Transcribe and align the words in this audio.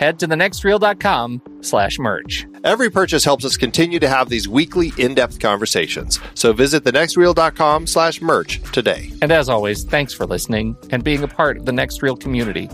head 0.00 0.18
to 0.18 0.26
thenextreel.com 0.26 1.42
slash 1.60 1.98
merch. 1.98 2.46
Every 2.64 2.90
purchase 2.90 3.22
helps 3.22 3.44
us 3.44 3.58
continue 3.58 3.98
to 4.00 4.08
have 4.08 4.30
these 4.30 4.48
weekly 4.48 4.92
in-depth 4.96 5.38
conversations. 5.38 6.18
So 6.34 6.54
visit 6.54 6.84
thenextreel.com 6.84 7.86
slash 7.86 8.22
merch 8.22 8.62
today. 8.72 9.12
And 9.20 9.30
as 9.30 9.50
always, 9.50 9.84
thanks 9.84 10.14
for 10.14 10.24
listening 10.26 10.74
and 10.90 11.04
being 11.04 11.22
a 11.22 11.28
part 11.28 11.58
of 11.58 11.66
the 11.66 11.72
Next 11.72 12.02
Reel 12.02 12.16
community. 12.16 12.70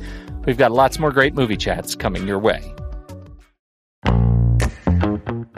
We've 0.46 0.56
got 0.56 0.70
lots 0.70 1.00
more 1.00 1.10
great 1.10 1.34
movie 1.34 1.56
chats 1.56 1.96
coming 1.96 2.28
your 2.28 2.38
way. 2.38 2.72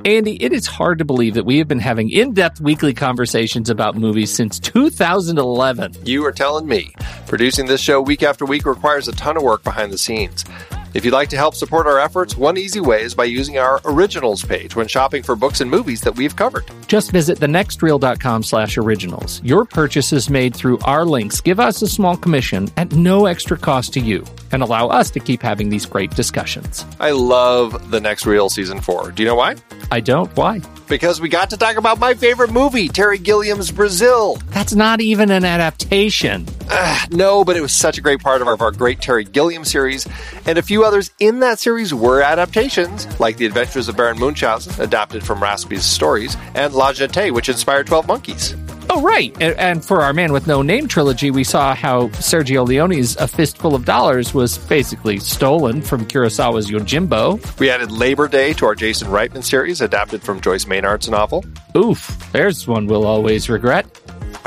Andy, 0.07 0.43
it 0.43 0.55
is 0.55 0.67
hard 0.67 1.01
to 1.01 1.05
believe 1.05 1.35
that 1.35 1.45
we 1.45 1.59
have 1.59 1.69
been 1.69 1.81
having 1.81 2.09
in 2.09 2.33
depth 2.33 2.63
weekly 2.63 2.95
conversations 2.95 3.69
about 3.69 3.95
movies 3.95 4.35
since 4.35 4.59
2011. 4.59 5.97
You 6.07 6.25
are 6.25 6.33
telling 6.33 6.67
me. 6.67 6.95
Producing 7.27 7.67
this 7.67 7.83
show 7.83 8.01
week 8.01 8.23
after 8.23 8.47
week 8.47 8.65
requires 8.65 9.07
a 9.07 9.13
ton 9.13 9.37
of 9.37 9.43
work 9.43 9.63
behind 9.65 9.93
the 9.93 9.99
scenes. 9.99 10.47
If 10.99 11.05
you'd 11.05 11.15
like 11.15 11.29
to 11.29 11.37
help 11.37 11.55
support 11.55 11.87
our 11.87 12.01
efforts, 12.01 12.37
one 12.37 12.57
easy 12.57 12.81
way 12.81 13.03
is 13.03 13.15
by 13.15 13.27
using 13.27 13.57
our 13.57 13.81
originals 13.85 14.45
page 14.45 14.75
when 14.75 14.89
shopping 14.89 15.23
for 15.23 15.37
books 15.37 15.61
and 15.61 15.71
movies 15.71 16.01
that 16.01 16.17
we've 16.17 16.35
covered. 16.35 16.65
Just 16.89 17.13
visit 17.13 17.39
thenextreel.com 17.39 18.43
slash 18.43 18.77
originals. 18.77 19.41
Your 19.45 19.65
purchases 19.65 20.29
made 20.29 20.57
through 20.57 20.81
our 20.81 21.05
links 21.05 21.41
give 21.41 21.61
us 21.61 21.83
a 21.83 21.87
small 21.87 22.17
commission 22.17 22.69
at 22.77 22.91
no 22.91 23.27
extra 23.27 23.57
cost 23.57 23.93
to 23.93 24.01
you 24.01 24.25
and 24.51 24.61
allow 24.61 24.89
us 24.89 25.09
to 25.13 25.21
keep 25.21 25.41
having 25.41 25.69
these 25.69 25.87
great 25.87 26.11
discussions. 26.17 26.85
I 26.99 27.13
love 27.13 27.93
the 27.93 28.01
next 28.01 28.27
Reel 28.27 28.51
season 28.51 28.81
four. 28.81 29.13
Do 29.13 29.23
you 29.23 29.29
know 29.29 29.37
why? 29.37 29.55
I 29.93 30.01
don't. 30.01 30.37
Why? 30.37 30.61
Because 30.89 31.21
we 31.21 31.29
got 31.29 31.51
to 31.51 31.57
talk 31.57 31.77
about 31.77 31.99
my 31.99 32.15
favorite 32.15 32.51
movie, 32.51 32.89
Terry 32.89 33.19
Gilliam's 33.19 33.71
Brazil. 33.71 34.37
That's 34.49 34.75
not 34.75 35.01
even 35.01 35.31
an 35.31 35.45
adaptation. 35.45 36.47
Uh, 36.71 37.07
no, 37.11 37.45
but 37.45 37.57
it 37.57 37.61
was 37.61 37.73
such 37.73 37.99
a 37.99 38.01
great 38.01 38.21
part 38.21 38.41
of 38.41 38.49
our, 38.49 38.55
of 38.55 38.63
our 38.63 38.73
great 38.73 39.01
Terry 39.01 39.25
Gilliam 39.25 39.65
series. 39.65 40.07
And 40.47 40.59
a 40.59 40.63
few 40.63 40.85
others 40.85 41.11
in 41.19 41.41
that 41.41 41.59
series 41.59 41.93
were 41.93 42.23
adaptations, 42.23 43.07
like 43.21 43.37
The 43.37 43.47
Adventures 43.47 43.89
of 43.89 43.97
Baron 43.97 44.19
Munchausen, 44.19 44.81
adapted 44.83 45.25
from 45.25 45.41
Raspe's 45.41 45.85
stories, 45.85 46.37
and 46.55 46.73
La 46.73 46.93
Jetée, 46.93 47.33
which 47.33 47.49
inspired 47.49 47.87
12 47.87 48.07
Monkeys. 48.07 48.55
Oh, 48.91 49.03
right. 49.03 49.33
And, 49.41 49.57
and 49.59 49.85
for 49.85 50.01
our 50.03 50.13
Man 50.13 50.33
with 50.33 50.47
No 50.47 50.63
Name 50.63 50.89
trilogy, 50.89 51.31
we 51.31 51.45
saw 51.45 51.75
how 51.75 52.09
Sergio 52.09 52.67
Leone's 52.67 53.17
A 53.17 53.29
Fistful 53.29 53.75
of 53.75 53.85
Dollars 53.85 54.33
was 54.33 54.57
basically 54.59 55.19
stolen 55.19 55.83
from 55.83 56.07
Kurosawa's 56.07 56.71
Yojimbo. 56.71 57.59
We 57.59 57.71
added 57.71 57.93
Labor 57.93 58.29
Day 58.29 58.55
to 58.55 58.67
our 58.67 58.75
Jason 58.75 59.09
Reitman 59.09 59.45
series, 59.45 59.81
adapted 59.81 60.23
from 60.23 60.41
Joyce 60.41 60.67
Maynard's 60.67 61.09
novel. 61.09 61.45
Oof, 61.77 62.33
there's 62.33 62.67
one 62.67 62.87
we'll 62.87 63.07
always 63.07 63.49
regret. 63.51 63.87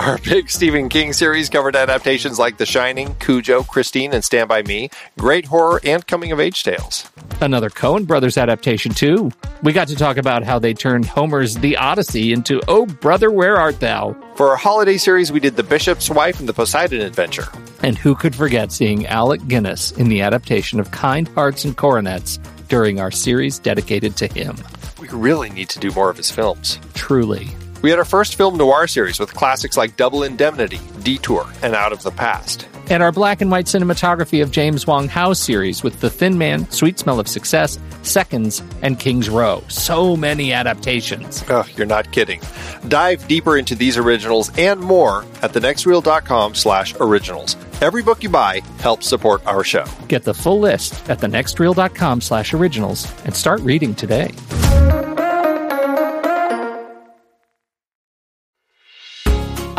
Our 0.02 0.18
big 0.24 0.50
Stephen 0.50 0.90
King 0.90 1.14
series 1.14 1.48
covered 1.48 1.76
adaptations 1.76 2.40
like 2.40 2.58
The 2.58 2.66
Shining, 2.66 3.14
Cujo, 3.20 3.62
Christine, 3.62 4.14
and 4.14 4.26
Stand 4.26 4.50
By 4.50 4.64
Me, 4.64 4.90
great 5.20 5.46
horror 5.46 5.80
and 5.84 6.06
coming 6.08 6.32
of 6.32 6.40
age 6.40 6.64
tales. 6.64 7.08
Another 7.40 7.70
Coen 7.70 8.08
Brothers 8.08 8.36
adaptation, 8.36 8.96
too. 8.96 9.32
We 9.62 9.74
got 9.74 9.90
to 9.90 9.96
talk 9.96 10.18
about 10.18 10.44
how 10.44 10.58
they 10.58 10.74
turned 10.74 11.06
Homer's 11.06 11.54
The 11.54 11.78
Odyssey 11.78 12.34
into 12.34 12.62
Oh 12.68 12.88
Brother, 12.88 13.30
Where 13.30 13.58
Art 13.58 13.80
Thou? 13.80 14.16
For 14.34 14.50
our 14.50 14.56
holiday 14.56 14.98
series, 14.98 15.32
we 15.32 15.40
did 15.40 15.56
The 15.56 15.62
Bishop's 15.62 16.10
Wife 16.10 16.40
and 16.40 16.50
The 16.50 16.54
Poseidon 16.54 17.02
Adventure. 17.02 17.50
And 17.84 17.96
who 17.96 18.16
could 18.16 18.34
forget 18.34 18.72
seeing 18.72 19.06
Alec 19.06 19.48
Guinness 19.48 19.92
in 19.92 20.10
the 20.10 20.22
adaptation 20.22 20.80
of 20.80 20.90
Kind 20.90 21.28
Hearts 21.28 21.64
and 21.64 21.78
Coronets 21.78 22.40
during 22.70 23.00
our 23.00 23.12
series 23.12 23.60
dedicated 23.60 24.18
to 24.18 24.26
him? 24.26 24.56
We 25.00 25.10
really 25.10 25.52
need 25.52 25.70
to 25.70 25.80
do 25.80 25.92
more 25.92 26.10
of 26.10 26.18
his 26.18 26.32
films. 26.32 26.80
Truly. 26.96 27.52
We 27.82 27.90
had 27.90 27.98
our 27.98 28.06
first 28.06 28.36
film 28.36 28.58
noir 28.58 28.86
series 28.88 29.20
with 29.20 29.34
classics 29.34 29.76
like 29.76 29.98
Double 29.98 30.24
Indemnity, 30.24 30.80
Detour, 31.02 31.48
and 31.64 31.74
Out 31.74 31.92
of 31.92 32.04
the 32.04 32.12
Past. 32.12 32.68
And 32.90 33.02
our 33.02 33.12
black 33.12 33.42
and 33.42 33.50
white 33.50 33.66
cinematography 33.66 34.44
of 34.44 34.52
James 34.52 34.86
Wong 34.86 35.08
Howe 35.08 35.34
series 35.34 35.82
with 35.82 36.00
The 36.02 36.10
Thin 36.10 36.38
Man, 36.38 36.70
Sweet 36.70 37.00
Smell 37.00 37.20
of 37.20 37.28
Success, 37.28 37.80
Seconds, 38.04 38.62
and 38.82 39.00
King's 39.00 39.30
Row. 39.30 39.64
So 39.68 40.16
many 40.16 40.52
adaptations. 40.52 41.44
Oh, 41.50 41.66
you're 41.76 41.88
not 41.88 42.12
kidding. 42.12 42.42
Dive 42.88 43.28
deeper 43.28 43.58
into 43.58 43.76
these 43.76 43.98
originals 43.98 44.52
and 44.58 44.80
more 44.80 45.24
at 45.42 45.54
thenextreel.com 45.54 46.54
slash 46.54 46.94
originals. 47.00 47.56
Every 47.82 48.04
book 48.04 48.22
you 48.22 48.30
buy 48.30 48.62
helps 48.80 49.08
support 49.08 49.46
our 49.48 49.64
show. 49.64 49.86
Get 50.08 50.24
the 50.24 50.34
full 50.34 50.60
list 50.60 51.10
at 51.10 51.20
thenextreel.com 51.20 52.22
slash 52.22 52.54
originals 52.54 53.12
and 53.26 53.36
start 53.36 53.62
reading 53.62 53.96
today. 53.96 54.32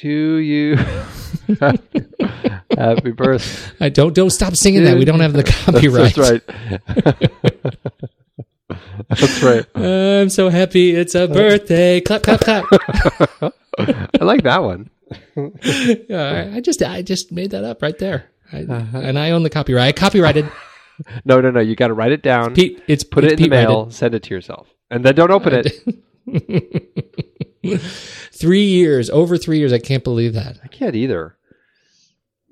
To 0.00 0.36
you. 0.36 0.76
Happy 2.74 3.10
birthday. 3.10 3.76
I 3.84 3.90
don't 3.90 4.14
don't 4.14 4.30
stop 4.30 4.56
singing 4.56 4.84
that. 4.84 4.96
We 4.96 5.04
don't 5.04 5.20
have 5.20 5.34
the 5.34 5.44
copyright. 5.44 6.14
That's, 6.16 6.30
right. 6.30 6.42
That's 9.10 9.42
right. 9.42 9.66
I'm 9.74 10.30
so 10.30 10.48
happy 10.48 10.92
it's 10.92 11.14
a 11.14 11.28
birthday. 11.28 12.00
Clap 12.00 12.22
clap 12.22 12.40
clap. 12.40 12.64
I 13.78 14.24
like 14.24 14.44
that 14.44 14.62
one. 14.62 14.88
yeah, 16.08 16.50
I 16.54 16.60
just 16.62 16.82
I 16.82 17.02
just 17.02 17.30
made 17.30 17.50
that 17.50 17.64
up 17.64 17.82
right 17.82 17.98
there. 17.98 18.30
I, 18.54 18.62
uh-huh. 18.62 19.00
And 19.00 19.18
I 19.18 19.32
own 19.32 19.42
the 19.42 19.50
copyright. 19.50 19.88
I 19.88 19.92
copyrighted. 19.92 20.50
no, 21.26 21.42
no, 21.42 21.50
no. 21.50 21.60
You 21.60 21.76
got 21.76 21.88
to 21.88 21.94
write 21.94 22.12
it 22.12 22.22
down. 22.22 22.54
Pete, 22.54 22.82
it's 22.86 23.04
put 23.04 23.24
it's 23.24 23.32
it 23.32 23.34
in 23.34 23.38
Pete 23.38 23.50
the 23.50 23.56
mail. 23.56 23.90
Send 23.90 24.14
it 24.14 24.22
to 24.22 24.34
yourself, 24.34 24.66
and 24.90 25.04
then 25.04 25.14
don't 25.14 25.30
open 25.30 25.62
it. 25.62 27.26
three 28.32 28.64
years, 28.64 29.10
over 29.10 29.36
three 29.36 29.58
years. 29.58 29.72
I 29.72 29.78
can't 29.78 30.04
believe 30.04 30.34
that. 30.34 30.58
I 30.64 30.68
can't 30.68 30.94
either. 30.94 31.36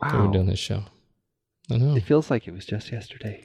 Wow. 0.02 0.26
We're 0.26 0.32
doing 0.32 0.46
this 0.46 0.58
show. 0.58 0.84
I 1.70 1.76
know, 1.76 1.96
It 1.96 2.04
feels 2.04 2.30
like 2.30 2.46
it 2.48 2.52
was 2.52 2.64
just 2.64 2.90
yesterday. 2.92 3.44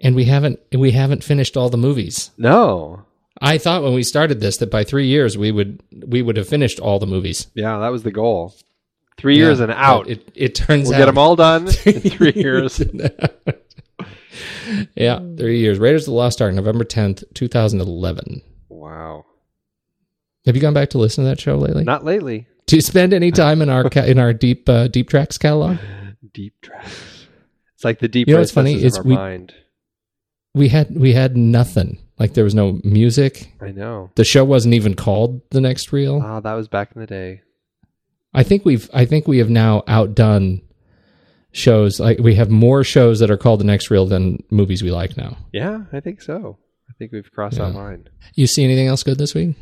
and 0.00 0.14
we 0.14 0.24
haven't 0.24 0.58
we 0.72 0.92
haven't 0.92 1.22
finished 1.24 1.56
all 1.56 1.68
the 1.70 1.76
movies. 1.76 2.30
No. 2.38 3.04
I 3.40 3.58
thought 3.58 3.82
when 3.82 3.94
we 3.94 4.02
started 4.02 4.40
this 4.40 4.56
that 4.58 4.70
by 4.70 4.84
three 4.84 5.06
years 5.06 5.36
we 5.36 5.50
would 5.52 5.82
we 6.06 6.22
would 6.22 6.36
have 6.36 6.48
finished 6.48 6.80
all 6.80 6.98
the 6.98 7.06
movies. 7.06 7.48
Yeah, 7.54 7.78
that 7.78 7.90
was 7.92 8.02
the 8.04 8.12
goal. 8.12 8.54
Three 9.18 9.36
years 9.36 9.58
Yeah, 9.58 9.64
and 9.64 9.72
out. 9.72 10.08
It, 10.08 10.30
it 10.34 10.54
turns 10.54 10.84
we'll 10.88 10.94
out 10.94 10.98
get 10.98 11.06
them 11.06 11.18
all 11.18 11.36
done 11.36 11.68
in 11.84 12.00
three 12.00 12.32
years. 12.34 12.80
yeah, 14.94 15.18
three 15.36 15.58
years. 15.58 15.78
Raiders 15.78 16.02
of 16.02 16.06
the 16.06 16.12
Lost 16.12 16.40
Ark, 16.40 16.54
November 16.54 16.84
tenth, 16.84 17.22
two 17.34 17.48
thousand 17.48 17.80
eleven. 17.80 18.42
Wow. 18.68 19.26
Have 20.46 20.56
you 20.56 20.62
gone 20.62 20.74
back 20.74 20.90
to 20.90 20.98
listen 20.98 21.24
to 21.24 21.30
that 21.30 21.40
show 21.40 21.56
lately? 21.56 21.84
Not 21.84 22.04
lately. 22.04 22.46
Do 22.66 22.76
you 22.76 22.82
spend 22.82 23.12
any 23.12 23.30
time 23.30 23.62
in 23.62 23.68
our 23.68 23.88
ca- 23.88 24.04
in 24.04 24.18
our 24.18 24.32
deep 24.32 24.68
uh, 24.68 24.88
deep 24.88 25.08
tracks 25.10 25.38
catalog? 25.38 25.78
Deep 26.32 26.54
tracks. 26.62 27.26
It's 27.74 27.84
like 27.84 27.98
the 27.98 28.08
deep 28.08 28.26
You 28.26 28.34
know 28.34 28.40
what's 28.40 28.52
funny 28.52 28.82
is 28.82 28.98
we- 29.00 29.14
mind. 29.16 29.52
We 30.54 30.68
had 30.68 30.96
we 30.98 31.12
had 31.12 31.36
nothing. 31.36 31.98
Like 32.18 32.34
there 32.34 32.44
was 32.44 32.54
no 32.54 32.80
music. 32.84 33.52
I 33.60 33.70
know. 33.72 34.10
The 34.14 34.24
show 34.24 34.44
wasn't 34.44 34.74
even 34.74 34.94
called 34.94 35.42
The 35.50 35.60
Next 35.60 35.92
Reel. 35.92 36.22
Ah, 36.24 36.40
that 36.40 36.54
was 36.54 36.68
back 36.68 36.92
in 36.94 37.00
the 37.00 37.06
day. 37.06 37.42
I 38.32 38.42
think 38.44 38.64
we've 38.64 38.88
I 38.94 39.04
think 39.04 39.26
we 39.28 39.38
have 39.38 39.50
now 39.50 39.82
outdone 39.88 40.62
shows 41.52 42.00
like 42.00 42.18
we 42.18 42.34
have 42.36 42.50
more 42.50 42.82
shows 42.84 43.18
that 43.20 43.30
are 43.30 43.36
called 43.36 43.60
The 43.60 43.64
Next 43.64 43.90
Reel 43.90 44.06
than 44.06 44.42
movies 44.50 44.82
we 44.82 44.90
like 44.90 45.16
now. 45.16 45.36
Yeah, 45.52 45.82
I 45.92 46.00
think 46.00 46.22
so. 46.22 46.58
I 46.88 46.92
think 46.98 47.12
we've 47.12 47.30
crossed 47.32 47.58
that 47.58 47.74
line. 47.74 48.08
You 48.34 48.46
see 48.46 48.64
anything 48.64 48.86
else 48.86 49.02
good 49.02 49.18
this 49.18 49.34
week? 49.34 49.56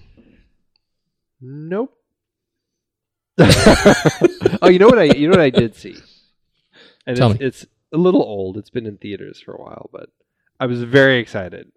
Nope. 1.40 1.96
oh, 3.38 4.68
you 4.68 4.78
know 4.78 4.88
what 4.88 4.98
I 4.98 5.04
you 5.04 5.28
know 5.28 5.32
what 5.32 5.40
I 5.40 5.50
did 5.50 5.74
see, 5.74 5.96
and 7.06 7.16
Tell 7.16 7.30
it's, 7.30 7.40
me. 7.40 7.46
it's 7.46 7.66
a 7.92 7.96
little 7.96 8.22
old. 8.22 8.58
It's 8.58 8.70
been 8.70 8.86
in 8.86 8.98
theaters 8.98 9.40
for 9.40 9.54
a 9.54 9.62
while, 9.62 9.88
but 9.92 10.10
I 10.58 10.66
was 10.66 10.82
very 10.82 11.18
excited 11.18 11.72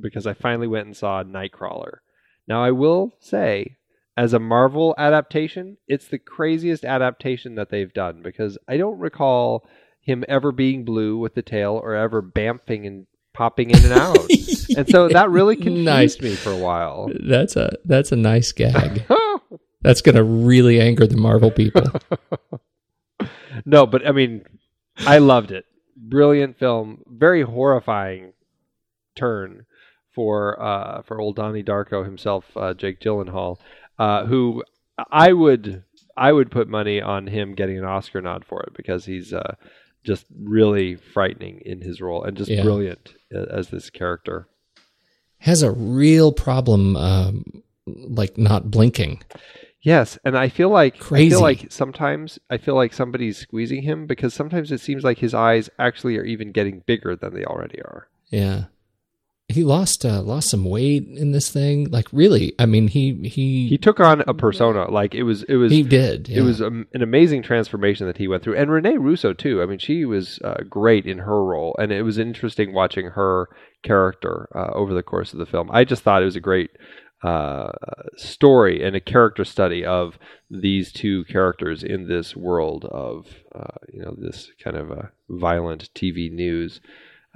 because 0.00 0.26
I 0.26 0.34
finally 0.34 0.68
went 0.68 0.86
and 0.86 0.96
saw 0.96 1.24
Nightcrawler. 1.24 1.98
Now 2.46 2.62
I 2.62 2.70
will 2.70 3.14
say, 3.18 3.76
as 4.16 4.32
a 4.32 4.38
Marvel 4.38 4.94
adaptation, 4.96 5.78
it's 5.88 6.06
the 6.06 6.18
craziest 6.18 6.84
adaptation 6.84 7.56
that 7.56 7.70
they've 7.70 7.92
done 7.92 8.22
because 8.22 8.56
I 8.68 8.76
don't 8.76 8.98
recall 8.98 9.66
him 10.00 10.24
ever 10.28 10.52
being 10.52 10.84
blue 10.84 11.18
with 11.18 11.34
the 11.34 11.42
tail 11.42 11.80
or 11.82 11.94
ever 11.94 12.22
bamfing 12.22 12.86
and 12.86 13.06
popping 13.34 13.70
in 13.70 13.76
and 13.84 13.92
out. 13.92 14.16
and 14.76 14.88
so 14.88 15.08
that 15.08 15.28
really 15.28 15.56
confused 15.56 15.84
Nice. 15.84 16.20
me 16.20 16.34
for 16.34 16.50
a 16.50 16.56
while. 16.56 17.10
That's 17.28 17.56
a 17.56 17.76
that's 17.84 18.12
a 18.12 18.16
nice 18.16 18.52
gag. 18.52 19.04
That's 19.82 20.00
going 20.00 20.14
to 20.14 20.24
really 20.24 20.80
anger 20.80 21.06
the 21.06 21.18
Marvel 21.18 21.50
people. 21.50 21.82
no, 23.66 23.84
but 23.84 24.06
I 24.06 24.12
mean, 24.12 24.44
I 24.96 25.18
loved 25.18 25.50
it. 25.50 25.66
Brilliant 25.94 26.58
film, 26.58 27.02
very 27.06 27.42
horrifying 27.42 28.32
turn 29.14 29.66
for 30.14 30.58
uh, 30.58 31.02
for 31.02 31.20
old 31.20 31.36
Donnie 31.36 31.62
Darko 31.62 32.02
himself, 32.02 32.46
uh, 32.56 32.72
Jake 32.72 32.98
Gyllenhaal, 32.98 33.58
uh, 33.98 34.24
who 34.24 34.64
I 35.10 35.34
would 35.34 35.84
I 36.16 36.32
would 36.32 36.50
put 36.50 36.66
money 36.66 37.02
on 37.02 37.26
him 37.26 37.54
getting 37.54 37.76
an 37.76 37.84
Oscar 37.84 38.22
nod 38.22 38.46
for 38.46 38.62
it 38.62 38.72
because 38.74 39.04
he's 39.04 39.34
uh, 39.34 39.56
just 40.04 40.26
really 40.38 40.96
frightening 40.96 41.60
in 41.64 41.80
his 41.80 42.00
role 42.00 42.22
and 42.24 42.36
just 42.36 42.50
Yeah. 42.50 42.62
brilliant 42.62 43.14
uh, 43.34 43.46
as 43.50 43.70
this 43.70 43.90
character. 43.90 44.46
Has 45.38 45.62
a 45.62 45.70
real 45.72 46.32
problem 46.32 46.96
um, 46.96 47.44
like 47.86 48.38
not 48.38 48.70
blinking. 48.70 49.22
Yes, 49.82 50.18
and 50.24 50.38
I 50.38 50.48
feel 50.48 50.70
like 50.70 50.94
I 50.96 50.98
Crazy. 50.98 51.30
feel 51.30 51.42
like 51.42 51.66
sometimes 51.70 52.38
I 52.48 52.56
feel 52.56 52.74
like 52.74 52.94
somebody's 52.94 53.36
squeezing 53.36 53.82
him 53.82 54.06
because 54.06 54.32
sometimes 54.32 54.72
it 54.72 54.80
seems 54.80 55.04
like 55.04 55.18
his 55.18 55.34
eyes 55.34 55.68
actually 55.78 56.16
are 56.16 56.24
even 56.24 56.52
getting 56.52 56.82
bigger 56.86 57.14
than 57.14 57.34
they 57.34 57.44
already 57.44 57.82
are. 57.82 58.08
Yeah. 58.30 58.64
He 59.48 59.62
lost 59.62 60.06
uh, 60.06 60.22
lost 60.22 60.48
some 60.48 60.64
weight 60.64 61.06
in 61.06 61.32
this 61.32 61.50
thing. 61.50 61.90
Like 61.90 62.08
really, 62.12 62.54
I 62.58 62.64
mean, 62.64 62.88
he 62.88 63.28
he 63.28 63.68
He 63.68 63.76
took 63.76 64.00
on 64.00 64.22
a 64.26 64.32
persona 64.32 64.90
like 64.90 65.14
it 65.14 65.24
was 65.24 65.42
it 65.44 65.56
was 65.56 65.70
he 65.70 65.82
did. 65.82 66.30
it 66.30 66.40
was 66.40 66.62
um, 66.62 66.86
an 66.94 67.02
amazing 67.02 67.42
transformation 67.42 68.06
that 68.06 68.16
he 68.16 68.26
went 68.26 68.42
through, 68.42 68.56
and 68.56 68.70
Renee 68.70 68.96
Russo 68.96 69.34
too. 69.34 69.60
I 69.62 69.66
mean, 69.66 69.78
she 69.78 70.06
was 70.06 70.38
uh, 70.42 70.62
great 70.68 71.04
in 71.04 71.18
her 71.18 71.44
role, 71.44 71.76
and 71.78 71.92
it 71.92 72.02
was 72.02 72.16
interesting 72.16 72.72
watching 72.72 73.10
her 73.10 73.48
character 73.82 74.48
uh, 74.54 74.72
over 74.72 74.94
the 74.94 75.02
course 75.02 75.34
of 75.34 75.38
the 75.38 75.46
film. 75.46 75.68
I 75.70 75.84
just 75.84 76.02
thought 76.02 76.22
it 76.22 76.26
was 76.26 76.36
a 76.36 76.40
great 76.40 76.70
uh, 77.22 77.70
story 78.16 78.82
and 78.82 78.96
a 78.96 79.00
character 79.00 79.44
study 79.44 79.84
of 79.84 80.18
these 80.50 80.92
two 80.92 81.24
characters 81.24 81.82
in 81.82 82.08
this 82.08 82.34
world 82.34 82.86
of 82.86 83.26
uh, 83.54 83.78
you 83.92 84.02
know 84.02 84.14
this 84.16 84.50
kind 84.62 84.76
of 84.76 84.90
a 84.90 85.10
violent 85.28 85.90
TV 85.94 86.32
news. 86.32 86.80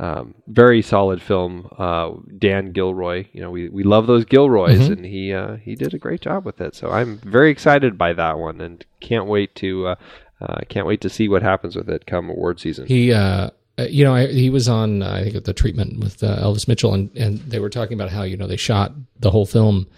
Um, 0.00 0.34
very 0.46 0.80
solid 0.80 1.20
film. 1.20 1.68
Uh, 1.76 2.12
Dan 2.38 2.70
Gilroy, 2.72 3.26
you 3.32 3.40
know, 3.40 3.50
we, 3.50 3.68
we 3.68 3.82
love 3.82 4.06
those 4.06 4.24
Gilroys, 4.24 4.78
Mhm. 4.88 4.92
and 4.92 5.04
he 5.04 5.32
uh, 5.32 5.56
he 5.56 5.74
did 5.74 5.92
a 5.92 5.98
great 5.98 6.20
job 6.20 6.44
with 6.44 6.60
it. 6.60 6.76
So 6.76 6.90
I'm 6.90 7.18
very 7.18 7.50
excited 7.50 7.98
by 7.98 8.12
that 8.12 8.38
one, 8.38 8.60
and 8.60 8.84
can't 9.00 9.26
wait 9.26 9.54
to 9.56 9.88
uh, 9.88 9.94
uh, 10.40 10.58
can't 10.68 10.86
wait 10.86 11.00
to 11.00 11.08
see 11.08 11.28
what 11.28 11.42
happens 11.42 11.74
with 11.74 11.88
it 11.90 12.06
come 12.06 12.30
award 12.30 12.60
season. 12.60 12.86
He, 12.86 13.12
uh, 13.12 13.50
uh, 13.76 13.84
you 13.90 14.04
know, 14.04 14.14
I, 14.14 14.28
he 14.28 14.50
was 14.50 14.68
on, 14.68 15.02
I 15.02 15.24
think, 15.30 15.44
the 15.44 15.52
treatment 15.52 15.98
with 15.98 16.22
uh, 16.22 16.36
Elvis 16.36 16.68
Mitchell, 16.68 16.94
and, 16.94 17.10
and 17.16 17.38
they 17.40 17.58
were 17.58 17.68
talking 17.70 17.94
about 17.94 18.10
how, 18.10 18.22
you 18.22 18.36
know, 18.36 18.46
they 18.46 18.56
shot 18.56 18.92
the 19.18 19.32
whole 19.32 19.46
film. 19.46 19.88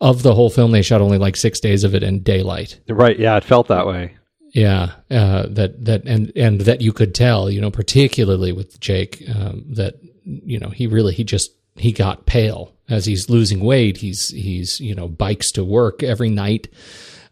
Of 0.00 0.22
the 0.22 0.32
whole 0.34 0.48
film, 0.48 0.70
they 0.70 0.82
shot 0.82 1.00
only 1.00 1.18
like 1.18 1.34
six 1.34 1.58
days 1.58 1.82
of 1.82 1.92
it 1.92 2.04
in 2.04 2.20
daylight. 2.22 2.78
right? 2.88 3.18
Yeah, 3.18 3.36
it 3.36 3.42
felt 3.42 3.66
that 3.66 3.84
way. 3.84 4.14
Yeah, 4.54 4.92
uh, 5.10 5.46
that 5.50 5.84
that 5.84 6.04
and 6.04 6.32
and 6.34 6.60
that 6.62 6.80
you 6.80 6.92
could 6.92 7.14
tell, 7.14 7.50
you 7.50 7.60
know, 7.60 7.70
particularly 7.70 8.52
with 8.52 8.80
Jake, 8.80 9.22
um, 9.34 9.64
that 9.74 9.94
you 10.24 10.58
know 10.58 10.68
he 10.70 10.86
really 10.86 11.12
he 11.14 11.22
just 11.24 11.50
he 11.76 11.92
got 11.92 12.26
pale 12.26 12.74
as 12.88 13.04
he's 13.04 13.28
losing 13.28 13.60
weight. 13.60 13.98
He's 13.98 14.28
he's 14.30 14.80
you 14.80 14.94
know 14.94 15.06
bikes 15.08 15.52
to 15.52 15.64
work 15.64 16.02
every 16.02 16.30
night. 16.30 16.68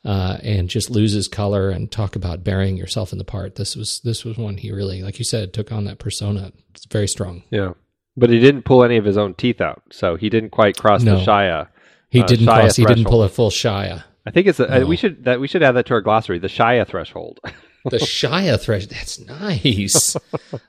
Uh, 0.05 0.39
and 0.45 0.69
just 0.69 0.89
loses 0.89 1.27
color 1.27 1.69
and 1.69 1.91
talk 1.91 2.15
about 2.15 2.45
burying 2.45 2.77
yourself 2.77 3.11
in 3.11 3.19
the 3.19 3.25
part. 3.25 3.57
This 3.57 3.75
was 3.75 4.01
this 4.05 4.25
was 4.25 4.39
one 4.39 4.57
he 4.57 4.71
really, 4.71 5.03
like 5.03 5.19
you 5.19 5.25
said, 5.25 5.53
took 5.53 5.73
on 5.73 5.85
that 5.87 5.99
persona. 5.99 6.53
It's 6.77 6.87
very 6.87 7.09
strong. 7.09 7.43
Yeah, 7.51 7.73
but 8.17 8.31
he 8.31 8.39
didn't 8.39 8.63
pull 8.63 8.85
any 8.85 8.99
of 8.99 9.05
his 9.05 9.17
own 9.17 9.35
teeth 9.35 9.61
out, 9.61 9.83
so 9.91 10.15
he 10.15 10.29
did't 10.29 10.51
quite 10.51 10.77
cross 10.77 11.03
No. 11.03 11.19
the 11.19 11.25
Shia. 11.25 11.67
He 12.09 12.21
Uh, 12.21 12.27
didn't 12.27 12.47
Shia 12.47 12.55
cross. 12.61 12.77
He 12.77 12.85
didn't 12.85 13.07
pull 13.07 13.25
a 13.25 13.29
full 13.29 13.51
Shia. 13.51 14.05
I 14.27 14.31
think 14.33 14.47
it's 14.49 14.59
a, 14.61 14.83
uh, 14.83 14.87
we 14.87 14.97
should 14.97 15.25
that 15.25 15.39
we 15.41 15.47
should 15.49 15.63
add 15.63 15.73
that 15.73 15.87
to 15.87 15.95
our 15.95 16.01
glossary. 16.01 16.39
The 16.39 16.49
Shia 16.49 16.87
threshold. 16.87 17.41
The 17.89 17.99
Shia 17.99 18.61
threshold. 18.61 18.91
That's 18.91 19.21
nice. 19.21 20.17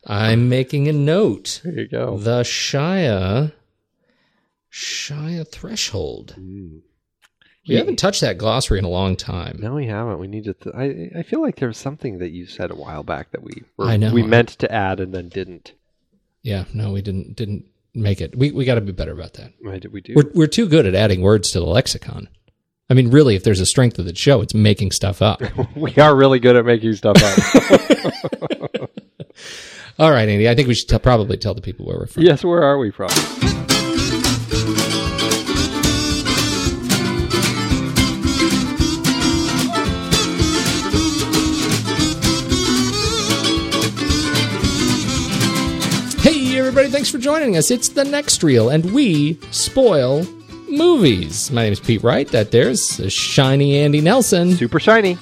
I'm 0.06 0.50
making 0.50 0.88
a 0.88 0.94
note. 0.94 1.62
there 1.64 1.74
you 1.80 1.88
go. 1.88 2.16
The 2.20 2.42
Shia 2.44 3.54
Shia 4.72 5.48
threshold. 5.52 6.36
We 6.38 6.82
He- 7.64 7.76
haven't 7.76 7.98
touched 7.98 8.22
that 8.22 8.38
glossary 8.38 8.78
in 8.80 8.86
a 8.86 8.90
long 8.90 9.16
time. 9.16 9.58
No, 9.60 9.74
we 9.74 9.88
haven't. 9.88 10.20
We 10.20 10.28
need 10.28 10.44
to. 10.46 10.54
Th- 10.54 10.76
I 10.76 11.20
I 11.20 11.24
feel 11.24 11.42
like 11.42 11.56
there 11.56 11.68
was 11.68 11.78
something 11.78 12.20
that 12.20 12.30
you 12.30 12.46
said 12.46 12.70
a 12.72 12.76
while 12.76 13.02
back 13.04 13.32
that 13.32 13.42
we 13.44 13.64
were, 13.78 13.86
I 13.88 13.98
know. 13.98 14.14
we 14.14 14.22
meant 14.24 14.50
to 14.50 14.72
add 14.72 15.00
and 15.00 15.12
then 15.14 15.30
didn't. 15.30 15.74
Yeah, 16.44 16.66
no, 16.74 16.92
we 16.94 17.02
didn't 17.02 17.36
didn't 17.36 17.66
make 17.96 18.22
it. 18.22 18.38
We 18.38 18.52
we 18.52 18.64
got 18.64 18.76
to 18.76 18.82
be 18.82 18.92
better 18.92 19.12
about 19.12 19.34
that. 19.34 19.52
Did 19.82 19.92
we 19.92 20.02
do? 20.02 20.14
We're 20.16 20.32
we're 20.34 20.48
too 20.48 20.68
good 20.70 20.86
at 20.86 20.96
adding 20.96 21.22
words 21.22 21.50
to 21.52 21.60
the 21.60 21.66
lexicon. 21.66 22.30
I 22.90 22.94
mean, 22.94 23.12
really, 23.12 23.36
if 23.36 23.44
there's 23.44 23.60
a 23.60 23.66
strength 23.66 24.00
of 24.00 24.06
the 24.06 24.16
show, 24.16 24.42
it's 24.42 24.54
making 24.54 24.92
stuff 24.92 25.22
up. 25.22 25.42
we 25.76 25.94
are 25.96 26.16
really 26.16 26.40
good 26.40 26.56
at 26.56 26.66
making 26.66 26.94
stuff 26.94 27.18
up. 27.22 28.90
All 30.00 30.10
right, 30.12 30.30
Andy. 30.30 30.48
I 30.48 30.56
think 30.56 30.70
we 30.70 30.74
should 30.74 30.88
t- 30.88 30.98
probably 31.00 31.36
tell 31.36 31.54
the 31.54 31.62
people 31.62 31.86
where 31.86 31.98
we're 31.98 32.08
from. 32.08 32.24
yes, 32.24 32.46
where 32.46 32.64
are 32.64 32.78
we 32.78 32.92
from? 32.92 33.10
Hey, 46.22 46.58
everybody, 46.58 46.90
thanks 46.90 47.10
for 47.10 47.18
joining 47.18 47.58
us. 47.58 47.70
It's 47.70 47.90
the 47.90 48.06
next 48.06 48.44
reel, 48.44 48.70
and 48.70 48.94
we 48.94 49.40
spoil 49.52 50.26
movies. 50.70 51.52
My 51.52 51.64
name 51.64 51.74
is 51.74 51.80
Pete 51.80 52.04
Wright. 52.04 52.28
That 52.30 52.52
there's 52.52 53.00
a 53.00 53.10
shiny 53.10 53.78
Andy 53.78 54.02
Nelson. 54.02 54.54
Super 54.56 54.80
shiny. 54.80 55.18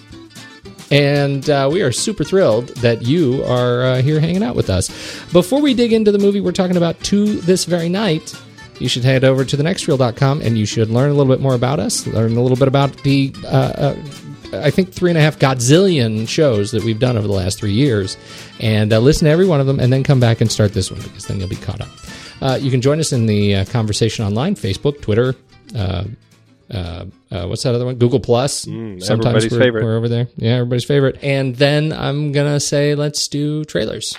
And 0.92 1.50
uh, 1.50 1.70
we 1.72 1.82
are 1.82 1.92
super 1.92 2.24
thrilled 2.24 2.68
that 2.78 3.02
you 3.02 3.44
are 3.46 3.84
uh, 3.84 4.02
here 4.02 4.20
hanging 4.20 4.44
out 4.44 4.56
with 4.56 4.70
us. 4.70 4.90
Before 5.32 5.62
we 5.62 5.74
dig 5.74 5.94
into 5.94 6.12
the 6.12 6.20
movie 6.20 6.42
we're 6.42 6.52
talking 6.52 6.78
about 6.78 7.00
to 7.06 7.38
this 7.42 7.66
very 7.66 7.90
night, 7.90 8.40
you 8.80 8.88
should 8.88 9.04
head 9.04 9.24
over 9.24 9.44
to 9.46 9.58
thenextreel.com 9.58 10.42
and 10.42 10.58
you 10.58 10.66
should 10.66 10.90
learn 10.90 11.10
a 11.10 11.14
little 11.14 11.34
bit 11.34 11.42
more 11.42 11.56
about 11.56 11.80
us, 11.80 12.06
learn 12.06 12.38
a 12.38 12.42
little 12.42 12.58
bit 12.58 12.68
about 12.68 12.96
the 13.04 13.34
uh, 13.46 13.48
uh, 13.48 13.96
I 14.54 14.72
think 14.72 14.94
three 14.94 15.10
and 15.10 15.18
a 15.18 15.22
half 15.22 15.40
godzillion 15.40 16.28
shows 16.28 16.72
that 16.72 16.84
we've 16.84 17.00
done 17.00 17.18
over 17.18 17.28
the 17.28 17.34
last 17.34 17.60
three 17.60 17.74
years, 17.74 18.16
and 18.60 18.94
uh, 18.94 19.00
listen 19.00 19.26
to 19.26 19.32
every 19.32 19.46
one 19.46 19.60
of 19.60 19.68
them, 19.68 19.80
and 19.80 19.92
then 19.92 20.04
come 20.04 20.20
back 20.20 20.40
and 20.40 20.52
start 20.52 20.74
this 20.74 20.92
one 20.92 21.02
because 21.02 21.26
then 21.26 21.40
you'll 21.40 21.50
be 21.50 21.56
caught 21.56 21.82
up. 21.82 21.90
Uh, 22.42 22.58
you 22.62 22.70
can 22.72 22.82
join 22.82 23.00
us 23.00 23.12
in 23.14 23.26
the 23.26 23.56
uh, 23.56 23.66
conversation 23.66 24.26
online: 24.26 24.56
Facebook, 24.56 25.02
Twitter. 25.02 25.36
Uh, 25.76 26.06
uh, 26.72 27.06
uh, 27.32 27.46
what's 27.48 27.64
that 27.64 27.76
other 27.76 27.86
one? 27.86 27.96
Google 27.96 28.20
Plus. 28.20 28.66
Mm, 28.66 29.08
everybody's 29.10 29.52
we're, 29.52 29.60
favorite. 29.60 29.84
we're 29.84 29.98
over 29.98 30.10
there. 30.10 30.28
Yeah, 30.36 30.56
everybody's 30.56 30.86
favorite. 30.86 31.20
And 31.24 31.56
then 31.56 31.94
I'm 31.94 32.32
gonna 32.32 32.60
say, 32.60 32.96
let's 32.96 33.28
do 33.28 33.64
trailers. 33.66 34.16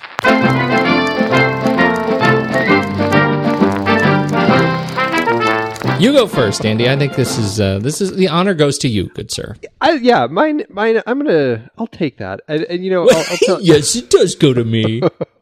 You 5.99 6.12
go 6.12 6.26
first, 6.26 6.66
Andy. 6.66 6.90
I 6.90 6.96
think 6.96 7.14
this 7.14 7.38
is 7.38 7.58
uh, 7.58 7.78
this 7.78 8.02
is 8.02 8.14
the 8.14 8.28
honor 8.28 8.52
goes 8.52 8.76
to 8.78 8.88
you, 8.88 9.08
good 9.08 9.30
sir. 9.30 9.56
I, 9.80 9.92
yeah, 9.92 10.26
mine, 10.26 10.64
mine. 10.68 11.02
I'm 11.06 11.18
gonna. 11.18 11.70
I'll 11.78 11.87
take 11.87 12.18
that. 12.18 12.42
And, 12.49 12.64
and 12.64 12.85
you 12.85 12.90
know, 12.90 13.08
I'll, 13.08 13.25
I'll 13.30 13.37
tell, 13.44 13.62
yes, 13.62 13.96
it 13.96 14.11
does 14.11 14.35
go 14.35 14.52
to 14.52 14.62
me. 14.62 15.00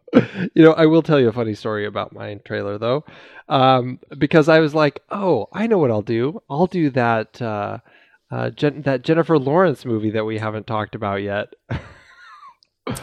you 0.55 0.63
know, 0.63 0.73
I 0.73 0.87
will 0.87 1.03
tell 1.03 1.21
you 1.21 1.29
a 1.29 1.33
funny 1.33 1.55
story 1.55 1.87
about 1.87 2.13
my 2.13 2.35
trailer 2.37 2.79
though, 2.79 3.05
um, 3.49 3.99
because 4.17 4.49
I 4.49 4.61
was 4.61 4.75
like, 4.75 5.03
oh, 5.11 5.49
I 5.53 5.67
know 5.67 5.79
what 5.79 5.91
I'll 5.91 6.03
do. 6.03 6.43
I'll 6.49 6.67
do 6.67 6.91
that. 6.91 7.41
Uh, 7.41 7.79
uh, 8.31 8.51
that 8.59 9.03
Jennifer 9.03 9.39
Lawrence 9.39 9.85
movie 9.85 10.11
that 10.11 10.25
we 10.25 10.39
haven't 10.39 10.67
talked 10.67 10.95
about 10.97 11.23
yet. 11.23 11.55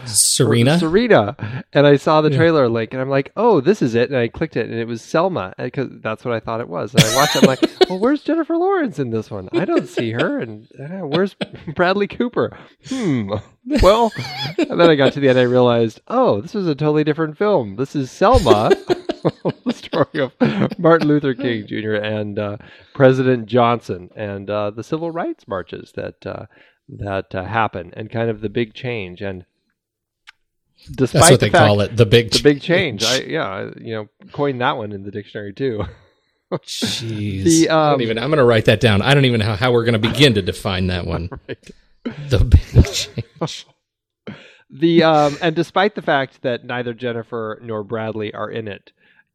Serena. 0.06 0.78
Serena. 0.78 1.64
And 1.74 1.88
I 1.88 1.98
saw 1.98 2.22
the 2.22 2.30
trailer 2.30 2.68
link 2.70 2.94
and 2.94 3.02
I'm 3.02 3.10
like, 3.10 3.32
oh, 3.36 3.62
this 3.62 3.82
is 3.82 3.96
it. 3.96 4.10
And 4.10 4.18
I 4.18 4.28
clicked 4.28 4.58
it 4.58 4.70
and 4.70 4.80
it 4.80 4.86
was 4.86 5.02
Selma 5.02 5.54
because 5.58 5.90
that's 6.02 6.26
what 6.26 6.34
I 6.34 6.40
thought 6.40 6.62
it 6.62 6.70
was. 6.70 6.94
And 6.94 7.04
I 7.04 7.16
watched 7.16 7.36
it. 7.36 7.44
I'm 7.44 7.48
like, 7.48 7.62
well, 7.90 8.00
where's 8.00 8.24
Jennifer 8.24 8.58
Lawrence 8.58 9.00
in 9.00 9.10
this 9.10 9.32
one? 9.32 9.50
I 9.54 9.66
don't 9.66 9.88
see 9.88 10.12
her. 10.12 10.40
And 10.40 10.68
uh, 10.80 11.06
where's 11.08 11.36
Bradley 11.76 12.08
Cooper? 12.08 12.58
Hmm. 12.88 13.34
Well, 13.82 14.12
and 14.58 14.80
then 14.80 14.90
I 14.90 14.96
got 14.96 15.14
to 15.14 15.20
the 15.20 15.30
end. 15.30 15.40
I 15.40 15.44
realized, 15.44 16.02
oh, 16.08 16.42
this 16.42 16.56
is 16.56 16.68
a 16.68 16.76
totally 16.76 17.04
different 17.04 17.38
film. 17.38 17.76
This 17.76 17.96
is 17.96 18.10
Selma. 18.10 18.72
the 19.66 19.74
story 19.74 20.20
of 20.20 20.80
Martin 20.80 21.08
Luther 21.08 21.34
King 21.34 21.68
Jr. 21.68 21.94
and 21.94 22.40
uh, 22.40 22.58
President 22.94 23.46
Johnson 23.46 24.10
and 24.16 24.50
uh, 24.50 24.72
the 24.72 24.84
civil 24.84 25.12
rights 25.12 25.48
marches 25.48 25.92
that 25.96 26.26
uh, 26.26 26.46
that 26.90 27.34
uh, 27.34 27.44
happen 27.44 27.94
and 27.96 28.12
kind 28.12 28.30
of 28.30 28.42
the 28.42 28.50
big 28.50 28.74
change 28.74 29.22
and 29.22 29.46
despite 30.90 31.22
That's 31.22 31.32
what 31.32 31.40
the 31.40 31.46
they 31.46 31.52
fact- 31.52 31.68
call 31.68 31.82
it, 31.82 31.96
the 31.96 32.06
big 32.06 32.32
the 32.32 32.42
big 32.44 32.62
change. 32.62 33.04
I 33.04 33.18
yeah, 33.22 33.48
I, 33.48 33.62
you 33.80 33.94
know, 33.94 34.08
coined 34.32 34.62
that 34.62 34.78
one 34.78 34.92
in 34.92 35.04
the 35.04 35.12
dictionary 35.12 35.54
too. 35.54 35.86
Jeez. 36.52 37.44
The, 37.44 37.70
I 37.70 37.74
don't 37.92 37.94
um, 37.96 38.02
even. 38.02 38.18
I'm 38.18 38.30
going 38.30 38.38
to 38.40 38.44
write 38.44 38.66
that 38.66 38.82
down. 38.82 39.02
I 39.02 39.14
don't 39.14 39.24
even 39.26 39.40
know 39.40 39.56
how 39.56 39.72
we're 39.72 39.86
going 39.86 40.02
to 40.02 40.10
begin 40.10 40.34
to 40.34 40.42
define 40.42 40.88
that 40.88 41.06
one. 41.08 41.30
right. 41.48 41.72
The 42.30 42.40
big 42.40 42.86
change. 42.92 43.68
The 44.74 45.04
um, 45.04 45.38
and 45.42 45.54
despite 45.54 45.96
the 45.96 46.02
fact 46.02 46.44
that 46.44 46.64
neither 46.64 46.94
Jennifer 46.94 47.60
nor 47.62 47.84
Bradley 47.84 48.34
are 48.34 48.50
in 48.50 48.70
it, 48.70 48.94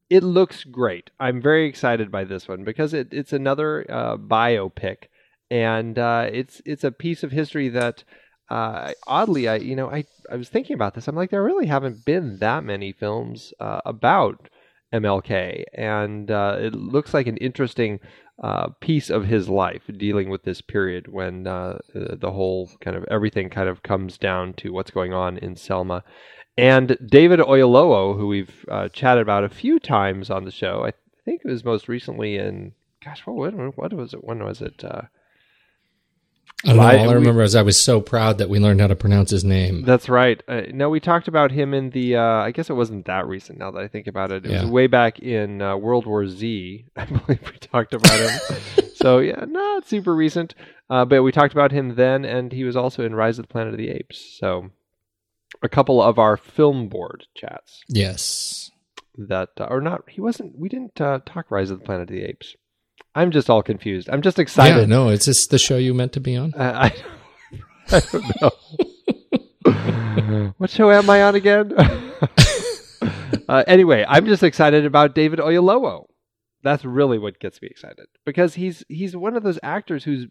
it 0.08 0.22
looks 0.22 0.64
great. 0.64 1.10
I'm 1.20 1.42
very 1.42 1.68
excited 1.68 2.10
by 2.10 2.24
this 2.24 2.48
one 2.48 2.64
because 2.64 2.94
it, 2.94 3.08
it's 3.12 3.34
another 3.34 3.84
uh, 3.90 4.16
biopic, 4.16 5.08
and 5.50 5.98
uh, 5.98 6.30
it's 6.32 6.62
it's 6.64 6.84
a 6.84 6.90
piece 6.90 7.22
of 7.22 7.32
history 7.32 7.68
that 7.68 8.02
uh, 8.48 8.92
oddly, 9.06 9.48
I 9.48 9.56
you 9.56 9.76
know 9.76 9.90
I 9.90 10.04
I 10.30 10.36
was 10.36 10.48
thinking 10.48 10.74
about 10.74 10.94
this. 10.94 11.08
I'm 11.08 11.16
like 11.16 11.30
there 11.30 11.42
really 11.42 11.66
haven't 11.66 12.04
been 12.04 12.38
that 12.38 12.64
many 12.64 12.92
films 12.92 13.52
uh, 13.60 13.80
about 13.84 14.48
MLK, 14.92 15.64
and 15.74 16.30
uh, 16.30 16.56
it 16.60 16.74
looks 16.74 17.12
like 17.12 17.26
an 17.26 17.36
interesting 17.38 18.00
uh, 18.42 18.68
piece 18.80 19.10
of 19.10 19.24
his 19.24 19.48
life 19.48 19.82
dealing 19.96 20.28
with 20.28 20.44
this 20.44 20.60
period 20.60 21.08
when 21.08 21.46
uh, 21.46 21.78
the 21.94 22.30
whole 22.32 22.70
kind 22.80 22.96
of 22.96 23.04
everything 23.10 23.48
kind 23.48 23.68
of 23.68 23.82
comes 23.82 24.18
down 24.18 24.52
to 24.54 24.70
what's 24.70 24.90
going 24.90 25.12
on 25.12 25.38
in 25.38 25.56
Selma. 25.56 26.04
And 26.58 26.96
David 27.04 27.40
Oyelowo, 27.40 28.16
who 28.16 28.28
we've 28.28 28.64
uh, 28.70 28.88
chatted 28.88 29.22
about 29.22 29.44
a 29.44 29.48
few 29.48 29.78
times 29.78 30.30
on 30.30 30.44
the 30.44 30.50
show, 30.50 30.86
I 30.86 30.92
think 31.24 31.42
it 31.44 31.50
was 31.50 31.64
most 31.64 31.88
recently 31.88 32.36
in, 32.36 32.72
gosh, 33.04 33.20
what, 33.26 33.54
what 33.76 33.92
was 33.92 34.14
it? 34.14 34.24
When 34.24 34.42
was 34.42 34.62
it? 34.62 34.82
I 36.64 36.72
know. 36.72 36.80
All 36.80 37.10
I 37.10 37.12
remember 37.14 37.42
is 37.42 37.54
I 37.54 37.62
was 37.62 37.84
so 37.84 38.00
proud 38.00 38.38
that 38.38 38.48
we 38.48 38.58
learned 38.58 38.80
how 38.80 38.86
to 38.86 38.96
pronounce 38.96 39.30
his 39.30 39.44
name. 39.44 39.82
That's 39.82 40.08
right. 40.08 40.42
Uh, 40.48 40.62
no, 40.72 40.88
we 40.88 41.00
talked 41.00 41.28
about 41.28 41.50
him 41.52 41.74
in 41.74 41.90
the. 41.90 42.16
Uh, 42.16 42.22
I 42.22 42.50
guess 42.50 42.70
it 42.70 42.74
wasn't 42.74 43.06
that 43.06 43.26
recent. 43.26 43.58
Now 43.58 43.70
that 43.72 43.78
I 43.82 43.88
think 43.88 44.06
about 44.06 44.32
it, 44.32 44.46
it 44.46 44.50
Yeah. 44.52 44.62
was 44.62 44.70
way 44.70 44.86
back 44.86 45.18
in 45.20 45.60
uh, 45.60 45.76
World 45.76 46.06
War 46.06 46.26
Z. 46.26 46.86
I 46.96 47.04
believe 47.04 47.42
we 47.42 47.58
talked 47.58 47.92
about 47.92 48.18
him. 48.18 48.40
so 48.94 49.18
yeah, 49.18 49.44
not 49.46 49.86
super 49.86 50.14
recent, 50.14 50.54
uh, 50.88 51.04
but 51.04 51.22
we 51.22 51.30
talked 51.30 51.52
about 51.52 51.72
him 51.72 51.94
then, 51.94 52.24
and 52.24 52.50
he 52.52 52.64
was 52.64 52.74
also 52.76 53.04
in 53.04 53.14
Rise 53.14 53.38
of 53.38 53.44
the 53.46 53.52
Planet 53.52 53.74
of 53.74 53.78
the 53.78 53.90
Apes. 53.90 54.36
So 54.40 54.70
a 55.62 55.68
couple 55.68 56.02
of 56.02 56.18
our 56.18 56.36
film 56.36 56.88
board 56.88 57.26
chats 57.36 57.82
Yes. 57.88 58.70
that, 59.16 59.50
uh, 59.60 59.64
or 59.70 59.80
not. 59.82 60.02
He 60.08 60.20
wasn't. 60.22 60.58
We 60.58 60.68
didn't 60.70 61.00
uh, 61.00 61.20
talk 61.26 61.50
Rise 61.50 61.70
of 61.70 61.78
the 61.80 61.84
Planet 61.84 62.08
of 62.10 62.14
the 62.16 62.22
Apes. 62.24 62.56
I'm 63.16 63.30
just 63.30 63.48
all 63.48 63.62
confused. 63.62 64.10
I'm 64.12 64.20
just 64.20 64.38
excited. 64.38 64.78
Yeah, 64.78 64.84
no, 64.84 65.08
is 65.08 65.24
this 65.24 65.46
the 65.46 65.58
show 65.58 65.78
you 65.78 65.94
meant 65.94 66.12
to 66.12 66.20
be 66.20 66.36
on? 66.36 66.52
Uh, 66.52 66.90
I, 66.90 66.92
I 67.96 68.00
don't 68.00 68.42
know. 68.42 68.50
what 70.58 70.68
show 70.68 70.90
am 70.90 71.08
I 71.08 71.22
on 71.22 71.34
again? 71.34 71.72
uh, 73.48 73.64
anyway, 73.66 74.04
I'm 74.06 74.26
just 74.26 74.42
excited 74.42 74.84
about 74.84 75.14
David 75.14 75.38
Oyelowo. 75.38 76.08
That's 76.62 76.84
really 76.84 77.18
what 77.18 77.40
gets 77.40 77.62
me 77.62 77.68
excited 77.70 78.04
because 78.26 78.52
he's 78.54 78.84
he's 78.88 79.16
one 79.16 79.34
of 79.34 79.42
those 79.42 79.58
actors 79.62 80.04
who's 80.04 80.26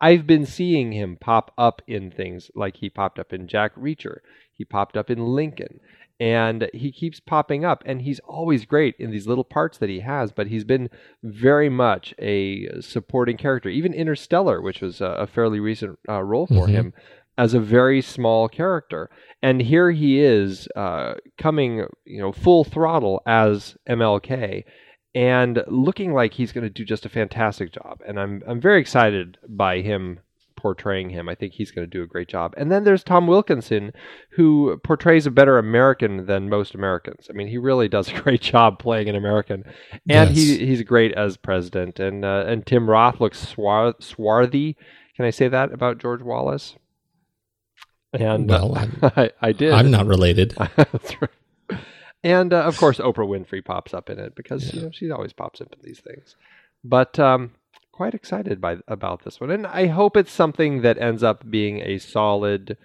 I've 0.00 0.24
been 0.24 0.46
seeing 0.46 0.92
him 0.92 1.16
pop 1.20 1.52
up 1.58 1.82
in 1.88 2.12
things 2.12 2.48
like 2.54 2.76
he 2.76 2.88
popped 2.88 3.18
up 3.18 3.32
in 3.32 3.48
Jack 3.48 3.74
Reacher, 3.74 4.18
he 4.52 4.64
popped 4.64 4.96
up 4.96 5.10
in 5.10 5.18
Lincoln, 5.18 5.80
and 6.20 6.68
he 6.74 6.92
keeps 6.92 7.18
popping 7.18 7.64
up 7.64 7.82
and 7.86 8.02
he's 8.02 8.20
always 8.20 8.66
great 8.66 8.94
in 8.98 9.10
these 9.10 9.26
little 9.26 9.42
parts 9.44 9.78
that 9.78 9.88
he 9.88 10.00
has 10.00 10.30
but 10.30 10.46
he's 10.48 10.64
been 10.64 10.90
very 11.24 11.70
much 11.70 12.14
a 12.18 12.68
supporting 12.80 13.36
character. 13.38 13.68
Even 13.70 13.94
interstellar 13.94 14.60
which 14.60 14.80
was 14.82 15.00
a, 15.00 15.26
fairly 15.26 15.58
recent 15.60 15.98
uh, 16.08 16.22
role 16.22 16.46
for 16.46 16.66
Mhm. 16.66 16.70
him 16.70 16.94
as 17.38 17.54
a 17.54 17.60
very 17.60 18.02
small 18.02 18.48
character. 18.48 19.08
And 19.42 19.62
here 19.62 19.90
he 19.92 20.20
is 20.20 20.68
uh, 20.76 21.14
coming 21.38 21.86
you 22.04 22.20
know 22.20 22.32
full 22.32 22.64
throttle 22.64 23.22
as 23.26 23.76
mlk 23.88 24.64
and 25.14 25.64
looking 25.66 26.12
like 26.12 26.34
he's 26.34 26.52
going 26.52 26.64
to 26.64 26.70
do 26.70 26.84
just 26.84 27.06
a 27.06 27.08
fantastic 27.08 27.72
job. 27.72 28.00
And 28.06 28.20
i'm 28.20 28.42
i'm 28.46 28.60
very 28.60 28.80
excited 28.80 29.38
by 29.48 29.80
him 29.80 30.20
portraying 30.60 31.10
him. 31.10 31.28
I 31.28 31.34
think 31.34 31.52
he's 31.54 31.70
going 31.70 31.86
to 31.86 31.90
do 31.90 32.02
a 32.02 32.06
great 32.06 32.28
job. 32.28 32.54
And 32.56 32.70
then 32.70 32.84
there's 32.84 33.02
Tom 33.02 33.26
Wilkinson, 33.26 33.92
who 34.30 34.78
portrays 34.84 35.26
a 35.26 35.30
better 35.30 35.58
American 35.58 36.26
than 36.26 36.48
most 36.48 36.74
Americans. 36.74 37.26
I 37.30 37.32
mean, 37.32 37.48
he 37.48 37.58
really 37.58 37.88
does 37.88 38.08
a 38.08 38.20
great 38.20 38.40
job 38.40 38.78
playing 38.78 39.08
an 39.08 39.16
American, 39.16 39.64
and 40.08 40.30
Yes. 40.30 40.36
he 40.36 40.66
he's 40.66 40.82
great 40.82 41.12
as 41.14 41.36
president. 41.36 41.98
And 41.98 42.24
uh, 42.24 42.44
and 42.46 42.64
Tim 42.66 42.88
Roth 42.88 43.20
looks 43.20 43.38
swar- 43.48 43.94
swarthy. 44.00 44.76
Can 45.16 45.24
I 45.24 45.30
say 45.30 45.48
that 45.48 45.72
about 45.72 45.98
George 45.98 46.22
Wallace? 46.22 46.76
And 48.12 48.48
Well, 48.48 48.76
uh, 48.76 49.10
I, 49.16 49.30
I 49.40 49.52
did. 49.52 49.72
I'm 49.72 49.90
not 49.90 50.06
related. 50.06 50.56
And 52.22 52.52
uh, 52.52 52.64
of 52.64 52.76
course, 52.76 52.98
Oprah 52.98 53.26
Winfrey 53.26 53.64
pops 53.64 53.94
up 53.94 54.10
in 54.10 54.18
it 54.18 54.34
because 54.34 54.74
you 54.74 54.82
know 54.82 54.90
she 54.92 55.10
always 55.10 55.32
pops 55.32 55.62
up 55.62 55.72
in 55.72 55.78
these 55.82 56.00
things. 56.00 56.36
But 56.84 57.18
um, 57.18 57.52
quite 58.00 58.14
excited 58.14 58.62
by 58.62 58.78
about 58.88 59.24
this 59.24 59.38
one, 59.42 59.50
and 59.50 59.66
I 59.66 59.88
hope 59.88 60.16
it's 60.16 60.32
something 60.32 60.80
that 60.80 60.96
ends 60.96 61.22
up 61.22 61.50
being 61.50 61.82
a 61.82 61.98
solid 61.98 62.78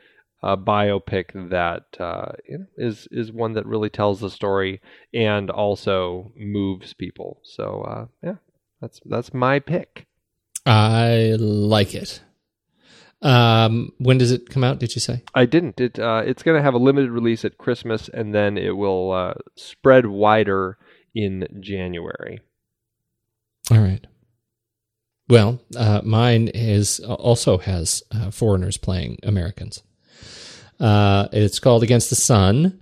uh, 0.43 0.57
biopic 0.57 1.49
that 1.51 1.85
uh, 2.01 2.33
is 2.75 3.07
is 3.11 3.31
one 3.31 3.53
that 3.53 3.65
really 3.65 3.89
tells 3.89 4.19
the 4.19 4.29
story 4.29 4.81
and 5.13 5.49
also 5.49 6.33
moves 6.35 6.91
people. 6.91 7.39
So 7.43 7.85
uh, 7.87 8.05
yeah, 8.21 8.39
that's 8.81 8.99
that's 9.05 9.33
my 9.33 9.59
pick. 9.59 10.05
I 10.65 11.37
like 11.39 11.95
it. 11.95 12.19
Um, 13.21 13.93
when 13.97 14.17
does 14.17 14.33
it 14.33 14.49
come 14.49 14.65
out? 14.65 14.79
Did 14.79 14.95
you 14.95 14.99
say? 14.99 15.23
I 15.33 15.45
didn't. 15.45 15.79
It 15.79 15.97
uh, 15.97 16.23
it's 16.25 16.43
going 16.43 16.57
to 16.57 16.61
have 16.61 16.73
a 16.73 16.77
limited 16.89 17.09
release 17.09 17.45
at 17.45 17.57
Christmas, 17.57 18.09
and 18.09 18.35
then 18.35 18.57
it 18.57 18.75
will 18.75 19.13
uh, 19.13 19.35
spread 19.55 20.07
wider 20.07 20.77
in 21.13 21.47
January. 21.61 22.41
All 23.71 23.79
right. 23.79 24.05
Well, 25.27 25.59
uh, 25.75 26.01
mine 26.03 26.49
is 26.53 26.99
also 26.99 27.57
has 27.57 28.03
uh, 28.11 28.29
foreigners 28.31 28.77
playing 28.77 29.19
Americans. 29.23 29.81
Uh, 30.79 31.27
it's 31.31 31.59
called 31.59 31.83
Against 31.83 32.09
the 32.09 32.15
Sun. 32.15 32.79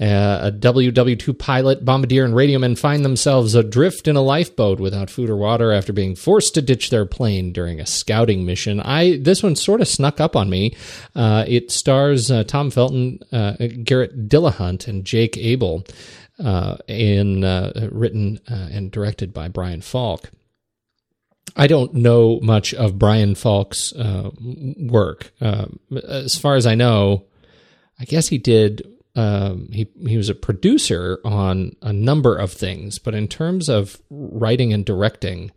Uh, 0.00 0.38
a 0.42 0.52
WW2 0.52 1.36
pilot, 1.36 1.84
bombardier, 1.84 2.24
and 2.24 2.32
radioman 2.32 2.78
find 2.78 3.04
themselves 3.04 3.56
adrift 3.56 4.06
in 4.06 4.14
a 4.14 4.20
lifeboat 4.20 4.78
without 4.78 5.10
food 5.10 5.28
or 5.28 5.36
water 5.36 5.72
after 5.72 5.92
being 5.92 6.14
forced 6.14 6.54
to 6.54 6.62
ditch 6.62 6.90
their 6.90 7.04
plane 7.04 7.52
during 7.52 7.80
a 7.80 7.86
scouting 7.86 8.46
mission. 8.46 8.78
I 8.78 9.16
this 9.16 9.42
one 9.42 9.56
sort 9.56 9.80
of 9.80 9.88
snuck 9.88 10.20
up 10.20 10.36
on 10.36 10.48
me. 10.48 10.76
Uh, 11.16 11.44
it 11.48 11.72
stars 11.72 12.30
uh, 12.30 12.44
Tom 12.44 12.70
Felton, 12.70 13.18
uh, 13.32 13.54
Garrett 13.82 14.28
Dillahunt, 14.28 14.86
and 14.86 15.04
Jake 15.04 15.36
Abel, 15.36 15.84
uh, 16.38 16.76
in 16.86 17.42
uh, 17.42 17.88
written 17.90 18.38
uh, 18.48 18.68
and 18.70 18.92
directed 18.92 19.34
by 19.34 19.48
Brian 19.48 19.80
Falk. 19.80 20.30
I 21.58 21.66
don't 21.66 21.92
know 21.92 22.38
much 22.40 22.72
of 22.72 22.98
Brian 22.98 23.34
Falk's 23.34 23.92
uh, 23.92 24.30
work. 24.78 25.32
Um, 25.40 25.80
as 26.08 26.36
far 26.36 26.54
as 26.54 26.66
I 26.66 26.76
know, 26.76 27.24
I 27.98 28.04
guess 28.04 28.28
he 28.28 28.38
did. 28.38 28.86
Um, 29.16 29.68
he 29.72 29.88
he 30.06 30.16
was 30.16 30.28
a 30.28 30.34
producer 30.34 31.18
on 31.24 31.74
a 31.82 31.92
number 31.92 32.36
of 32.36 32.52
things, 32.52 33.00
but 33.00 33.14
in 33.14 33.26
terms 33.26 33.68
of 33.68 34.00
writing 34.08 34.72
and 34.72 34.84
directing, 34.84 35.50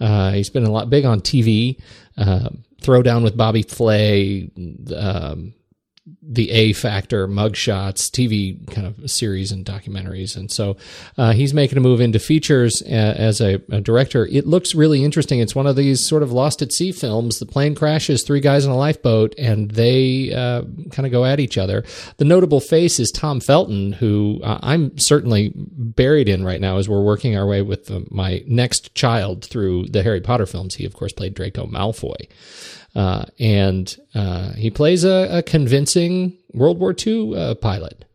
uh, 0.00 0.32
he's 0.32 0.50
been 0.50 0.64
a 0.64 0.72
lot 0.72 0.90
big 0.90 1.04
on 1.04 1.20
TV. 1.20 1.80
Uh, 2.18 2.48
Throwdown 2.82 3.22
with 3.22 3.36
Bobby 3.36 3.62
Flay, 3.62 4.50
um, 4.94 5.54
the 6.22 6.50
A 6.50 6.72
Factor, 6.72 7.26
mugshots, 7.26 8.10
TV 8.10 8.64
kind 8.72 8.86
of 8.86 9.10
series 9.10 9.50
and 9.50 9.64
documentaries, 9.64 10.36
and 10.36 10.50
so 10.50 10.76
uh, 11.18 11.32
he's 11.32 11.52
making 11.52 11.78
a 11.78 11.80
move 11.80 12.00
into 12.00 12.18
features 12.18 12.82
uh, 12.82 13.14
as 13.16 13.40
a, 13.40 13.60
a, 13.70 13.80
director. 13.80 14.26
It 14.26 14.46
looks 14.46 14.74
really 14.74 15.04
interesting. 15.04 15.40
It's 15.40 15.54
one 15.54 15.66
of 15.66 15.76
these 15.76 16.04
sort 16.04 16.22
of 16.22 16.32
lost 16.32 16.62
at 16.62 16.72
sea 16.72 16.92
films. 16.92 17.38
The 17.38 17.46
plane 17.46 17.74
crashes, 17.74 18.22
three 18.24 18.40
guys 18.40 18.64
in 18.64 18.70
a 18.70 18.76
lifeboat, 18.76 19.34
and 19.38 19.70
they 19.70 20.32
uh, 20.32 20.62
kind 20.90 21.06
of 21.06 21.12
go 21.12 21.24
at 21.24 21.40
each 21.40 21.58
other. 21.58 21.84
The 22.18 22.24
notable 22.24 22.60
face 22.60 23.00
is 23.00 23.10
Tom 23.10 23.40
Felton, 23.40 23.92
who 23.92 24.40
uh, 24.42 24.58
I'm 24.62 24.96
certainly 24.98 25.52
buried 25.56 26.28
in 26.28 26.44
right 26.44 26.60
now 26.60 26.78
as 26.78 26.88
we're 26.88 27.02
working 27.02 27.36
our 27.36 27.46
way 27.46 27.62
with 27.62 27.90
uh, 27.90 28.00
my 28.10 28.44
next 28.46 28.94
child 28.94 29.44
through 29.44 29.86
the 29.88 30.02
Harry 30.02 30.20
Potter 30.20 30.46
films. 30.46 30.76
He, 30.76 30.84
of 30.84 30.94
course, 30.94 31.12
played 31.12 31.34
Draco 31.34 31.66
Malfoy. 31.66 32.28
Uh, 32.96 33.26
and 33.38 33.94
uh, 34.14 34.52
he 34.54 34.70
plays 34.70 35.04
a, 35.04 35.28
a, 35.30 35.42
convincing 35.42 36.34
World 36.54 36.78
War 36.78 36.94
II 37.06 37.36
uh, 37.36 37.54
pilot. 37.56 38.06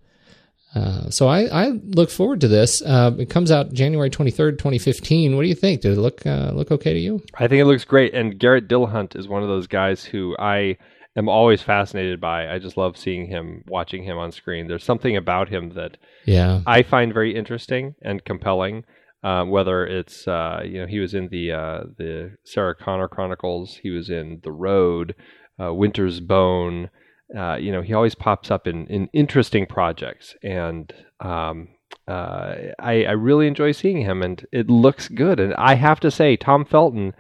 Uh, 0.74 1.08
so 1.12 1.28
I, 1.28 1.66
I, 1.66 1.68
look 1.84 2.10
forward 2.10 2.42
to 2.42 2.48
this. 2.48 2.82
Uh, 2.82 3.12
it 3.20 3.30
comes 3.30 3.52
out 3.52 3.74
January 3.74 4.10
twenty 4.10 4.32
third, 4.32 4.58
twenty 4.58 4.80
fifteen. 4.80 5.36
What 5.36 5.44
do 5.44 5.50
you 5.50 5.56
think? 5.56 5.82
Did 5.82 5.98
it 5.98 6.02
look 6.02 6.26
uh, 6.26 6.52
look 6.56 6.72
okay 6.72 6.94
to 6.94 7.00
you? 7.00 7.22
I 7.36 7.48
think 7.48 7.62
it 7.62 7.66
looks 7.66 7.84
great. 7.84 8.16
And 8.16 8.40
Garrett 8.40 8.68
Dillahunt 8.68 9.16
is 9.16 9.28
one 9.28 9.44
of 9.44 9.50
those 9.50 9.68
guys 9.68 10.04
who 10.04 10.36
I 10.40 10.78
am 11.16 11.30
always 11.30 11.62
fascinated 11.62 12.20
by. 12.20 12.52
I 12.52 12.58
just 12.58 12.76
love 12.76 12.98
seeing 12.98 13.28
him, 13.28 13.64
watching 13.68 14.04
him 14.04 14.18
on 14.18 14.32
screen. 14.32 14.68
There's 14.68 14.84
something 14.84 15.16
about 15.16 15.50
him 15.50 15.74
that 15.76 15.98
yeah 16.26 16.62
I 16.66 16.82
find 16.82 17.14
very 17.14 17.36
interesting 17.36 17.94
and 18.02 18.26
compelling. 18.26 18.84
Um, 19.24 19.52
whether 19.52 19.86
it's 19.86 20.28
uh, 20.28 20.62
you 20.66 20.80
know 20.80 20.88
he 20.88 21.00
was 21.00 21.14
in 21.14 21.28
the 21.30 21.52
uh, 21.52 21.84
the 21.98 22.38
Sarah 22.44 22.76
Connor 22.76 23.08
Chronicles, 23.08 23.80
he 23.82 23.92
was 23.92 24.10
in 24.10 24.40
The 24.44 24.52
Road, 24.52 25.16
uh, 25.62 25.74
Winter's 25.74 26.20
Bone. 26.20 26.90
Uh, 27.38 27.56
you 27.56 27.72
know 27.72 27.82
he 27.82 27.94
always 27.94 28.16
pops 28.16 28.50
up 28.50 28.68
in, 28.68 28.88
in 28.88 29.10
interesting 29.14 29.68
projects, 29.68 30.36
and 30.44 30.92
um, 31.20 31.70
uh, 32.08 32.56
I, 32.80 33.04
I 33.06 33.12
really 33.12 33.48
enjoy 33.48 33.72
seeing 33.72 34.02
him, 34.02 34.22
and 34.22 34.46
it 34.52 34.70
looks 34.70 35.08
good. 35.08 35.40
And 35.40 35.54
I 35.56 35.76
have 35.76 36.00
to 36.02 36.12
say, 36.12 36.36
Tom 36.36 36.66
Felton, 36.66 37.14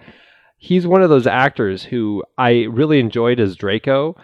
he's 0.57 0.87
one 0.87 1.01
of 1.01 1.09
those 1.09 1.27
actors 1.27 1.83
who 1.83 2.23
I 2.37 2.63
really 2.63 2.99
enjoyed 2.99 3.39
as 3.39 3.55
Draco, 3.55 4.15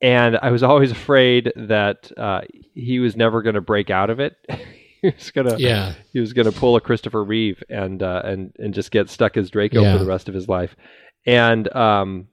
and 0.00 0.36
I 0.38 0.50
was 0.50 0.62
always 0.62 0.90
afraid 0.90 1.52
that 1.56 2.10
uh, 2.16 2.42
he 2.74 2.98
was 2.98 3.16
never 3.16 3.42
going 3.42 3.54
to 3.54 3.60
break 3.60 3.90
out 3.90 4.10
of 4.10 4.20
it. 4.20 4.36
he 5.02 5.10
was 5.10 5.30
gonna 5.30 5.56
yeah 5.58 5.94
he 6.12 6.20
was 6.20 6.32
gonna 6.32 6.52
pull 6.52 6.76
a 6.76 6.80
Christopher 6.80 7.24
Reeve 7.24 7.62
and 7.68 8.02
uh, 8.02 8.22
and 8.24 8.52
and 8.58 8.74
just 8.74 8.90
get 8.90 9.10
stuck 9.10 9.36
as 9.36 9.50
Draco 9.50 9.82
yeah. 9.82 9.92
for 9.92 10.04
the 10.04 10.10
rest 10.10 10.28
of 10.28 10.34
his 10.34 10.48
life, 10.48 10.76
and 11.26 11.74
um, 11.74 12.28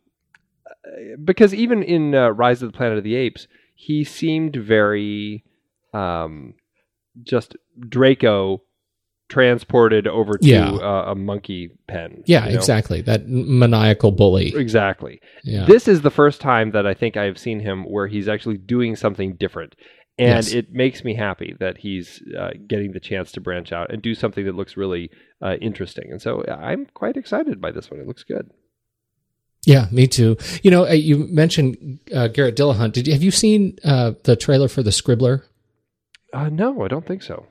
because 1.23 1.53
even 1.53 1.83
in 1.83 2.15
uh, 2.15 2.29
Rise 2.29 2.61
of 2.61 2.71
the 2.71 2.77
Planet 2.77 2.97
of 2.97 3.03
the 3.03 3.15
Apes, 3.15 3.47
he 3.75 4.03
seemed 4.03 4.55
very 4.55 5.43
um, 5.93 6.55
just 7.23 7.55
Draco 7.79 8.61
transported 9.29 10.07
over 10.07 10.37
to 10.37 10.47
yeah. 10.47 10.69
uh, 10.69 11.11
a 11.11 11.15
monkey 11.15 11.71
pen. 11.87 12.23
Yeah, 12.25 12.45
you 12.45 12.51
know? 12.51 12.57
exactly. 12.57 13.01
That 13.01 13.27
maniacal 13.27 14.11
bully. 14.11 14.53
Exactly. 14.55 15.19
Yeah. 15.43 15.65
This 15.65 15.87
is 15.87 16.01
the 16.01 16.11
first 16.11 16.39
time 16.39 16.71
that 16.71 16.85
I 16.85 16.93
think 16.93 17.17
I've 17.17 17.39
seen 17.39 17.59
him 17.59 17.83
where 17.83 18.07
he's 18.07 18.27
actually 18.27 18.57
doing 18.57 18.95
something 18.95 19.35
different 19.35 19.75
and 20.19 20.45
yes. 20.45 20.53
it 20.53 20.71
makes 20.71 21.03
me 21.03 21.15
happy 21.15 21.55
that 21.59 21.77
he's 21.77 22.21
uh, 22.37 22.51
getting 22.67 22.91
the 22.91 22.99
chance 22.99 23.31
to 23.31 23.41
branch 23.41 23.71
out 23.71 23.91
and 23.91 24.01
do 24.01 24.13
something 24.13 24.45
that 24.45 24.55
looks 24.55 24.77
really 24.77 25.09
uh, 25.41 25.55
interesting. 25.59 26.11
And 26.11 26.21
so 26.21 26.43
I'm 26.47 26.85
quite 26.93 27.17
excited 27.17 27.59
by 27.59 27.71
this 27.71 27.89
one. 27.89 27.99
It 27.99 28.07
looks 28.07 28.23
good. 28.23 28.51
Yeah, 29.65 29.87
me 29.91 30.07
too. 30.07 30.37
You 30.61 30.69
know, 30.69 30.85
uh, 30.85 30.91
you 30.91 31.17
mentioned 31.17 31.99
uh, 32.13 32.27
Garrett 32.27 32.55
Dillahunt. 32.55 32.91
Did 32.91 33.07
you 33.07 33.13
have 33.13 33.23
you 33.23 33.31
seen 33.31 33.79
uh, 33.83 34.11
the 34.23 34.35
trailer 34.35 34.67
for 34.67 34.83
The 34.83 34.91
Scribbler? 34.91 35.43
Uh, 36.31 36.49
no, 36.49 36.83
I 36.83 36.89
don't 36.89 37.07
think 37.07 37.23
so. 37.23 37.47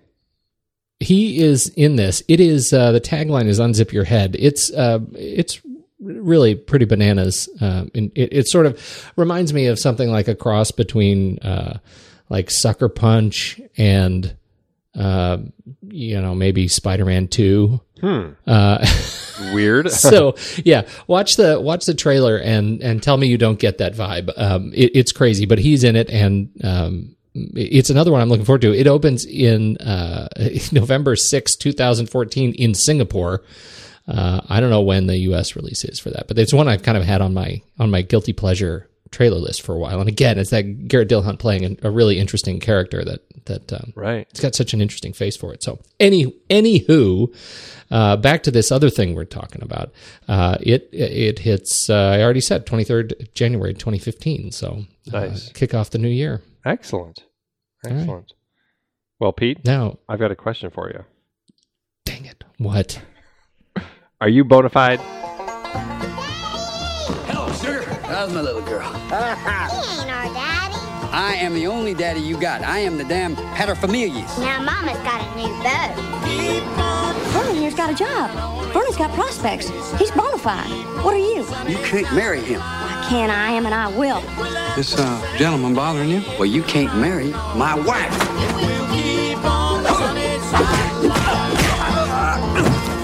He 1.01 1.43
is 1.43 1.69
in 1.71 1.97
this. 1.97 2.23
It 2.29 2.39
is 2.39 2.71
the 2.71 3.01
tagline 3.03 3.47
is 3.47 3.59
"Unzip 3.59 3.93
Your 3.93 4.05
Head." 4.05 4.37
It's 4.39 4.71
it's 4.75 5.61
really 5.99 6.55
pretty 6.55 6.85
bananas. 6.85 7.49
it, 7.61 8.13
it, 8.15 8.47
sort 8.47 8.67
of 8.67 9.13
reminds 9.17 9.53
me 9.53 9.67
of 9.67 9.79
something 9.79 10.11
like 10.11 10.29
a 10.29 10.35
cross 10.35 10.71
between 10.71 11.39
like 12.33 12.51
Sucker 12.51 12.89
Punch 12.89 13.61
and 13.77 14.35
uh, 14.95 15.37
you 15.83 16.21
know 16.21 16.35
maybe 16.35 16.67
Spider 16.67 17.05
Man 17.05 17.29
Two. 17.29 17.81
Hmm. 18.01 18.31
Uh, 18.47 18.85
Weird. 19.53 19.91
so 19.93 20.35
yeah, 20.65 20.89
watch 21.07 21.37
the 21.37 21.61
watch 21.61 21.85
the 21.85 21.95
trailer 21.95 22.39
and 22.39 22.83
and 22.83 23.03
tell 23.03 23.19
me 23.19 23.29
you 23.29 23.37
don't 23.37 23.59
get 23.59 23.79
that 23.79 23.95
vibe. 23.95 24.33
Um, 24.37 24.73
it, 24.75 24.93
it's 24.95 25.13
crazy, 25.13 25.45
but 25.45 25.59
he's 25.59 25.85
in 25.85 25.95
it, 25.95 26.09
and 26.09 26.51
um, 26.65 27.17
it's 27.35 27.91
another 27.91 28.11
one 28.11 28.23
I'm 28.23 28.31
looking 28.31 28.47
forward 28.47 28.63
to. 28.63 28.75
It 28.75 28.87
opens 28.87 29.27
in 29.27 29.77
uh, 29.77 30.29
November 30.73 31.17
6, 31.17 31.57
2014 31.57 32.55
in 32.55 32.75
Singapore. 32.75 33.43
Uh, 34.09 34.41
I 34.49 34.61
don't 34.61 34.71
know 34.71 34.83
when 34.83 35.07
the 35.07 35.17
U.S. 35.19 35.55
release 35.55 35.85
is 35.85 36.01
for 36.01 36.11
that, 36.11 36.29
but 36.29 36.39
it's 36.39 36.53
one 36.53 36.67
I've 36.67 36.83
kind 36.83 36.97
of 36.97 37.05
had 37.05 37.21
on 37.21 37.35
my 37.35 37.61
on 37.79 37.91
my 37.91 38.01
guilty 38.01 38.33
pleasure 38.33 38.89
trailer 39.13 39.39
list 39.39 39.63
for 39.63 39.75
a 39.75 39.79
while. 39.79 40.01
And 40.01 40.09
again, 40.09 40.39
it's 40.39 40.51
that 40.51 40.89
Garrett 40.89 41.09
Dillahunt 41.09 41.39
playing 41.39 41.79
a, 41.83 41.91
really 41.91 42.19
interesting 42.19 42.59
character 42.59 43.05
that 43.05 43.21
that 43.45 43.73
um, 43.73 43.93
right. 43.95 44.27
It's 44.31 44.41
got 44.41 44.55
such 44.55 44.73
an 44.73 44.81
interesting 44.81 45.13
face 45.13 45.37
for 45.37 45.53
it. 45.53 45.63
So 45.63 45.79
any 46.01 46.27
anywho, 46.51 47.33
uh, 47.91 48.17
back 48.17 48.43
to 48.45 48.51
this 48.51 48.73
other 48.73 48.91
thing 48.91 49.15
we're 49.15 49.25
talking 49.25 49.63
about. 49.63 49.93
Uh, 50.27 50.57
it 50.61 50.89
it 50.93 51.39
hits. 51.41 51.89
Uh, 51.89 52.17
I 52.17 52.23
already 52.23 52.41
said 52.41 52.67
twenty 52.67 52.85
third 52.85 53.29
January 53.35 53.75
twenty 53.75 53.99
fifteen. 53.99 54.51
So 54.51 54.85
uh, 55.13 55.21
nice. 55.21 55.51
kick 55.51 55.75
off 55.75 55.91
the 55.91 55.99
new 55.99 56.09
year. 56.09 56.43
Excellent. 56.65 57.25
Excellent. 57.85 58.09
Right. 58.09 58.33
Well, 59.21 59.33
Pete. 59.33 59.65
Now 59.65 59.99
I've 60.09 60.19
got 60.19 60.33
a 60.33 60.37
question 60.37 60.71
for 60.71 60.89
you. 60.89 61.05
Dang 62.05 62.25
it! 62.25 62.43
What? 62.59 63.01
Are 64.21 64.29
you 64.29 64.45
bona 64.45 64.71
fide? 64.71 65.01
How's 68.13 68.31
my 68.31 68.43
little 68.43 68.61
girl? 68.61 68.83
he 68.93 69.15
ain't 69.15 70.11
our 70.11 70.29
daddy. 70.35 70.77
I 71.15 71.39
am 71.41 71.55
the 71.55 71.67
only 71.67 71.95
daddy 71.95 72.21
you 72.21 72.39
got. 72.39 72.61
I 72.61 72.81
am 72.81 72.99
the 72.99 73.05
damn 73.05 73.35
paterfamilias. 73.35 74.39
Now 74.39 74.61
Mama's 74.61 74.99
got 74.99 75.23
a 75.23 75.35
new 75.35 75.49
beau. 75.63 77.15
Vernon 77.31 77.57
here's 77.57 77.75
got 77.75 77.89
a 77.91 77.95
job. 77.95 78.31
Vernon's 78.75 78.99
got 78.99 79.15
prospects. 79.15 79.71
He's 79.99 80.11
bona 80.11 80.37
fide. 80.37 80.69
What 81.03 81.15
are 81.15 81.19
you? 81.19 81.47
You 81.67 81.79
can't 81.87 82.15
marry 82.15 82.41
him. 82.41 82.61
I 82.63 83.07
can, 83.09 83.31
I 83.31 83.53
am, 83.53 83.65
and 83.65 83.75
I 83.75 83.89
will. 83.89 84.21
This 84.77 84.95
uh, 84.99 85.37
gentleman 85.39 85.75
bothering 85.75 86.11
you? 86.11 86.23
Well, 86.39 86.45
you 86.45 86.63
can't 86.65 86.95
marry 86.99 87.31
my 87.57 87.75
wife. 87.75 88.13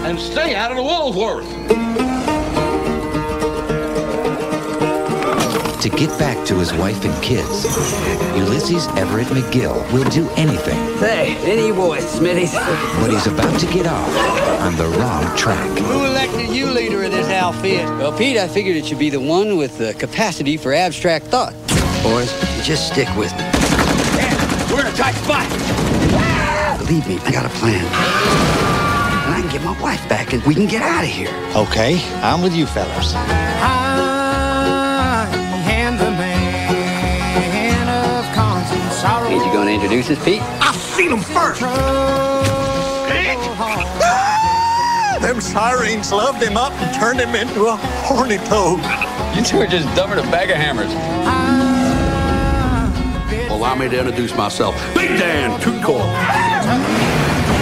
And 0.05 0.21
stay 0.21 0.55
out 0.55 0.71
of 0.71 0.77
the 0.77 0.83
Woolworth. 0.83 2.18
To 5.83 5.89
get 5.89 6.11
back 6.19 6.45
to 6.49 6.57
his 6.57 6.73
wife 6.75 7.05
and 7.05 7.23
kids, 7.23 7.65
Ulysses 8.37 8.89
Everett 8.97 9.29
McGill 9.29 9.77
will 9.93 10.09
do 10.11 10.29
anything. 10.31 10.75
Hey, 10.99 11.37
any 11.49 11.71
boy, 11.71 11.99
Smitty. 11.99 12.53
But 13.01 13.13
he's 13.13 13.29
about 13.29 13.61
to 13.61 13.67
get 13.67 13.87
off 13.87 14.09
on 14.61 14.75
the 14.77 14.89
wrong 14.99 15.37
track. 15.37 15.69
Who 15.79 16.05
elected 16.05 16.49
you 16.49 16.67
leader 16.67 17.05
of 17.05 17.13
this 17.13 17.29
outfit? 17.29 17.85
Well, 17.97 18.13
Pete, 18.13 18.39
I 18.39 18.49
figured 18.49 18.77
it 18.77 18.87
should 18.87 18.99
be 18.99 19.09
the 19.09 19.21
one 19.21 19.57
with 19.57 19.79
the 19.79 19.95
capacity 19.95 20.57
for 20.57 20.73
abstract 20.75 21.27
thought. 21.27 21.53
Boys, 22.03 22.33
just 22.67 22.93
stick 22.93 23.09
with 23.17 23.31
me. 23.35 23.45
Yeah, 24.19 24.73
we're 24.73 24.81
in 24.81 24.89
a 24.89 24.97
tight 24.97 25.15
spot. 25.15 25.49
Believe 26.81 27.07
me, 27.07 27.19
I 27.25 27.31
got 27.31 27.47
a 27.47 27.51
plan. 27.51 27.85
And 29.27 29.35
I 29.35 29.41
can 29.43 29.51
get 29.53 29.63
my 29.63 29.81
wife 29.81 30.07
back 30.09 30.33
and 30.33 30.43
we 30.43 30.57
can 30.57 30.67
get 30.67 30.83
out 30.83 31.05
of 31.05 31.11
here. 31.11 31.31
Okay, 31.55 32.03
I'm 32.17 32.43
with 32.43 32.57
you 32.57 32.67
fellas. 32.67 33.15
Ain't 39.69 39.83
you 39.83 39.89
gonna 39.89 39.99
introduce 39.99 40.19
us, 40.19 40.25
Pete? 40.25 40.41
I've 40.63 40.75
seen 40.75 41.13
him 41.13 41.21
first. 41.21 41.61
Pete! 41.61 41.69
Ah, 43.61 45.19
them 45.21 45.43
sirens 45.43 46.11
loved 46.11 46.43
him 46.43 46.57
up 46.57 46.73
and 46.73 46.95
turned 46.95 47.21
him 47.21 47.35
into 47.35 47.67
a 47.67 47.77
horny 47.77 48.39
toad. 48.49 48.81
You 49.37 49.45
two 49.45 49.59
are 49.59 49.67
just 49.67 49.87
dumber 49.95 50.17
than 50.17 50.27
a 50.27 50.31
bag 50.31 50.49
of 50.51 50.57
hammers. 50.57 50.91
Allow 53.51 53.75
me 53.75 53.91
to 53.91 53.99
introduce 53.99 54.35
myself. 54.35 54.75
Big 54.95 55.19
Dan, 55.19 55.61
Toot 55.61 55.83
Corp. 55.85 56.07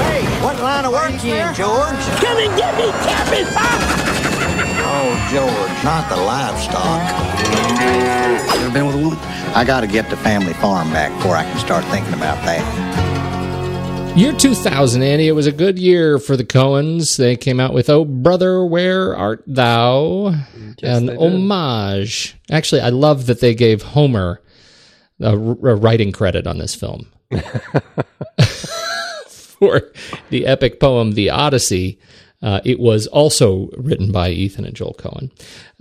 Hey, 0.07 0.23
what 0.45 0.61
line 0.61 0.85
of 0.85 0.92
work 0.92 1.11
you 1.25 1.35
in, 1.35 1.53
George? 1.55 1.99
Come 2.23 2.38
and 2.38 2.57
get 2.57 2.77
me, 2.79 2.92
Captain! 3.03 4.26
Oh, 5.09 5.29
George, 5.31 5.85
not 5.85 6.09
the 6.09 6.16
livestock. 6.16 7.01
You 8.59 8.64
ever 8.64 8.75
been 8.75 8.87
with 8.87 8.97
a 8.97 8.99
woman? 8.99 9.19
I 9.55 9.64
gotta 9.64 9.87
get 9.87 10.11
the 10.11 10.16
family 10.16 10.53
farm 10.55 10.90
back 10.90 11.16
before 11.19 11.37
I 11.37 11.45
can 11.45 11.57
start 11.59 11.85
thinking 11.85 12.12
about 12.12 12.45
that. 12.45 14.19
Year 14.19 14.33
2000, 14.33 15.05
Andy, 15.05 15.29
it 15.29 15.33
was 15.33 15.47
a 15.47 15.53
good 15.53 15.79
year 15.79 16.19
for 16.19 16.37
the 16.37 16.45
Coens. 16.45 17.19
They 17.19 17.37
came 17.37 17.61
out 17.61 17.73
with 17.73 17.88
Oh 17.88 18.05
Brother, 18.05 18.64
Where 18.64 19.16
Art 19.16 19.45
Thou? 19.47 20.35
An 20.83 21.16
homage. 21.16 22.37
Actually, 22.51 22.81
I 22.81 22.88
love 22.88 23.27
that 23.27 23.38
they 23.38 23.55
gave 23.55 23.83
Homer 23.83 24.42
a, 25.21 25.35
a 25.35 25.37
writing 25.37 26.11
credit 26.11 26.49
on 26.49 26.59
this 26.59 26.75
film. 26.75 27.07
for 29.61 29.83
the 30.31 30.47
epic 30.47 30.81
poem 30.81 31.12
The 31.12 31.31
Odyssey. 31.31 32.01
Uh, 32.47 32.61
it 32.65 32.79
was 32.79 33.09
also 33.09 33.69
written 33.77 34.13
by 34.13 34.31
Ethan 34.31 34.65
and 34.65 34.77
Joel 34.77 34.95
Coen. 34.95 35.33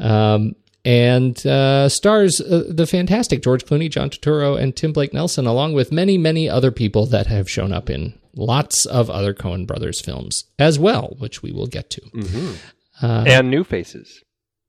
Um, 0.03 0.55
and 0.83 1.45
uh, 1.45 1.89
stars 1.89 2.41
uh, 2.41 2.63
the 2.67 2.87
fantastic 2.87 3.43
George 3.43 3.65
Clooney, 3.65 3.87
John 3.87 4.09
Turturro, 4.09 4.59
and 4.59 4.75
Tim 4.75 4.91
Blake 4.91 5.13
Nelson, 5.13 5.45
along 5.45 5.73
with 5.73 5.91
many, 5.91 6.17
many 6.17 6.49
other 6.49 6.71
people 6.71 7.05
that 7.05 7.27
have 7.27 7.47
shown 7.47 7.71
up 7.71 7.87
in 7.87 8.19
lots 8.35 8.87
of 8.87 9.11
other 9.11 9.33
Coen 9.33 9.67
brothers 9.67 10.01
films 10.01 10.45
as 10.57 10.79
well, 10.79 11.15
which 11.19 11.43
we 11.43 11.51
will 11.51 11.67
get 11.67 11.91
to. 11.91 12.01
Mm-hmm. 12.01 13.05
Uh, 13.05 13.23
and 13.27 13.51
new 13.51 13.63
faces. 13.63 14.23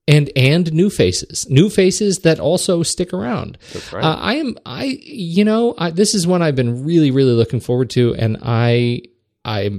And 0.07 0.29
and 0.35 0.71
new 0.71 0.91
faces, 0.91 1.49
new 1.49 1.69
faces 1.69 2.19
that 2.19 2.39
also 2.39 2.83
stick 2.83 3.11
around. 3.11 3.57
That's 3.73 3.91
right. 3.91 4.03
Uh, 4.03 4.17
I 4.17 4.35
am 4.35 4.55
I 4.65 4.99
you 5.01 5.43
know 5.43 5.73
I, 5.79 5.89
this 5.89 6.13
is 6.13 6.27
one 6.27 6.43
I've 6.43 6.55
been 6.55 6.85
really 6.85 7.09
really 7.09 7.33
looking 7.33 7.59
forward 7.59 7.89
to, 7.91 8.13
and 8.15 8.37
I 8.41 9.01
I 9.47 9.69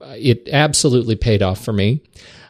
it 0.00 0.48
absolutely 0.50 1.14
paid 1.14 1.42
off 1.42 1.62
for 1.62 1.72
me. 1.72 2.02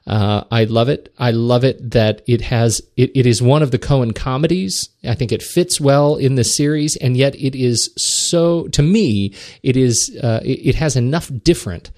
Uh, 0.06 0.44
I 0.50 0.64
love 0.64 0.88
it. 0.88 1.12
I 1.18 1.32
love 1.32 1.64
it 1.64 1.90
that 1.90 2.22
it 2.26 2.40
has 2.40 2.80
it, 2.96 3.10
it 3.14 3.26
is 3.26 3.42
one 3.42 3.62
of 3.62 3.72
the 3.72 3.78
Coen 3.78 4.14
comedies. 4.14 4.88
I 5.04 5.14
think 5.14 5.32
it 5.32 5.42
fits 5.42 5.80
well 5.80 6.16
in 6.16 6.36
the 6.36 6.44
series, 6.44 6.96
and 6.96 7.14
yet 7.14 7.34
it 7.34 7.54
is 7.54 7.90
so 7.98 8.68
to 8.68 8.82
me 8.82 9.34
it 9.62 9.76
is 9.76 10.16
uh, 10.22 10.40
it, 10.42 10.68
it, 10.68 10.74
has 10.76 10.96
enough 10.96 11.30
different 11.42 11.90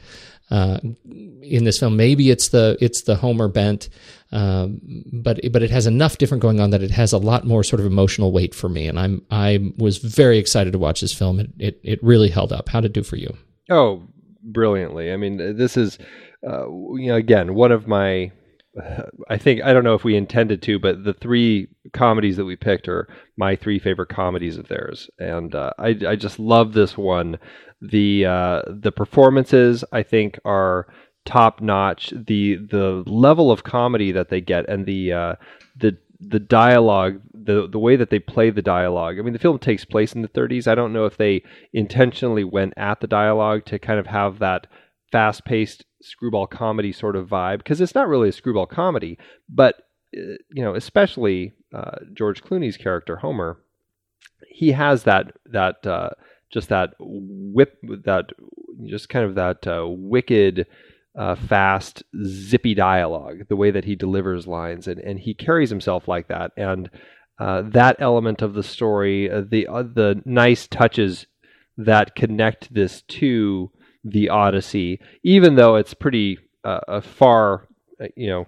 uh, 0.51 0.81
in 1.43 1.63
this 1.65 1.79
film. 1.79 1.97
Maybe 1.97 2.31
it's 2.31 2.49
the 2.49 2.77
it's 2.81 3.03
the 3.03 3.15
Homer 3.15 3.47
bent, 3.47 3.91
um, 4.33 4.81
but 5.13 5.39
but 5.53 5.63
it 5.63 5.71
has 5.71 5.87
enough 5.87 6.19
different 6.19 6.43
going 6.43 6.59
on 6.59 6.71
that 6.71 6.83
it 6.83 6.91
has 6.91 7.13
a 7.13 7.19
lot 7.19 7.47
more 7.47 7.63
sort 7.63 7.79
of 7.79 7.87
emotional 7.87 8.33
weight 8.33 8.57
for 8.57 8.69
me. 8.69 8.89
And 8.89 8.99
I'm 8.99 9.23
I 9.31 9.73
was 9.77 9.99
very 9.99 10.39
excited 10.39 10.73
to 10.73 10.81
watch 10.81 11.01
this 11.01 11.13
film. 11.13 11.39
It 11.39 11.51
it, 11.59 11.81
it 11.85 12.03
really 12.03 12.31
held 12.31 12.53
up. 12.53 12.71
How 12.71 12.81
did 12.81 12.91
it 12.91 12.95
do 12.95 13.05
for 13.05 13.17
you? 13.17 13.37
Oh, 13.71 14.03
brilliantly. 14.43 15.13
I 15.13 15.17
mean, 15.17 15.57
this 15.57 15.77
is 15.77 15.99
uh, 16.47 16.67
you 16.69 17.09
know, 17.09 17.17
again, 17.17 17.55
one 17.55 17.73
of 17.73 17.87
my, 17.87 18.33
I 19.29 19.37
think, 19.37 19.63
I 19.63 19.73
don't 19.73 19.85
know 19.85 19.95
if 19.95 20.05
we 20.05 20.17
intended 20.17 20.63
to, 20.63 20.79
but 20.79 21.05
the 21.05 21.13
three 21.13 21.69
comedies 21.93 22.37
that 22.37 22.45
we 22.45 22.57
picked 22.57 22.89
are 22.89 23.09
my 23.37 23.57
three 23.57 23.79
favorite 23.79 24.09
comedies 24.09 24.57
of 24.57 24.69
theirs. 24.69 25.11
And 25.19 25.55
uh, 25.55 25.73
I, 25.79 25.97
I 26.09 26.17
just 26.17 26.39
love 26.39 26.73
this 26.73 26.97
one. 26.97 27.39
The, 27.83 28.27
uh, 28.27 28.63
the 28.69 28.93
performances, 28.93 29.85
I 29.93 30.03
think, 30.03 30.39
are 30.45 30.87
top 31.27 31.61
notch. 31.61 32.13
The, 32.17 32.57
the 32.57 33.03
level 33.07 33.51
of 33.51 33.65
comedy 33.65 34.13
that 34.13 34.31
they 34.31 34.41
get 34.41 34.69
and 34.69 34.87
the, 34.87 35.13
uh, 35.13 35.35
the, 35.77 35.99
the 36.21 36.41
dialogue, 36.41 37.21
the 37.33 37.69
the 37.69 37.79
way 37.79 37.97
that 37.97 38.11
they 38.11 38.19
play 38.19 38.51
the 38.51 38.63
dialogue. 38.63 39.19
I 39.19 39.23
mean, 39.23 39.33
the 39.33 39.39
film 39.39 39.59
takes 39.59 39.85
place 39.85 40.13
in 40.13 40.23
the 40.23 40.29
30s. 40.29 40.69
I 40.69 40.75
don't 40.75 40.93
know 40.93 41.07
if 41.07 41.17
they 41.17 41.43
intentionally 41.73 42.45
went 42.45 42.75
at 42.77 43.01
the 43.01 43.07
dialogue 43.07 43.65
to 43.67 43.79
kind 43.79 43.99
of 43.99 44.07
have 44.07 44.39
that 44.39 44.67
fast-paced 45.11 45.85
screwball 46.03 46.47
comedy 46.47 46.93
sort 46.93 47.17
of 47.17 47.29
vibe 47.29 47.59
because 47.59 47.81
it's 47.81 47.95
not 47.95 48.09
really 48.09 48.29
a 48.29 48.33
screwball 48.33 48.67
comedy, 48.67 49.19
but 49.49 49.77
uh, 50.17 50.37
you 50.53 50.63
know, 50.63 50.75
especially 50.75 51.53
uh, 51.75 51.97
George 52.13 52.43
Clooney's 52.43 52.77
character 52.77 53.17
Homer, 53.17 53.59
he 54.49 54.73
has 54.73 55.05
that 55.05 55.33
that 55.47 55.87
uh, 55.87 56.11
just 56.53 56.69
that 56.69 56.95
whip 56.99 57.79
that 57.83 58.27
just 58.87 59.09
kind 59.09 59.25
of 59.25 59.35
that 59.37 59.67
uh, 59.67 59.87
wicked. 59.89 60.67
Uh, 61.21 61.35
fast, 61.35 62.03
zippy 62.25 62.73
dialogue, 62.73 63.41
the 63.51 63.57
way 63.57 63.71
that 63.71 63.85
he 63.85 63.95
delivers 63.95 64.47
lines, 64.47 64.89
and, 64.89 64.99
and 65.01 65.19
he 65.19 65.35
carries 65.35 65.69
himself 65.69 66.09
like 66.09 66.29
that. 66.29 66.51
And 66.57 66.89
uh, 67.39 67.63
that 67.73 67.97
element 67.99 68.41
of 68.41 68.55
the 68.55 68.63
story, 68.63 69.29
the 69.29 69.67
the 69.95 70.23
nice 70.25 70.67
touches 70.67 71.27
that 71.77 72.15
connect 72.15 72.73
this 72.73 73.03
to 73.03 73.71
the 74.03 74.31
Odyssey, 74.31 74.99
even 75.23 75.57
though 75.57 75.77
it's 75.77 75.93
pretty 75.93 76.39
uh, 76.65 76.81
a 76.89 77.03
far, 77.03 77.69
uh, 78.03 78.07
you 78.17 78.29
know, 78.29 78.47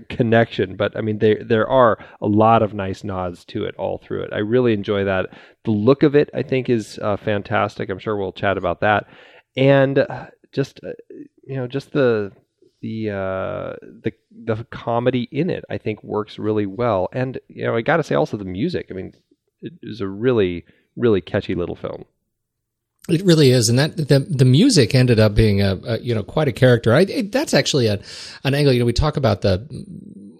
connection. 0.08 0.76
But 0.76 0.96
I 0.96 1.02
mean, 1.02 1.18
there 1.18 1.44
there 1.44 1.68
are 1.68 1.98
a 2.22 2.26
lot 2.26 2.62
of 2.62 2.72
nice 2.72 3.04
nods 3.04 3.44
to 3.46 3.64
it 3.64 3.74
all 3.76 3.98
through 3.98 4.22
it. 4.22 4.32
I 4.32 4.38
really 4.38 4.72
enjoy 4.72 5.04
that. 5.04 5.26
The 5.64 5.72
look 5.72 6.02
of 6.02 6.14
it, 6.14 6.30
I 6.34 6.42
think, 6.42 6.70
is 6.70 6.98
uh, 7.02 7.16
fantastic. 7.16 7.90
I'm 7.90 7.98
sure 7.98 8.16
we'll 8.16 8.32
chat 8.32 8.56
about 8.56 8.80
that, 8.80 9.06
and 9.56 9.98
uh, 9.98 10.26
just 10.54 10.80
uh, 10.82 10.92
you 11.42 11.56
know, 11.56 11.66
just 11.66 11.92
the 11.92 12.32
the 12.80 13.10
uh, 13.10 13.76
the 13.82 14.12
the 14.30 14.64
comedy 14.70 15.28
in 15.30 15.50
it, 15.50 15.64
I 15.68 15.78
think, 15.78 16.02
works 16.02 16.38
really 16.38 16.66
well. 16.66 17.08
And 17.12 17.38
you 17.48 17.64
know, 17.64 17.76
I 17.76 17.82
got 17.82 17.98
to 17.98 18.02
say, 18.02 18.14
also 18.14 18.36
the 18.36 18.44
music. 18.44 18.86
I 18.90 18.94
mean, 18.94 19.14
it 19.60 19.74
is 19.82 20.00
a 20.00 20.08
really 20.08 20.64
really 20.96 21.20
catchy 21.20 21.54
little 21.54 21.76
film. 21.76 22.04
It 23.08 23.22
really 23.22 23.50
is, 23.50 23.68
and 23.68 23.78
that 23.78 23.96
the 23.96 24.20
the 24.20 24.46
music 24.46 24.94
ended 24.94 25.18
up 25.18 25.34
being 25.34 25.60
a, 25.60 25.78
a 25.84 25.98
you 25.98 26.14
know 26.14 26.22
quite 26.22 26.48
a 26.48 26.52
character. 26.52 26.94
I, 26.94 27.00
it, 27.00 27.32
that's 27.32 27.52
actually 27.52 27.88
a, 27.88 28.00
an 28.44 28.54
angle. 28.54 28.72
You 28.72 28.78
know, 28.78 28.86
we 28.86 28.94
talk 28.94 29.16
about 29.16 29.42
the 29.42 29.66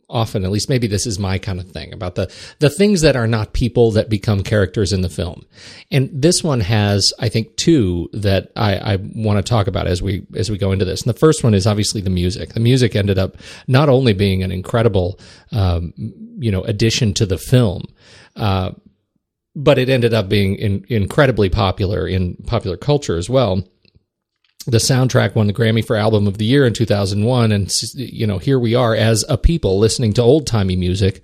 often, 0.09 0.45
at 0.45 0.51
least 0.51 0.69
maybe 0.69 0.87
this 0.87 1.07
is 1.07 1.19
my 1.19 1.39
kind 1.39 1.61
of 1.61 1.71
thing 1.71 1.93
about 1.93 2.15
the 2.15 2.33
the 2.59 2.71
things 2.71 3.01
that 3.03 3.17
are 3.17 3.27
not 3.27 3.53
people 3.53 3.91
that 3.93 4.09
become 4.09 4.43
characters 4.43 4.93
in 4.93 5.03
the 5.03 5.09
film. 5.09 5.45
And 5.91 6.11
this 6.13 6.43
one 6.43 6.61
has, 6.61 7.13
I 7.19 7.29
think, 7.29 7.57
two 7.57 8.09
that 8.13 8.51
I, 8.57 8.77
I 8.77 8.97
want 8.97 9.39
to 9.39 9.49
talk 9.49 9.67
about 9.67 9.87
as 9.87 10.03
we 10.03 10.27
as 10.37 10.51
we 10.51 10.59
go 10.59 10.73
into 10.73 10.85
this. 10.85 11.03
And 11.03 11.13
the 11.13 11.19
first 11.19 11.45
one 11.45 11.55
is 11.55 11.67
obviously 11.67 12.01
the 12.01 12.11
music. 12.11 12.55
The 12.55 12.61
music 12.61 12.97
ended 12.97 13.19
up 13.19 13.37
not 13.67 13.89
only 13.89 14.13
being 14.13 14.43
an 14.43 14.53
incredible, 14.53 15.19
um, 15.53 15.93
you 15.97 16.51
know, 16.51 16.63
addition 16.63 17.15
to 17.15 17.27
the 17.27 17.39
film. 17.39 17.85
Uh, 18.37 18.73
but 19.57 19.79
it 19.79 19.89
ended 19.89 20.13
up 20.13 20.29
being 20.29 20.57
in, 20.57 20.85
incredibly 20.89 21.49
popular 21.49 22.09
in 22.09 22.35
popular 22.47 22.77
culture 22.77 23.17
as 23.17 23.31
well. 23.31 23.63
The 24.67 24.79
soundtrack 24.79 25.35
won 25.35 25.47
the 25.47 25.53
Grammy 25.53 25.85
for 25.85 25.97
Album 25.97 26.27
of 26.27 26.39
the 26.39 26.47
Year 26.47 26.65
in 26.65 26.73
2001, 26.73 27.53
and 27.53 27.71
you 27.95 28.27
know 28.27 28.39
here 28.39 28.59
we 28.59 28.75
are 28.75 28.95
as 28.95 29.25
a 29.29 29.37
people 29.37 29.79
listening 29.79 30.15
to 30.15 30.23
old 30.23 30.47
timey 30.47 30.77
music 30.77 31.23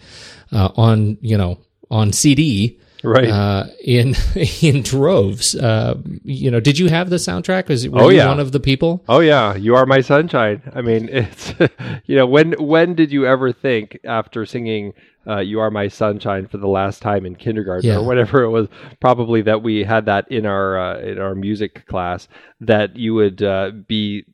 uh, 0.52 0.70
on 0.76 1.16
you 1.22 1.38
know 1.38 1.58
on 1.90 2.12
CD, 2.12 2.78
right? 3.02 3.28
Uh, 3.28 3.66
in 3.84 4.14
in 4.62 4.82
droves. 4.82 5.54
Uh, 5.54 6.00
you 6.24 6.50
know, 6.50 6.60
did 6.60 6.78
you 6.78 6.88
have 6.88 7.10
the 7.10 7.16
soundtrack? 7.16 7.68
Was 7.68 7.88
were 7.88 8.02
oh, 8.02 8.08
yeah. 8.08 8.28
one 8.28 8.40
of 8.40 8.52
the 8.52 8.60
people? 8.60 9.04
Oh 9.08 9.20
yeah, 9.20 9.54
you 9.54 9.74
are 9.76 9.86
my 9.86 10.00
sunshine. 10.00 10.62
I 10.74 10.82
mean, 10.82 11.08
it's 11.12 11.54
you 12.06 12.16
know 12.16 12.26
when 12.26 12.52
when 12.52 12.94
did 12.94 13.12
you 13.12 13.26
ever 13.26 13.52
think 13.52 13.98
after 14.04 14.44
singing 14.46 14.92
uh, 15.26 15.40
"You 15.40 15.60
Are 15.60 15.70
My 15.70 15.88
Sunshine" 15.88 16.46
for 16.46 16.58
the 16.58 16.68
last 16.68 17.02
time 17.02 17.26
in 17.26 17.36
kindergarten 17.36 17.88
Yeah. 17.88 17.98
or 17.98 18.04
whatever 18.04 18.42
it 18.42 18.50
was. 18.50 18.68
Probably 19.00 19.42
that 19.42 19.62
we 19.62 19.84
had 19.84 20.06
that 20.06 20.30
in 20.30 20.46
our 20.46 20.78
uh, 20.78 20.98
in 21.00 21.18
our 21.18 21.34
music 21.34 21.86
class 21.86 22.28
that 22.60 22.96
you 22.96 23.14
would 23.14 23.42
uh, 23.42 23.70
be 23.86 24.24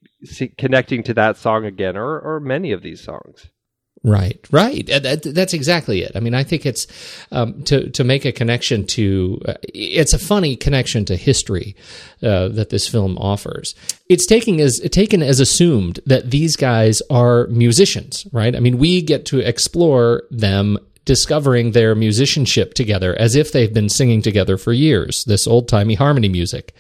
connecting 0.59 1.03
to 1.05 1.15
that 1.15 1.37
song 1.37 1.65
again, 1.65 1.97
or 1.97 2.21
or 2.21 2.41
many 2.41 2.73
of 2.73 2.83
these 2.83 3.03
songs. 3.03 3.49
Right, 4.07 4.39
right. 4.53 4.89
Uh, 4.89 5.01
That, 5.01 5.23
that's 5.35 5.53
exactly 5.53 6.03
it. 6.03 6.13
I 6.15 6.21
mean, 6.21 6.33
I 6.33 6.45
think 6.45 6.65
it's 6.65 6.87
um, 7.33 7.65
to 7.65 7.91
to 7.91 8.05
make 8.05 8.25
a 8.25 8.31
connection 8.31 8.87
to. 8.89 9.43
Uh, 9.45 9.55
it's 9.75 10.13
a 10.13 10.19
funny 10.19 10.55
connection 10.55 11.05
to 11.07 11.17
history 11.17 11.75
uh, 12.23 12.47
that 12.51 12.71
this 12.71 12.87
film 12.87 13.19
offers. 13.19 13.75
It's 14.09 14.25
taking 14.25 14.61
as 14.61 14.79
taken 14.93 15.23
as 15.23 15.41
assumed 15.41 15.99
that 16.07 16.31
these 16.31 16.55
guys 16.55 17.03
are 17.11 17.49
musicians, 17.49 18.29
right? 18.31 18.55
I 18.55 18.61
mean, 18.61 18.79
we 18.79 19.03
get 19.03 19.27
to 19.27 19.41
explore 19.41 20.23
them 20.31 20.79
discovering 21.07 21.71
their 21.71 21.95
musicianship 21.95 22.75
together 22.75 23.17
as 23.19 23.35
if 23.35 23.53
they've 23.53 23.73
been 23.73 23.89
singing 23.89 24.21
together 24.21 24.59
for 24.59 24.73
years. 24.73 25.25
This 25.25 25.47
old 25.47 25.69
timey 25.69 25.95
harmony 25.95 26.29
music. 26.29 26.75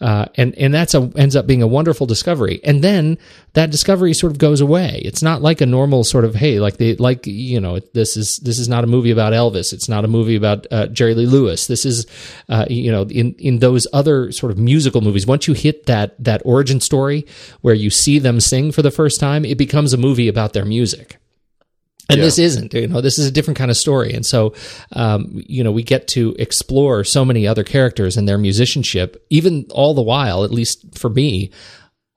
Uh, 0.00 0.26
and 0.34 0.52
and 0.58 0.74
that's 0.74 0.94
a 0.94 1.12
ends 1.14 1.36
up 1.36 1.46
being 1.46 1.62
a 1.62 1.66
wonderful 1.66 2.06
discovery. 2.06 2.60
And 2.64 2.82
then 2.82 3.18
that 3.52 3.70
discovery 3.70 4.12
sort 4.14 4.32
of 4.32 4.38
goes 4.38 4.60
away. 4.60 5.00
It's 5.04 5.22
not 5.22 5.42
like 5.42 5.60
a 5.60 5.66
normal 5.66 6.02
sort 6.02 6.24
of 6.24 6.34
hey, 6.34 6.58
like 6.58 6.76
the 6.76 6.96
like 6.96 7.24
you 7.26 7.60
know 7.60 7.78
this 7.78 8.16
is 8.16 8.38
this 8.38 8.58
is 8.58 8.68
not 8.68 8.82
a 8.82 8.88
movie 8.88 9.12
about 9.12 9.32
Elvis. 9.32 9.72
It's 9.72 9.88
not 9.88 10.04
a 10.04 10.08
movie 10.08 10.34
about 10.34 10.66
uh, 10.72 10.88
Jerry 10.88 11.14
Lee 11.14 11.26
Lewis. 11.26 11.68
This 11.68 11.86
is 11.86 12.04
uh, 12.48 12.66
you 12.68 12.90
know 12.90 13.02
in 13.02 13.34
in 13.34 13.60
those 13.60 13.86
other 13.92 14.32
sort 14.32 14.50
of 14.50 14.58
musical 14.58 15.02
movies. 15.02 15.24
Once 15.24 15.46
you 15.46 15.54
hit 15.54 15.86
that 15.86 16.16
that 16.22 16.42
origin 16.44 16.80
story 16.80 17.24
where 17.60 17.74
you 17.74 17.88
see 17.88 18.18
them 18.18 18.40
sing 18.40 18.72
for 18.72 18.82
the 18.82 18.90
first 18.90 19.20
time, 19.20 19.44
it 19.44 19.56
becomes 19.56 19.92
a 19.92 19.96
movie 19.96 20.26
about 20.26 20.52
their 20.52 20.64
music. 20.64 21.21
And 22.10 22.18
Yeah. 22.18 22.24
this 22.24 22.38
isn't, 22.38 22.74
you 22.74 22.88
know, 22.88 23.00
this 23.00 23.18
is 23.18 23.26
a 23.26 23.30
different 23.30 23.56
kind 23.58 23.70
of 23.70 23.76
story. 23.76 24.12
And 24.12 24.26
so, 24.26 24.54
um, 24.92 25.42
you 25.46 25.62
know, 25.64 25.70
we 25.72 25.82
get 25.82 26.08
to 26.08 26.34
explore 26.38 27.04
so 27.04 27.24
many 27.24 27.46
other 27.46 27.62
characters 27.64 28.16
and 28.16 28.28
their 28.28 28.38
musicianship, 28.38 29.24
even 29.30 29.66
all 29.70 29.94
the 29.94 30.02
while, 30.02 30.44
at 30.44 30.50
least 30.50 30.98
for 30.98 31.08
me, 31.10 31.50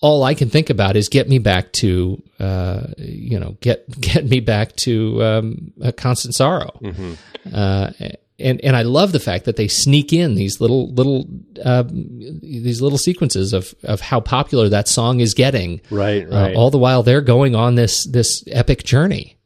all 0.01 0.23
I 0.23 0.33
can 0.33 0.49
think 0.49 0.69
about 0.69 0.95
is 0.97 1.07
get 1.07 1.29
me 1.29 1.39
back 1.39 1.71
to, 1.73 2.21
uh, 2.39 2.87
you 2.97 3.39
know, 3.39 3.57
get 3.61 3.87
get 4.01 4.25
me 4.27 4.39
back 4.41 4.75
to 4.77 5.23
um, 5.23 5.71
a 5.81 5.91
constant 5.93 6.35
sorrow. 6.35 6.77
Mm-hmm. 6.83 7.13
Uh, 7.53 7.91
and 8.37 8.59
and 8.65 8.75
I 8.75 8.81
love 8.81 9.13
the 9.13 9.19
fact 9.21 9.45
that 9.45 9.55
they 9.55 9.69
sneak 9.69 10.11
in 10.11 10.35
these 10.35 10.59
little 10.59 10.91
little 10.93 11.25
uh, 11.63 11.83
these 11.89 12.81
little 12.81 12.97
sequences 12.97 13.53
of 13.53 13.73
of 13.83 14.01
how 14.01 14.19
popular 14.19 14.67
that 14.69 14.87
song 14.89 15.21
is 15.21 15.33
getting. 15.33 15.79
Right, 15.89 16.23
Uh, 16.29 16.35
right. 16.35 16.55
all 16.55 16.69
the 16.69 16.77
while 16.77 17.01
they're 17.01 17.21
going 17.21 17.55
on 17.55 17.75
this 17.75 18.03
this 18.05 18.43
epic 18.47 18.83
journey. 18.83 19.37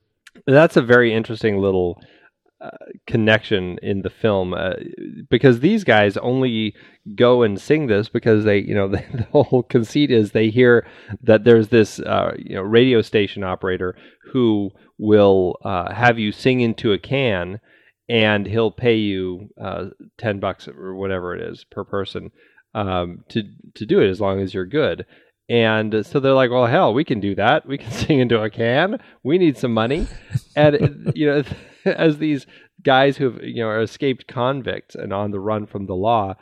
That's 0.52 0.78
a 0.78 0.82
very 0.82 1.14
interesting 1.14 1.58
little 1.58 2.02
uh, 2.62 2.70
connection 3.08 3.78
in 3.82 4.02
the 4.02 4.10
film 4.10 4.54
uh, 4.54 4.74
because 5.30 5.62
these 5.62 5.84
guys 5.84 6.18
only 6.18 6.76
go 7.16 7.42
and 7.42 7.60
sing 7.60 7.88
this 7.88 8.10
because 8.10 8.44
they, 8.44 8.60
you 8.60 8.76
know, 8.76 8.88
the, 8.90 9.04
the 9.14 9.44
whole 9.44 9.64
conceit 9.64 10.12
is 10.12 10.32
they 10.32 10.50
hear 10.50 10.86
that 11.24 11.44
there's 11.44 11.70
this, 11.70 12.00
uh, 12.00 12.34
you 12.38 12.56
know, 12.56 12.62
radio 12.62 13.02
station 13.02 13.44
operator 13.44 13.96
who 14.34 14.72
will 14.98 15.58
uh, 15.64 15.94
have 15.94 16.20
you 16.20 16.32
sing 16.32 16.60
into 16.60 16.92
a 16.92 17.00
can 17.00 17.62
and 18.10 18.48
he'll 18.48 18.72
pay 18.72 18.96
you 18.96 19.50
uh, 19.62 19.86
10 20.18 20.40
bucks 20.40 20.68
or 20.68 20.96
whatever 20.96 21.36
it 21.36 21.42
is 21.42 21.64
per 21.64 21.84
person 21.84 22.32
um, 22.74 23.24
to 23.30 23.44
to 23.76 23.86
do 23.86 24.00
it 24.02 24.10
as 24.10 24.20
long 24.20 24.40
as 24.40 24.54
you're 24.54 24.66
good. 24.66 25.06
And 25.50 26.06
so 26.06 26.20
they're 26.20 26.34
like, 26.34 26.52
well, 26.52 26.68
hell, 26.68 26.94
we 26.94 27.04
can 27.04 27.20
do 27.20 27.34
that. 27.36 27.66
We 27.66 27.80
can 27.80 27.92
sing 27.92 28.20
into 28.20 28.42
a 28.42 28.50
can. 28.50 29.00
We 29.24 29.38
need 29.38 29.58
some 29.58 29.74
money. 29.74 30.08
and, 30.56 31.12
you 31.16 31.26
know, 31.26 31.44
as 31.86 32.20
these 32.20 32.46
guys 32.84 33.18
who've, 33.18 33.42
you 33.44 33.64
know, 33.64 33.70
are 33.70 33.82
escaped 33.82 34.28
convicts 34.28 34.96
and 34.96 35.12
on 35.12 35.32
the 35.32 35.40
run 35.40 35.66
from 35.66 35.88
the 35.88 35.96
law, 35.96 36.36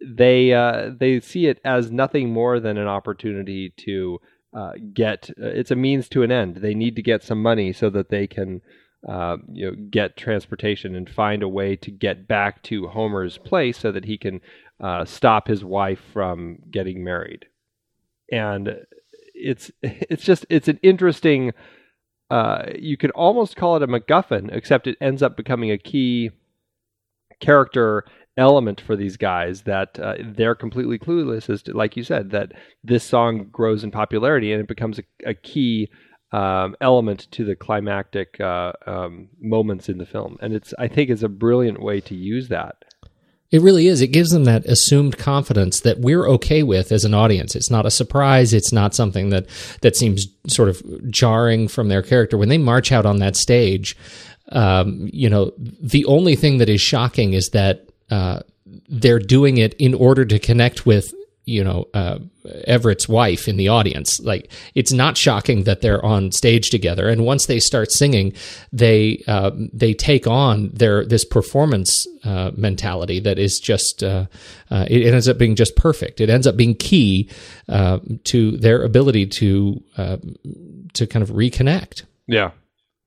they, 0.00 0.52
uh, 0.52 0.90
they 0.98 1.20
see 1.20 1.46
it 1.46 1.60
as 1.64 1.90
nothing 1.90 2.30
more 2.32 2.60
than 2.60 2.76
an 2.78 2.86
opportunity 2.86 3.72
to 3.78 4.18
uh, 4.54 4.72
get, 4.94 5.30
uh, 5.30 5.46
it's 5.46 5.70
a 5.70 5.76
means 5.76 6.08
to 6.10 6.22
an 6.22 6.30
end. 6.30 6.56
They 6.56 6.74
need 6.74 6.96
to 6.96 7.02
get 7.02 7.22
some 7.22 7.42
money 7.42 7.72
so 7.72 7.90
that 7.90 8.10
they 8.10 8.26
can, 8.26 8.60
uh, 9.08 9.36
you 9.50 9.70
know, 9.70 9.76
get 9.90 10.16
transportation 10.16 10.94
and 10.94 11.08
find 11.08 11.42
a 11.42 11.48
way 11.48 11.76
to 11.76 11.90
get 11.90 12.26
back 12.28 12.62
to 12.64 12.88
Homer's 12.88 13.38
place 13.38 13.78
so 13.78 13.92
that 13.92 14.06
he 14.06 14.18
can 14.18 14.40
uh, 14.80 15.04
stop 15.04 15.48
his 15.48 15.64
wife 15.64 16.00
from 16.12 16.58
getting 16.70 17.04
married 17.04 17.46
and 18.30 18.76
it's 19.34 19.70
it's 19.82 20.24
just 20.24 20.46
it's 20.48 20.68
an 20.68 20.78
interesting 20.82 21.52
uh, 22.30 22.66
you 22.78 22.96
could 22.96 23.10
almost 23.12 23.56
call 23.56 23.76
it 23.76 23.82
a 23.82 23.86
MacGuffin, 23.86 24.50
except 24.52 24.86
it 24.86 24.98
ends 25.00 25.22
up 25.22 25.36
becoming 25.36 25.70
a 25.70 25.78
key 25.78 26.30
character 27.40 28.04
element 28.36 28.80
for 28.80 28.96
these 28.96 29.16
guys 29.16 29.62
that 29.62 29.98
uh, 29.98 30.14
they're 30.22 30.54
completely 30.54 30.98
clueless 30.98 31.48
as 31.48 31.62
to, 31.62 31.72
like 31.72 31.96
you 31.96 32.04
said, 32.04 32.30
that 32.30 32.52
this 32.84 33.02
song 33.02 33.48
grows 33.50 33.82
in 33.82 33.90
popularity 33.90 34.52
and 34.52 34.60
it 34.60 34.68
becomes 34.68 34.98
a, 34.98 35.02
a 35.26 35.34
key 35.34 35.88
um, 36.32 36.76
element 36.80 37.26
to 37.30 37.44
the 37.44 37.56
climactic 37.56 38.38
uh, 38.40 38.72
um, 38.86 39.28
moments 39.40 39.88
in 39.88 39.98
the 39.98 40.06
film. 40.06 40.36
And 40.40 40.52
it's 40.52 40.74
I 40.78 40.88
think 40.88 41.10
it's 41.10 41.22
a 41.22 41.28
brilliant 41.28 41.80
way 41.82 42.00
to 42.02 42.14
use 42.14 42.48
that. 42.48 42.84
It 43.50 43.62
really 43.62 43.86
is. 43.86 44.02
It 44.02 44.08
gives 44.08 44.30
them 44.30 44.44
that 44.44 44.66
assumed 44.66 45.16
confidence 45.16 45.80
that 45.80 46.00
we're 46.00 46.28
okay 46.28 46.62
with 46.62 46.92
as 46.92 47.04
an 47.04 47.14
audience. 47.14 47.56
It's 47.56 47.70
not 47.70 47.86
a 47.86 47.90
surprise. 47.90 48.52
It's 48.52 48.72
not 48.72 48.94
something 48.94 49.30
that 49.30 49.46
that 49.80 49.96
seems 49.96 50.26
sort 50.48 50.68
of 50.68 50.82
jarring 51.10 51.68
from 51.68 51.88
their 51.88 52.02
character 52.02 52.36
when 52.36 52.50
they 52.50 52.58
march 52.58 52.92
out 52.92 53.06
on 53.06 53.18
that 53.18 53.36
stage. 53.36 53.96
Um, 54.52 55.08
you 55.12 55.30
know, 55.30 55.52
the 55.58 56.04
only 56.04 56.36
thing 56.36 56.58
that 56.58 56.68
is 56.68 56.80
shocking 56.80 57.32
is 57.32 57.50
that 57.50 57.88
uh, 58.10 58.40
they're 58.88 59.18
doing 59.18 59.56
it 59.56 59.74
in 59.74 59.94
order 59.94 60.24
to 60.26 60.38
connect 60.38 60.84
with 60.84 61.12
you 61.48 61.64
know 61.64 61.86
uh, 61.94 62.18
Everett's 62.66 63.08
wife 63.08 63.48
in 63.48 63.56
the 63.56 63.68
audience. 63.68 64.20
Like 64.20 64.52
it's 64.74 64.92
not 64.92 65.16
shocking 65.16 65.64
that 65.64 65.80
they're 65.80 66.04
on 66.04 66.30
stage 66.30 66.70
together, 66.70 67.08
and 67.08 67.24
once 67.24 67.46
they 67.46 67.58
start 67.58 67.90
singing, 67.90 68.34
they 68.72 69.22
uh, 69.26 69.50
they 69.72 69.94
take 69.94 70.26
on 70.26 70.70
their 70.74 71.04
this 71.04 71.24
performance 71.24 72.06
uh, 72.24 72.50
mentality 72.54 73.18
that 73.20 73.38
is 73.38 73.58
just 73.58 74.02
uh, 74.02 74.26
uh, 74.70 74.86
it, 74.88 75.12
ends 75.12 75.28
up 75.28 75.38
being 75.38 75.56
just 75.56 75.74
perfect. 75.74 76.20
It 76.20 76.28
ends 76.28 76.46
up 76.46 76.56
being 76.56 76.74
key 76.74 77.30
uh, 77.68 77.98
to 78.24 78.56
their 78.58 78.82
ability 78.82 79.26
to 79.26 79.82
to 79.96 81.06
kind 81.06 81.22
of 81.22 81.30
reconnect. 81.30 82.04
Yeah. 82.26 82.50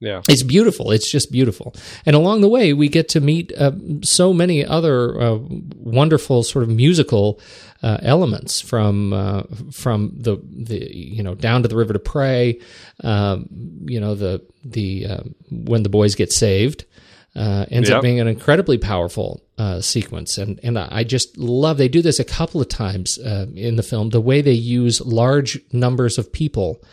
Yeah. 0.01 0.21
It's 0.27 0.41
beautiful. 0.43 0.89
It's 0.91 1.09
just 1.11 1.31
beautiful. 1.31 1.75
And 2.07 2.15
along 2.15 2.41
the 2.41 2.49
way, 2.49 2.73
we 2.73 2.89
get 2.89 3.07
to 3.09 3.21
meet 3.21 3.53
uh, 3.55 3.71
so 4.01 4.33
many 4.33 4.65
other 4.65 5.21
uh, 5.21 5.37
wonderful 5.75 6.41
sort 6.43 6.63
of 6.63 6.69
musical 6.69 7.39
uh, 7.83 7.99
elements 8.01 8.59
from 8.59 9.13
uh, 9.13 9.43
from 9.71 10.11
the 10.17 10.37
the 10.43 10.79
you 10.93 11.21
know 11.23 11.35
down 11.35 11.61
to 11.61 11.67
the 11.67 11.75
river 11.75 11.93
to 11.93 11.99
pray, 11.99 12.59
um, 13.03 13.47
you 13.85 13.99
know 13.99 14.15
the 14.15 14.41
the 14.65 15.05
uh, 15.05 15.23
when 15.51 15.83
the 15.83 15.89
boys 15.89 16.15
get 16.15 16.33
saved. 16.33 16.85
Uh, 17.33 17.65
ends 17.71 17.87
Yep. 17.87 17.97
up 17.97 18.01
being 18.03 18.19
an 18.19 18.27
incredibly 18.27 18.77
powerful 18.77 19.41
uh, 19.57 19.79
sequence, 19.81 20.37
and 20.37 20.59
and 20.63 20.77
I 20.77 21.05
just 21.05 21.37
love 21.37 21.77
they 21.77 21.87
do 21.87 22.01
this 22.01 22.19
a 22.19 22.25
couple 22.25 22.59
of 22.59 22.67
times 22.67 23.17
uh, 23.19 23.45
in 23.55 23.77
the 23.77 23.83
film. 23.83 24.09
The 24.09 24.19
way 24.19 24.41
they 24.41 24.51
use 24.51 24.99
large 24.99 25.57
numbers 25.71 26.17
of 26.17 26.33
people 26.33 26.83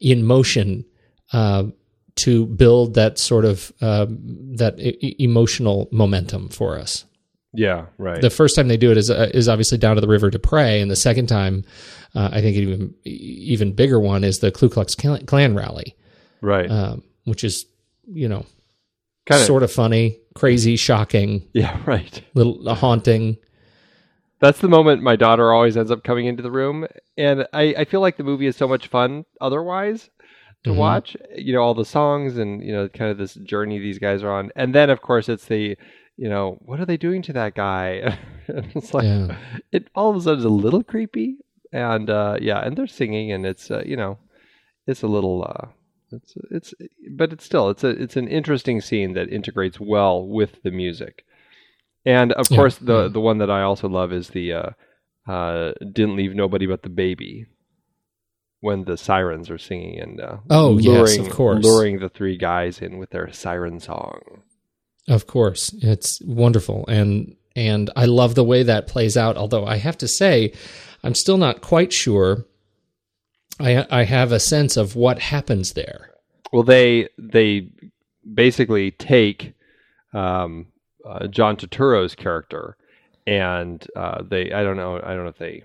in 0.00 0.24
motion 0.24 0.86
uh, 1.34 1.64
to 2.16 2.46
build 2.46 2.94
that 2.94 3.18
sort 3.18 3.44
of 3.44 3.72
um, 3.80 4.18
that 4.56 4.78
e- 4.78 5.16
emotional 5.18 5.88
momentum 5.90 6.48
for 6.48 6.78
us. 6.78 7.04
Yeah. 7.52 7.86
Right. 7.98 8.20
The 8.20 8.30
first 8.30 8.56
time 8.56 8.68
they 8.68 8.76
do 8.76 8.90
it 8.90 8.96
is 8.96 9.10
uh, 9.10 9.30
is 9.32 9.48
obviously 9.48 9.78
down 9.78 9.94
to 9.96 10.00
the 10.00 10.08
river 10.08 10.30
to 10.30 10.38
pray, 10.38 10.80
and 10.80 10.90
the 10.90 10.96
second 10.96 11.26
time, 11.28 11.64
uh, 12.14 12.30
I 12.32 12.40
think 12.40 12.56
an 12.56 12.62
even 12.62 12.94
even 13.04 13.72
bigger 13.72 14.00
one 14.00 14.24
is 14.24 14.40
the 14.40 14.50
Ku 14.50 14.68
Klux 14.68 14.94
Klan 14.94 15.54
rally, 15.54 15.96
right. 16.40 16.70
um, 16.70 17.02
which 17.24 17.44
is 17.44 17.66
you 18.06 18.28
know 18.28 18.44
Kinda- 19.26 19.44
sort 19.44 19.62
of 19.62 19.72
funny, 19.72 20.18
crazy, 20.34 20.76
shocking, 20.76 21.48
yeah. 21.52 21.80
Right. 21.86 22.22
little 22.34 22.74
haunting. 22.74 23.38
That's 24.40 24.60
the 24.60 24.68
moment 24.68 25.02
my 25.02 25.16
daughter 25.16 25.52
always 25.52 25.76
ends 25.76 25.90
up 25.90 26.02
coming 26.04 26.26
into 26.26 26.42
the 26.42 26.50
room, 26.50 26.86
and 27.16 27.46
I, 27.52 27.74
I 27.78 27.84
feel 27.84 28.00
like 28.00 28.16
the 28.16 28.24
movie 28.24 28.46
is 28.46 28.56
so 28.56 28.68
much 28.68 28.88
fun 28.88 29.24
otherwise 29.40 30.10
to 30.64 30.72
Mhm. 30.72 30.74
watch. 30.74 31.16
You 31.36 31.52
know, 31.54 31.62
all 31.62 31.74
the 31.74 31.84
songs 31.84 32.36
and 32.38 32.62
you 32.64 32.72
know, 32.72 32.88
kind 32.88 33.10
of 33.10 33.18
this 33.18 33.34
journey 33.34 33.78
these 33.78 33.98
guys 33.98 34.22
are 34.22 34.32
on, 34.32 34.50
and 34.56 34.74
then 34.74 34.90
of 34.90 35.02
course 35.02 35.28
it's 35.28 35.46
the, 35.46 35.76
you 36.16 36.28
know, 36.28 36.58
what 36.64 36.80
are 36.80 36.86
they 36.86 36.96
doing 36.96 37.22
to 37.22 37.32
that 37.34 37.54
guy? 37.54 38.18
It's 38.48 38.92
like 38.94 39.06
Yeah. 39.06 39.36
it 39.72 39.88
all 39.94 40.10
of 40.10 40.16
a 40.16 40.20
sudden 40.20 40.38
is 40.40 40.44
a 40.44 40.50
little 40.50 40.82
creepy, 40.84 41.36
and 41.72 42.10
uh, 42.10 42.36
yeah, 42.40 42.60
and 42.60 42.76
they're 42.76 42.86
singing, 42.86 43.32
and 43.32 43.46
it's 43.46 43.70
uh, 43.70 43.82
you 43.86 43.96
know, 43.96 44.18
it's 44.86 45.02
a 45.02 45.08
little. 45.08 45.44
Uh, 45.44 45.68
it's 46.12 46.34
it's 46.50 46.74
but 47.12 47.32
it's 47.32 47.44
still 47.44 47.70
it's 47.70 47.84
a 47.84 47.88
it's 47.90 48.16
an 48.16 48.28
interesting 48.28 48.80
scene 48.80 49.14
that 49.14 49.32
integrates 49.32 49.80
well 49.80 50.26
with 50.26 50.62
the 50.62 50.70
music. 50.70 51.24
And 52.06 52.32
of 52.32 52.50
Yeah, 52.50 52.56
course, 52.56 52.76
the 52.78 53.08
the 53.08 53.20
one 53.20 53.38
that 53.38 53.50
I 53.50 53.62
also 53.62 53.88
love 53.88 54.12
is 54.12 54.28
the 54.28 54.52
uh, 54.52 54.70
uh, 55.26 55.72
"Didn't 55.92 56.16
Leave 56.16 56.34
Nobody 56.34 56.66
But 56.66 56.82
the 56.82 56.90
Baby," 56.90 57.46
when 58.64 58.84
the 58.84 58.96
sirens 58.96 59.50
are 59.50 59.58
singing 59.58 60.00
and 60.00 60.20
uh, 60.20 60.36
Oh, 60.48 60.78
yes, 60.78 60.86
luring, 60.86 61.26
of 61.26 61.30
course. 61.32 61.62
luring 61.62 61.98
the 61.98 62.08
three 62.08 62.38
guys 62.38 62.78
in 62.80 62.96
with 62.96 63.10
their 63.10 63.30
siren 63.30 63.78
song. 63.78 64.20
Of 65.06 65.26
course, 65.26 65.70
it's 65.82 66.18
wonderful, 66.22 66.86
and 66.88 67.36
and 67.54 67.90
I 67.94 68.06
love 68.06 68.34
the 68.34 68.42
way 68.42 68.62
that 68.62 68.86
plays 68.86 69.18
out. 69.18 69.36
Although 69.36 69.66
I 69.66 69.76
have 69.76 69.98
to 69.98 70.08
say, 70.08 70.52
I'm 71.02 71.14
still 71.14 71.36
not 71.36 71.60
quite 71.60 71.92
sure. 71.92 72.46
I 73.60 73.84
I 73.90 74.04
have 74.04 74.32
a 74.32 74.40
sense 74.40 74.78
of 74.78 74.96
what 74.96 75.18
happens 75.18 75.74
there. 75.74 76.10
Well, 76.52 76.62
they 76.62 77.08
they 77.18 77.68
basically 78.32 78.90
take 78.92 79.52
um, 80.14 80.68
uh, 81.04 81.26
John 81.26 81.56
Turturro's 81.58 82.14
character, 82.14 82.78
and 83.26 83.86
uh, 83.94 84.22
they 84.22 84.52
I 84.52 84.62
don't 84.62 84.78
know 84.78 84.96
I 84.96 85.12
don't 85.14 85.24
know 85.24 85.28
if 85.36 85.38
they 85.38 85.64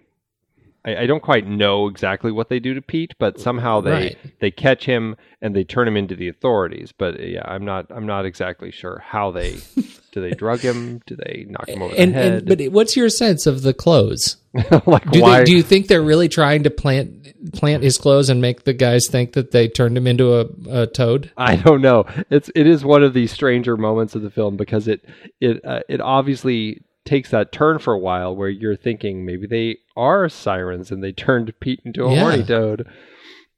I, 0.86 0.96
I 1.04 1.06
don't 1.08 1.22
quite 1.24 1.46
know 1.48 1.88
exactly 1.88 2.32
what 2.32 2.50
they 2.50 2.60
do 2.60 2.74
to 2.74 2.82
Pete, 2.82 3.13
but 3.20 3.39
somehow 3.39 3.82
they 3.82 3.92
Right. 3.92 4.18
they 4.39 4.52
catch 4.52 4.86
him 4.86 5.15
and 5.42 5.56
they 5.56 5.63
turn 5.63 5.88
him 5.88 5.98
into 5.98 6.15
the 6.15 6.28
authorities. 6.30 6.92
But 6.98 7.20
uh, 7.20 7.24
yeah, 7.24 7.42
I'm 7.46 7.65
not 7.65 7.88
I'm 7.89 8.06
not 8.06 8.26
exactly 8.26 8.72
sure 8.72 9.02
how 9.06 9.32
they 9.32 9.58
do 10.12 10.22
they 10.22 10.32
drug 10.32 10.60
him? 10.62 11.02
Do 11.06 11.15
they 11.15 11.46
knock 11.50 11.68
him 11.68 11.82
over 11.82 11.94
And, 11.98 12.12
the 12.13 12.18
head? 12.18 12.34
and 12.34 12.48
but 12.48 12.62
what's 12.72 12.96
your 12.96 13.10
sense 13.10 13.46
of 13.46 13.62
the 13.62 13.74
clothes? 13.74 14.38
like 14.88 15.10
Do 15.12 15.22
why? 15.22 15.39
they, 15.39 15.46
do 15.46 15.52
you 15.56 15.62
think 15.62 15.88
they're 15.88 16.02
really 16.02 16.28
trying 16.30 16.63
to 16.63 16.70
plant 16.72 17.54
plant 17.54 17.84
his 17.84 17.98
clothes 17.98 18.30
and 18.30 18.42
make 18.42 18.63
the 18.63 18.74
guys 18.74 19.08
think 19.08 19.34
that 19.34 19.52
they 19.52 19.68
turned 19.68 19.96
him 19.98 20.08
into 20.08 20.34
a, 20.39 20.46
a 20.84 20.88
toad? 20.88 21.32
I 21.38 21.56
don't 21.58 21.82
know. 21.82 22.06
It's 22.30 22.50
it 22.56 22.65
is 22.68 22.84
one 22.84 23.04
of 23.04 23.13
the 23.13 23.28
stranger 23.28 23.78
moments 23.78 24.15
of 24.15 24.22
the 24.22 24.32
film 24.32 24.56
because 24.58 24.88
it 24.88 25.04
it 25.42 25.63
uh, 25.65 25.82
it 25.88 26.02
obviously 26.02 26.82
takes 27.10 27.30
that 27.32 27.52
turn 27.52 27.80
for 27.80 27.93
a 27.93 28.00
while 28.00 28.36
where 28.36 28.48
you're 28.50 28.76
thinking 28.78 29.26
maybe 29.26 29.48
they 29.48 29.78
are 29.98 30.30
sirens 30.30 30.91
and 30.91 31.04
they 31.04 31.12
turned 31.12 31.52
Pete 31.60 31.82
into 31.84 32.06
a 32.06 32.13
Yeah. 32.13 32.22
horny 32.22 32.43
toad. 32.43 32.88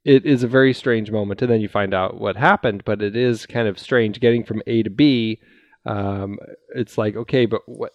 It 0.03 0.25
is 0.25 0.41
a 0.41 0.47
very 0.47 0.73
strange 0.73 1.11
moment, 1.11 1.41
and 1.43 1.51
then 1.51 1.61
you 1.61 1.67
find 1.69 1.93
out 1.93 2.19
what 2.19 2.35
happened. 2.35 2.83
But 2.85 3.03
it 3.03 3.15
is 3.15 3.45
kind 3.45 3.67
of 3.67 3.77
strange 3.77 4.19
getting 4.19 4.43
from 4.43 4.63
A 4.65 4.81
to 4.81 4.89
B. 4.89 5.39
Um, 5.85 6.39
it's 6.75 6.97
like 6.97 7.15
okay, 7.15 7.45
but 7.45 7.61
what 7.67 7.91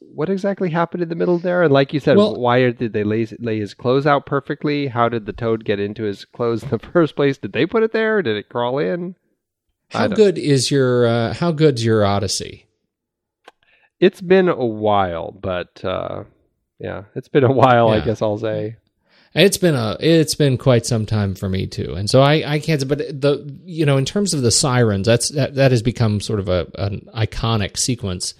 what 0.00 0.28
exactly 0.28 0.68
happened 0.70 1.02
in 1.02 1.08
the 1.08 1.14
middle 1.14 1.38
there? 1.38 1.62
And 1.62 1.72
like 1.72 1.92
you 1.94 2.00
said, 2.00 2.16
Well- 2.16 2.34
why 2.36 2.70
did 2.72 2.92
they 2.92 3.04
lay 3.04 3.26
lay 3.38 3.58
his 3.58 3.72
clothes 3.72 4.06
out 4.06 4.26
perfectly? 4.26 4.88
How 4.88 5.08
did 5.08 5.24
the 5.26 5.32
toad 5.32 5.64
get 5.64 5.80
into 5.80 6.02
his 6.02 6.24
clothes 6.26 6.62
in 6.64 6.68
the 6.70 6.78
first 6.92 7.16
place? 7.16 7.38
Did 7.38 7.52
they 7.52 7.64
put 7.64 7.82
it 7.82 7.92
there? 7.92 8.20
Did 8.20 8.36
it 8.36 8.48
crawl 8.50 8.78
in? 8.78 9.14
How 9.90 10.08
good 10.08 10.36
is 10.36 10.70
your 10.70 11.06
uh, 11.06 11.32
How 11.34 11.52
good's 11.52 11.84
your 11.84 12.04
Odyssey? 12.04 12.65
It's 14.00 14.20
been 14.20 14.48
a 14.48 14.66
while, 14.66 15.30
but 15.32 15.82
uh, 15.84 16.24
yeah, 16.78 17.04
it's 17.14 17.28
been 17.28 17.44
a 17.44 17.52
while. 17.52 17.88
I 17.88 18.00
guess 18.00 18.20
I'll 18.22 18.38
say. 18.38 18.76
It's 19.34 19.58
been 19.58 19.74
a 19.74 19.96
it's 20.00 20.34
been 20.34 20.56
quite 20.56 20.86
some 20.86 21.04
time 21.04 21.34
for 21.34 21.48
me 21.48 21.66
too, 21.66 21.94
and 21.94 22.08
so 22.08 22.22
I 22.22 22.52
I 22.54 22.58
can't. 22.58 22.86
But 22.88 22.98
the 22.98 23.54
you 23.64 23.84
know 23.84 23.96
in 23.98 24.04
terms 24.06 24.32
of 24.32 24.42
the 24.42 24.50
sirens, 24.50 25.06
that's 25.06 25.30
that, 25.32 25.54
that 25.56 25.70
has 25.72 25.82
become 25.82 26.20
sort 26.20 26.40
of 26.40 26.48
a 26.48 26.66
an 26.78 27.08
iconic 27.14 27.76
sequence, 27.76 28.32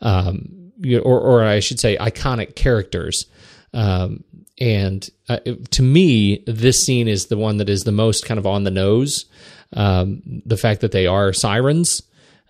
um, 0.00 0.72
or 1.04 1.20
or 1.20 1.44
I 1.44 1.60
should 1.60 1.78
say 1.80 1.96
iconic 1.98 2.54
characters. 2.56 3.26
Um, 3.74 4.24
and 4.58 5.08
uh, 5.28 5.38
it- 5.44 5.70
to 5.72 5.82
me, 5.82 6.42
this 6.46 6.78
scene 6.80 7.06
is 7.08 7.26
the 7.26 7.36
one 7.36 7.58
that 7.58 7.68
is 7.68 7.82
the 7.82 7.92
most 7.92 8.24
kind 8.24 8.38
of 8.38 8.46
on 8.46 8.64
the 8.64 8.70
nose. 8.70 9.26
Um, 9.74 10.42
the 10.46 10.56
fact 10.56 10.80
that 10.80 10.90
they 10.92 11.06
are 11.06 11.32
sirens, 11.32 12.02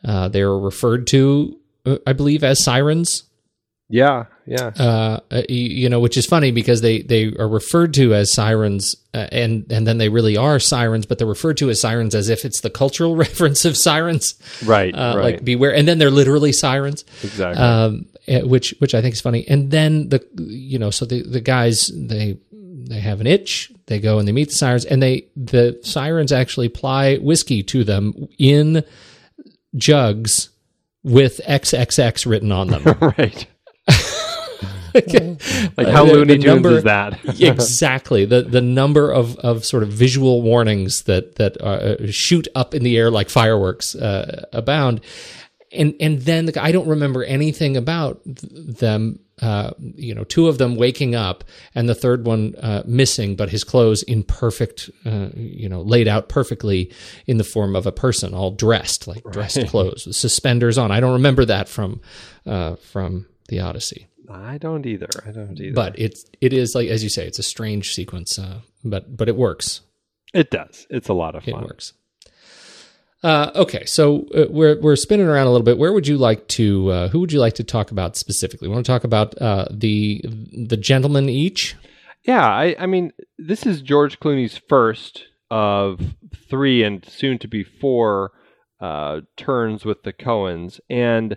uh, 0.04 0.28
they 0.28 0.40
are 0.42 0.58
referred 0.58 1.06
to, 1.08 1.58
I 2.06 2.12
believe, 2.12 2.44
as 2.44 2.62
sirens 2.64 3.24
Yeah, 3.88 4.26
yeah. 4.46 4.70
uh, 4.78 5.18
uh, 5.32 5.42
you, 5.48 5.68
you 5.82 5.88
know, 5.88 5.98
which 6.00 6.16
is 6.16 6.26
funny 6.26 6.52
because 6.52 6.80
they 6.80 7.02
they 7.02 7.32
are 7.38 7.48
referred 7.48 7.92
to 7.94 8.14
as 8.14 8.32
sirens, 8.32 8.94
uh, 9.14 9.26
and 9.32 9.66
and 9.72 9.86
then 9.86 9.98
they 9.98 10.08
really 10.08 10.36
are 10.36 10.60
sirens, 10.60 11.06
but 11.06 11.18
they're 11.18 11.26
referred 11.26 11.56
to 11.58 11.70
as 11.70 11.80
sirens 11.80 12.14
as 12.14 12.28
if 12.28 12.44
it's 12.44 12.60
the 12.60 12.70
cultural 12.70 13.16
reference 13.26 13.64
of 13.64 13.76
sirens, 13.76 14.34
Right, 14.64 14.94
Uh, 14.94 15.14
right. 15.16 15.24
Like 15.24 15.44
beware, 15.44 15.74
and 15.74 15.88
then 15.88 15.98
they're 15.98 16.10
literally 16.10 16.52
sirens, 16.52 17.04
Exactly. 17.24 17.60
um, 17.62 18.06
eh, 18.28 18.42
which 18.42 18.74
which 18.78 18.94
I 18.94 19.02
think 19.02 19.14
is 19.14 19.20
funny. 19.20 19.44
And 19.48 19.70
then 19.72 20.08
the 20.10 20.20
you 20.38 20.78
know, 20.78 20.90
so 20.90 21.04
the 21.04 21.22
the 21.22 21.40
guys 21.40 21.90
they 21.94 22.38
they 22.52 23.00
have 23.00 23.20
an 23.20 23.26
itch, 23.26 23.72
they 23.86 23.98
go 24.00 24.18
and 24.18 24.26
they 24.28 24.32
meet 24.32 24.48
the 24.50 24.54
sirens, 24.56 24.84
and 24.84 25.02
they 25.02 25.26
the 25.36 25.78
sirens 25.82 26.30
actually 26.32 26.68
ply 26.68 27.16
whiskey 27.16 27.62
to 27.64 27.82
them 27.84 28.28
in 28.38 28.84
jugs 29.76 30.50
with 31.02 31.40
XXX 31.46 32.26
written 32.26 32.52
on 32.52 32.68
them. 32.68 32.82
right. 33.18 33.46
Like 34.92 35.86
how 35.86 36.04
the- 36.04 36.14
Looney 36.14 36.34
Tunes 36.34 36.44
number- 36.46 36.78
is 36.78 36.82
that? 36.82 37.20
exactly 37.40 38.24
the 38.24 38.42
the 38.42 38.60
number 38.60 39.12
of 39.12 39.36
of 39.36 39.64
sort 39.64 39.84
of 39.84 39.90
visual 39.90 40.42
warnings 40.42 41.02
that 41.04 41.36
that 41.36 41.60
uh, 41.60 42.10
shoot 42.10 42.48
up 42.56 42.74
in 42.74 42.82
the 42.82 42.96
air 42.98 43.08
like 43.08 43.30
fireworks 43.30 43.94
uh, 43.94 44.46
abound, 44.52 45.00
and 45.72 45.94
and 46.00 46.22
then 46.22 46.46
the, 46.46 46.60
I 46.60 46.72
don't 46.72 46.88
remember 46.88 47.22
anything 47.22 47.76
about 47.76 48.20
them. 48.24 49.20
Uh, 49.40 49.72
you 49.78 50.14
know, 50.14 50.24
two 50.24 50.48
of 50.48 50.58
them 50.58 50.76
waking 50.76 51.14
up, 51.14 51.44
and 51.74 51.88
the 51.88 51.94
third 51.94 52.26
one 52.26 52.54
uh, 52.56 52.82
missing, 52.86 53.36
but 53.36 53.48
his 53.48 53.64
clothes 53.64 54.02
in 54.02 54.22
perfect, 54.22 54.90
uh, 55.06 55.28
you 55.34 55.68
know, 55.68 55.82
laid 55.82 56.08
out 56.08 56.28
perfectly 56.28 56.92
in 57.26 57.38
the 57.38 57.44
form 57.44 57.74
of 57.74 57.86
a 57.86 57.92
person, 57.92 58.34
all 58.34 58.50
dressed 58.50 59.06
like 59.06 59.22
dressed 59.32 59.66
clothes, 59.68 60.06
with 60.06 60.16
suspenders 60.16 60.76
on. 60.78 60.90
I 60.90 61.00
don't 61.00 61.14
remember 61.14 61.44
that 61.46 61.68
from 61.68 62.00
uh, 62.46 62.76
from 62.76 63.26
the 63.48 63.60
Odyssey 63.60 64.06
I 64.30 64.58
don't 64.58 64.86
either. 64.86 65.08
I 65.26 65.32
don't 65.32 65.58
either. 65.58 65.74
but 65.74 65.98
it's 65.98 66.24
it 66.40 66.52
is 66.52 66.74
like 66.74 66.88
as 66.88 67.02
you 67.02 67.08
say, 67.08 67.26
it's 67.26 67.38
a 67.38 67.42
strange 67.42 67.94
sequence, 67.94 68.38
uh, 68.38 68.60
but 68.84 69.16
but 69.16 69.28
it 69.28 69.36
works. 69.36 69.80
it 70.32 70.50
does. 70.50 70.86
It's 70.88 71.08
a 71.08 71.14
lot 71.14 71.34
of 71.34 71.44
fun. 71.44 71.62
It 71.64 71.66
works. 71.66 71.92
Uh, 73.22 73.50
okay, 73.54 73.84
so 73.84 74.26
uh, 74.34 74.46
we're 74.48 74.80
we're 74.80 74.96
spinning 74.96 75.26
around 75.26 75.46
a 75.46 75.50
little 75.50 75.64
bit. 75.64 75.76
Where 75.76 75.92
would 75.92 76.08
you 76.08 76.16
like 76.16 76.48
to? 76.48 76.90
Uh, 76.90 77.08
who 77.08 77.20
would 77.20 77.32
you 77.32 77.40
like 77.40 77.54
to 77.54 77.64
talk 77.64 77.90
about 77.90 78.16
specifically? 78.16 78.68
We 78.68 78.74
Want 78.74 78.86
to 78.86 78.92
talk 78.92 79.04
about 79.04 79.40
uh, 79.40 79.66
the 79.70 80.24
the 80.66 80.78
gentleman 80.78 81.28
each? 81.28 81.76
Yeah, 82.24 82.46
I, 82.46 82.76
I 82.78 82.86
mean, 82.86 83.12
this 83.38 83.66
is 83.66 83.82
George 83.82 84.20
Clooney's 84.20 84.60
first 84.68 85.24
of 85.50 86.00
three 86.48 86.82
and 86.82 87.04
soon 87.04 87.38
to 87.38 87.48
be 87.48 87.64
four 87.64 88.32
uh, 88.80 89.20
turns 89.36 89.84
with 89.84 90.02
the 90.02 90.12
Coens. 90.12 90.80
And 90.88 91.36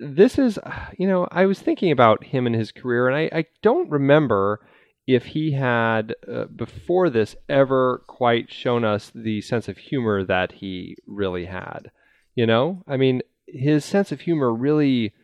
this 0.00 0.38
is, 0.38 0.58
you 0.98 1.08
know, 1.08 1.26
I 1.30 1.46
was 1.46 1.60
thinking 1.60 1.90
about 1.90 2.24
him 2.24 2.46
and 2.46 2.54
his 2.54 2.72
career, 2.72 3.08
and 3.08 3.16
I, 3.16 3.38
I 3.38 3.44
don't 3.62 3.90
remember 3.90 4.60
if 5.08 5.24
he 5.24 5.52
had, 5.52 6.14
uh, 6.30 6.44
before 6.44 7.08
this, 7.08 7.34
ever 7.48 8.04
quite 8.06 8.52
shown 8.52 8.84
us 8.84 9.10
the 9.14 9.40
sense 9.40 9.66
of 9.66 9.78
humor 9.78 10.22
that 10.22 10.52
he 10.52 10.96
really 11.06 11.46
had. 11.46 11.90
You 12.34 12.46
know? 12.46 12.84
I 12.86 12.98
mean, 12.98 13.22
his 13.46 13.86
sense 13.86 14.12
of 14.12 14.20
humor 14.20 14.52
really 14.52 15.14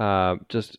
uh, 0.00 0.36
just 0.48 0.78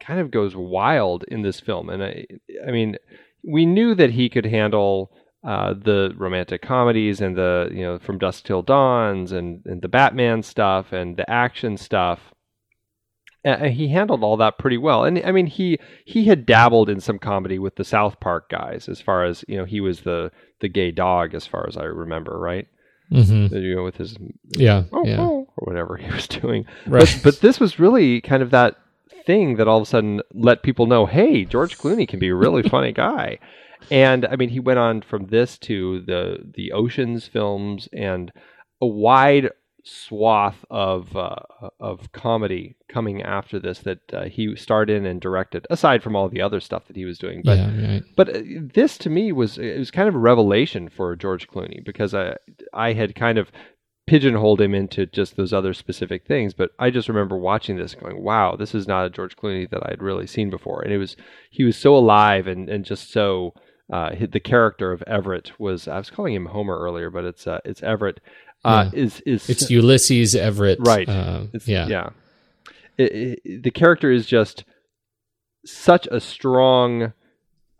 kind 0.00 0.18
of 0.18 0.32
goes 0.32 0.56
wild 0.56 1.24
in 1.28 1.42
this 1.42 1.60
film. 1.60 1.88
And 1.90 2.02
I, 2.02 2.26
I 2.66 2.72
mean, 2.72 2.96
we 3.44 3.66
knew 3.66 3.94
that 3.94 4.10
he 4.10 4.28
could 4.28 4.46
handle 4.46 5.12
uh, 5.46 5.74
the 5.74 6.12
romantic 6.16 6.62
comedies 6.62 7.20
and 7.20 7.36
the, 7.36 7.70
you 7.70 7.82
know, 7.82 8.00
from 8.00 8.18
Dusk 8.18 8.44
Till 8.44 8.62
Dawns 8.62 9.30
and, 9.30 9.62
and 9.64 9.80
the 9.80 9.88
Batman 9.88 10.42
stuff 10.42 10.92
and 10.92 11.16
the 11.16 11.30
action 11.30 11.76
stuff. 11.76 12.34
And 13.44 13.62
and 13.62 13.74
he 13.74 13.88
handled 13.88 14.22
all 14.22 14.36
that 14.38 14.58
pretty 14.58 14.78
well. 14.78 15.04
And 15.04 15.22
I 15.24 15.32
mean, 15.32 15.46
he 15.46 15.78
he 16.04 16.24
had 16.24 16.46
dabbled 16.46 16.88
in 16.88 17.00
some 17.00 17.18
comedy 17.18 17.58
with 17.58 17.76
the 17.76 17.84
South 17.84 18.20
Park 18.20 18.48
guys, 18.50 18.88
as 18.88 19.00
far 19.00 19.24
as 19.24 19.44
you 19.48 19.56
know, 19.56 19.64
he 19.64 19.80
was 19.80 20.02
the 20.02 20.30
the 20.60 20.68
gay 20.68 20.90
dog, 20.90 21.34
as 21.34 21.46
far 21.46 21.66
as 21.68 21.76
I 21.76 21.84
remember, 21.84 22.38
right? 22.38 22.68
Mm-hmm. 23.12 23.54
You 23.54 23.76
know, 23.76 23.84
with 23.84 23.96
his 23.96 24.16
Yeah, 24.50 24.84
oh, 24.92 25.04
yeah. 25.04 25.20
oh, 25.20 25.48
or 25.56 25.66
whatever 25.66 25.96
he 25.96 26.10
was 26.12 26.28
doing. 26.28 26.64
Right. 26.86 27.02
But, 27.02 27.20
but 27.24 27.40
this 27.40 27.58
was 27.58 27.78
really 27.78 28.20
kind 28.20 28.42
of 28.42 28.50
that 28.50 28.76
thing 29.26 29.56
that 29.56 29.68
all 29.68 29.78
of 29.78 29.82
a 29.82 29.86
sudden 29.86 30.20
let 30.32 30.62
people 30.62 30.86
know, 30.86 31.06
hey, 31.06 31.44
George 31.44 31.76
Clooney 31.76 32.06
can 32.06 32.18
be 32.18 32.28
a 32.28 32.34
really 32.34 32.62
funny 32.68 32.92
guy. 32.92 33.38
And 33.90 34.26
I 34.26 34.36
mean, 34.36 34.50
he 34.50 34.60
went 34.60 34.78
on 34.78 35.02
from 35.02 35.26
this 35.26 35.58
to 35.58 36.02
the 36.02 36.38
the 36.54 36.72
Ocean's 36.72 37.26
films 37.26 37.88
and 37.92 38.30
a 38.80 38.86
wide 38.86 39.50
swath 39.90 40.64
of 40.70 41.16
uh, 41.16 41.36
of 41.80 42.12
comedy 42.12 42.76
coming 42.88 43.22
after 43.22 43.58
this 43.58 43.80
that 43.80 43.98
uh, 44.12 44.24
he 44.24 44.54
starred 44.56 44.90
in 44.90 45.04
and 45.04 45.20
directed. 45.20 45.66
Aside 45.70 46.02
from 46.02 46.14
all 46.14 46.28
the 46.28 46.40
other 46.40 46.60
stuff 46.60 46.86
that 46.86 46.96
he 46.96 47.04
was 47.04 47.18
doing, 47.18 47.42
but 47.44 47.58
yeah, 47.58 47.92
right. 47.92 48.02
but 48.16 48.36
uh, 48.36 48.40
this 48.74 48.96
to 48.98 49.10
me 49.10 49.32
was 49.32 49.58
it 49.58 49.78
was 49.78 49.90
kind 49.90 50.08
of 50.08 50.14
a 50.14 50.18
revelation 50.18 50.88
for 50.88 51.16
George 51.16 51.48
Clooney 51.48 51.84
because 51.84 52.14
I 52.14 52.36
I 52.72 52.92
had 52.92 53.14
kind 53.14 53.38
of 53.38 53.50
pigeonholed 54.06 54.60
him 54.60 54.74
into 54.74 55.06
just 55.06 55.36
those 55.36 55.52
other 55.52 55.72
specific 55.72 56.26
things. 56.26 56.54
But 56.54 56.70
I 56.78 56.90
just 56.90 57.08
remember 57.08 57.36
watching 57.36 57.76
this, 57.76 57.94
going, 57.94 58.22
"Wow, 58.22 58.56
this 58.56 58.74
is 58.74 58.86
not 58.86 59.06
a 59.06 59.10
George 59.10 59.36
Clooney 59.36 59.68
that 59.70 59.86
I'd 59.86 60.02
really 60.02 60.26
seen 60.26 60.50
before." 60.50 60.82
And 60.82 60.92
it 60.92 60.98
was 60.98 61.16
he 61.50 61.64
was 61.64 61.76
so 61.76 61.96
alive 61.96 62.46
and 62.46 62.68
and 62.68 62.84
just 62.84 63.10
so 63.10 63.54
uh, 63.92 64.10
the 64.30 64.40
character 64.40 64.92
of 64.92 65.02
Everett 65.06 65.58
was. 65.58 65.88
I 65.88 65.98
was 65.98 66.10
calling 66.10 66.34
him 66.34 66.46
Homer 66.46 66.78
earlier, 66.78 67.10
but 67.10 67.24
it's 67.24 67.46
uh, 67.46 67.60
it's 67.64 67.82
Everett. 67.82 68.20
Uh, 68.64 68.90
Yeah. 68.92 69.00
Is 69.02 69.20
is 69.26 69.48
It's 69.48 69.70
Ulysses 69.70 70.34
Everett, 70.34 70.78
right? 70.80 71.08
Uh, 71.08 71.44
yeah, 71.66 71.86
yeah. 71.88 72.10
It- 72.98 73.38
it- 73.44 73.62
the 73.62 73.70
character 73.70 74.10
is 74.10 74.26
just 74.26 74.64
such 75.64 76.06
a 76.10 76.20
strong 76.20 77.12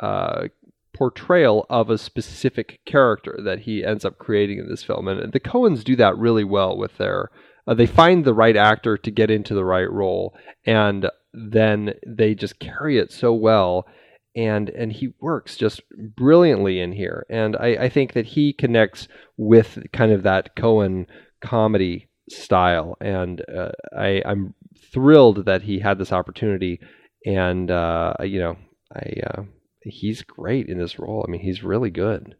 uh, 0.01 0.49
portrayal 0.95 1.66
of 1.71 1.90
a 1.90 1.99
specific 1.99 2.81
character 2.87 3.38
that 3.45 3.61
he 3.61 3.85
ends 3.85 4.05
up 4.05 4.19
creating 4.19 4.59
in 4.59 4.69
this 4.69 4.83
film, 4.83 5.09
and 5.09 5.33
the 5.33 5.40
Coens 5.40 5.85
do 5.85 5.97
that 5.97 6.16
really 6.16 6.45
well 6.45 6.77
with 6.77 6.97
their. 6.99 7.31
Uh, 7.66 7.75
they 7.75 7.87
find 7.87 8.25
the 8.25 8.35
right 8.35 8.57
actor 8.57 8.97
to 8.97 9.11
get 9.11 9.31
into 9.31 9.55
the 9.55 9.64
right 9.64 9.90
role, 9.90 10.35
and 10.64 11.09
then 11.35 11.93
they 12.07 12.35
just 12.35 12.59
carry 12.59 12.99
it 12.99 13.12
so 13.12 13.33
well. 13.33 13.87
And 14.37 14.71
and 14.71 14.93
he 14.93 15.12
works 15.21 15.57
just 15.57 15.83
brilliantly 16.16 16.81
in 16.81 16.93
here, 16.93 17.27
and 17.29 17.57
I, 17.57 17.69
I 17.69 17.88
think 17.88 18.12
that 18.12 18.27
he 18.27 18.53
connects 18.53 19.09
with 19.37 19.79
kind 19.93 20.12
of 20.12 20.23
that 20.23 20.55
Coen 20.55 21.07
comedy 21.40 22.09
style, 22.29 22.97
and 23.01 23.43
uh, 23.53 23.73
I, 23.97 24.23
I'm 24.25 24.55
thrilled 24.93 25.47
that 25.47 25.62
he 25.62 25.81
had 25.81 25.99
this 25.99 26.12
opportunity, 26.12 26.81
and 27.27 27.71
uh, 27.71 28.14
you 28.23 28.38
know, 28.38 28.57
I 28.95 29.21
uh, 29.27 29.43
he's 29.83 30.23
great 30.23 30.69
in 30.69 30.79
this 30.79 30.99
role. 30.99 31.25
I 31.27 31.31
mean, 31.31 31.40
he's 31.40 31.62
really 31.62 31.90
good. 31.90 32.37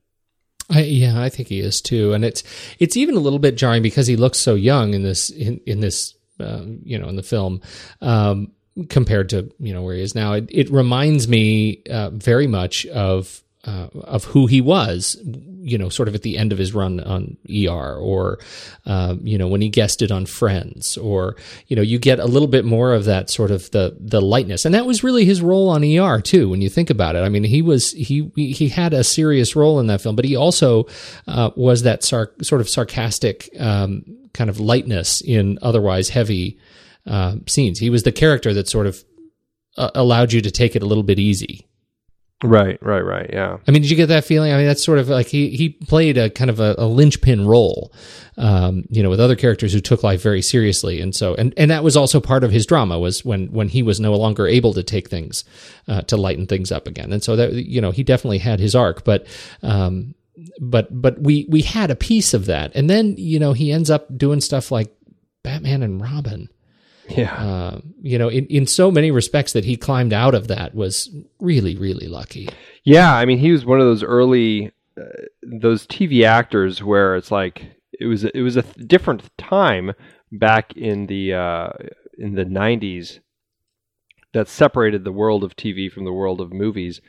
I, 0.71 0.83
yeah, 0.83 1.21
I 1.21 1.29
think 1.29 1.49
he 1.49 1.61
is 1.61 1.81
too, 1.81 2.13
and 2.13 2.25
it's 2.25 2.43
it's 2.79 2.97
even 2.97 3.17
a 3.17 3.21
little 3.21 3.39
bit 3.39 3.57
jarring 3.57 3.83
because 3.83 4.07
he 4.07 4.17
looks 4.17 4.39
so 4.39 4.55
young 4.55 4.95
in 4.95 5.03
this 5.03 5.31
in, 5.31 5.61
in 5.67 5.81
this 5.81 6.15
uh, 6.39 6.63
you 6.85 6.99
know 6.99 7.09
in 7.09 7.17
the 7.17 7.23
film. 7.23 7.61
Um, 8.01 8.53
compared 8.89 9.29
to 9.31 9.53
you 9.59 9.73
know 9.73 9.83
where 9.83 9.95
he 9.95 10.03
is 10.03 10.15
now. 10.15 10.33
It, 10.35 10.49
it 10.51 10.71
reminds 10.71 11.29
me 11.29 11.83
uh, 11.91 12.11
very 12.11 12.47
much 12.47 12.87
of 12.87 13.43
uh, 13.65 13.89
of 14.05 14.25
who 14.25 14.47
he 14.47 14.61
was, 14.61 15.21
you 15.61 15.77
know, 15.77 15.91
sort 15.91 16.09
of 16.09 16.15
at 16.15 16.23
the 16.23 16.39
end 16.39 16.51
of 16.51 16.59
his 16.59 16.73
run 16.73 16.99
on 17.01 17.37
ER, 17.51 17.97
or 17.97 18.39
um, 18.87 19.21
you 19.23 19.37
know 19.37 19.49
when 19.49 19.61
he 19.61 19.69
guested 19.69 20.11
on 20.11 20.25
Friends, 20.25 20.97
or 20.97 21.37
you 21.67 21.77
know 21.77 21.83
you 21.83 21.99
get 21.99 22.19
a 22.19 22.25
little 22.25 22.49
bit 22.49 22.65
more 22.65 22.95
of 22.95 23.05
that 23.05 23.29
sort 23.29 23.51
of 23.51 23.71
the 23.73 23.97
the 24.01 24.23
lightness, 24.23 24.65
and 24.65 24.75
that 24.75 24.87
was 24.87 25.05
really 25.05 25.25
his 25.25 25.43
role 25.43 25.69
on 25.69 25.85
ER 25.85 26.21
too. 26.21 26.49
When 26.49 26.63
you 26.63 26.71
think 26.71 26.89
about 26.89 27.17
it, 27.17 27.21
I 27.21 27.29
mean, 27.29 27.45
he 27.45 27.61
was 27.61 27.93
he 27.93 28.31
he 28.35 28.69
had 28.69 28.95
a 28.95 29.05
serious 29.05 29.55
role 29.55 29.79
in 29.79 29.89
that 29.89 30.01
film, 30.01 30.17
but 30.17 30.25
he 30.25 30.37
also 30.37 30.87
uh, 31.27 31.51
was 31.55 31.83
that 31.83 32.03
sar- 32.03 32.33
sort 32.41 32.63
of 32.63 32.69
sarcastic 32.69 33.51
um, 33.59 34.05
kind 34.33 34.49
of 34.49 34.59
lightness 34.59 35.21
in 35.21 35.59
otherwise 35.61 36.09
heavy 36.09 36.59
uh, 37.07 37.37
scenes. 37.47 37.79
He 37.79 37.91
was 37.91 38.03
the 38.03 38.13
character 38.13 38.53
that 38.55 38.69
sort 38.69 38.87
of 38.87 39.05
uh, 39.77 39.91
allowed 39.95 40.33
you 40.33 40.41
to 40.41 40.51
take 40.51 40.77
it 40.77 40.83
a 40.83 40.87
little 40.87 41.05
bit 41.05 41.19
easy. 41.19 41.67
Right, 42.43 42.83
right, 42.83 43.05
right. 43.05 43.29
Yeah. 43.31 43.59
I 43.69 43.71
mean, 43.71 43.83
did 43.83 43.91
you 43.91 43.97
get 43.99 44.07
that 44.07 44.25
feeling? 44.25 44.51
I 44.51 44.57
mean, 44.57 44.67
that's 44.67 44.85
sort 44.85 44.99
of 44.99 45.11
like 45.11 45.27
he 45.27 45.51
he 45.51 45.69
played 45.69 46.17
a 46.17 46.31
kind 46.31 46.49
of 46.49 46.59
a, 46.59 46.75
a 46.79 46.87
linchpin 46.87 47.47
role, 47.47 47.93
um, 48.39 48.85
you 48.89 49.03
know, 49.03 49.11
with 49.11 49.21
other 49.21 49.37
characters 49.37 49.75
who 49.75 49.81
took 49.81 50.03
life 50.03 50.23
very 50.23 50.41
seriously, 50.41 51.03
and 51.03 51.15
so 51.15 51.35
and 51.35 51.53
and 51.59 51.71
that 51.71 51.85
was 51.85 51.99
also 51.99 52.19
part 52.19 52.43
of 52.43 52.51
his 52.51 52.65
drama 52.65 52.99
was 52.99 53.27
when 53.27 53.49
when 53.49 53.69
he 53.69 53.83
was 53.83 54.01
no 54.01 54.15
longer 54.15 54.47
able 54.47 54.73
to 54.73 54.83
take 54.83 55.11
things 55.11 55.45
uh, 55.87 56.01
to 56.03 56.17
lighten 56.17 56.47
things 56.47 56.73
up 56.73 56.87
again, 56.87 57.13
and 57.13 57.23
so 57.23 57.37
that 57.37 57.53
you 57.53 57.79
know 57.79 57.91
he 57.91 58.03
definitely 58.03 58.39
had 58.39 58.61
his 58.61 58.75
arc, 58.75 59.05
but. 59.05 59.27
Um, 59.63 60.15
but 60.59 60.89
but 60.91 61.21
we 61.21 61.45
we 61.51 61.61
had 61.61 61.91
a 61.91 61.97
piece 61.97 62.33
of 62.33 62.47
that, 62.47 62.73
and 62.75 62.89
then 62.89 63.15
you 63.19 63.39
know 63.39 63.53
he 63.53 63.71
ends 63.71 63.91
up 63.91 64.17
doing 64.17 64.41
stuff 64.41 64.71
like 64.71 64.91
Batman 65.43 65.83
and 65.83 66.01
Robin, 66.01 66.49
yeah. 67.17 67.35
Uh, 67.35 67.81
you 68.01 68.19
know, 68.19 68.29
in, 68.29 68.47
in 68.47 68.67
so 68.67 68.91
many 68.91 69.11
respects 69.11 69.53
that 69.53 69.65
he 69.65 69.77
climbed 69.77 70.13
out 70.13 70.35
of 70.35 70.49
that 70.49 70.75
was 70.75 71.11
really, 71.41 71.77
really 71.77 72.09
lucky. 72.09 72.49
Yeah. 72.85 73.15
I 73.15 73.25
mean, 73.25 73.39
he 73.39 73.53
was 73.53 73.65
one 73.65 73.81
of 73.81 73.87
those 73.87 74.03
early, 74.03 74.73
uh, 74.99 75.05
those 75.43 75.87
TV 75.87 76.25
actors 76.25 76.83
where 76.83 77.17
it's 77.17 77.31
like, 77.31 77.77
it 77.99 78.07
was, 78.07 78.25
it 78.25 78.41
was 78.41 78.57
a 78.57 78.63
th- 78.63 78.89
different 78.89 79.37
time 79.37 79.93
back 80.33 80.77
in 80.77 81.07
the, 81.07 81.35
uh, 81.35 81.69
in 82.19 82.35
the 82.35 82.45
90s 82.45 83.21
that 84.33 84.49
separated 84.49 85.05
the 85.05 85.13
world 85.13 85.45
of 85.45 85.57
TV 85.57 85.91
from 85.91 86.05
the 86.05 86.13
world 86.13 86.41
of 86.41 86.53
movies. 86.53 87.01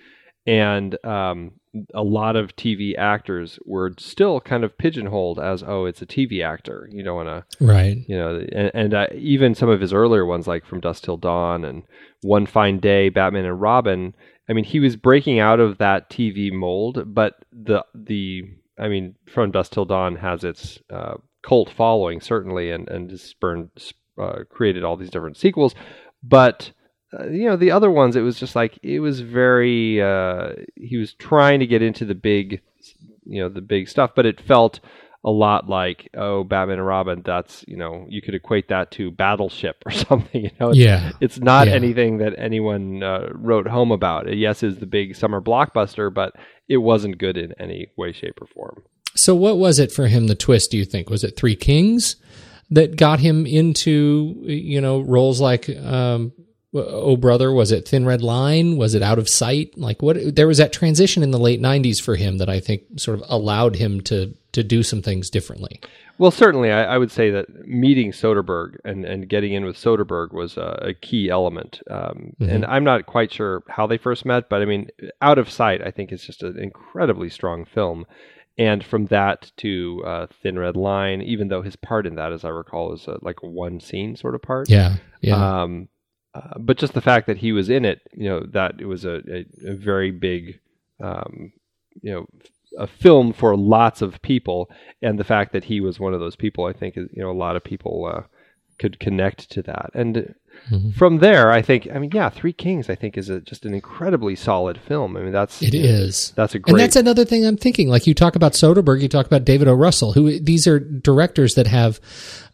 And 0.45 0.97
um, 1.06 1.54
a 1.93 2.03
lot 2.03 2.36
of 2.36 2.55
TV 2.55 2.97
actors 2.97 3.57
were 3.65 3.93
still 3.97 4.41
kind 4.41 4.63
of 4.63 4.78
pigeonholed 4.78 5.39
as, 5.39 5.63
oh, 5.63 5.86
it's 5.86 6.01
a 6.01 6.05
TV 6.05 6.43
actor. 6.43 6.89
You 6.91 7.03
don't 7.03 7.26
want 7.26 7.30
to, 7.30 7.65
right? 7.65 7.97
You 8.07 8.17
know, 8.17 8.45
and, 8.51 8.72
and 8.74 8.93
uh, 8.93 9.07
even 9.13 9.55
some 9.55 9.69
of 9.69 9.82
his 9.82 9.93
earlier 9.93 10.26
ones, 10.26 10.47
like 10.47 10.65
From 10.65 10.82
Dusk 10.82 11.03
Till 11.03 11.17
Dawn 11.17 11.63
and 11.63 11.84
One 12.22 12.45
Fine 12.45 12.80
Day, 12.80 13.09
Batman 13.09 13.45
and 13.45 13.61
Robin. 13.61 14.13
I 14.49 14.53
mean, 14.53 14.65
he 14.65 14.80
was 14.80 14.95
breaking 14.95 15.39
out 15.39 15.59
of 15.59 15.78
that 15.78 16.09
TV 16.09 16.51
mold, 16.51 17.13
but 17.13 17.36
the 17.51 17.86
the 17.95 18.43
I 18.78 18.88
mean, 18.88 19.15
From 19.28 19.51
Dusk 19.51 19.72
Till 19.72 19.86
Dawn 19.86 20.17
has 20.17 20.43
its 20.43 20.80
uh, 20.91 21.15
cult 21.41 21.69
following 21.69 22.19
certainly, 22.19 22.72
and 22.72 22.89
and 22.89 23.17
spurned 23.19 23.69
uh, 24.22 24.39
created 24.49 24.84
all 24.84 24.97
these 24.97 25.09
different 25.09 25.38
sequels, 25.38 25.74
but 26.22 26.74
uh, 27.18 27.28
you 27.28 27.45
know 27.45 27.55
the 27.55 27.72
other 27.72 27.91
ones 27.91 28.16
it 28.16 28.22
was 28.22 28.39
just 28.39 28.55
like 28.55 28.80
it 28.84 28.99
was 28.99 29.20
very 29.20 30.01
uh, 30.01 30.53
he 30.76 30.97
was 30.97 31.14
trying 31.14 31.59
to 31.59 31.68
get 31.68 31.82
into 31.82 32.05
the 32.05 32.16
big 32.16 32.62
you 33.26 33.41
know 33.41 33.49
the 33.49 33.62
big 33.62 33.88
stuff 33.88 34.12
but 34.16 34.26
it 34.26 34.39
felt 34.39 34.80
a 35.24 35.30
lot 35.30 35.70
like 35.70 36.09
oh 36.16 36.43
batman 36.43 36.80
and 36.80 36.88
robin 36.88 37.22
that's 37.24 37.64
you 37.68 37.78
know 37.78 38.05
you 38.09 38.22
could 38.22 38.34
equate 38.34 38.70
that 38.70 38.89
to 38.89 39.12
battleship 39.12 39.84
or 39.86 39.91
something 39.91 40.45
you 40.45 40.51
know? 40.59 40.70
It's, 40.70 40.80
yeah. 40.80 41.12
it's 41.20 41.39
not 41.39 41.68
yeah. 41.68 41.74
anything 41.74 42.18
that 42.20 42.34
anyone 42.38 43.03
uh, 43.03 43.30
wrote 43.34 43.68
home 43.68 43.91
about. 43.91 44.36
Yes 44.36 44.64
is 44.64 44.78
the 44.78 44.88
big 44.88 45.16
summer 45.16 45.41
blockbuster 45.41 46.12
but 46.14 46.34
it 46.68 46.78
wasn't 46.78 47.18
good 47.18 47.38
in 47.38 47.53
any 47.59 47.91
way 47.97 48.14
shape 48.14 48.39
or 48.41 48.47
form. 48.47 48.84
So 49.16 49.36
what 49.36 49.57
was 49.57 49.78
it 49.78 49.91
for 49.91 50.07
him 50.07 50.28
the 50.28 50.36
twist 50.36 50.72
do 50.72 50.78
you 50.78 50.86
think? 50.86 51.09
Was 51.09 51.24
it 51.24 51.36
three 51.38 51.55
kings 51.55 52.16
that 52.72 52.95
got 52.95 53.20
him 53.20 53.45
into 53.45 54.36
you 54.43 54.82
know 54.82 55.01
roles 55.01 55.41
like 55.41 55.70
um, 55.70 56.32
oh 56.74 57.17
brother 57.17 57.51
was 57.51 57.72
it 57.72 57.88
thin 57.88 58.05
red 58.05 58.22
line 58.22 58.78
was 58.78 58.93
it 58.93 59.01
out 59.01 59.19
of 59.19 59.28
sight 59.28 59.78
like 59.78 60.01
what 60.01 60.36
there 60.36 60.47
was 60.47 60.57
that 60.57 60.72
transition 60.72 61.22
in 61.22 61.32
the 61.32 61.39
late 61.39 61.61
90s 61.61 62.01
for 62.01 62.15
him 62.15 62.38
that 62.38 62.49
i 62.49 62.59
think 62.59 62.84
sort 62.97 63.19
of 63.19 63.26
allowed 63.28 63.76
him 63.76 64.01
to 64.01 64.34
to 64.53 64.63
do 64.63 64.82
some 64.82 65.01
things 65.01 65.30
differently 65.30 65.82
well 66.17 66.32
certainly 66.32 66.72
i, 66.72 66.95
I 66.95 66.97
would 66.97 67.11
say 67.11 67.30
that 67.32 67.67
meeting 67.67 68.11
soderbergh 68.11 68.78
and, 68.86 69.03
and 69.03 69.28
getting 69.28 69.53
in 69.53 69.65
with 69.65 69.76
soderbergh 69.76 70.32
was 70.32 70.55
a, 70.55 70.80
a 70.82 70.93
key 70.93 71.30
element 71.30 71.82
um, 71.89 72.34
mm-hmm. 72.39 72.49
and 72.49 72.65
i'm 72.65 72.86
not 72.86 73.05
quite 73.05 73.34
sure 73.34 73.63
how 73.67 73.86
they 73.86 73.97
first 73.97 74.26
met 74.26 74.47
but 74.47 74.61
i 74.61 74.65
mean 74.65 74.89
out 75.22 75.38
of 75.38 75.49
sight 75.49 75.82
i 75.86 75.91
think 75.91 76.11
is 76.11 76.24
just 76.24 76.41
an 76.41 76.57
incredibly 76.57 77.30
strong 77.30 77.65
film 77.65 78.05
and 78.57 78.84
from 78.84 79.05
that 79.07 79.51
to 79.57 80.03
uh, 80.05 80.28
Thin 80.43 80.59
Red 80.59 80.76
Line, 80.76 81.22
even 81.22 81.47
though 81.47 81.61
his 81.61 81.78
part 81.78 82.05
in 82.05 82.15
that, 82.15 82.34
as 82.34 82.43
I 82.43 82.49
recall, 82.49 82.93
is 82.93 83.07
a, 83.07 83.17
like 83.22 83.38
a 83.41 83.47
one 83.47 83.80
scene 83.80 84.15
sort 84.15 84.36
of 84.36 84.41
part. 84.41 84.69
Yeah, 84.69 84.97
yeah. 85.22 85.61
Um, 85.63 85.88
uh, 86.34 86.57
but 86.59 86.77
just 86.77 86.93
the 86.93 87.01
fact 87.01 87.27
that 87.27 87.38
he 87.38 87.51
was 87.51 87.69
in 87.69 87.86
it, 87.86 88.01
you 88.13 88.29
know, 88.29 88.41
that 88.51 88.79
it 88.79 88.86
was 88.86 89.05
a, 89.05 89.21
a, 89.29 89.45
a 89.65 89.73
very 89.75 90.11
big, 90.11 90.59
um, 91.03 91.51
you 92.01 92.11
know, 92.11 92.25
a 92.77 92.88
film 92.88 93.34
for 93.34 93.55
lots 93.57 94.01
of 94.01 94.21
people, 94.21 94.69
and 95.01 95.19
the 95.19 95.25
fact 95.25 95.51
that 95.51 95.65
he 95.65 95.82
was 95.82 95.99
one 95.99 96.13
of 96.13 96.19
those 96.19 96.38
people, 96.38 96.65
I 96.65 96.73
think, 96.73 96.95
is, 96.95 97.09
you 97.11 97.21
know, 97.21 97.32
a 97.32 97.34
lot 97.34 97.55
of 97.55 97.63
people 97.63 98.11
uh, 98.13 98.23
could 98.79 98.99
connect 98.99 99.51
to 99.51 99.61
that. 99.63 99.91
And 99.93 100.34
mm-hmm. 100.70 100.91
from 100.91 101.20
there, 101.20 101.52
I 101.52 101.62
think, 101.62 101.88
I 101.93 101.99
mean, 101.99 102.12
yeah, 102.14 102.30
Three 102.30 102.54
Kings, 102.54 102.89
I 102.89 102.95
think, 102.95 103.18
is 103.18 103.30
a, 103.30 103.41
just 103.41 103.66
an 103.66 103.74
incredibly 103.74 104.36
solid 104.36 104.80
film. 104.80 105.18
I 105.18 105.22
mean, 105.22 105.32
that's 105.32 105.62
it 105.62 105.74
is. 105.74 106.32
That's 106.36 106.56
a 106.56 106.60
great. 106.60 106.74
And 106.74 106.80
that's 106.80 106.95
another 106.95 107.26
thing 107.26 107.45
I'm 107.45 107.58
thinking. 107.58 107.89
Like 107.89 108.08
you 108.08 108.14
talk 108.14 108.36
about 108.36 108.54
Soderbergh, 108.54 109.02
you 109.02 109.10
talk 109.10 109.26
about 109.26 109.45
David 109.45 109.68
O. 109.68 109.74
Russell, 109.74 110.14
who 110.14 110.39
these 110.39 110.68
are 110.68 110.80
directors 110.80 111.56
that 111.56 111.68
have, 111.68 111.99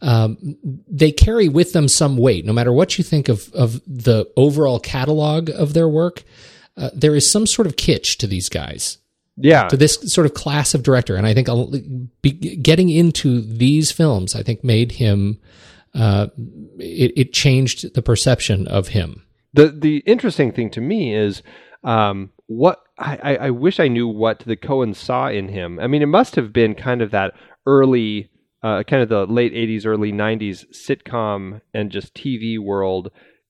um, 0.01 0.57
they 0.87 1.11
carry 1.11 1.49
with 1.49 1.73
them 1.73 1.87
some 1.87 2.17
weight. 2.17 2.45
No 2.45 2.53
matter 2.53 2.71
what 2.71 2.97
you 2.97 3.03
think 3.03 3.29
of 3.29 3.51
of 3.53 3.81
the 3.87 4.29
overall 4.35 4.79
catalog 4.79 5.49
of 5.49 5.73
their 5.73 5.87
work, 5.87 6.23
uh, 6.77 6.89
there 6.93 7.15
is 7.15 7.31
some 7.31 7.47
sort 7.47 7.67
of 7.67 7.75
kitsch 7.75 8.17
to 8.17 8.27
these 8.27 8.49
guys 8.49 8.97
yeah 9.37 9.67
to 9.67 9.77
this 9.77 9.97
sort 10.05 10.25
of 10.25 10.33
class 10.33 10.73
of 10.73 10.83
director 10.83 11.15
and 11.15 11.27
i 11.27 11.33
think 11.33 11.47
getting 12.63 12.89
into 12.89 13.41
these 13.41 13.91
films 13.91 14.35
i 14.35 14.41
think 14.41 14.63
made 14.63 14.93
him 14.93 15.39
uh, 15.97 16.27
it, 16.77 17.11
it, 17.15 17.33
changed 17.33 17.93
the 17.95 18.01
perception 18.01 18.67
of 18.67 18.89
him. 18.89 19.25
The 19.53 19.69
the 19.69 19.97
interesting 20.05 20.51
thing 20.51 20.69
to 20.71 20.81
me 20.81 21.15
is 21.15 21.41
um, 21.83 22.31
what 22.45 22.83
I, 22.99 23.37
I, 23.37 23.49
wish 23.49 23.79
I 23.79 23.87
knew 23.87 24.07
what 24.07 24.39
the 24.39 24.55
Coen 24.55 24.95
saw 24.95 25.27
in 25.27 25.49
him. 25.49 25.79
I 25.79 25.87
mean, 25.87 26.01
it 26.01 26.07
must 26.07 26.35
have 26.35 26.53
been 26.53 26.75
kind 26.75 27.01
of 27.01 27.11
that 27.11 27.33
early, 27.65 28.29
uh, 28.63 28.83
kind 28.83 29.01
of 29.01 29.09
the 29.09 29.25
late 29.25 29.53
'80s, 29.53 29.85
early 29.85 30.11
'90s 30.11 30.65
sitcom 30.71 31.61
and 31.73 31.91
just 31.91 32.13
TV 32.13 32.59
world 32.59 33.09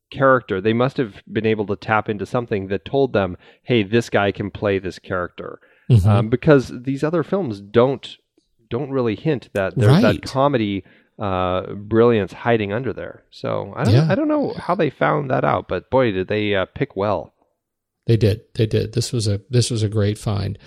character. 0.09 0.61
They 0.61 0.73
must 0.73 0.97
have 0.97 1.21
been 1.31 1.45
able 1.45 1.65
to 1.67 1.75
tap 1.75 2.07
into 2.07 2.25
something 2.25 2.67
that 2.67 2.85
told 2.85 3.11
them, 3.11 3.35
"Hey, 3.63 3.83
this 3.83 4.09
guy 4.09 4.31
can 4.31 4.51
play 4.51 4.79
this 4.79 4.99
character," 4.99 5.59
mm-hmm. 5.89 6.07
um, 6.07 6.29
because 6.29 6.71
these 6.83 7.03
other 7.03 7.23
films 7.23 7.59
don't 7.59 8.17
don't 8.69 8.91
really 8.91 9.15
hint 9.15 9.49
that 9.53 9.75
there's 9.77 10.03
right. 10.03 10.21
that 10.21 10.21
comedy 10.23 10.83
uh, 11.19 11.73
brilliance 11.73 12.33
hiding 12.33 12.73
under 12.73 12.93
there. 12.93 13.23
So 13.31 13.73
I 13.75 13.83
don't, 13.83 13.93
yeah. 13.93 14.07
I 14.09 14.15
don't 14.15 14.27
know 14.27 14.53
how 14.53 14.75
they 14.75 14.89
found 14.89 15.29
that 15.31 15.43
out, 15.43 15.67
but 15.67 15.89
boy, 15.89 16.11
did 16.11 16.27
they 16.27 16.55
uh, 16.55 16.65
pick 16.65 16.95
well. 16.95 17.33
They 18.05 18.17
did. 18.17 18.41
They 18.53 18.65
did. 18.65 18.93
This 18.93 19.11
was 19.11 19.27
a 19.27 19.41
this 19.49 19.69
was 19.69 19.83
a 19.83 19.89
great 19.89 20.17
find, 20.17 20.57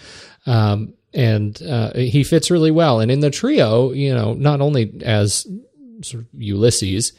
um, 0.44 0.92
and 1.14 1.60
uh, 1.62 1.94
he 1.94 2.22
fits 2.22 2.50
really 2.50 2.70
well. 2.70 3.00
And 3.00 3.10
in 3.10 3.20
the 3.20 3.30
trio, 3.30 3.92
you 3.92 4.14
know, 4.14 4.34
not 4.34 4.60
only 4.60 5.00
as 5.02 5.46
sort 6.02 6.24
of 6.24 6.28
Ulysses, 6.34 7.14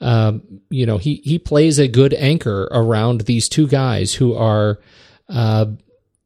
um, 0.00 0.60
you 0.70 0.86
know, 0.86 0.96
he 0.96 1.16
he 1.24 1.38
plays 1.38 1.78
a 1.78 1.88
good 1.88 2.14
anchor 2.14 2.68
around 2.70 3.22
these 3.22 3.50
two 3.50 3.66
guys 3.68 4.14
who 4.14 4.34
are, 4.34 4.80
uh, 5.28 5.66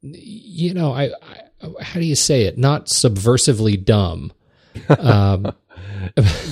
you 0.01 0.73
know, 0.73 0.93
I, 0.93 1.07
I, 1.07 1.83
how 1.83 1.99
do 1.99 2.07
you 2.07 2.17
say 2.17 2.43
it? 2.43 2.57
Not 2.57 2.87
subversively 2.87 3.83
dumb. 3.83 4.33
Um, 4.89 5.53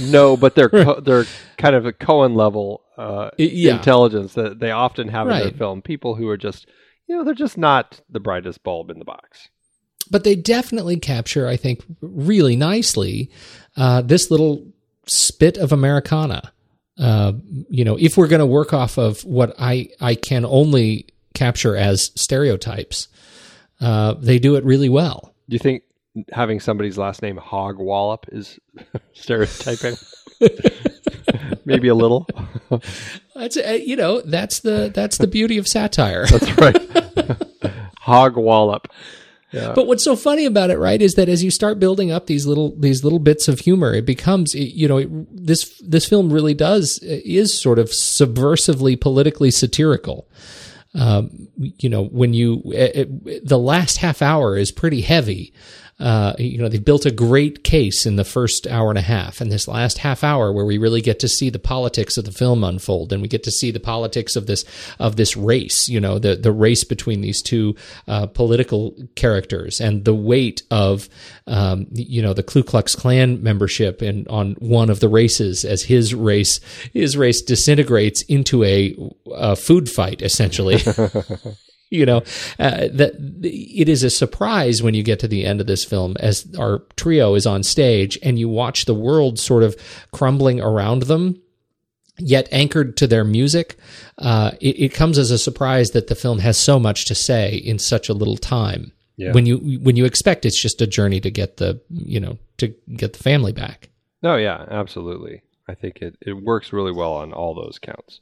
no, 0.00 0.36
but 0.40 0.54
they're 0.54 0.68
co- 0.68 1.00
they're 1.00 1.26
kind 1.56 1.74
of 1.74 1.86
a 1.86 1.92
Coen 1.92 2.36
level 2.36 2.82
uh, 2.96 3.30
yeah. 3.36 3.76
intelligence 3.76 4.34
that 4.34 4.58
they 4.58 4.70
often 4.70 5.08
have 5.08 5.26
right. 5.26 5.42
in 5.42 5.48
their 5.48 5.58
film. 5.58 5.82
People 5.82 6.14
who 6.14 6.28
are 6.28 6.36
just 6.36 6.66
you 7.06 7.16
know 7.16 7.24
they're 7.24 7.34
just 7.34 7.58
not 7.58 8.00
the 8.08 8.20
brightest 8.20 8.62
bulb 8.62 8.90
in 8.90 8.98
the 8.98 9.04
box. 9.04 9.48
But 10.10 10.24
they 10.24 10.36
definitely 10.36 10.98
capture, 10.98 11.46
I 11.46 11.56
think, 11.56 11.84
really 12.00 12.56
nicely 12.56 13.30
uh, 13.76 14.00
this 14.00 14.30
little 14.30 14.66
spit 15.06 15.58
of 15.58 15.70
Americana. 15.70 16.52
Uh, 16.98 17.32
you 17.68 17.84
know, 17.84 17.96
if 17.98 18.16
we're 18.16 18.26
going 18.26 18.40
to 18.40 18.46
work 18.46 18.72
off 18.72 18.98
of 18.98 19.24
what 19.24 19.54
I 19.58 19.88
I 20.00 20.14
can 20.14 20.44
only 20.44 21.08
capture 21.34 21.76
as 21.76 22.10
stereotypes, 22.16 23.08
uh, 23.80 24.14
they 24.14 24.38
do 24.38 24.56
it 24.56 24.64
really 24.64 24.88
well. 24.88 25.34
Do 25.48 25.54
you 25.54 25.60
think 25.60 25.82
having 26.32 26.60
somebody's 26.60 26.98
last 26.98 27.22
name 27.22 27.36
Hogwallop 27.36 28.24
is 28.32 28.58
stereotyping. 29.12 29.96
Maybe 31.64 31.88
a 31.88 31.94
little. 31.94 32.26
that's 33.34 33.56
uh, 33.56 33.78
you 33.80 33.96
know 33.96 34.20
that's 34.20 34.60
the 34.60 34.90
that's 34.94 35.18
the 35.18 35.26
beauty 35.26 35.58
of 35.58 35.66
satire. 35.66 36.26
That's 36.26 36.56
right. 36.58 36.74
Hogwallop. 38.06 38.86
Yeah. 39.52 39.72
But 39.74 39.86
what's 39.86 40.04
so 40.04 40.14
funny 40.14 40.44
about 40.44 40.70
it, 40.70 40.78
right, 40.78 41.00
is 41.00 41.14
that 41.14 41.28
as 41.28 41.42
you 41.42 41.50
start 41.50 41.78
building 41.78 42.10
up 42.10 42.26
these 42.26 42.46
little 42.46 42.74
these 42.78 43.02
little 43.02 43.18
bits 43.18 43.48
of 43.48 43.60
humor, 43.60 43.94
it 43.94 44.04
becomes 44.04 44.54
you 44.54 44.86
know 44.86 44.98
it, 44.98 45.08
this 45.30 45.80
this 45.84 46.06
film 46.06 46.32
really 46.32 46.54
does 46.54 46.98
is 47.02 47.58
sort 47.58 47.78
of 47.78 47.88
subversively 47.88 49.00
politically 49.00 49.50
satirical. 49.50 50.28
Um, 50.94 51.48
you 51.56 51.88
know 51.88 52.04
when 52.04 52.34
you 52.34 52.62
it, 52.66 53.08
it, 53.26 53.46
the 53.46 53.58
last 53.58 53.98
half 53.98 54.20
hour 54.20 54.56
is 54.56 54.70
pretty 54.70 55.00
heavy, 55.00 55.54
uh, 56.00 56.34
you 56.38 56.58
know, 56.58 56.68
they've 56.68 56.84
built 56.84 57.06
a 57.06 57.10
great 57.10 57.64
case 57.64 58.06
in 58.06 58.14
the 58.14 58.24
first 58.24 58.68
hour 58.68 58.88
and 58.88 58.98
a 58.98 59.02
half, 59.02 59.40
and 59.40 59.50
this 59.50 59.66
last 59.66 59.98
half 59.98 60.22
hour 60.22 60.52
where 60.52 60.64
we 60.64 60.78
really 60.78 61.00
get 61.00 61.18
to 61.18 61.28
see 61.28 61.50
the 61.50 61.58
politics 61.58 62.16
of 62.16 62.24
the 62.24 62.30
film 62.30 62.62
unfold, 62.62 63.12
and 63.12 63.20
we 63.20 63.26
get 63.26 63.42
to 63.42 63.50
see 63.50 63.72
the 63.72 63.80
politics 63.80 64.36
of 64.36 64.46
this 64.46 64.64
of 65.00 65.16
this 65.16 65.36
race. 65.36 65.88
You 65.88 66.00
know, 66.00 66.20
the 66.20 66.36
the 66.36 66.52
race 66.52 66.84
between 66.84 67.20
these 67.20 67.42
two 67.42 67.74
uh, 68.06 68.26
political 68.26 68.94
characters, 69.16 69.80
and 69.80 70.04
the 70.04 70.14
weight 70.14 70.62
of 70.70 71.08
um, 71.48 71.88
you 71.90 72.22
know 72.22 72.32
the 72.32 72.44
Ku 72.44 72.62
Klux 72.62 72.94
Klan 72.94 73.42
membership 73.42 74.00
in 74.00 74.24
on 74.28 74.52
one 74.60 74.90
of 74.90 75.00
the 75.00 75.08
races 75.08 75.64
as 75.64 75.82
his 75.82 76.14
race 76.14 76.60
his 76.92 77.16
race 77.16 77.42
disintegrates 77.42 78.22
into 78.22 78.62
a, 78.62 78.96
a 79.32 79.56
food 79.56 79.90
fight 79.90 80.22
essentially. 80.22 80.78
you 81.90 82.04
know 82.04 82.18
uh, 82.58 82.88
that 82.92 83.14
it 83.42 83.88
is 83.88 84.02
a 84.02 84.10
surprise 84.10 84.82
when 84.82 84.94
you 84.94 85.02
get 85.02 85.18
to 85.20 85.28
the 85.28 85.44
end 85.44 85.60
of 85.60 85.66
this 85.66 85.84
film 85.84 86.16
as 86.20 86.46
our 86.58 86.80
trio 86.96 87.34
is 87.34 87.46
on 87.46 87.62
stage 87.62 88.18
and 88.22 88.38
you 88.38 88.48
watch 88.48 88.84
the 88.84 88.94
world 88.94 89.38
sort 89.38 89.62
of 89.62 89.76
crumbling 90.12 90.60
around 90.60 91.04
them 91.04 91.40
yet 92.18 92.48
anchored 92.50 92.96
to 92.96 93.06
their 93.06 93.24
music 93.24 93.76
uh, 94.18 94.52
it, 94.60 94.80
it, 94.80 94.94
comes 94.94 95.18
as 95.18 95.30
a 95.30 95.38
surprise 95.38 95.92
that 95.92 96.08
the 96.08 96.14
film 96.14 96.40
has 96.40 96.58
so 96.58 96.78
much 96.78 97.06
to 97.06 97.14
say 97.14 97.54
in 97.54 97.78
such 97.78 98.08
a 98.08 98.14
little 98.14 98.36
time. 98.36 98.92
Yeah. 99.16 99.32
when 99.32 99.46
you 99.46 99.80
when 99.82 99.96
you 99.96 100.04
expect 100.04 100.46
it's 100.46 100.60
just 100.62 100.80
a 100.80 100.86
journey 100.86 101.20
to 101.20 101.30
get 101.30 101.56
the 101.56 101.80
you 101.90 102.20
know 102.20 102.38
to 102.58 102.68
get 102.94 103.14
the 103.14 103.22
family 103.22 103.52
back. 103.52 103.88
No 104.22 104.36
yeah 104.36 104.64
absolutely. 104.70 105.42
I 105.66 105.74
think 105.74 106.02
it, 106.02 106.16
it 106.20 106.34
works 106.34 106.72
really 106.72 106.92
well 106.92 107.14
on 107.14 107.32
all 107.32 107.52
those 107.52 107.80
counts. 107.80 108.20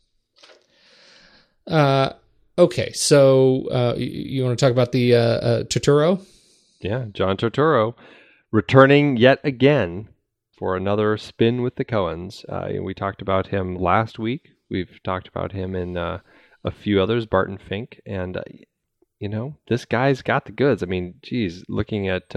Uh 1.66 2.14
Okay, 2.58 2.90
so 2.92 3.68
uh, 3.68 3.94
you, 3.98 4.42
want 4.42 4.58
to 4.58 4.64
talk 4.64 4.72
about 4.72 4.92
the 4.92 5.14
uh, 5.14 5.18
uh, 5.18 5.64
Turturro? 5.64 6.24
Yeah, 6.80 7.04
John 7.12 7.36
Turturro 7.36 7.94
returning 8.50 9.18
yet 9.18 9.40
again 9.44 10.08
for 10.58 10.74
another 10.74 11.18
spin 11.18 11.60
with 11.60 11.76
the 11.76 11.84
Coens. 11.84 12.46
Uh, 12.48 12.82
we 12.82 12.94
talked 12.94 13.20
about 13.20 13.48
him 13.48 13.76
last 13.76 14.18
week. 14.18 14.48
We've 14.70 14.98
talked 15.04 15.28
about 15.28 15.52
him 15.52 15.74
in 15.74 15.98
uh, 15.98 16.20
a 16.64 16.70
few 16.70 16.98
others, 17.02 17.26
Barton 17.26 17.58
Fink, 17.58 18.00
and 18.06 18.38
uh, 18.38 18.42
you 19.18 19.28
know 19.28 19.56
this 19.68 19.84
guy's 19.84 20.22
got 20.22 20.46
the 20.46 20.52
goods. 20.52 20.82
I 20.82 20.86
mean, 20.86 21.16
geez, 21.22 21.62
looking 21.68 22.08
at 22.08 22.34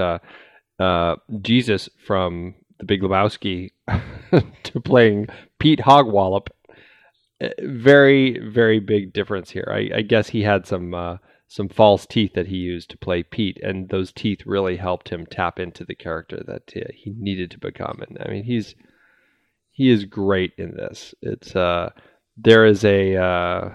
Jesus 1.42 1.88
from 2.06 2.56
The 2.80 2.86
Big 2.86 3.02
Lebowski 3.02 3.72
to 4.64 4.82
playing 4.82 5.28
Pete 5.60 5.80
Hogwallop 5.80 6.48
very 7.62 8.40
very 8.40 8.80
big 8.80 9.14
difference 9.14 9.50
here. 9.50 9.68
I, 9.72 9.90
I 9.98 10.02
guess 10.02 10.30
he 10.30 10.42
had 10.42 10.66
some 10.66 10.94
uh, 10.94 11.18
some 11.48 11.70
false 11.70 12.06
teeth 12.06 12.34
that 12.34 12.48
he 12.48 12.58
used 12.58 12.92
to 12.92 12.98
play 12.98 13.24
Pete, 13.24 13.60
and 13.64 13.90
those 13.90 14.12
teeth 14.12 14.46
really 14.46 14.78
helped 14.78 15.10
him 15.10 15.26
tap 15.26 15.60
into 15.60 15.84
the 15.84 15.96
character 15.96 16.42
that 16.46 16.72
uh, 16.76 16.88
he 16.94 17.14
needed 17.18 17.52
to 17.52 17.58
become. 17.58 18.00
And 18.08 18.18
I 18.24 18.30
mean, 18.30 18.44
he's 18.44 18.76
he 19.72 19.90
is 19.90 20.06
great 20.06 20.54
in 20.58 20.76
this. 20.76 21.14
It's 21.22 21.56
uh, 21.56 21.90
there 22.38 22.66
is 22.66 22.84
a 22.84 23.16
uh, 23.16 23.70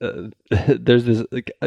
uh, 0.00 0.28
there's 0.80 1.04
this 1.04 1.24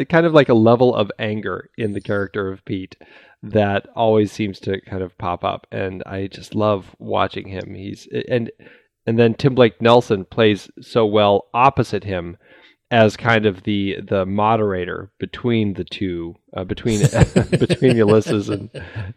kind 0.10 0.26
of 0.26 0.34
like 0.34 0.50
a 0.50 0.54
level 0.54 0.96
of 0.96 1.12
anger 1.20 1.70
in 1.78 1.92
the 1.92 2.02
character 2.02 2.52
of 2.52 2.66
Pete 2.66 2.96
that 3.44 3.88
always 3.96 4.32
seems 4.32 4.60
to 4.62 4.80
kind 4.82 5.04
of 5.04 5.18
pop 5.18 5.44
up, 5.44 5.68
and 5.72 6.04
I 6.06 6.28
just 6.28 6.56
love 6.56 6.96
watching 7.00 7.48
him. 7.48 7.74
He's 7.74 8.08
and 8.30 8.52
and 9.06 9.18
then 9.18 9.34
Tim 9.34 9.56
Blake 9.56 9.82
Nelson 9.82 10.26
plays 10.26 10.70
so 10.82 11.06
well 11.06 11.46
opposite 11.54 12.04
him 12.04 12.38
as 12.92 13.16
kind 13.16 13.46
of 13.46 13.64
the 13.64 13.98
the 14.02 14.26
moderator 14.26 15.12
between 15.18 15.74
the 15.74 15.86
two, 15.86 16.36
uh, 16.56 16.66
between 16.66 17.00
between 17.52 17.96
Ulysses 17.96 18.50
and 18.50 18.70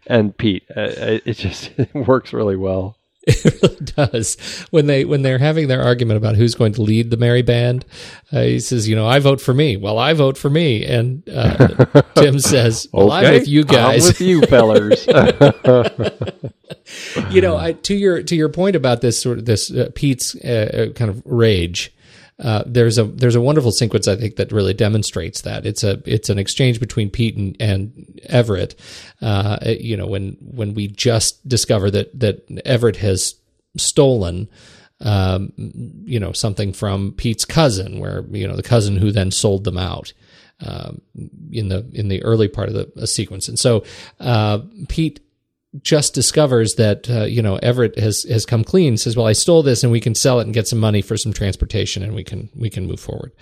and 0.06 0.36
Pete. 0.36 0.64
Uh, 0.70 1.20
it 1.26 1.32
just 1.34 1.72
it 1.76 1.92
works 1.94 2.32
really 2.32 2.56
well. 2.56 2.96
It 3.26 3.62
really 3.62 3.76
does. 4.10 4.36
When 4.70 4.86
they 4.86 5.06
when 5.06 5.22
they're 5.22 5.38
having 5.38 5.68
their 5.68 5.82
argument 5.82 6.18
about 6.18 6.36
who's 6.36 6.54
going 6.54 6.74
to 6.74 6.82
lead 6.82 7.10
the 7.10 7.16
merry 7.16 7.40
band, 7.40 7.86
uh, 8.30 8.42
he 8.42 8.60
says, 8.60 8.86
"You 8.86 8.96
know, 8.96 9.06
I 9.06 9.18
vote 9.18 9.40
for 9.40 9.54
me." 9.54 9.78
Well, 9.78 9.98
I 9.98 10.12
vote 10.12 10.36
for 10.36 10.50
me, 10.50 10.84
and 10.84 11.26
uh, 11.30 12.02
Tim 12.16 12.38
says, 12.52 12.86
"Well, 12.92 13.10
okay, 13.10 13.26
I'm 13.26 13.32
with 13.32 13.48
you 13.48 13.64
guys. 13.64 14.04
I'm 14.04 14.08
with 14.08 14.20
you 14.20 14.42
fellers." 14.42 15.06
you 17.30 17.40
know, 17.40 17.56
I, 17.56 17.72
to 17.72 17.94
your 17.94 18.22
to 18.22 18.36
your 18.36 18.50
point 18.50 18.76
about 18.76 19.00
this 19.00 19.18
sort 19.18 19.38
of 19.38 19.46
this 19.46 19.70
uh, 19.70 19.88
Pete's 19.94 20.36
uh, 20.44 20.88
uh, 20.90 20.92
kind 20.92 21.10
of 21.10 21.22
rage. 21.24 21.94
Uh, 22.38 22.64
there's 22.66 22.98
a 22.98 23.04
there's 23.04 23.36
a 23.36 23.40
wonderful 23.40 23.70
sequence 23.70 24.08
I 24.08 24.16
think 24.16 24.36
that 24.36 24.50
really 24.50 24.74
demonstrates 24.74 25.42
that 25.42 25.64
it's 25.64 25.84
a 25.84 26.02
it's 26.04 26.28
an 26.28 26.38
exchange 26.38 26.80
between 26.80 27.10
Pete 27.10 27.36
and, 27.36 27.56
and 27.60 28.20
Everett. 28.24 28.74
Uh, 29.22 29.58
you 29.62 29.96
know 29.96 30.06
when 30.06 30.36
when 30.40 30.74
we 30.74 30.88
just 30.88 31.46
discover 31.46 31.90
that 31.90 32.18
that 32.18 32.44
Everett 32.64 32.96
has 32.96 33.34
stolen. 33.76 34.48
Um, 35.00 35.52
you 35.56 36.20
know 36.20 36.32
something 36.32 36.72
from 36.72 37.12
Pete's 37.12 37.44
cousin, 37.44 37.98
where 37.98 38.24
you 38.30 38.46
know 38.46 38.56
the 38.56 38.62
cousin 38.62 38.96
who 38.96 39.10
then 39.10 39.32
sold 39.32 39.64
them 39.64 39.76
out 39.76 40.12
um, 40.60 41.02
in 41.50 41.68
the 41.68 41.88
in 41.92 42.08
the 42.08 42.22
early 42.22 42.48
part 42.48 42.68
of 42.68 42.94
the 42.94 43.06
sequence, 43.06 43.48
and 43.48 43.58
so 43.58 43.84
uh, 44.20 44.60
Pete 44.88 45.20
just 45.82 46.14
discovers 46.14 46.74
that 46.74 47.10
uh, 47.10 47.24
you 47.24 47.42
know 47.42 47.56
Everett 47.56 47.98
has 47.98 48.24
has 48.24 48.46
come 48.46 48.62
clean 48.62 48.96
says 48.96 49.16
well 49.16 49.26
I 49.26 49.32
stole 49.32 49.62
this 49.62 49.82
and 49.82 49.90
we 49.90 50.00
can 50.00 50.14
sell 50.14 50.38
it 50.38 50.44
and 50.44 50.54
get 50.54 50.68
some 50.68 50.78
money 50.78 51.02
for 51.02 51.16
some 51.16 51.32
transportation 51.32 52.02
and 52.02 52.14
we 52.14 52.22
can 52.22 52.48
we 52.54 52.70
can 52.70 52.86
move 52.86 53.00
forward 53.00 53.32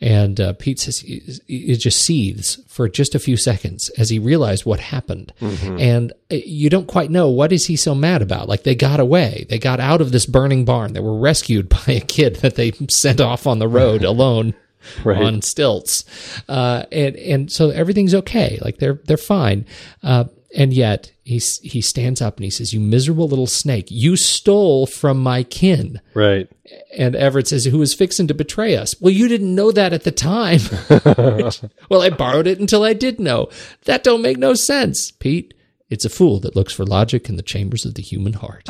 and 0.00 0.40
uh, 0.40 0.54
Pete 0.54 0.80
says 0.80 1.04
it 1.06 1.76
just 1.76 2.04
seethes 2.04 2.60
for 2.66 2.88
just 2.88 3.14
a 3.14 3.18
few 3.18 3.36
seconds 3.36 3.90
as 3.98 4.08
he 4.08 4.18
realized 4.18 4.64
what 4.64 4.80
happened 4.80 5.32
mm-hmm. 5.40 5.78
and 5.78 6.12
uh, 6.30 6.36
you 6.46 6.70
don't 6.70 6.88
quite 6.88 7.10
know 7.10 7.28
what 7.28 7.52
is 7.52 7.66
he 7.66 7.76
so 7.76 7.94
mad 7.94 8.22
about 8.22 8.48
like 8.48 8.62
they 8.62 8.74
got 8.74 8.98
away 8.98 9.44
they 9.50 9.58
got 9.58 9.80
out 9.80 10.00
of 10.00 10.12
this 10.12 10.24
burning 10.24 10.64
barn 10.64 10.94
they 10.94 11.00
were 11.00 11.18
rescued 11.18 11.68
by 11.86 11.92
a 11.92 12.00
kid 12.00 12.36
that 12.36 12.54
they 12.54 12.72
sent 12.88 13.20
off 13.20 13.46
on 13.46 13.58
the 13.58 13.68
road 13.68 14.02
alone 14.02 14.54
Right. 15.04 15.22
on 15.22 15.42
stilts, 15.42 16.04
uh, 16.48 16.82
and 16.90 17.14
and 17.14 17.52
so 17.52 17.70
everything's 17.70 18.16
okay. 18.16 18.58
Like 18.60 18.78
they're 18.78 18.98
they're 19.04 19.16
fine. 19.16 19.64
Uh, 20.02 20.24
and 20.56 20.72
yet 20.72 21.11
he 21.24 21.40
he 21.62 21.80
stands 21.80 22.20
up 22.20 22.36
and 22.36 22.44
he 22.44 22.50
says, 22.50 22.72
"You 22.72 22.80
miserable 22.80 23.28
little 23.28 23.46
snake! 23.46 23.86
You 23.90 24.16
stole 24.16 24.86
from 24.86 25.18
my 25.18 25.44
kin." 25.44 26.00
Right. 26.14 26.48
And 26.96 27.14
Everett 27.14 27.48
says, 27.48 27.64
"Who 27.64 27.78
was 27.78 27.94
fixing 27.94 28.26
to 28.26 28.34
betray 28.34 28.76
us?" 28.76 28.94
Well, 29.00 29.12
you 29.12 29.28
didn't 29.28 29.54
know 29.54 29.70
that 29.72 29.92
at 29.92 30.02
the 30.02 30.10
time. 30.10 30.60
well, 31.88 32.02
I 32.02 32.10
borrowed 32.10 32.46
it 32.46 32.58
until 32.58 32.82
I 32.82 32.92
did 32.92 33.20
know. 33.20 33.48
That 33.84 34.02
don't 34.02 34.22
make 34.22 34.38
no 34.38 34.54
sense, 34.54 35.12
Pete. 35.12 35.54
It's 35.90 36.04
a 36.04 36.10
fool 36.10 36.40
that 36.40 36.56
looks 36.56 36.72
for 36.72 36.86
logic 36.86 37.28
in 37.28 37.36
the 37.36 37.42
chambers 37.42 37.84
of 37.84 37.94
the 37.94 38.02
human 38.02 38.32
heart. 38.32 38.66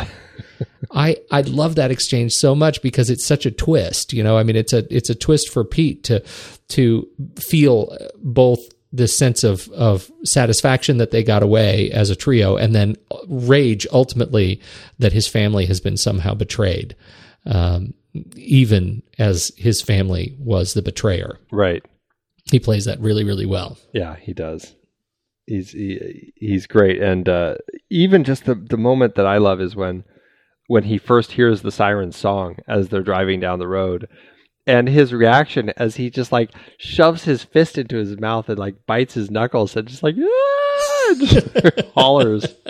I 0.91 1.17
I 1.31 1.43
love 1.43 1.77
that 1.77 1.91
exchange 1.91 2.33
so 2.33 2.55
much 2.55 2.83
because 2.83 3.09
it's 3.09 3.25
such 3.25 3.47
a 3.47 3.51
twist. 3.51 4.13
You 4.13 4.23
know, 4.23 4.37
I 4.37 4.43
mean, 4.43 4.57
it's 4.57 4.73
a 4.73 4.85
it's 4.95 5.09
a 5.09 5.15
twist 5.15 5.49
for 5.49 5.65
Pete 5.65 6.05
to 6.05 6.23
to 6.69 7.09
feel 7.37 7.97
both 8.17 8.61
this 8.93 9.17
sense 9.17 9.43
of 9.43 9.69
of 9.71 10.11
satisfaction 10.25 10.99
that 10.99 11.11
they 11.11 11.23
got 11.23 11.43
away 11.43 11.91
as 11.91 12.11
a 12.11 12.17
trio, 12.17 12.57
and 12.57 12.75
then 12.75 12.97
rage 13.29 13.87
ultimately 13.93 14.61
that 14.99 15.13
his 15.13 15.27
family 15.27 15.67
has 15.67 15.81
been 15.81 15.97
somehow 15.97 16.35
betrayed, 16.35 16.95
um, 17.47 17.95
even 18.37 19.03
as 19.19 19.53
his 19.57 19.81
family 19.81 20.37
was 20.39 20.75
the 20.75 20.83
betrayer. 20.83 21.39
Right. 21.51 21.83
He 22.51 22.59
plays 22.59 22.85
that 22.85 23.01
really, 23.01 23.25
really 23.25 23.47
well. 23.47 23.79
Yeah, 23.95 24.17
he 24.17 24.33
does. 24.33 24.75
He's 25.47 25.71
he, 25.71 26.33
he's 26.37 26.67
great, 26.67 27.01
and 27.03 27.29
uh, 27.29 27.57
even 27.91 28.25
just 28.25 28.45
the 28.45 28.55
the 28.55 28.77
moment 28.77 29.15
that 29.15 29.27
I 29.27 29.39
love 29.39 29.61
is 29.61 29.75
when 29.75 30.05
when 30.67 30.85
he 30.85 30.99
first 30.99 31.33
hears 31.33 31.63
the 31.63 31.73
siren 31.73 32.13
song 32.13 32.57
as 32.69 32.89
they're 32.89 33.03
driving 33.03 33.41
down 33.41 33.59
the 33.59 33.69
road 33.69 34.09
and 34.67 34.89
his 34.89 35.13
reaction 35.13 35.73
as 35.77 35.97
he 35.97 36.11
just 36.11 36.33
like 36.33 36.51
shoves 36.79 37.25
his 37.25 37.43
fist 37.43 37.79
into 37.79 37.97
his 37.97 38.19
mouth 38.19 38.49
and 38.49 38.59
like 38.59 38.87
bites 38.87 39.15
his 39.15 39.31
knuckles 39.31 39.77
and 39.77 39.89
just 39.89 40.03
like 40.03 40.17
ah! 40.19 41.15
just 41.19 41.51
hollers. 41.95 42.47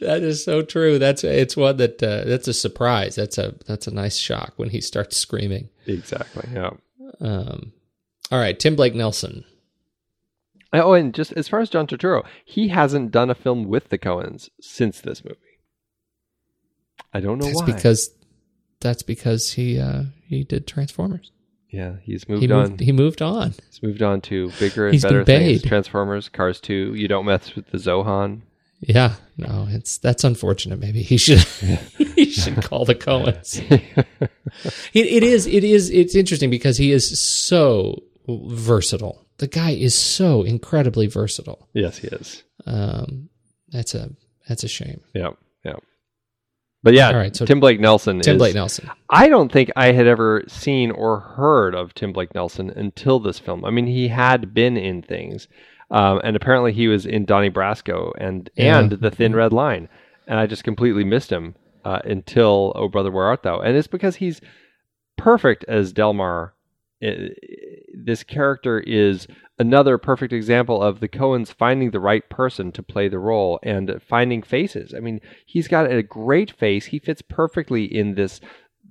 that 0.00 0.22
is 0.22 0.44
so 0.44 0.62
true. 0.62 0.98
That's 0.98 1.24
it's 1.24 1.56
one 1.56 1.76
that 1.78 2.02
uh, 2.02 2.24
that's 2.24 2.48
a 2.48 2.54
surprise. 2.54 3.14
That's 3.14 3.38
a 3.38 3.54
that's 3.66 3.86
a 3.86 3.94
nice 3.94 4.16
shock 4.16 4.54
when 4.56 4.70
he 4.70 4.80
starts 4.80 5.16
screaming. 5.16 5.70
Exactly. 5.86 6.48
Yeah. 6.52 6.70
Um, 7.20 7.72
all 8.30 8.38
right, 8.38 8.58
Tim 8.58 8.76
Blake 8.76 8.94
Nelson. 8.94 9.44
Oh, 10.72 10.92
and 10.92 11.14
just 11.14 11.32
as 11.32 11.48
far 11.48 11.60
as 11.60 11.70
John 11.70 11.86
Turturro, 11.86 12.26
he 12.44 12.68
hasn't 12.68 13.10
done 13.10 13.30
a 13.30 13.34
film 13.34 13.64
with 13.64 13.88
the 13.88 13.96
Coens 13.96 14.50
since 14.60 15.00
this 15.00 15.24
movie. 15.24 15.36
I 17.14 17.20
don't 17.20 17.38
know 17.38 17.46
that's 17.46 17.60
why. 17.60 17.66
Because 17.66 18.10
that's 18.80 19.02
because 19.02 19.52
he 19.52 19.78
uh, 19.78 20.04
he 20.26 20.44
did 20.44 20.66
Transformers. 20.66 21.32
Yeah, 21.70 21.96
he's 22.02 22.28
moved 22.28 22.42
he 22.42 22.50
on. 22.50 22.70
Moved, 22.70 22.80
he 22.80 22.92
moved 22.92 23.22
on. 23.22 23.54
He's 23.66 23.82
moved 23.82 24.02
on 24.02 24.20
to 24.22 24.50
bigger 24.58 24.86
and 24.86 24.94
he's 24.94 25.02
better 25.02 25.24
things. 25.24 25.62
Transformers, 25.62 26.28
Cars 26.28 26.60
Two. 26.60 26.94
You 26.94 27.08
don't 27.08 27.26
mess 27.26 27.54
with 27.54 27.70
the 27.70 27.78
Zohan. 27.78 28.42
Yeah, 28.80 29.14
no, 29.36 29.66
it's 29.68 29.98
that's 29.98 30.24
unfortunate. 30.24 30.78
Maybe 30.78 31.02
he 31.02 31.18
should 31.18 31.40
he 32.16 32.30
should 32.30 32.62
call 32.62 32.84
the 32.84 32.94
Coens. 32.94 33.60
it, 33.70 35.06
it 35.06 35.22
is 35.22 35.46
it 35.46 35.64
is 35.64 35.90
it's 35.90 36.14
interesting 36.14 36.48
because 36.48 36.78
he 36.78 36.92
is 36.92 37.20
so 37.20 38.02
versatile. 38.28 39.26
The 39.38 39.48
guy 39.48 39.70
is 39.70 39.96
so 39.96 40.42
incredibly 40.42 41.06
versatile. 41.06 41.68
Yes, 41.72 41.98
he 41.98 42.08
is. 42.08 42.42
Um, 42.66 43.28
That's 43.68 43.94
a 43.94 44.10
that's 44.48 44.64
a 44.64 44.68
shame. 44.68 45.00
Yeah, 45.14 45.30
yeah. 45.64 45.76
But 46.88 46.94
yeah, 46.94 47.08
All 47.08 47.16
right, 47.16 47.36
so 47.36 47.44
Tim 47.44 47.60
Blake 47.60 47.80
Nelson. 47.80 48.20
Tim 48.20 48.36
is- 48.36 48.40
Blake 48.40 48.54
Nelson. 48.54 48.90
I 49.10 49.28
don't 49.28 49.52
think 49.52 49.70
I 49.76 49.92
had 49.92 50.06
ever 50.06 50.42
seen 50.48 50.90
or 50.90 51.20
heard 51.20 51.74
of 51.74 51.92
Tim 51.94 52.12
Blake 52.14 52.34
Nelson 52.34 52.70
until 52.70 53.20
this 53.20 53.38
film. 53.38 53.64
I 53.64 53.70
mean, 53.70 53.86
he 53.86 54.08
had 54.08 54.54
been 54.54 54.76
in 54.78 55.02
things, 55.02 55.48
um, 55.90 56.20
and 56.24 56.34
apparently 56.34 56.72
he 56.72 56.88
was 56.88 57.04
in 57.04 57.24
Donnie 57.26 57.50
Brasco 57.50 58.12
and 58.18 58.48
Yeah. 58.56 58.78
and 58.78 58.90
The 58.92 59.10
Thin 59.10 59.36
Red 59.36 59.52
Line, 59.52 59.88
and 60.26 60.38
I 60.38 60.46
just 60.46 60.64
completely 60.64 61.04
missed 61.04 61.30
him 61.30 61.54
uh, 61.84 62.00
until 62.04 62.72
Oh 62.74 62.88
Brother 62.88 63.10
Where 63.10 63.26
Art 63.26 63.42
Thou? 63.42 63.60
And 63.60 63.76
it's 63.76 63.86
because 63.86 64.16
he's 64.16 64.40
perfect 65.16 65.64
as 65.68 65.92
Delmar. 65.92 66.54
I- 67.02 67.30
this 67.94 68.22
character 68.24 68.80
is 68.80 69.26
another 69.58 69.98
perfect 69.98 70.32
example 70.32 70.82
of 70.82 71.00
the 71.00 71.08
Coens 71.08 71.52
finding 71.52 71.90
the 71.90 72.00
right 72.00 72.28
person 72.28 72.72
to 72.72 72.82
play 72.82 73.08
the 73.08 73.18
role 73.18 73.58
and 73.62 74.00
finding 74.02 74.42
faces. 74.42 74.94
I 74.94 75.00
mean, 75.00 75.20
he's 75.46 75.68
got 75.68 75.90
a 75.90 76.02
great 76.02 76.50
face. 76.50 76.86
He 76.86 76.98
fits 76.98 77.22
perfectly 77.22 77.84
in 77.84 78.14
this 78.14 78.40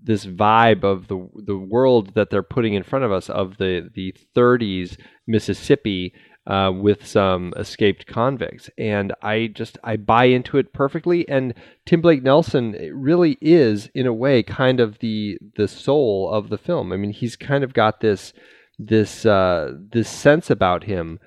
this 0.04 0.26
vibe 0.26 0.84
of 0.84 1.08
the 1.08 1.28
the 1.36 1.58
world 1.58 2.14
that 2.14 2.30
they're 2.30 2.44
putting 2.44 2.74
in 2.74 2.84
front 2.84 3.06
of 3.06 3.12
us 3.12 3.30
of 3.30 3.58
the 3.58 3.90
the 3.94 4.14
30s 4.36 4.98
Mississippi 5.26 6.14
uh, 6.48 6.72
with 6.74 7.06
some 7.06 7.54
escaped 7.58 8.08
convicts, 8.08 8.70
and 8.78 9.14
I 9.22 9.48
just 9.48 9.78
I 9.84 9.98
buy 9.98 10.26
into 10.26 10.58
it 10.58 10.72
perfectly. 10.72 11.28
And 11.28 11.54
Tim 11.86 12.00
Blake 12.00 12.24
Nelson 12.24 12.72
really 12.94 13.38
is, 13.42 13.90
in 13.94 14.08
a 14.08 14.14
way, 14.14 14.44
kind 14.44 14.80
of 14.80 15.00
the 15.00 15.38
the 15.58 15.68
soul 15.68 16.32
of 16.32 16.50
the 16.50 16.58
film. 16.58 16.94
I 16.94 16.98
mean, 16.98 17.12
he's 17.12 17.36
kind 17.36 17.66
of 17.66 17.74
got 17.74 18.00
this 18.00 18.32
this 18.80 19.26
uh, 19.26 19.74
this 19.92 20.10
sense 20.10 20.50
about 20.50 20.84
him 20.84 21.20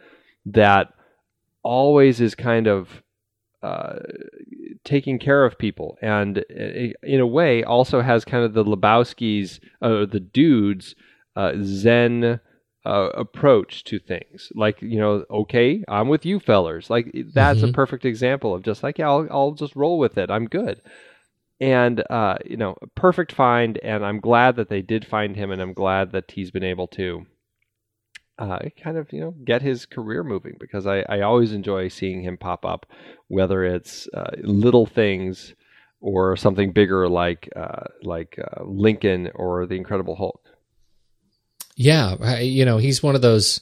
that 0.46 0.92
always 1.62 2.20
is 2.20 2.34
kind 2.34 2.66
of 2.66 3.02
uh, 3.62 3.96
taking 4.84 5.18
care 5.18 5.44
of 5.44 5.58
people, 5.58 5.98
and 6.00 6.38
uh, 6.38 6.92
in 7.02 7.20
a 7.20 7.26
way 7.26 7.62
also 7.62 8.00
has 8.00 8.24
kind 8.24 8.44
of 8.44 8.54
the 8.54 8.64
Lebowski's, 8.64 9.60
uh, 9.82 10.06
the 10.06 10.20
dudes, 10.20 10.94
uh, 11.36 11.52
Zen 11.62 12.40
uh, 12.86 13.08
approach 13.14 13.84
to 13.84 13.98
things. 13.98 14.50
Like 14.54 14.80
you 14.80 14.98
know, 14.98 15.24
okay, 15.30 15.84
I'm 15.88 16.08
with 16.08 16.24
you, 16.24 16.40
fellers. 16.40 16.88
Like 16.88 17.14
that's 17.34 17.62
a 17.62 17.66
Mhm. 17.66 17.74
perfect 17.74 18.04
example 18.06 18.54
of 18.54 18.62
just 18.62 18.82
like 18.82 18.98
yeah, 18.98 19.08
I'll, 19.08 19.26
I'll 19.30 19.52
just 19.52 19.76
roll 19.76 19.98
with 19.98 20.16
it. 20.16 20.30
I'm 20.30 20.46
good. 20.46 20.80
And 21.60 22.02
uh, 22.08 22.38
you 22.46 22.56
know, 22.56 22.76
perfect 22.94 23.32
find, 23.32 23.78
and 23.82 24.04
I'm 24.06 24.20
glad 24.20 24.56
that 24.56 24.70
they 24.70 24.80
did 24.80 25.04
find 25.06 25.36
him, 25.36 25.50
and 25.50 25.60
I'm 25.60 25.74
glad 25.74 26.12
that 26.12 26.30
he's 26.30 26.50
been 26.50 26.64
able 26.64 26.86
to 26.88 27.26
uh, 28.40 28.58
kind 28.82 28.96
of 28.96 29.12
you 29.12 29.20
know 29.20 29.30
get 29.44 29.62
his 29.62 29.86
career 29.86 30.24
moving 30.24 30.56
because 30.58 30.86
I, 30.86 31.00
I 31.08 31.20
always 31.20 31.52
enjoy 31.52 31.88
seeing 31.88 32.22
him 32.22 32.36
pop 32.38 32.64
up, 32.64 32.86
whether 33.28 33.62
it's 33.64 34.08
uh, 34.14 34.30
little 34.42 34.86
things 34.86 35.54
or 36.00 36.36
something 36.36 36.72
bigger 36.72 37.08
like 37.08 37.48
uh, 37.54 37.84
like 38.02 38.38
uh, 38.42 38.64
Lincoln 38.64 39.30
or 39.34 39.66
the 39.66 39.74
Incredible 39.76 40.16
Hulk. 40.16 40.40
Yeah, 41.76 42.16
I- 42.20 42.40
you 42.40 42.64
know, 42.64 42.78
he's 42.78 43.02
one 43.02 43.14
of 43.14 43.22
those. 43.22 43.60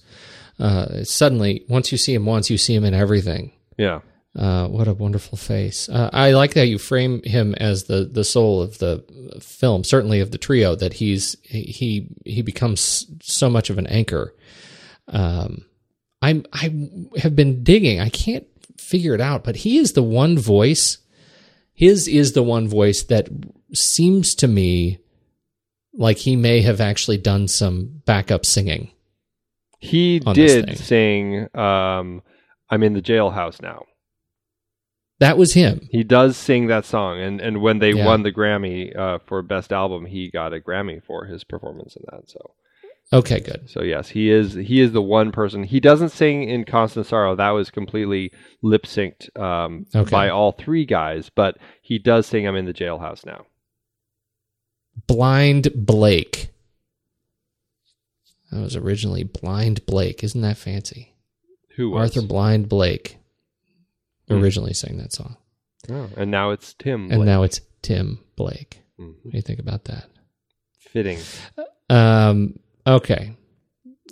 Uh, 0.59 1.05
suddenly, 1.05 1.64
once 1.68 1.93
you 1.93 1.99
see 1.99 2.14
him 2.14 2.26
once, 2.26 2.51
you 2.51 2.59
see 2.59 2.74
him 2.74 2.85
in 2.85 2.93
everything. 2.95 3.53
Yeah, 3.76 4.01
Uh, 4.37 4.66
what 4.66 4.89
a 4.89 4.93
wonderful 4.93 5.39
face! 5.39 5.89
Uh, 5.89 6.11
I 6.12 6.33
like 6.33 6.55
that 6.55 6.66
you 6.66 6.79
frame 6.79 7.22
him 7.22 7.55
as 7.57 7.85
the 7.85 8.05
the 8.05 8.24
soul 8.24 8.61
of 8.61 8.79
the 8.79 9.05
film, 9.41 9.85
certainly 9.85 10.18
of 10.20 10.33
the 10.33 10.39
trio. 10.39 10.74
That 10.74 10.95
he's 10.95 11.37
he 11.45 12.09
he 12.24 12.43
becomes 12.43 13.07
so 13.22 13.49
much 13.49 13.70
of 13.70 13.79
an 13.79 13.87
anchor. 13.87 14.35
Um, 15.09 15.65
I'm 16.23 16.45
I 16.53 16.71
have 17.19 17.35
been 17.37 17.63
digging. 17.65 18.01
I 18.01 18.09
can't 18.09 18.47
figure 18.79 19.15
it 19.15 19.21
out, 19.21 19.45
but 19.45 19.57
he 19.57 19.79
is 19.79 19.93
the 19.93 20.03
one 20.03 20.39
voice. 20.39 20.99
His 21.75 22.09
is 22.09 22.33
the 22.33 22.43
one 22.43 22.69
voice 22.69 23.05
that 23.05 23.29
seems 23.73 24.35
to 24.37 24.49
me 24.49 24.99
like 25.95 26.19
he 26.19 26.37
may 26.37 26.61
have 26.63 26.81
actually 26.81 27.19
done 27.19 27.49
some 27.49 28.03
backup 28.05 28.45
singing. 28.45 28.91
he 29.81 30.19
did 30.21 30.77
sing. 30.79 31.49
Um, 31.55 32.23
I'm 32.71 32.83
in 32.83 32.95
the 32.95 33.03
jailhouse 33.03 33.63
now. 33.63 33.85
That 35.21 35.39
was 35.39 35.55
him. 35.55 35.89
He 35.91 36.05
does 36.05 36.37
sing 36.37 36.67
that 36.69 36.85
song, 36.85 37.21
and 37.21 37.41
and 37.41 37.61
when 37.63 37.79
they 37.81 37.93
Yeah. 37.93 38.07
won 38.07 38.23
the 38.23 38.33
Grammy 38.33 38.97
uh, 38.97 39.19
for 39.27 39.41
best 39.43 39.73
album, 39.73 40.07
he 40.07 40.31
got 40.31 40.53
a 40.53 40.61
Grammy 40.61 41.03
for 41.03 41.25
his 41.27 41.45
performance 41.45 41.97
in 41.97 42.03
that. 42.11 42.29
So. 42.31 42.55
Okay, 43.13 43.41
good. 43.41 43.71
So 43.71 43.83
yes, 43.83 44.11
he 44.11 44.31
is 44.31 44.53
he 44.55 44.81
is 44.81 44.93
the 44.93 45.01
one 45.03 45.33
person. 45.33 45.63
He 45.65 45.81
doesn't 45.81 46.11
sing 46.11 46.43
in 46.49 46.65
Constant 46.65 47.07
Sorrow. 47.07 47.35
That 47.35 47.51
was 47.51 47.71
completely 47.71 48.33
lip 48.61 48.83
synced 48.85 49.35
um, 49.41 49.87
Okay. 49.95 50.11
by 50.11 50.29
all 50.29 50.53
three 50.53 50.85
guys, 50.85 51.31
but 51.35 51.57
he 51.81 51.99
does 51.99 52.27
sing 52.27 52.47
I'm 52.47 52.55
in 52.57 52.67
the 52.67 52.75
jailhouse 52.75 53.25
now. 53.25 53.47
Blind 55.07 55.69
Blake. 55.75 56.51
That 58.51 58.61
was 58.61 58.77
originally 58.77 59.25
Blind 59.25 59.85
Blake. 59.87 60.23
Isn't 60.25 60.41
that 60.43 60.57
fancy? 60.57 61.15
Who 61.77 61.91
was? 61.91 62.17
Arthur 62.17 62.27
Blind 62.27 62.69
Blake 62.69 63.17
Hmm. 64.29 64.35
originally 64.43 64.75
sang 64.75 64.99
that 64.99 65.13
song. 65.13 65.37
Oh, 65.91 66.11
and 66.17 66.31
now 66.31 66.51
it's 66.51 66.75
Tim. 66.75 67.11
And 67.11 67.25
now 67.25 67.43
it's 67.45 67.61
Tim 67.81 68.19
Blake. 68.37 68.83
Mhm. 68.99 69.15
What 69.23 69.31
do 69.33 69.39
you 69.39 69.43
think 69.43 69.61
about 69.61 69.85
that? 69.85 70.11
fitting. 70.93 71.19
Um, 71.91 72.59
okay. 72.95 73.36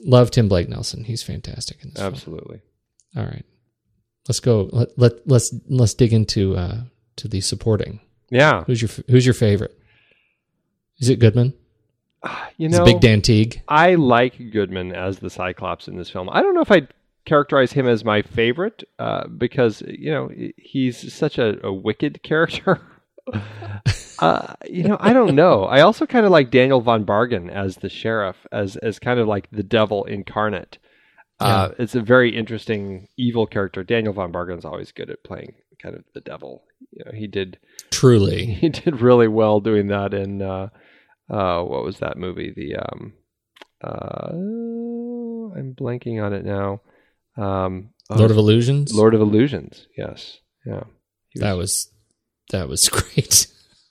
Love 0.04 0.30
Tim 0.30 0.48
Blake 0.48 0.68
Nelson. 0.68 1.04
He's 1.04 1.22
fantastic 1.22 1.82
in 1.82 1.90
this 1.90 1.98
film. 1.98 2.12
Absolutely. 2.12 2.60
All 3.16 3.24
right. 3.24 3.44
Let's 4.28 4.40
go. 4.40 4.68
Let, 4.72 4.98
let 4.98 5.12
let's 5.28 5.54
let's 5.68 5.94
dig 5.94 6.12
into 6.12 6.56
uh 6.56 6.82
to 7.16 7.28
the 7.28 7.40
supporting. 7.40 8.00
Yeah. 8.30 8.64
Who's 8.64 8.82
your 8.82 8.90
who's 9.08 9.24
your 9.24 9.34
favorite? 9.34 9.76
Is 10.98 11.08
it 11.08 11.18
Goodman? 11.18 11.54
You 12.58 12.70
know, 12.70 12.86
Big 12.86 13.00
Dan 13.00 13.20
Teague? 13.20 13.60
I 13.68 13.96
like 13.96 14.50
Goodman 14.50 14.94
as 14.94 15.18
the 15.18 15.28
Cyclops 15.28 15.88
in 15.88 15.96
this 15.98 16.08
film. 16.08 16.30
I 16.30 16.40
don't 16.40 16.54
know 16.54 16.62
if 16.62 16.70
I'd 16.70 16.88
characterize 17.26 17.72
him 17.72 17.86
as 17.86 18.02
my 18.02 18.22
favorite 18.22 18.82
uh, 18.98 19.28
because 19.28 19.82
you 19.86 20.10
know 20.10 20.30
he's 20.56 21.12
such 21.12 21.36
a, 21.36 21.58
a 21.62 21.70
wicked 21.70 22.22
character. 22.22 22.80
uh, 24.18 24.54
you 24.68 24.84
know, 24.84 24.96
I 25.00 25.12
don't 25.12 25.34
know. 25.34 25.64
I 25.64 25.80
also 25.80 26.06
kind 26.06 26.24
of 26.26 26.32
like 26.32 26.50
Daniel 26.50 26.80
von 26.80 27.04
Bargen 27.04 27.50
as 27.50 27.76
the 27.76 27.88
sheriff, 27.88 28.36
as 28.52 28.76
as 28.76 28.98
kind 28.98 29.20
of 29.20 29.26
like 29.26 29.50
the 29.50 29.62
devil 29.62 30.04
incarnate. 30.04 30.78
Uh, 31.38 31.70
it's 31.78 31.94
a 31.94 32.00
very 32.00 32.34
interesting 32.34 33.08
evil 33.18 33.46
character. 33.46 33.84
Daniel 33.84 34.14
von 34.14 34.32
Bargen's 34.32 34.64
always 34.64 34.90
good 34.90 35.10
at 35.10 35.22
playing 35.22 35.54
kind 35.82 35.94
of 35.94 36.04
the 36.14 36.20
devil. 36.20 36.64
You 36.90 37.04
know, 37.04 37.12
he 37.12 37.26
did 37.26 37.58
Truly. 37.90 38.46
he 38.60 38.68
did 38.68 39.00
really 39.00 39.28
well 39.28 39.60
doing 39.60 39.88
that 39.88 40.14
in 40.14 40.40
uh, 40.40 40.68
uh, 41.28 41.62
what 41.62 41.84
was 41.84 41.98
that 41.98 42.16
movie? 42.16 42.52
The 42.54 42.76
um, 42.76 43.12
uh, 43.82 44.30
I'm 44.32 45.74
blanking 45.74 46.22
on 46.22 46.32
it 46.32 46.44
now. 46.44 46.80
Um, 47.36 47.90
Lord 48.08 48.30
of 48.30 48.36
Illusions? 48.36 48.94
Lord 48.94 49.14
of 49.14 49.20
Illusions. 49.20 49.88
Yes. 49.96 50.38
Yeah. 50.64 50.84
He 51.30 51.40
That 51.40 51.56
was 51.56 51.90
that 52.50 52.68
was 52.68 52.88
great. 52.88 53.46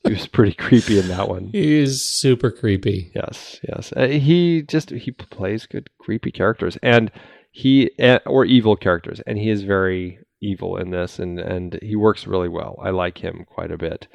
He 0.05 0.13
was 0.13 0.27
pretty 0.27 0.53
creepy 0.53 0.99
in 0.99 1.07
that 1.07 1.27
one. 1.27 1.49
he 1.51 1.79
is 1.79 2.03
super 2.03 2.51
creepy. 2.51 3.11
Yes. 3.15 3.59
Yes. 3.67 3.93
Uh, 3.95 4.07
he 4.07 4.61
just 4.61 4.91
he 4.91 5.11
plays 5.11 5.65
good 5.65 5.89
creepy 5.99 6.31
characters 6.31 6.77
and 6.83 7.11
he 7.51 7.91
uh, 7.99 8.19
or 8.25 8.45
evil 8.45 8.75
characters 8.75 9.19
and 9.25 9.37
he 9.37 9.49
is 9.49 9.63
very 9.63 10.19
evil 10.41 10.77
in 10.77 10.91
this 10.91 11.19
and 11.19 11.39
and 11.39 11.79
he 11.81 11.95
works 11.95 12.27
really 12.27 12.49
well. 12.49 12.79
I 12.81 12.89
like 12.91 13.17
him 13.17 13.45
quite 13.47 13.71
a 13.71 13.77
bit. 13.77 14.07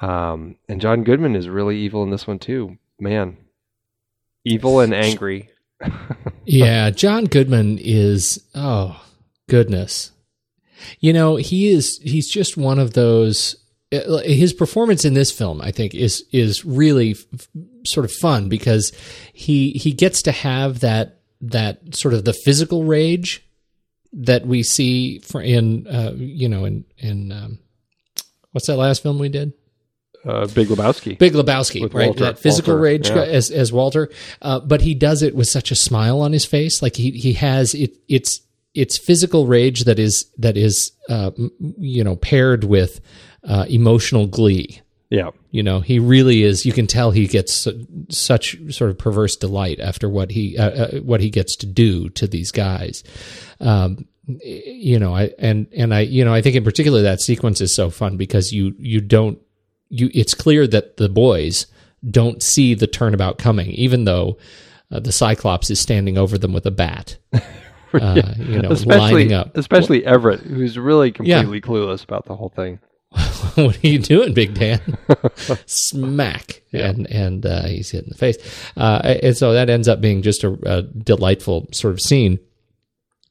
Um, 0.00 0.56
and 0.68 0.80
John 0.80 1.04
Goodman 1.04 1.36
is 1.36 1.48
really 1.48 1.78
evil 1.78 2.02
in 2.02 2.10
this 2.10 2.26
one 2.26 2.38
too. 2.38 2.78
Man, 2.98 3.36
evil 4.44 4.80
and 4.80 4.94
angry. 4.94 5.50
yeah, 6.44 6.90
John 6.90 7.24
Goodman 7.24 7.78
is 7.78 8.42
oh 8.54 9.04
goodness. 9.48 10.12
You 10.98 11.12
know, 11.12 11.36
he 11.36 11.70
is 11.70 11.98
he's 12.02 12.28
just 12.28 12.56
one 12.56 12.78
of 12.78 12.94
those 12.94 13.56
his 13.90 14.52
performance 14.52 15.04
in 15.04 15.14
this 15.14 15.32
film 15.32 15.60
I 15.60 15.70
think 15.72 15.94
is 15.94 16.24
is 16.32 16.64
really 16.64 17.12
f- 17.34 17.48
sort 17.84 18.04
of 18.04 18.12
fun 18.12 18.48
because 18.48 18.92
he 19.32 19.70
he 19.72 19.92
gets 19.92 20.22
to 20.22 20.32
have 20.32 20.80
that 20.80 21.20
that 21.40 21.94
sort 21.96 22.14
of 22.14 22.24
the 22.24 22.32
physical 22.32 22.84
rage 22.84 23.44
that 24.12 24.46
we 24.46 24.62
see 24.62 25.20
in 25.34 25.86
uh, 25.88 26.12
you 26.16 26.48
know 26.48 26.64
in 26.64 26.84
in 26.98 27.32
um, 27.32 27.58
what's 28.52 28.66
that 28.68 28.76
last 28.76 29.02
film 29.02 29.18
we 29.18 29.28
did 29.28 29.52
Uh, 30.24 30.46
Big 30.48 30.68
Lebowski. 30.68 31.16
Big 31.18 31.32
Lebowski, 31.32 31.80
With 31.80 31.94
right? 31.94 32.08
Walter- 32.08 32.24
that 32.24 32.38
physical 32.38 32.74
Walter, 32.74 32.82
rage 32.82 33.08
yeah. 33.08 33.22
as 33.22 33.50
as 33.50 33.72
Walter, 33.72 34.10
uh, 34.42 34.60
but 34.60 34.82
he 34.82 34.94
does 34.94 35.22
it 35.22 35.34
with 35.34 35.48
such 35.48 35.70
a 35.70 35.74
smile 35.76 36.20
on 36.20 36.32
his 36.32 36.44
face. 36.44 36.82
Like 36.82 36.96
he 36.96 37.10
he 37.12 37.32
has 37.34 37.74
it. 37.74 37.96
It's 38.08 38.40
it's 38.74 38.98
physical 38.98 39.46
rage 39.46 39.84
that 39.84 39.98
is 39.98 40.26
that 40.38 40.56
is 40.56 40.92
uh, 41.08 41.30
you 41.78 42.04
know 42.04 42.16
paired 42.16 42.64
with 42.64 43.00
uh, 43.44 43.66
emotional 43.68 44.26
glee. 44.26 44.80
Yeah. 45.10 45.30
You 45.50 45.64
know, 45.64 45.80
he 45.80 45.98
really 45.98 46.44
is. 46.44 46.64
You 46.64 46.72
can 46.72 46.86
tell 46.86 47.10
he 47.10 47.26
gets 47.26 47.66
such 48.10 48.56
sort 48.72 48.90
of 48.90 48.98
perverse 48.98 49.34
delight 49.34 49.80
after 49.80 50.08
what 50.08 50.30
he 50.30 50.56
uh, 50.56 50.70
uh, 50.70 51.00
what 51.00 51.20
he 51.20 51.30
gets 51.30 51.56
to 51.56 51.66
do 51.66 52.08
to 52.10 52.28
these 52.28 52.52
guys. 52.52 53.02
Um, 53.58 54.06
you 54.26 55.00
know, 55.00 55.14
I 55.14 55.32
and 55.38 55.66
and 55.76 55.92
I 55.92 56.00
you 56.00 56.24
know 56.24 56.32
I 56.32 56.42
think 56.42 56.54
in 56.54 56.62
particular 56.62 57.02
that 57.02 57.20
sequence 57.20 57.60
is 57.60 57.74
so 57.74 57.90
fun 57.90 58.16
because 58.16 58.52
you 58.52 58.76
you 58.78 59.00
don't 59.00 59.40
you 59.88 60.10
it's 60.14 60.34
clear 60.34 60.68
that 60.68 60.96
the 60.96 61.08
boys 61.08 61.66
don't 62.08 62.40
see 62.40 62.74
the 62.74 62.86
turnabout 62.86 63.38
coming, 63.38 63.70
even 63.70 64.04
though 64.04 64.38
uh, 64.92 65.00
the 65.00 65.12
Cyclops 65.12 65.70
is 65.70 65.80
standing 65.80 66.16
over 66.16 66.38
them 66.38 66.52
with 66.52 66.66
a 66.66 66.70
bat. 66.70 67.18
Uh, 67.92 68.22
you 68.36 68.62
know, 68.62 68.70
especially, 68.70 69.12
lining 69.12 69.32
up. 69.32 69.56
Especially 69.56 70.06
Everett, 70.06 70.38
who's 70.42 70.78
really 70.78 71.10
completely 71.10 71.58
yeah. 71.58 71.60
clueless 71.60 72.04
about 72.04 72.24
the 72.24 72.36
whole 72.36 72.50
thing. 72.50 72.78
what 73.54 73.82
are 73.82 73.86
you 73.86 73.98
doing, 73.98 74.32
Big 74.34 74.54
Dan? 74.54 74.80
Smack, 75.66 76.62
yeah. 76.70 76.88
and 76.88 77.06
and 77.10 77.46
uh, 77.46 77.66
he's 77.66 77.90
hit 77.90 78.04
in 78.04 78.10
the 78.10 78.16
face, 78.16 78.36
uh, 78.76 79.00
and 79.22 79.36
so 79.36 79.52
that 79.52 79.68
ends 79.68 79.88
up 79.88 80.00
being 80.00 80.22
just 80.22 80.44
a, 80.44 80.56
a, 80.64 80.82
delightful 80.82 81.68
sort 81.72 81.92
of 81.92 82.00
scene, 82.00 82.38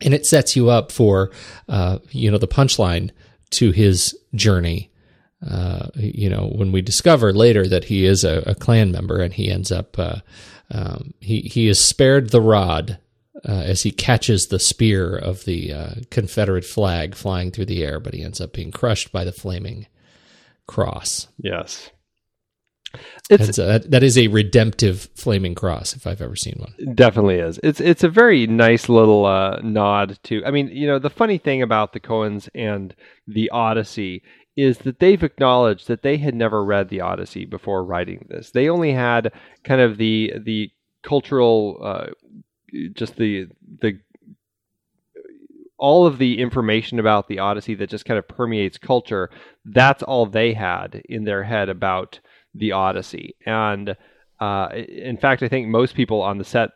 and 0.01 0.13
it 0.13 0.25
sets 0.25 0.55
you 0.55 0.69
up 0.69 0.91
for 0.91 1.31
uh, 1.69 1.99
you 2.11 2.29
know 2.29 2.37
the 2.37 2.47
punchline 2.47 3.11
to 3.51 3.71
his 3.71 4.17
journey. 4.35 4.91
Uh, 5.49 5.87
you 5.95 6.29
know, 6.29 6.51
when 6.53 6.73
we 6.73 6.81
discover 6.81 7.31
later 7.31 7.65
that 7.65 7.85
he 7.85 8.05
is 8.05 8.25
a, 8.25 8.43
a 8.45 8.55
Klan 8.55 8.91
member, 8.91 9.21
and 9.21 9.33
he 9.33 9.49
ends 9.49 9.71
up 9.71 9.97
uh, 9.97 10.17
um, 10.71 11.13
he 11.21 11.39
he 11.41 11.69
is 11.69 11.83
spared 11.83 12.31
the 12.31 12.41
rod 12.41 12.99
uh, 13.47 13.51
as 13.51 13.83
he 13.83 13.91
catches 13.91 14.47
the 14.47 14.59
spear 14.59 15.15
of 15.15 15.45
the 15.45 15.73
uh, 15.73 15.93
Confederate 16.11 16.65
flag 16.65 17.15
flying 17.15 17.51
through 17.51 17.65
the 17.65 17.83
air, 17.83 17.99
but 17.99 18.13
he 18.13 18.23
ends 18.23 18.41
up 18.41 18.53
being 18.53 18.71
crushed 18.71 19.11
by 19.11 19.23
the 19.23 19.31
flaming 19.31 19.87
cross. 20.67 21.27
Yes. 21.37 21.91
It's 23.29 23.59
a, 23.59 23.63
that, 23.63 23.91
that 23.91 24.03
is 24.03 24.17
a 24.17 24.27
redemptive 24.27 25.09
flaming 25.15 25.53
cross 25.53 25.95
if 25.95 26.07
I've 26.07 26.21
ever 26.21 26.35
seen 26.35 26.55
one. 26.57 26.95
Definitely 26.95 27.35
is. 27.35 27.59
It's 27.61 27.79
it's 27.79 28.03
a 28.03 28.09
very 28.09 28.47
nice 28.47 28.89
little 28.89 29.25
uh, 29.27 29.59
nod 29.61 30.17
to. 30.23 30.43
I 30.43 30.49
mean, 30.49 30.69
you 30.69 30.87
know, 30.87 30.97
the 30.97 31.11
funny 31.11 31.37
thing 31.37 31.61
about 31.61 31.93
the 31.93 31.99
Coens 31.99 32.49
and 32.55 32.95
the 33.27 33.49
Odyssey 33.51 34.23
is 34.57 34.79
that 34.79 34.99
they've 34.99 35.23
acknowledged 35.23 35.87
that 35.87 36.01
they 36.01 36.17
had 36.17 36.33
never 36.33 36.63
read 36.63 36.89
the 36.89 37.01
Odyssey 37.01 37.45
before 37.45 37.83
writing 37.83 38.25
this. 38.29 38.49
They 38.51 38.69
only 38.69 38.91
had 38.91 39.33
kind 39.63 39.81
of 39.81 39.97
the 39.97 40.33
the 40.43 40.71
cultural 41.03 41.79
uh, 41.83 42.07
just 42.93 43.15
the 43.15 43.47
the 43.81 43.99
all 45.77 46.05
of 46.05 46.17
the 46.17 46.39
information 46.39 46.99
about 46.99 47.27
the 47.27 47.39
Odyssey 47.39 47.73
that 47.75 47.89
just 47.89 48.05
kind 48.05 48.19
of 48.19 48.27
permeates 48.27 48.77
culture, 48.77 49.29
that's 49.63 50.03
all 50.03 50.25
they 50.25 50.53
had 50.53 51.01
in 51.07 51.23
their 51.23 51.43
head 51.43 51.69
about 51.69 52.19
the 52.53 52.73
Odyssey. 52.73 53.35
And 53.45 53.95
uh, 54.39 54.69
in 54.73 55.17
fact, 55.17 55.41
I 55.41 55.47
think 55.47 55.67
most 55.67 55.95
people 55.95 56.21
on 56.21 56.37
the 56.37 56.43
set 56.43 56.71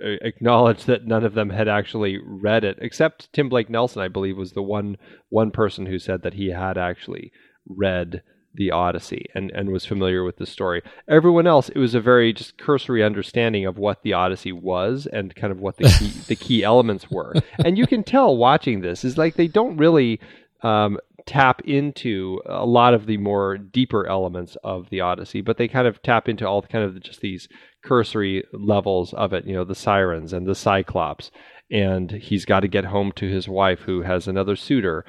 acknowledged 0.00 0.86
that 0.86 1.06
none 1.06 1.24
of 1.24 1.34
them 1.34 1.50
had 1.50 1.68
actually 1.68 2.18
read 2.24 2.64
it, 2.64 2.78
except 2.80 3.30
Tim 3.34 3.50
Blake 3.50 3.68
Nelson, 3.68 4.00
I 4.00 4.08
believe, 4.08 4.38
was 4.38 4.52
the 4.52 4.62
one 4.62 4.96
one 5.28 5.50
person 5.50 5.86
who 5.86 5.98
said 5.98 6.22
that 6.22 6.34
he 6.34 6.48
had 6.48 6.78
actually 6.78 7.32
read 7.66 8.22
the 8.54 8.70
Odyssey 8.70 9.26
and, 9.34 9.50
and 9.52 9.70
was 9.70 9.86
familiar 9.86 10.24
with 10.24 10.36
the 10.36 10.46
story. 10.46 10.82
Everyone 11.08 11.46
else, 11.46 11.68
it 11.68 11.78
was 11.78 11.94
a 11.94 12.00
very 12.00 12.32
just 12.32 12.58
cursory 12.58 13.02
understanding 13.02 13.66
of 13.66 13.78
what 13.78 14.02
the 14.02 14.12
Odyssey 14.12 14.52
was 14.52 15.06
and 15.06 15.34
kind 15.34 15.52
of 15.52 15.60
what 15.60 15.76
the 15.76 15.88
key, 15.98 16.08
the 16.28 16.36
key 16.36 16.62
elements 16.62 17.10
were. 17.10 17.34
And 17.64 17.78
you 17.78 17.86
can 17.86 18.04
tell 18.04 18.36
watching 18.36 18.80
this 18.80 19.04
is 19.04 19.18
like 19.18 19.34
they 19.34 19.48
don't 19.48 19.76
really 19.76 20.20
um, 20.62 20.98
tap 21.26 21.62
into 21.62 22.40
a 22.46 22.66
lot 22.66 22.94
of 22.94 23.06
the 23.06 23.16
more 23.16 23.56
deeper 23.58 24.06
elements 24.06 24.56
of 24.64 24.90
the 24.90 25.00
Odyssey, 25.00 25.40
but 25.40 25.56
they 25.56 25.68
kind 25.68 25.86
of 25.86 26.02
tap 26.02 26.28
into 26.28 26.46
all 26.46 26.62
kind 26.62 26.84
of 26.84 27.00
just 27.02 27.20
these 27.20 27.48
cursory 27.82 28.44
levels 28.52 29.12
of 29.14 29.32
it. 29.32 29.46
You 29.46 29.54
know, 29.54 29.64
the 29.64 29.74
sirens 29.74 30.32
and 30.32 30.46
the 30.46 30.54
Cyclops 30.54 31.30
and 31.72 32.10
he's 32.10 32.44
got 32.44 32.60
to 32.60 32.68
get 32.68 32.84
home 32.84 33.10
to 33.12 33.28
his 33.28 33.48
wife 33.48 33.80
who 33.80 34.02
has 34.02 34.28
another 34.28 34.54
suitor 34.54 35.04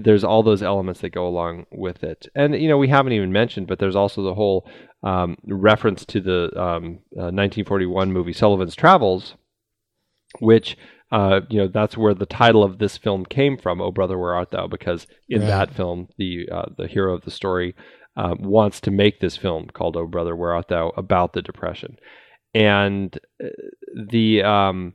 there's 0.00 0.24
all 0.24 0.42
those 0.42 0.62
elements 0.62 1.00
that 1.00 1.10
go 1.10 1.26
along 1.26 1.66
with 1.70 2.02
it. 2.02 2.26
And, 2.34 2.54
you 2.54 2.68
know, 2.68 2.78
we 2.78 2.88
haven't 2.88 3.12
even 3.12 3.32
mentioned, 3.32 3.66
but 3.66 3.78
there's 3.78 3.96
also 3.96 4.22
the 4.22 4.34
whole 4.34 4.66
um, 5.02 5.36
reference 5.44 6.04
to 6.06 6.20
the 6.20 6.44
um, 6.56 7.00
uh, 7.16 7.30
1941 7.30 8.12
movie 8.12 8.32
Sullivan's 8.32 8.74
Travels, 8.74 9.34
which, 10.40 10.78
uh, 11.10 11.40
you 11.50 11.58
know, 11.58 11.68
that's 11.68 11.96
where 11.96 12.14
the 12.14 12.26
title 12.26 12.62
of 12.62 12.78
this 12.78 12.96
film 12.96 13.26
came 13.26 13.58
from, 13.58 13.80
Oh 13.80 13.90
Brother, 13.90 14.18
Where 14.18 14.34
Art 14.34 14.50
Thou? 14.50 14.66
Because 14.66 15.06
in 15.28 15.42
right. 15.42 15.48
that 15.48 15.74
film, 15.74 16.08
the, 16.16 16.48
uh, 16.50 16.66
the 16.76 16.86
hero 16.86 17.14
of 17.14 17.22
the 17.22 17.30
story 17.30 17.74
um, 18.16 18.38
wants 18.40 18.80
to 18.82 18.90
make 18.90 19.20
this 19.20 19.36
film 19.36 19.68
called 19.72 19.96
Oh 19.96 20.06
Brother, 20.06 20.34
Where 20.34 20.54
Art 20.54 20.68
Thou? 20.68 20.92
about 20.96 21.34
the 21.34 21.42
Depression. 21.42 21.98
And 22.54 23.18
uh, 23.42 23.48
the 24.08 24.42
um, 24.42 24.94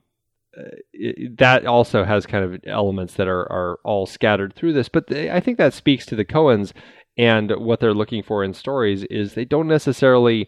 that 1.38 1.66
also 1.66 2.04
has 2.04 2.26
kind 2.26 2.44
of 2.44 2.62
elements 2.66 3.16
that 3.16 3.28
are, 3.28 3.52
are 3.52 3.80
all 3.84 4.06
scattered 4.06 4.54
through 4.54 4.74
this. 4.74 4.90
But 4.90 5.08
they, 5.08 5.30
I 5.30 5.40
think 5.40 5.58
that 5.58 5.74
speaks 5.74 6.06
to 6.08 6.16
the 6.16 6.26
Coens 6.26 6.74
and 7.18 7.52
what 7.52 7.80
they're 7.80 7.94
looking 7.94 8.24
for 8.24 8.44
in 8.44 8.54
stories 8.54 9.04
is 9.06 9.34
they 9.34 9.46
don't 9.46 9.68
necessarily 9.68 10.48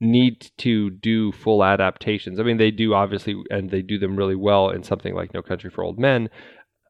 need 0.00 0.50
to 0.58 0.90
do 0.90 1.32
full 1.32 1.64
adaptations. 1.64 2.38
I 2.38 2.42
mean, 2.42 2.58
they 2.58 2.70
do 2.70 2.94
obviously, 2.94 3.42
and 3.50 3.70
they 3.70 3.82
do 3.82 3.98
them 3.98 4.16
really 4.16 4.36
well 4.36 4.70
in 4.70 4.82
something 4.82 5.14
like 5.14 5.34
No 5.34 5.42
Country 5.42 5.70
for 5.70 5.82
Old 5.82 5.98
Men, 5.98 6.28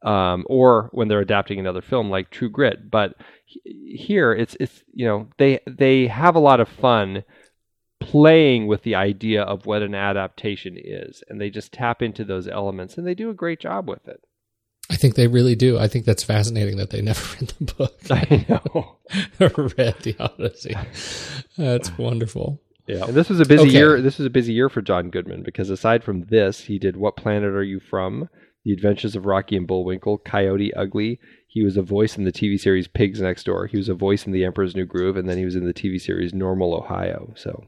um, 0.03 0.45
or 0.47 0.89
when 0.91 1.07
they're 1.07 1.21
adapting 1.21 1.59
another 1.59 1.81
film 1.81 2.09
like 2.09 2.29
True 2.29 2.49
Grit. 2.49 2.91
But 2.91 3.15
here, 3.45 4.33
it's 4.33 4.55
it's 4.59 4.83
you 4.93 5.05
know 5.05 5.27
they 5.37 5.59
they 5.67 6.07
have 6.07 6.35
a 6.35 6.39
lot 6.39 6.59
of 6.59 6.69
fun 6.69 7.23
playing 8.05 8.67
with 8.67 8.83
the 8.83 8.95
idea 8.95 9.43
of 9.43 9.65
what 9.65 9.81
an 9.81 9.95
adaptation 9.95 10.75
is 10.77 11.23
and 11.27 11.39
they 11.39 11.49
just 11.49 11.71
tap 11.71 12.01
into 12.01 12.23
those 12.23 12.47
elements 12.47 12.97
and 12.97 13.05
they 13.05 13.15
do 13.15 13.29
a 13.29 13.33
great 13.33 13.59
job 13.59 13.87
with 13.87 14.07
it. 14.07 14.21
I 14.89 14.95
think 14.95 15.15
they 15.15 15.27
really 15.27 15.55
do. 15.55 15.79
I 15.79 15.87
think 15.87 16.05
that's 16.05 16.23
fascinating 16.23 16.77
that 16.77 16.91
they 16.91 17.01
never 17.01 17.21
read 17.39 17.53
the 17.59 17.73
book. 17.73 17.97
I 18.09 18.45
know. 18.47 18.97
I 19.39 19.45
read 19.77 19.95
the 20.03 20.15
odyssey. 20.19 20.75
That's 21.57 21.97
wonderful. 21.97 22.61
Yeah. 22.87 23.05
And 23.05 23.15
this 23.15 23.29
was 23.29 23.39
a 23.39 23.45
busy 23.45 23.69
okay. 23.69 23.77
year 23.77 24.01
this 24.01 24.19
was 24.19 24.27
a 24.27 24.29
busy 24.29 24.53
year 24.53 24.69
for 24.69 24.79
john 24.79 25.09
goodman 25.09 25.41
because 25.41 25.71
aside 25.71 26.03
from 26.03 26.25
this 26.25 26.59
he 26.61 26.77
did 26.77 26.97
what 26.97 27.15
planet 27.15 27.53
are 27.53 27.63
you 27.63 27.79
from? 27.79 28.29
The 28.63 28.73
adventures 28.73 29.15
of 29.15 29.25
rocky 29.25 29.55
and 29.55 29.67
bullwinkle 29.67 30.19
coyote 30.19 30.73
ugly. 30.73 31.19
He 31.47 31.63
was 31.63 31.77
a 31.77 31.81
voice 31.81 32.17
in 32.17 32.25
the 32.25 32.33
TV 32.33 32.59
series 32.59 32.87
Pigs 32.87 33.21
Next 33.21 33.45
Door. 33.45 33.67
He 33.67 33.77
was 33.77 33.87
a 33.87 33.93
voice 33.93 34.25
in 34.25 34.33
The 34.33 34.43
Emperor's 34.43 34.75
New 34.75 34.85
Groove, 34.85 35.15
and 35.15 35.29
then 35.29 35.37
he 35.37 35.45
was 35.45 35.55
in 35.55 35.65
the 35.65 35.73
TV 35.73 36.01
series 36.01 36.33
Normal 36.33 36.73
Ohio. 36.73 37.31
So 37.35 37.63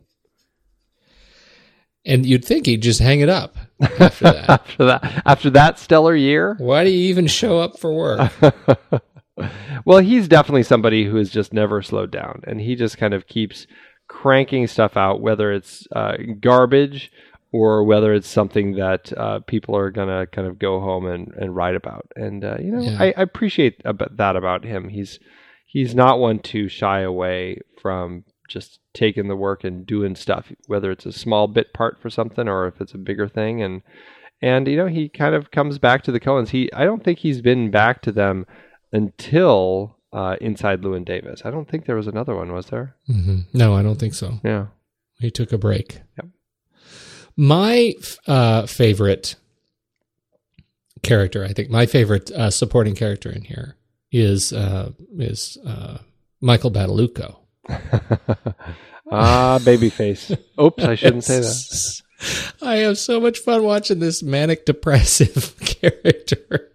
and 2.07 2.25
you'd 2.25 2.45
think 2.45 2.65
he'd 2.65 2.81
just 2.81 3.01
hang 3.01 3.19
it 3.19 3.29
up 3.29 3.57
after 3.99 4.23
that. 4.31 4.49
after 4.49 4.85
that, 4.85 5.21
after 5.25 5.49
that 5.51 5.77
stellar 5.77 6.15
year. 6.15 6.55
Why 6.57 6.83
do 6.83 6.89
you 6.89 7.09
even 7.09 7.27
show 7.27 7.59
up 7.59 7.77
for 7.77 7.93
work? 7.93 8.31
well, 9.85 9.99
he's 9.99 10.27
definitely 10.27 10.63
somebody 10.63 11.05
who 11.05 11.17
has 11.17 11.29
just 11.29 11.53
never 11.53 11.81
slowed 11.81 12.11
down, 12.11 12.41
and 12.47 12.61
he 12.61 12.75
just 12.75 12.97
kind 12.97 13.13
of 13.13 13.27
keeps 13.27 13.67
cranking 14.07 14.65
stuff 14.67 14.95
out, 14.95 15.21
whether 15.21 15.51
it's 15.51 15.85
uh, 15.95 16.15
garbage 16.39 17.11
or 17.51 17.83
whether 17.83 18.13
it's 18.13 18.27
something 18.27 18.75
that 18.75 19.11
uh, 19.17 19.39
people 19.41 19.75
are 19.75 19.91
gonna 19.91 20.27
kind 20.27 20.47
of 20.47 20.59
go 20.59 20.79
home 20.79 21.05
and, 21.05 21.33
and 21.37 21.55
write 21.55 21.75
about. 21.75 22.11
And 22.15 22.43
uh, 22.43 22.57
you 22.59 22.71
know, 22.71 22.81
yeah. 22.81 22.97
I, 22.99 23.13
I, 23.17 23.21
appreciate 23.21 23.81
that 23.83 24.35
about 24.35 24.63
him. 24.63 24.89
He's 24.89 25.19
he's 25.65 25.93
not 25.95 26.19
one 26.19 26.39
to 26.39 26.67
shy 26.67 27.01
away 27.01 27.61
from 27.81 28.23
just 28.47 28.79
taking 28.93 29.27
the 29.27 29.35
work 29.35 29.63
and 29.63 29.85
doing 29.85 30.15
stuff, 30.15 30.51
whether 30.67 30.91
it's 30.91 31.05
a 31.05 31.11
small 31.11 31.47
bit 31.47 31.73
part 31.73 31.99
for 32.01 32.09
something 32.09 32.47
or 32.47 32.67
if 32.67 32.81
it's 32.81 32.93
a 32.93 32.97
bigger 32.97 33.27
thing. 33.27 33.61
And 33.61 33.81
and 34.41 34.67
you 34.67 34.77
know, 34.77 34.87
he 34.87 35.09
kind 35.09 35.35
of 35.35 35.51
comes 35.51 35.79
back 35.79 36.03
to 36.03 36.11
the 36.11 36.19
Coens. 36.19 36.49
He 36.49 36.71
I 36.73 36.85
don't 36.85 37.03
think 37.03 37.19
he's 37.19 37.41
been 37.41 37.71
back 37.71 38.01
to 38.03 38.11
them 38.11 38.45
until 38.91 39.97
uh, 40.13 40.37
Inside 40.41 40.81
Llewyn 40.81 41.05
Davis. 41.05 41.41
I 41.43 41.51
don't 41.51 41.69
think 41.69 41.85
there 41.85 41.95
was 41.95 42.07
another 42.07 42.35
one, 42.35 42.53
was 42.53 42.67
there? 42.67 42.95
Mm-hmm. 43.09 43.39
No, 43.53 43.75
I 43.75 43.83
don't 43.83 43.99
think 43.99 44.13
so. 44.13 44.39
Yeah, 44.43 44.67
he 45.19 45.31
took 45.31 45.51
a 45.51 45.57
break. 45.57 46.01
Yep. 46.17 46.27
My 47.35 47.93
uh, 48.25 48.65
favorite 48.65 49.35
character, 51.03 51.45
I 51.45 51.53
think, 51.53 51.69
my 51.69 51.85
favorite 51.85 52.31
uh, 52.31 52.49
supporting 52.49 52.95
character 52.95 53.29
in 53.29 53.43
here 53.43 53.75
is 54.11 54.53
uh, 54.53 54.91
is 55.17 55.57
uh, 55.65 55.99
Michael 56.41 56.71
Badalucco. 56.71 57.37
ah, 59.11 59.59
babyface. 59.61 60.37
Oops, 60.61 60.83
I 60.83 60.95
shouldn't 60.95 61.23
say 61.23 61.39
that. 61.41 62.01
I 62.61 62.77
have 62.77 62.97
so 62.97 63.19
much 63.19 63.39
fun 63.39 63.63
watching 63.63 63.99
this 63.99 64.23
manic 64.23 64.65
depressive 64.65 65.55
character 65.59 66.71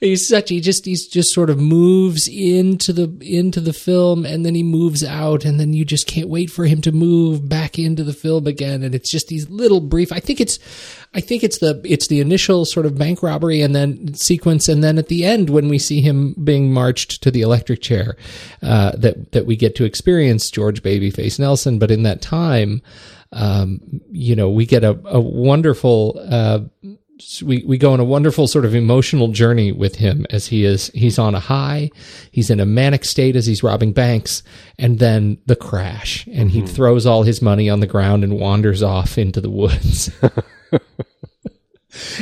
he's 0.00 0.28
such 0.28 0.48
he 0.48 0.60
just 0.60 0.84
he's 0.84 1.06
just 1.06 1.32
sort 1.32 1.50
of 1.50 1.58
moves 1.58 2.28
into 2.28 2.92
the 2.92 3.16
into 3.20 3.60
the 3.60 3.72
film 3.72 4.24
and 4.24 4.44
then 4.44 4.54
he 4.54 4.62
moves 4.62 5.04
out 5.04 5.44
and 5.44 5.58
then 5.58 5.72
you 5.72 5.84
just 5.84 6.06
can't 6.06 6.28
wait 6.28 6.50
for 6.50 6.64
him 6.66 6.80
to 6.80 6.92
move 6.92 7.48
back 7.48 7.78
into 7.78 8.04
the 8.04 8.12
film 8.12 8.46
again. 8.46 8.82
And 8.82 8.94
it's 8.94 9.10
just 9.10 9.28
these 9.28 9.48
little 9.48 9.80
brief 9.80 10.12
I 10.12 10.20
think 10.20 10.40
it's 10.40 10.58
I 11.14 11.20
think 11.20 11.44
it's 11.44 11.58
the 11.58 11.80
it's 11.84 12.08
the 12.08 12.20
initial 12.20 12.64
sort 12.64 12.86
of 12.86 12.98
bank 12.98 13.22
robbery 13.22 13.60
and 13.60 13.74
then 13.74 14.14
sequence 14.14 14.68
and 14.68 14.82
then 14.82 14.98
at 14.98 15.08
the 15.08 15.24
end 15.24 15.50
when 15.50 15.68
we 15.68 15.78
see 15.78 16.00
him 16.00 16.34
being 16.44 16.72
marched 16.72 17.22
to 17.22 17.30
the 17.30 17.42
electric 17.42 17.80
chair 17.80 18.16
uh, 18.62 18.92
that 18.96 19.32
that 19.32 19.46
we 19.46 19.56
get 19.56 19.76
to 19.76 19.84
experience 19.84 20.50
George 20.50 20.82
Babyface 20.82 21.38
Nelson. 21.38 21.78
But 21.78 21.90
in 21.90 22.02
that 22.02 22.22
time 22.22 22.82
um, 23.32 23.80
you 24.10 24.36
know 24.36 24.50
we 24.50 24.66
get 24.66 24.84
a, 24.84 24.98
a 25.06 25.20
wonderful 25.20 26.20
uh, 26.30 26.60
we 27.42 27.62
we 27.64 27.78
go 27.78 27.92
on 27.92 28.00
a 28.00 28.04
wonderful 28.04 28.48
sort 28.48 28.64
of 28.64 28.74
emotional 28.74 29.28
journey 29.28 29.72
with 29.72 29.96
him 29.96 30.26
as 30.30 30.48
he 30.48 30.64
is 30.64 30.90
he's 30.94 31.18
on 31.18 31.34
a 31.34 31.40
high, 31.40 31.90
he's 32.30 32.50
in 32.50 32.60
a 32.60 32.66
manic 32.66 33.04
state 33.04 33.36
as 33.36 33.46
he's 33.46 33.62
robbing 33.62 33.92
banks, 33.92 34.42
and 34.78 34.98
then 34.98 35.38
the 35.46 35.56
crash, 35.56 36.26
and 36.32 36.50
he 36.50 36.66
throws 36.66 37.06
all 37.06 37.22
his 37.22 37.40
money 37.40 37.70
on 37.70 37.80
the 37.80 37.86
ground 37.86 38.24
and 38.24 38.40
wanders 38.40 38.82
off 38.82 39.16
into 39.16 39.40
the 39.40 39.50
woods. 39.50 40.10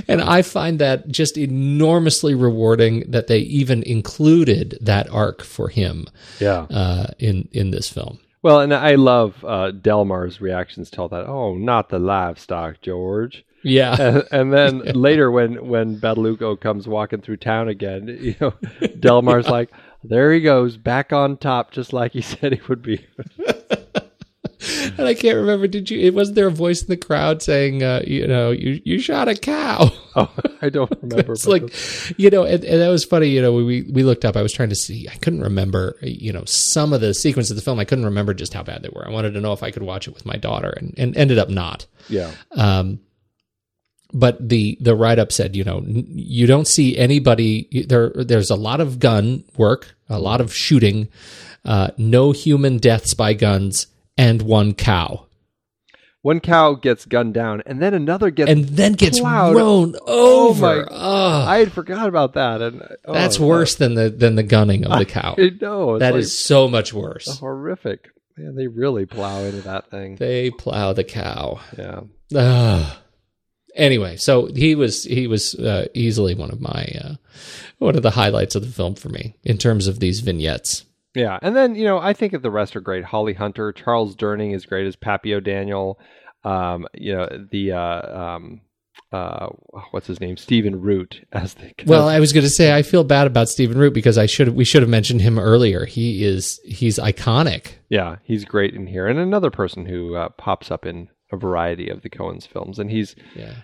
and 0.09 0.21
I 0.21 0.43
find 0.43 0.79
that 0.79 1.09
just 1.09 1.39
enormously 1.39 2.35
rewarding 2.35 3.11
that 3.11 3.29
they 3.29 3.39
even 3.39 3.83
included 3.85 4.77
that 4.81 5.09
arc 5.11 5.43
for 5.43 5.69
him. 5.69 6.07
Yeah. 6.39 6.67
Uh, 6.71 7.07
in 7.19 7.49
in 7.53 7.71
this 7.71 7.89
film. 7.89 8.19
Well, 8.43 8.61
and 8.61 8.75
I 8.75 8.97
love 8.97 9.45
uh, 9.45 9.71
Delmar's 9.71 10.41
reactions 10.41 10.91
to 10.91 11.03
all 11.03 11.09
that. 11.09 11.27
Oh, 11.27 11.55
not 11.55 11.91
the 11.91 12.01
livestock, 12.01 12.83
George. 12.83 13.45
Yeah. 13.63 13.97
And, 13.99 14.25
and 14.31 14.53
then 14.53 14.79
later, 14.95 15.31
when 15.31 15.67
when 15.67 15.99
Badalucco 15.99 16.61
comes 16.61 16.87
walking 16.89 17.21
through 17.21 17.39
town 17.39 17.69
again, 17.69 18.09
you 18.21 18.35
know, 18.41 18.53
Delmar's 18.81 19.49
like, 19.49 19.71
"There 20.05 20.33
he 20.33 20.41
goes, 20.41 20.77
back 20.77 21.13
on 21.13 21.37
top, 21.37 21.71
just 21.71 21.93
like 21.93 22.13
he 22.13 22.23
said 22.23 22.53
he 22.53 22.61
would 22.69 22.83
be." 22.83 23.07
and 24.99 25.09
I 25.09 25.15
can't 25.15 25.37
remember. 25.37 25.67
Did 25.67 25.91
you? 25.91 26.01
It 26.01 26.15
wasn't 26.15 26.37
there 26.37 26.47
a 26.47 26.51
voice 26.51 26.83
in 26.83 26.89
the 26.89 26.97
crowd 26.97 27.43
saying, 27.43 27.83
uh, 27.83 28.03
"You 28.07 28.27
know, 28.27 28.51
you 28.51 28.81
you 28.85 28.99
shot 29.01 29.29
a 29.29 29.35
cow." 29.35 29.91
Oh, 30.15 30.31
I 30.61 30.69
don't 30.69 30.93
remember. 31.01 31.33
it's 31.33 31.47
like, 31.47 31.73
you 32.19 32.29
know, 32.29 32.45
and, 32.45 32.63
and, 32.65 32.81
that 32.83 32.89
was 32.89 33.05
funny. 33.05 33.29
You 33.29 33.41
know, 33.43 33.53
we 33.55 33.83
we 33.83 34.03
looked 34.03 34.25
up. 34.25 34.37
I 34.37 34.43
was 34.43 34.53
trying 34.53 34.69
to 34.69 34.75
see. 34.75 35.09
I 35.09 35.17
couldn't 35.17 35.41
remember. 35.41 35.97
You 36.03 36.33
know, 36.33 36.45
some 36.45 36.93
of 36.93 37.01
the 37.01 37.15
sequences 37.15 37.51
of 37.51 37.57
the 37.57 37.63
film. 37.63 37.79
I 37.79 37.85
couldn't 37.85 38.05
remember 38.05 38.35
just 38.35 38.53
how 38.53 38.63
bad 38.63 38.83
they 38.83 38.91
were. 38.93 39.07
I 39.07 39.11
wanted 39.11 39.33
to 39.33 39.41
know 39.41 39.53
if 39.53 39.63
I 39.63 39.71
could 39.71 39.83
watch 39.83 40.07
it 40.07 40.15
with 40.15 40.27
my 40.27 40.37
daughter, 40.37 40.75
and 40.77 40.95
and 40.99 41.17
ended 41.17 41.39
up 41.39 41.49
not. 41.49 41.87
Yeah. 42.09 42.31
Um. 42.53 43.01
But 44.15 44.49
the 44.49 44.77
the 44.81 44.95
write 44.95 45.19
up 45.19 45.33
said, 45.33 45.57
you 45.57 45.65
know, 45.65 45.83
you 45.87 46.47
don't 46.47 46.67
see 46.69 46.99
anybody 46.99 47.85
there. 47.89 48.11
There's 48.15 48.51
a 48.51 48.57
lot 48.57 48.81
of 48.81 48.99
gun 48.99 49.45
work, 49.57 49.95
a 50.09 50.19
lot 50.19 50.41
of 50.41 50.55
shooting, 50.55 51.09
uh, 51.65 51.93
no 51.97 52.33
human 52.33 52.77
deaths 52.79 53.15
by 53.15 53.33
guns, 53.33 53.87
and 54.19 54.43
one 54.43 54.75
cow. 54.75 55.27
One 56.21 56.39
cow 56.39 56.75
gets 56.75 57.05
gunned 57.05 57.35
down, 57.35 57.63
and 57.67 57.83
then 57.83 57.95
another 57.95 58.31
gets 58.31 58.49
and 58.51 58.65
then 58.65 58.93
gets 58.93 59.19
plowed. 59.19 59.55
thrown 59.55 59.95
Oh 60.07 60.51
over. 60.51 60.61
my! 60.85 60.89
Oh, 60.89 61.45
I 61.49 61.59
had 61.59 61.73
forgot 61.73 62.07
about 62.07 62.35
that, 62.35 62.61
and 62.63 62.81
oh, 63.05 63.13
that's 63.13 63.41
worse 63.41 63.75
than 63.75 63.95
the 63.95 64.09
than 64.11 64.37
the 64.37 64.45
gunning 64.45 64.85
of 64.85 64.99
the 64.99 65.05
cow. 65.21 65.35
I 65.37 65.51
know 65.61 65.99
that 65.99 66.15
is 66.15 66.37
so 66.39 66.69
much 66.69 66.93
worse. 66.93 67.39
Horrific. 67.41 68.11
Man, 68.37 68.55
they 68.55 68.67
really 68.69 69.05
plow 69.05 69.41
into 69.41 69.63
that 69.63 69.91
thing. 69.91 70.15
They 70.17 70.51
plow 70.51 70.93
the 70.93 71.03
cow. 71.05 71.61
Yeah. 71.77 72.01
Uh, 72.35 72.95
anyway, 73.75 74.17
so 74.17 74.47
he 74.47 74.75
was 74.75 75.05
he 75.05 75.27
was 75.27 75.55
uh, 75.55 75.87
easily 75.95 76.35
one 76.35 76.51
of 76.51 76.61
my 76.61 76.87
uh, 77.03 77.15
one 77.79 77.97
of 77.97 78.03
the 78.03 78.11
highlights 78.11 78.55
of 78.55 78.63
the 78.63 78.73
film 78.73 78.95
for 78.95 79.09
me 79.09 79.35
in 79.45 79.59
terms 79.59 79.87
of 79.87 80.01
these 80.01 80.21
vignettes. 80.21 80.85
Yeah, 81.15 81.39
and 81.43 81.55
then 81.55 81.75
you 81.75 81.85
know 81.85 81.99
I 81.99 82.13
think 82.13 82.33
that 82.33 82.43
the 82.43 82.51
rest 82.51 82.77
are 82.77 82.81
great. 82.81 83.05
Holly 83.05 83.35
Hunter, 83.35 83.73
Charles 83.73 84.17
Durning 84.17 84.55
is 84.55 84.67
great 84.67 84.87
as 84.87 84.97
Pappy 84.97 85.35
O'Daniel. 85.35 85.99
Um, 86.45 86.87
you 86.95 87.15
know 87.15 87.29
the 87.51 87.73
uh, 87.73 88.19
um, 88.21 88.61
uh, 89.13 89.49
what's 89.91 90.07
his 90.07 90.21
name, 90.21 90.37
Stephen 90.37 90.81
Root 90.81 91.27
as 91.33 91.55
the. 91.55 91.73
Well, 91.87 92.09
I 92.09 92.21
was 92.21 92.33
going 92.33 92.45
to 92.45 92.51
say 92.51 92.75
I 92.75 92.83
feel 92.83 93.05
bad 93.05 93.27
about 93.27 93.49
Stephen 93.49 93.79
Root 93.79 93.95
because 93.95 94.17
I 94.17 94.27
should 94.27 94.51
we 94.51 94.65
should 94.65 94.83
have 94.83 94.89
mentioned 94.89 95.21
him 95.21 95.39
earlier. 95.39 95.85
He 95.85 96.25
is 96.25 96.61
he's 96.65 96.99
iconic. 96.99 97.73
Yeah, 97.89 98.17
he's 98.23 98.45
great 98.45 98.75
in 98.75 98.87
here, 98.87 99.07
and 99.07 99.19
another 99.19 99.51
person 99.51 99.87
who 99.87 100.17
uh, 100.17 100.31
pops 100.31 100.71
up 100.71 100.87
in 100.87 101.09
a 101.33 101.37
variety 101.37 101.89
of 101.89 102.03
the 102.03 102.11
Coens 102.11 102.47
films, 102.47 102.79
and 102.79 102.91
he's 102.91 103.17
yeah 103.35 103.55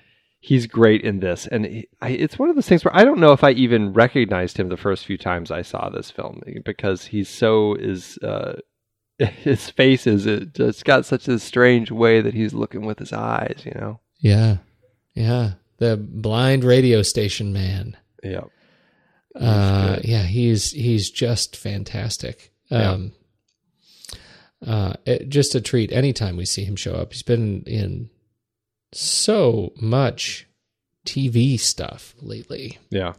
he's 0.40 0.66
great 0.66 1.02
in 1.02 1.20
this. 1.20 1.46
And 1.46 1.66
he, 1.66 1.88
I, 2.00 2.10
it's 2.10 2.38
one 2.38 2.48
of 2.48 2.54
those 2.54 2.68
things 2.68 2.84
where 2.84 2.94
I 2.96 3.04
don't 3.04 3.20
know 3.20 3.32
if 3.32 3.44
I 3.44 3.50
even 3.50 3.92
recognized 3.92 4.56
him 4.56 4.68
the 4.68 4.76
first 4.76 5.04
few 5.04 5.18
times 5.18 5.50
I 5.50 5.62
saw 5.62 5.88
this 5.88 6.10
film 6.10 6.42
because 6.64 7.06
he's 7.06 7.28
so 7.28 7.74
is. 7.74 8.18
Uh, 8.18 8.56
his 9.18 9.68
face 9.68 10.06
is 10.06 10.26
it 10.26 10.54
just 10.54 10.84
got 10.84 11.04
such 11.04 11.26
a 11.26 11.40
strange 11.40 11.90
way 11.90 12.20
that 12.20 12.34
he's 12.34 12.54
looking 12.54 12.86
with 12.86 13.00
his 13.00 13.12
eyes, 13.12 13.62
you 13.64 13.72
know. 13.72 13.98
Yeah, 14.20 14.58
yeah, 15.12 15.54
the 15.78 15.96
blind 15.96 16.62
radio 16.62 17.02
station 17.02 17.52
man. 17.52 17.96
Yeah, 18.22 18.44
uh, 19.34 19.98
yeah, 20.04 20.22
he's 20.22 20.70
he's 20.70 21.10
just 21.10 21.56
fantastic. 21.56 22.52
Um. 22.70 23.12
Uh, 24.66 24.94
it, 25.06 25.28
just 25.28 25.54
a 25.54 25.60
treat 25.60 25.92
anytime 25.92 26.36
we 26.36 26.44
see 26.44 26.64
him 26.64 26.76
show 26.76 26.94
up. 26.94 27.12
He's 27.12 27.22
been 27.22 27.62
in 27.64 28.10
so 28.92 29.72
much 29.80 30.46
TV 31.06 31.58
stuff 31.58 32.14
lately. 32.20 32.78
Yeah, 32.90 33.14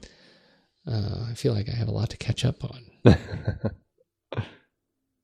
uh, 0.88 1.26
I 1.30 1.34
feel 1.34 1.54
like 1.54 1.70
I 1.70 1.76
have 1.76 1.88
a 1.88 1.94
lot 1.94 2.10
to 2.12 2.18
catch 2.18 2.46
up 2.46 2.64
on. 2.64 3.16
Do 4.36 4.44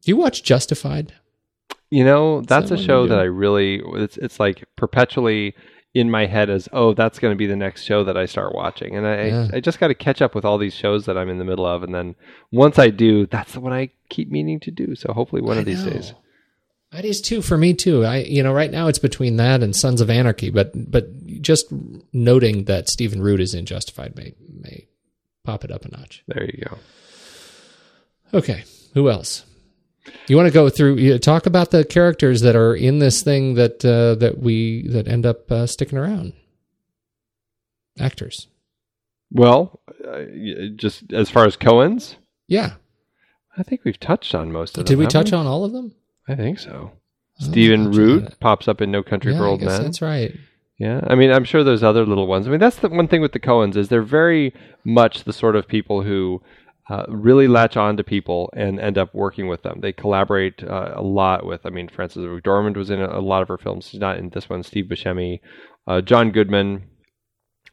you 0.05 0.17
watch 0.17 0.43
Justified? 0.43 1.13
You 1.91 2.03
know, 2.03 2.41
that's 2.41 2.69
that 2.69 2.79
a 2.79 2.83
show 2.83 3.07
that 3.07 3.19
I 3.19 3.23
really 3.23 3.81
it's 3.93 4.17
it's 4.17 4.39
like 4.39 4.65
perpetually 4.75 5.55
in 5.95 6.11
my 6.11 6.25
head 6.25 6.49
as 6.49 6.67
oh 6.73 6.93
that's 6.93 7.19
going 7.19 7.31
to 7.31 7.37
be 7.37 7.47
the 7.47 7.55
next 7.55 7.85
show 7.85 8.03
that 8.03 8.17
I 8.17 8.25
start 8.25 8.53
watching, 8.53 8.95
and 8.95 9.07
I 9.07 9.25
yeah. 9.27 9.47
I, 9.53 9.59
just 9.61 9.79
got 9.79 9.87
to 9.87 9.95
catch 9.95 10.21
up 10.21 10.35
with 10.35 10.43
all 10.43 10.57
these 10.57 10.75
shows 10.75 11.05
that 11.05 11.17
I'm 11.17 11.29
in 11.29 11.39
the 11.39 11.45
middle 11.45 11.65
of, 11.65 11.81
and 11.81 11.95
then 11.95 12.15
once 12.51 12.77
I 12.77 12.89
do, 12.89 13.25
that's 13.25 13.53
the 13.53 13.61
one 13.61 13.71
I 13.71 13.89
keep 14.09 14.29
meaning 14.29 14.59
to 14.59 14.71
do. 14.71 14.95
So 14.95 15.13
hopefully 15.13 15.41
one 15.41 15.55
I 15.55 15.61
of 15.61 15.65
these 15.65 15.83
days. 15.83 16.13
That 16.91 17.05
is 17.05 17.21
too 17.21 17.41
for 17.41 17.57
me 17.57 17.73
too. 17.73 18.03
I 18.03 18.17
you 18.17 18.43
know 18.43 18.53
right 18.53 18.69
now 18.69 18.87
it's 18.87 18.99
between 18.99 19.37
that 19.37 19.63
and 19.63 19.73
Sons 19.73 20.01
of 20.01 20.09
Anarchy, 20.09 20.49
but 20.49 20.71
but 20.75 21.25
just 21.41 21.67
noting 22.11 22.65
that 22.65 22.89
Stephen 22.89 23.21
Root 23.21 23.39
is 23.39 23.53
in 23.53 23.65
Justified 23.65 24.17
may 24.17 24.35
may 24.61 24.87
pop 25.45 25.63
it 25.63 25.71
up 25.71 25.85
a 25.85 25.97
notch. 25.97 26.23
There 26.27 26.43
you 26.43 26.65
go. 26.69 26.77
Okay, 28.37 28.65
who 28.93 29.09
else? 29.09 29.45
You 30.27 30.35
want 30.35 30.47
to 30.47 30.53
go 30.53 30.69
through 30.69 30.97
you 30.97 31.17
talk 31.17 31.45
about 31.45 31.71
the 31.71 31.83
characters 31.83 32.41
that 32.41 32.55
are 32.55 32.75
in 32.75 32.99
this 32.99 33.23
thing 33.23 33.55
that 33.55 33.83
uh, 33.83 34.15
that 34.15 34.39
we 34.39 34.87
that 34.89 35.07
end 35.07 35.25
up 35.25 35.51
uh, 35.51 35.67
sticking 35.67 35.97
around. 35.97 36.33
Actors. 37.99 38.47
Well, 39.31 39.79
uh, 40.07 40.23
just 40.75 41.11
as 41.13 41.29
far 41.29 41.45
as 41.45 41.55
Coen's, 41.55 42.17
yeah, 42.47 42.73
I 43.57 43.63
think 43.63 43.81
we've 43.83 43.99
touched 43.99 44.35
on 44.35 44.51
most 44.51 44.77
of 44.77 44.85
Did 44.85 44.93
them. 44.93 44.99
Did 44.99 45.05
we 45.05 45.11
touch 45.11 45.31
we? 45.31 45.37
on 45.37 45.47
all 45.47 45.63
of 45.63 45.71
them? 45.71 45.95
I 46.27 46.35
think 46.35 46.59
so. 46.59 46.91
Oh, 46.93 47.45
Stephen 47.45 47.91
Root 47.91 48.39
pops 48.39 48.67
up 48.67 48.81
in 48.81 48.91
No 48.91 49.03
Country 49.03 49.33
yeah, 49.33 49.39
for 49.39 49.45
Old 49.45 49.61
Men. 49.61 49.83
That's 49.83 50.01
right. 50.01 50.33
Yeah, 50.77 51.01
I 51.07 51.15
mean, 51.15 51.31
I'm 51.31 51.45
sure 51.45 51.63
there's 51.63 51.83
other 51.83 52.05
little 52.05 52.27
ones. 52.27 52.47
I 52.47 52.51
mean, 52.51 52.59
that's 52.59 52.77
the 52.77 52.89
one 52.89 53.07
thing 53.07 53.21
with 53.21 53.31
the 53.31 53.39
Coens 53.39 53.77
is 53.77 53.87
they're 53.87 54.01
very 54.01 54.53
much 54.83 55.23
the 55.23 55.31
sort 55.33 55.55
of 55.55 55.67
people 55.67 56.03
who 56.03 56.41
uh, 56.87 57.05
really 57.07 57.47
latch 57.47 57.77
on 57.77 57.97
to 57.97 58.03
people 58.03 58.51
and 58.55 58.79
end 58.79 58.97
up 58.97 59.13
working 59.13 59.47
with 59.47 59.63
them. 59.63 59.79
They 59.81 59.91
collaborate 59.91 60.63
uh, 60.63 60.93
a 60.95 61.01
lot 61.01 61.45
with. 61.45 61.65
I 61.65 61.69
mean, 61.69 61.87
Frances 61.87 62.23
McDormand 62.23 62.77
was 62.77 62.89
in 62.89 63.01
a, 63.01 63.19
lot 63.19 63.41
of 63.41 63.47
her 63.47 63.57
films. 63.57 63.87
She's 63.87 63.99
not 63.99 64.17
in 64.17 64.29
this 64.29 64.49
one. 64.49 64.61
Steve 64.61 64.85
Buscemi, 64.85 65.39
uh, 65.87 66.01
John 66.01 66.31
Goodman, 66.31 66.83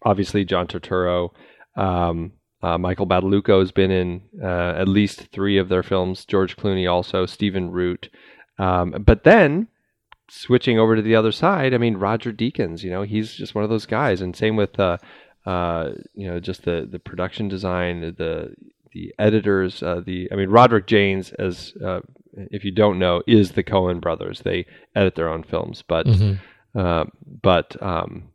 obviously 0.03 0.45
John 0.45 0.67
Turturro. 0.67 1.31
Um, 1.77 2.33
uh, 2.63 2.79
Michael 2.79 3.07
Badalucco 3.07 3.59
has 3.59 3.73
been 3.73 3.91
in 3.91 4.23
uh, 4.43 4.75
at 4.79 4.89
least 4.89 5.29
three 5.33 5.59
of 5.59 5.69
their 5.69 5.83
films. 5.83 6.25
George 6.25 6.57
Clooney 6.57 6.91
also. 6.91 7.27
Stephen 7.27 7.71
Root. 7.71 8.09
Um, 8.59 8.95
but 9.05 9.25
then 9.25 9.69
switching 10.31 10.79
over 10.79 10.97
to 10.97 11.03
the 11.03 11.17
other 11.17 11.33
side, 11.33 11.75
I 11.75 11.79
mean 11.79 11.97
Roger 11.97 12.33
Deakins. 12.33 12.83
You 12.83 12.91
know, 12.91 13.03
he's 13.03 13.35
just 13.35 13.55
one 13.55 13.65
of 13.65 13.71
those 13.71 13.85
guys. 13.85 14.23
And 14.23 14.35
same 14.35 14.57
with 14.57 14.79
uh, 14.81 14.97
you 15.45 16.29
know 16.29 16.41
just 16.41 16.65
the 16.65 16.89
the 16.91 16.99
production 16.99 17.49
design, 17.49 18.01
the 18.01 18.55
the 18.93 19.15
editors, 19.19 19.83
uh, 19.83 20.01
the 20.05 20.29
I 20.33 20.37
mean 20.37 20.51
Roderick 20.51 20.87
Jaynes, 20.87 21.33
as 21.33 21.75
uh, 21.85 22.01
if 22.35 22.65
you 22.65 22.71
don't 22.71 22.99
know, 22.99 23.23
is 23.27 23.53
the 23.53 23.63
Coen 23.63 24.01
brothers. 24.01 24.41
They 24.41 24.67
edit 24.95 25.15
their 25.15 25.29
own 25.29 25.43
films, 25.43 25.83
but 25.87 26.07
mm-hmm. 26.07 26.79
uh, 26.79 27.05
but 27.43 27.81
um, 27.83 28.31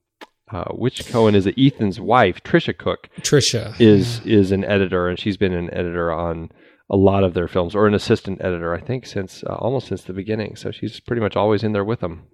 which 0.71 1.05
Coen 1.05 1.35
is 1.35 1.45
it? 1.45 1.55
Ethan's 1.57 1.99
wife, 1.99 2.41
Tricia 2.43 2.77
Cooke. 2.77 3.09
Tricia 3.21 3.79
is 3.79 4.21
is 4.25 4.51
an 4.51 4.63
editor, 4.63 5.07
and 5.07 5.19
she's 5.19 5.37
been 5.37 5.53
an 5.53 5.73
editor 5.73 6.11
on 6.11 6.51
a 6.89 6.95
lot 6.95 7.23
of 7.23 7.33
their 7.33 7.47
films, 7.47 7.75
or 7.75 7.85
an 7.85 7.93
assistant 7.93 8.39
editor, 8.41 8.73
I 8.73 8.79
think, 8.79 9.05
since 9.05 9.43
almost 9.43 9.87
since 9.87 10.03
the 10.03 10.13
beginning. 10.13 10.55
So 10.55 10.71
she's 10.71 10.99
pretty 10.99 11.21
much 11.21 11.35
always 11.35 11.63
in 11.63 11.73
there 11.73 11.83
with 11.83 11.99
them. 11.99 12.27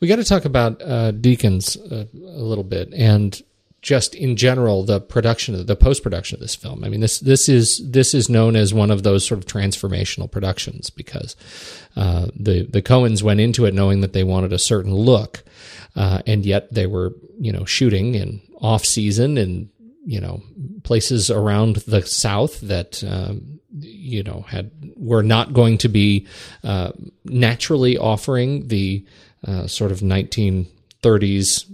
We 0.00 0.08
got 0.08 0.16
to 0.16 0.24
talk 0.24 0.44
about 0.44 0.80
uh, 0.80 1.12
Deakins 1.12 1.76
a, 1.76 2.08
a 2.14 2.42
little 2.42 2.64
bit, 2.64 2.94
and 2.94 3.40
just 3.88 4.14
in 4.14 4.36
general 4.36 4.84
the 4.84 5.00
production 5.00 5.64
the 5.64 5.74
post 5.74 6.02
production 6.02 6.36
of 6.36 6.40
this 6.40 6.54
film. 6.54 6.84
I 6.84 6.90
mean 6.90 7.00
this 7.00 7.20
this 7.20 7.48
is 7.48 7.80
this 7.82 8.12
is 8.12 8.28
known 8.28 8.54
as 8.54 8.74
one 8.74 8.90
of 8.90 9.02
those 9.02 9.26
sort 9.26 9.38
of 9.38 9.46
transformational 9.46 10.30
productions 10.30 10.90
because 10.90 11.34
uh, 11.96 12.26
the 12.36 12.66
the 12.66 12.82
Coens 12.82 13.22
went 13.22 13.40
into 13.40 13.64
it 13.64 13.72
knowing 13.72 14.02
that 14.02 14.12
they 14.12 14.24
wanted 14.24 14.52
a 14.52 14.58
certain 14.58 14.94
look, 14.94 15.42
uh, 15.96 16.20
and 16.26 16.44
yet 16.44 16.70
they 16.70 16.86
were 16.86 17.14
you 17.40 17.50
know 17.50 17.64
shooting 17.64 18.14
in 18.14 18.42
off 18.60 18.84
season 18.84 19.38
and 19.38 19.70
you 20.04 20.20
know 20.20 20.42
places 20.82 21.30
around 21.30 21.76
the 21.76 22.02
South 22.02 22.60
that. 22.60 23.02
Um, 23.02 23.54
you 23.80 24.22
know, 24.22 24.40
had 24.48 24.70
were 24.96 25.22
not 25.22 25.52
going 25.52 25.76
to 25.78 25.88
be 25.88 26.26
uh, 26.64 26.90
naturally 27.24 27.98
offering 27.98 28.66
the 28.68 29.04
uh, 29.46 29.66
sort 29.66 29.92
of 29.92 30.00
1930s 30.00 31.66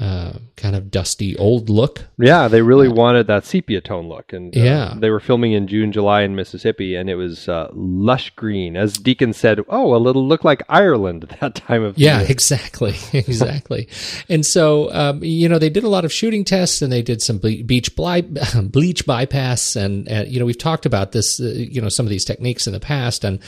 uh, 0.00 0.32
kind 0.56 0.74
of 0.74 0.90
dusty 0.90 1.36
old 1.36 1.70
look. 1.70 2.06
Yeah, 2.18 2.48
they 2.48 2.62
really 2.62 2.88
wanted 2.88 3.28
that 3.28 3.44
sepia 3.44 3.80
tone 3.80 4.08
look, 4.08 4.32
and 4.32 4.56
uh, 4.56 4.60
Yeah. 4.60 4.94
they 4.98 5.08
were 5.08 5.20
filming 5.20 5.52
in 5.52 5.68
June, 5.68 5.92
July 5.92 6.22
in 6.22 6.34
Mississippi, 6.34 6.96
and 6.96 7.08
it 7.08 7.14
was 7.14 7.48
uh, 7.48 7.68
lush 7.72 8.30
green. 8.30 8.76
As 8.76 8.98
Deakins 8.98 9.36
said, 9.36 9.60
"Oh, 9.68 9.94
a 9.94 9.98
little 9.98 10.26
look 10.26 10.42
like 10.42 10.62
Ireland 10.68 11.22
at 11.30 11.38
that 11.40 11.54
time 11.54 11.84
of 11.84 11.96
year. 11.96 12.08
Yeah, 12.10 12.20
year." 12.22 12.30
exactly, 12.30 12.94
exactly. 13.12 13.88
and 14.28 14.44
so, 14.44 14.92
um, 14.92 15.22
you 15.22 15.48
know, 15.48 15.58
they 15.60 15.70
did 15.70 15.84
a 15.84 15.88
lot 15.88 16.04
of 16.04 16.12
shooting 16.12 16.44
tests, 16.44 16.82
and 16.82 16.92
they 16.92 17.02
did 17.02 17.22
some 17.22 17.38
beach 17.38 17.94
bli- 17.94 18.22
bleach 18.64 19.06
bypass, 19.06 19.76
and, 19.76 20.08
and 20.08 20.26
you 20.28 20.40
know, 20.40 20.44
we've 20.46 20.58
talked 20.58 20.86
about 20.86 21.12
this, 21.12 21.38
uh, 21.40 21.44
you 21.44 21.80
know, 21.80 21.88
some 21.88 22.04
of 22.04 22.10
these 22.10 22.24
techniques 22.24 22.66
in 22.66 22.72
the 22.72 22.80
past, 22.80 23.22
and 23.22 23.38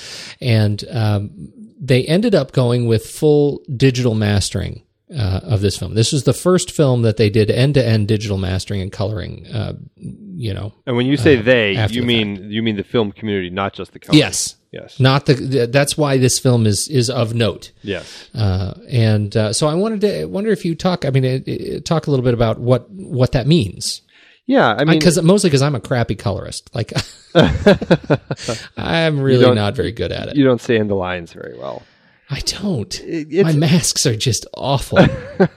and 0.40 0.84
um, 0.92 1.52
they 1.80 2.04
ended 2.04 2.36
up 2.36 2.52
going 2.52 2.86
with 2.86 3.04
full 3.04 3.62
digital 3.76 4.14
mastering. 4.14 4.82
Uh, 5.08 5.38
of 5.44 5.60
this 5.60 5.76
film, 5.78 5.94
this 5.94 6.12
was 6.12 6.24
the 6.24 6.32
first 6.32 6.72
film 6.72 7.02
that 7.02 7.16
they 7.16 7.30
did 7.30 7.48
end-to-end 7.48 8.08
digital 8.08 8.38
mastering 8.38 8.80
and 8.80 8.90
coloring. 8.90 9.46
Uh, 9.46 9.74
you 9.94 10.52
know, 10.52 10.72
And 10.84 10.96
when 10.96 11.06
you 11.06 11.16
say 11.16 11.38
uh, 11.38 11.42
they, 11.42 11.74
you 11.74 12.00
the 12.00 12.00
mean 12.00 12.50
you 12.50 12.60
mean 12.60 12.74
the 12.74 12.82
film 12.82 13.12
community, 13.12 13.48
not 13.48 13.72
just 13.72 13.92
the 13.92 14.00
company. 14.00 14.18
Yes. 14.18 14.56
Yes. 14.72 15.00
Not 15.00 15.26
the, 15.26 15.34
the. 15.34 15.66
That's 15.68 15.96
why 15.96 16.18
this 16.18 16.38
film 16.38 16.66
is 16.66 16.88
is 16.88 17.08
of 17.08 17.34
note. 17.34 17.70
Yes. 17.82 18.28
Uh, 18.34 18.74
and 18.88 19.34
uh, 19.36 19.52
so 19.52 19.68
I 19.68 19.74
wanted 19.74 20.00
to 20.02 20.26
wonder 20.26 20.50
if 20.50 20.64
you 20.64 20.74
talk. 20.74 21.04
I 21.04 21.10
mean, 21.10 21.24
it, 21.24 21.48
it, 21.48 21.84
talk 21.84 22.08
a 22.08 22.10
little 22.10 22.24
bit 22.24 22.34
about 22.34 22.58
what 22.58 22.90
what 22.90 23.32
that 23.32 23.46
means. 23.46 24.02
Yeah, 24.46 24.74
I 24.74 24.84
mean, 24.84 24.98
because 24.98 25.20
mostly 25.22 25.50
because 25.50 25.62
I'm 25.62 25.74
a 25.74 25.80
crappy 25.80 26.14
colorist. 26.14 26.72
Like, 26.74 26.92
I'm 28.76 29.20
really 29.20 29.54
not 29.54 29.74
very 29.74 29.92
good 29.92 30.12
at 30.12 30.28
it. 30.28 30.36
You 30.36 30.44
don't 30.44 30.60
stand 30.60 30.88
the 30.88 30.94
lines 30.94 31.32
very 31.32 31.58
well. 31.58 31.82
I 32.30 32.40
don't. 32.40 33.00
it's- 33.00 33.44
My 33.44 33.52
masks 33.52 34.06
are 34.06 34.16
just 34.16 34.46
awful. 34.54 34.98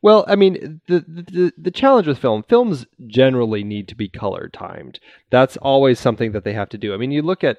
Well, 0.00 0.24
I 0.28 0.36
mean, 0.36 0.80
the, 0.86 1.00
the 1.00 1.52
the 1.58 1.70
challenge 1.72 2.06
with 2.06 2.18
film, 2.18 2.44
films 2.48 2.86
generally 3.08 3.64
need 3.64 3.88
to 3.88 3.96
be 3.96 4.08
color 4.08 4.48
timed. 4.52 5.00
That's 5.30 5.56
always 5.56 5.98
something 5.98 6.30
that 6.32 6.44
they 6.44 6.52
have 6.52 6.68
to 6.70 6.78
do. 6.78 6.94
I 6.94 6.96
mean, 6.98 7.10
you 7.10 7.20
look 7.20 7.42
at 7.42 7.58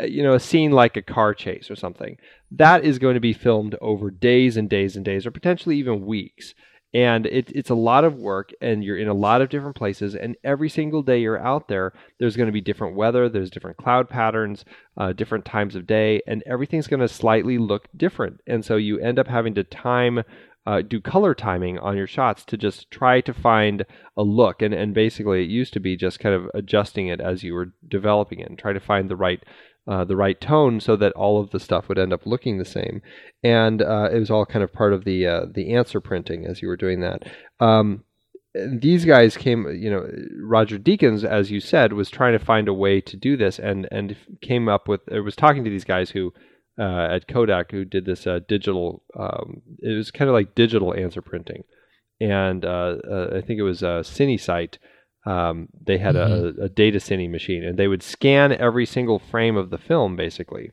uh, 0.00 0.04
you 0.04 0.22
know 0.22 0.34
a 0.34 0.40
scene 0.40 0.70
like 0.70 0.96
a 0.96 1.02
car 1.02 1.34
chase 1.34 1.70
or 1.70 1.76
something. 1.76 2.16
That 2.52 2.84
is 2.84 3.00
going 3.00 3.14
to 3.14 3.20
be 3.20 3.32
filmed 3.32 3.74
over 3.80 4.10
days 4.12 4.56
and 4.56 4.70
days 4.70 4.94
and 4.94 5.04
days, 5.04 5.26
or 5.26 5.32
potentially 5.32 5.76
even 5.76 6.06
weeks. 6.06 6.54
And 6.94 7.26
it, 7.26 7.50
it's 7.52 7.70
a 7.70 7.74
lot 7.74 8.04
of 8.04 8.14
work, 8.14 8.52
and 8.60 8.84
you're 8.84 8.96
in 8.96 9.08
a 9.08 9.14
lot 9.14 9.42
of 9.42 9.48
different 9.48 9.74
places. 9.74 10.14
And 10.14 10.36
every 10.44 10.68
single 10.68 11.02
day 11.02 11.20
you're 11.20 11.44
out 11.44 11.66
there, 11.66 11.92
there's 12.20 12.36
going 12.36 12.46
to 12.46 12.52
be 12.52 12.60
different 12.60 12.94
weather, 12.94 13.28
there's 13.28 13.50
different 13.50 13.78
cloud 13.78 14.08
patterns, 14.08 14.64
uh, 14.96 15.12
different 15.12 15.44
times 15.44 15.74
of 15.74 15.88
day, 15.88 16.22
and 16.26 16.44
everything's 16.46 16.86
going 16.86 17.00
to 17.00 17.08
slightly 17.08 17.58
look 17.58 17.88
different. 17.96 18.40
And 18.46 18.64
so 18.64 18.76
you 18.76 19.00
end 19.00 19.18
up 19.18 19.26
having 19.26 19.54
to 19.54 19.64
time 19.64 20.22
uh, 20.66 20.80
do 20.80 21.00
color 21.00 21.34
timing 21.34 21.78
on 21.78 21.96
your 21.96 22.06
shots 22.06 22.44
to 22.46 22.56
just 22.56 22.90
try 22.90 23.20
to 23.20 23.34
find 23.34 23.84
a 24.16 24.22
look. 24.22 24.62
And, 24.62 24.72
and 24.72 24.94
basically, 24.94 25.42
it 25.42 25.50
used 25.50 25.72
to 25.74 25.80
be 25.80 25.96
just 25.96 26.20
kind 26.20 26.34
of 26.34 26.48
adjusting 26.54 27.08
it 27.08 27.20
as 27.20 27.42
you 27.42 27.54
were 27.54 27.72
developing 27.86 28.40
it 28.40 28.48
and 28.48 28.58
try 28.58 28.72
to 28.72 28.80
find 28.80 29.10
the 29.10 29.16
right. 29.16 29.42
Uh, 29.86 30.02
the 30.02 30.16
right 30.16 30.40
tone 30.40 30.80
so 30.80 30.96
that 30.96 31.12
all 31.12 31.38
of 31.38 31.50
the 31.50 31.60
stuff 31.60 31.90
would 31.90 31.98
end 31.98 32.10
up 32.10 32.24
looking 32.24 32.56
the 32.56 32.64
same, 32.64 33.02
and 33.42 33.82
uh, 33.82 34.08
it 34.10 34.18
was 34.18 34.30
all 34.30 34.46
kind 34.46 34.62
of 34.62 34.72
part 34.72 34.94
of 34.94 35.04
the 35.04 35.26
uh, 35.26 35.44
the 35.52 35.74
answer 35.74 36.00
printing 36.00 36.46
as 36.46 36.62
you 36.62 36.68
were 36.68 36.76
doing 36.76 37.00
that. 37.00 37.22
Um, 37.60 38.02
these 38.54 39.04
guys 39.04 39.36
came, 39.36 39.66
you 39.76 39.90
know, 39.90 40.08
Roger 40.40 40.78
Deakins, 40.78 41.24
as 41.24 41.50
you 41.50 41.60
said, 41.60 41.92
was 41.92 42.08
trying 42.08 42.38
to 42.38 42.44
find 42.44 42.68
a 42.68 42.74
way 42.74 43.00
to 43.00 43.16
do 43.16 43.36
this, 43.36 43.58
and 43.58 43.86
and 43.90 44.16
came 44.40 44.68
up 44.68 44.88
with. 44.88 45.00
It 45.08 45.20
was 45.20 45.36
talking 45.36 45.64
to 45.64 45.70
these 45.70 45.84
guys 45.84 46.10
who 46.10 46.32
uh, 46.78 47.08
at 47.10 47.28
Kodak 47.28 47.70
who 47.70 47.84
did 47.84 48.04
this 48.04 48.26
uh, 48.26 48.40
digital. 48.48 49.02
Um, 49.18 49.62
it 49.80 49.96
was 49.96 50.10
kind 50.10 50.28
of 50.28 50.34
like 50.34 50.54
digital 50.54 50.94
answer 50.94 51.20
printing, 51.20 51.64
and 52.20 52.64
uh, 52.64 52.96
uh, 53.10 53.28
I 53.36 53.40
think 53.40 53.58
it 53.58 53.64
was 53.64 53.82
uh, 53.82 54.02
CineSite. 54.02 54.78
Um, 55.26 55.68
they 55.80 55.98
had 55.98 56.16
a, 56.16 56.54
a 56.60 56.68
data 56.68 56.98
cine 56.98 57.30
machine, 57.30 57.64
and 57.64 57.78
they 57.78 57.88
would 57.88 58.02
scan 58.02 58.52
every 58.52 58.84
single 58.84 59.18
frame 59.18 59.56
of 59.56 59.70
the 59.70 59.78
film, 59.78 60.16
basically, 60.16 60.70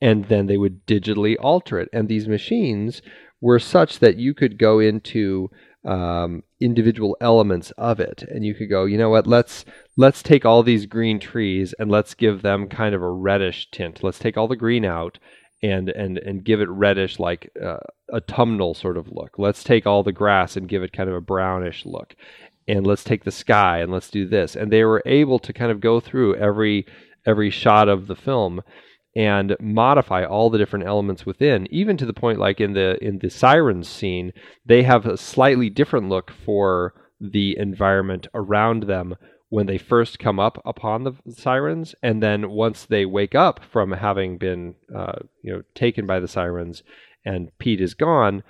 and 0.00 0.24
then 0.24 0.46
they 0.46 0.56
would 0.56 0.86
digitally 0.86 1.36
alter 1.38 1.78
it. 1.78 1.88
And 1.92 2.08
these 2.08 2.26
machines 2.26 3.00
were 3.40 3.60
such 3.60 4.00
that 4.00 4.16
you 4.16 4.34
could 4.34 4.58
go 4.58 4.80
into 4.80 5.50
um, 5.84 6.42
individual 6.60 7.16
elements 7.20 7.70
of 7.72 8.00
it, 8.00 8.22
and 8.28 8.44
you 8.44 8.54
could 8.54 8.70
go, 8.70 8.84
you 8.84 8.98
know 8.98 9.10
what? 9.10 9.26
Let's 9.26 9.64
let's 9.96 10.22
take 10.22 10.44
all 10.44 10.62
these 10.62 10.86
green 10.86 11.18
trees 11.20 11.74
and 11.78 11.90
let's 11.90 12.14
give 12.14 12.42
them 12.42 12.68
kind 12.68 12.94
of 12.94 13.02
a 13.02 13.10
reddish 13.10 13.70
tint. 13.70 14.02
Let's 14.02 14.18
take 14.18 14.36
all 14.36 14.48
the 14.48 14.56
green 14.56 14.84
out 14.84 15.18
and 15.62 15.88
and 15.90 16.18
and 16.18 16.44
give 16.44 16.60
it 16.60 16.68
reddish, 16.68 17.18
like 17.18 17.50
uh, 17.62 17.78
autumnal 18.12 18.74
sort 18.74 18.96
of 18.96 19.10
look. 19.10 19.38
Let's 19.38 19.64
take 19.64 19.86
all 19.86 20.02
the 20.02 20.12
grass 20.12 20.56
and 20.56 20.68
give 20.68 20.82
it 20.82 20.92
kind 20.92 21.08
of 21.08 21.16
a 21.16 21.20
brownish 21.20 21.84
look, 21.84 22.14
and 22.68 22.86
let's 22.86 23.04
take 23.04 23.24
the 23.24 23.30
sky 23.30 23.78
and 23.78 23.92
let's 23.92 24.10
do 24.10 24.26
this. 24.26 24.56
And 24.56 24.70
they 24.70 24.84
were 24.84 25.02
able 25.06 25.38
to 25.40 25.52
kind 25.52 25.70
of 25.70 25.80
go 25.80 26.00
through 26.00 26.36
every 26.36 26.86
every 27.24 27.50
shot 27.50 27.88
of 27.88 28.06
the 28.06 28.16
film 28.16 28.62
and 29.14 29.56
modify 29.60 30.24
all 30.24 30.50
the 30.50 30.58
different 30.58 30.86
elements 30.86 31.26
within 31.26 31.66
even 31.70 31.96
to 31.96 32.06
the 32.06 32.14
point 32.14 32.38
like 32.38 32.60
in 32.60 32.72
the 32.72 32.96
in 33.04 33.18
the 33.18 33.28
sirens 33.28 33.88
scene 33.88 34.32
they 34.64 34.82
have 34.82 35.04
a 35.06 35.16
slightly 35.18 35.68
different 35.68 36.08
look 36.08 36.30
for 36.30 36.94
the 37.20 37.56
environment 37.58 38.26
around 38.34 38.84
them 38.84 39.14
when 39.50 39.66
they 39.66 39.76
first 39.76 40.18
come 40.18 40.40
up 40.40 40.60
upon 40.64 41.04
the 41.04 41.12
sirens 41.30 41.94
and 42.02 42.22
then 42.22 42.50
once 42.50 42.86
they 42.86 43.04
wake 43.04 43.34
up 43.34 43.60
from 43.70 43.92
having 43.92 44.38
been 44.38 44.74
uh, 44.96 45.18
you 45.42 45.52
know 45.52 45.62
taken 45.74 46.06
by 46.06 46.18
the 46.18 46.28
sirens 46.28 46.82
and 47.24 47.56
Pete 47.58 47.80
is 47.80 47.94
gone 47.94 48.42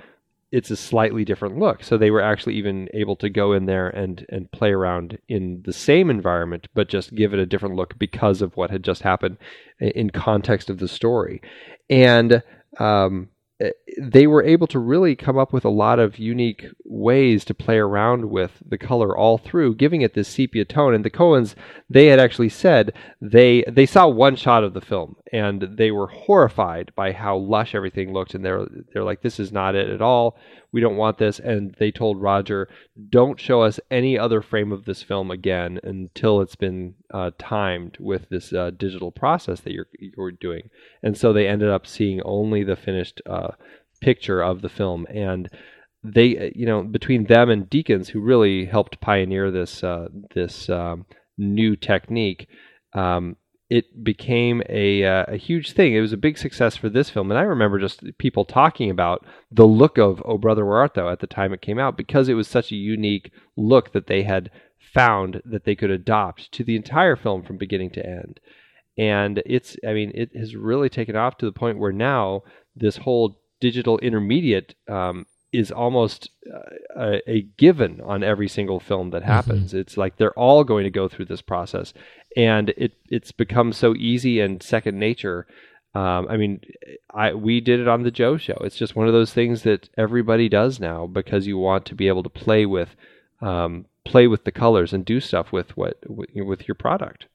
it's 0.53 0.71
a 0.71 0.77
slightly 0.77 1.25
different 1.25 1.59
look. 1.59 1.83
So 1.83 1.97
they 1.97 2.11
were 2.11 2.21
actually 2.21 2.55
even 2.57 2.89
able 2.93 3.17
to 3.17 3.31
go 3.31 3.55
in 3.55 3.65
there 3.67 3.89
and 3.89 4.25
and 4.29 4.53
play 4.53 4.71
around 4.71 5.19
in 5.29 5.63
the 5.65 5.73
same 5.73 6.11
environment, 6.11 6.69
but 6.75 6.89
just 6.89 7.15
give 7.15 7.33
it 7.33 7.41
a 7.41 7.47
different 7.47 7.75
look 7.75 7.99
because 7.99 8.43
of 8.43 8.57
what 8.57 8.71
had 8.71 8.85
just 8.85 9.03
happened 9.03 9.39
in 9.81 10.11
context 10.11 10.69
of 10.71 10.79
the 10.79 10.89
story. 10.89 11.41
And 11.89 12.43
um, 12.79 13.31
Uh, 13.63 13.69
they 14.01 14.27
were 14.27 14.43
able 14.43 14.67
to 14.67 14.79
really 14.79 15.15
come 15.15 15.39
up 15.39 15.53
with 15.53 15.65
a 15.65 15.71
lot 15.71 15.99
of 15.99 16.19
unique 16.19 16.67
ways 16.85 17.45
to 17.45 17.55
play 17.55 17.79
around 17.79 18.31
with 18.31 18.63
the 18.67 18.79
color 18.79 19.17
all 19.17 19.39
through, 19.39 19.75
giving 19.75 20.03
it 20.03 20.15
this 20.15 20.29
sepia 20.29 20.65
tone. 20.65 20.95
And 20.95 21.05
the 21.05 21.11
Coens, 21.11 21.55
they 21.89 22.07
had 22.07 22.19
actually 22.19 22.49
said 22.49 22.93
they 23.21 23.65
they 23.69 23.87
saw 23.87 24.09
one 24.09 24.37
shot 24.37 24.65
of 24.65 24.75
the 24.75 24.81
film 24.81 25.17
and 25.33 25.77
they 25.77 25.91
were 25.91 26.09
horrified 26.09 26.93
by 26.95 27.13
how 27.13 27.37
lush 27.37 27.75
everything 27.75 28.13
looked. 28.13 28.35
And 28.35 28.45
they're 28.45 28.67
they're 28.93 29.05
like, 29.05 29.23
this 29.23 29.39
is 29.39 29.53
not 29.53 29.75
it 29.75 29.89
at 29.91 30.03
all. 30.03 30.37
We 30.73 30.81
don't 30.81 30.97
want 30.97 31.19
this. 31.19 31.39
And 31.39 31.75
they 31.79 31.91
told 31.91 32.21
Roger, 32.23 32.69
don't 33.11 33.39
show 33.39 33.63
us 33.63 33.79
any 33.91 34.19
other 34.19 34.41
frame 34.41 34.73
of 34.73 34.85
this 34.85 35.03
film 35.03 35.31
again 35.31 35.79
until 35.83 36.41
it's 36.41 36.57
been 36.57 36.95
uh, 37.13 37.33
timed 37.39 37.99
with 38.01 38.29
this 38.31 38.53
uh, 38.53 38.71
digital 38.77 39.11
process 39.11 39.61
that 39.61 39.73
you're 39.73 39.89
you're 39.99 40.33
doing. 40.33 40.71
And 41.03 41.17
so 41.17 41.33
they 41.33 41.47
ended 41.47 41.69
up 41.69 41.87
seeing 41.87 42.23
only 42.23 42.65
the 42.65 42.77
finished 42.77 43.21
uh, 43.27 43.53
picture 44.01 44.43
of 44.43 44.63
the 44.63 44.69
film 44.69 45.07
and 45.09 45.49
they 46.05 46.53
you 46.55 46.67
know 46.67 46.83
between 46.83 47.25
them 47.27 47.49
and 47.49 47.71
Deakins 47.71 48.09
who 48.09 48.21
really 48.21 48.65
helped 48.65 49.01
pioneer 49.01 49.51
this 49.51 49.85
uh, 49.85 50.09
this 50.35 50.69
um, 50.69 51.07
new 51.39 51.77
technique 51.77 52.49
um, 52.95 53.37
it 53.73 54.05
became 54.05 54.63
a 54.69 55.03
uh, 55.03 55.25
a 55.29 55.39
huge 55.39 55.73
thing. 55.73 55.95
It 55.95 56.03
was 56.03 56.13
a 56.13 56.19
big 56.19 56.37
success 56.37 56.77
for 56.77 56.91
this 56.91 57.09
film. 57.09 57.31
And 57.31 57.39
I 57.39 57.43
remember 57.45 57.79
just 57.79 58.03
people 58.19 58.45
talking 58.45 58.91
about 58.91 59.25
the 59.51 59.67
look 59.67 59.97
of 59.97 60.23
Oh 60.27 60.37
Brother 60.37 60.67
Where 60.67 60.77
Art 60.77 60.93
Thou 60.93 61.09
at 61.09 61.21
the 61.21 61.27
time 61.27 61.55
it 61.55 61.63
came 61.63 61.79
out 61.79 61.97
because 61.97 62.29
it 62.29 62.35
was 62.35 62.47
such 62.47 62.71
a 62.71 62.77
unique 62.77 63.33
look 63.57 63.95
that 63.95 64.09
they 64.09 64.25
had 64.25 64.51
found 64.79 65.41
that 65.47 65.65
they 65.65 65.75
could 65.75 65.91
adopt 65.91 66.53
to 66.53 66.63
the 66.63 66.77
entire 66.77 67.17
film 67.17 67.43
from 67.43 67.57
beginning 67.57 67.89
to 67.93 68.07
end. 68.07 68.41
And 68.99 69.43
it's 69.47 69.75
i 69.89 69.95
mean 69.95 70.13
it 70.15 70.37
has 70.37 70.55
really 70.55 70.91
taken 70.91 71.17
off 71.17 71.39
to 71.39 71.47
the 71.47 71.59
point 71.63 71.79
where 71.79 71.93
now 71.93 72.43
this 72.77 72.99
whole 72.99 73.41
digital 73.59 73.97
intermediate 74.01 74.75
um, 74.87 75.25
is 75.53 75.71
almost 75.71 76.31
uh, 76.53 76.77
a, 76.97 77.31
a, 77.31 77.43
given 77.59 78.01
on 78.01 78.23
every 78.23 78.49
single 78.49 78.81
film 78.81 79.11
that 79.11 79.23
happens. 79.23 79.71
Mm-hmm. 79.71 79.81
It's 79.81 79.97
like 79.97 80.17
they're 80.17 80.39
all 80.39 80.65
going 80.65 80.85
to 80.85 80.91
go 80.91 81.09
through 81.09 81.27
this 81.27 81.43
process, 81.43 81.93
and 82.37 82.71
it 82.71 82.95
it's 83.09 83.33
become 83.33 83.73
so 83.73 83.95
easy 83.95 84.41
and 84.41 84.63
second 84.63 84.99
nature. 84.99 85.47
Um, 85.95 86.27
I 86.31 86.39
mean, 86.39 86.61
I 87.13 87.35
we 87.35 87.61
did 87.61 87.81
it 87.81 87.89
on 87.89 88.03
the 88.03 88.11
Joe 88.11 88.39
Show. 88.39 88.57
It's 88.63 88.77
just 88.77 88.97
one 88.97 89.07
of 89.07 89.13
those 89.13 89.33
things 89.33 89.63
that 89.63 89.91
everybody 89.99 90.49
does 90.49 90.81
now 90.81 91.07
because 91.07 91.47
you 91.47 91.59
want 91.59 91.85
to 91.87 91.95
be 91.95 92.09
able 92.09 92.23
to 92.23 92.31
play 92.31 92.65
with 92.65 92.97
um, 93.43 93.85
play 94.05 94.27
with 94.27 94.45
the 94.45 94.53
colors 94.53 94.93
and 94.93 95.05
do 95.05 95.21
stuff 95.21 95.53
with 95.53 95.77
what 95.77 95.99
with 96.09 96.67
your 96.67 96.75
product. 96.75 97.27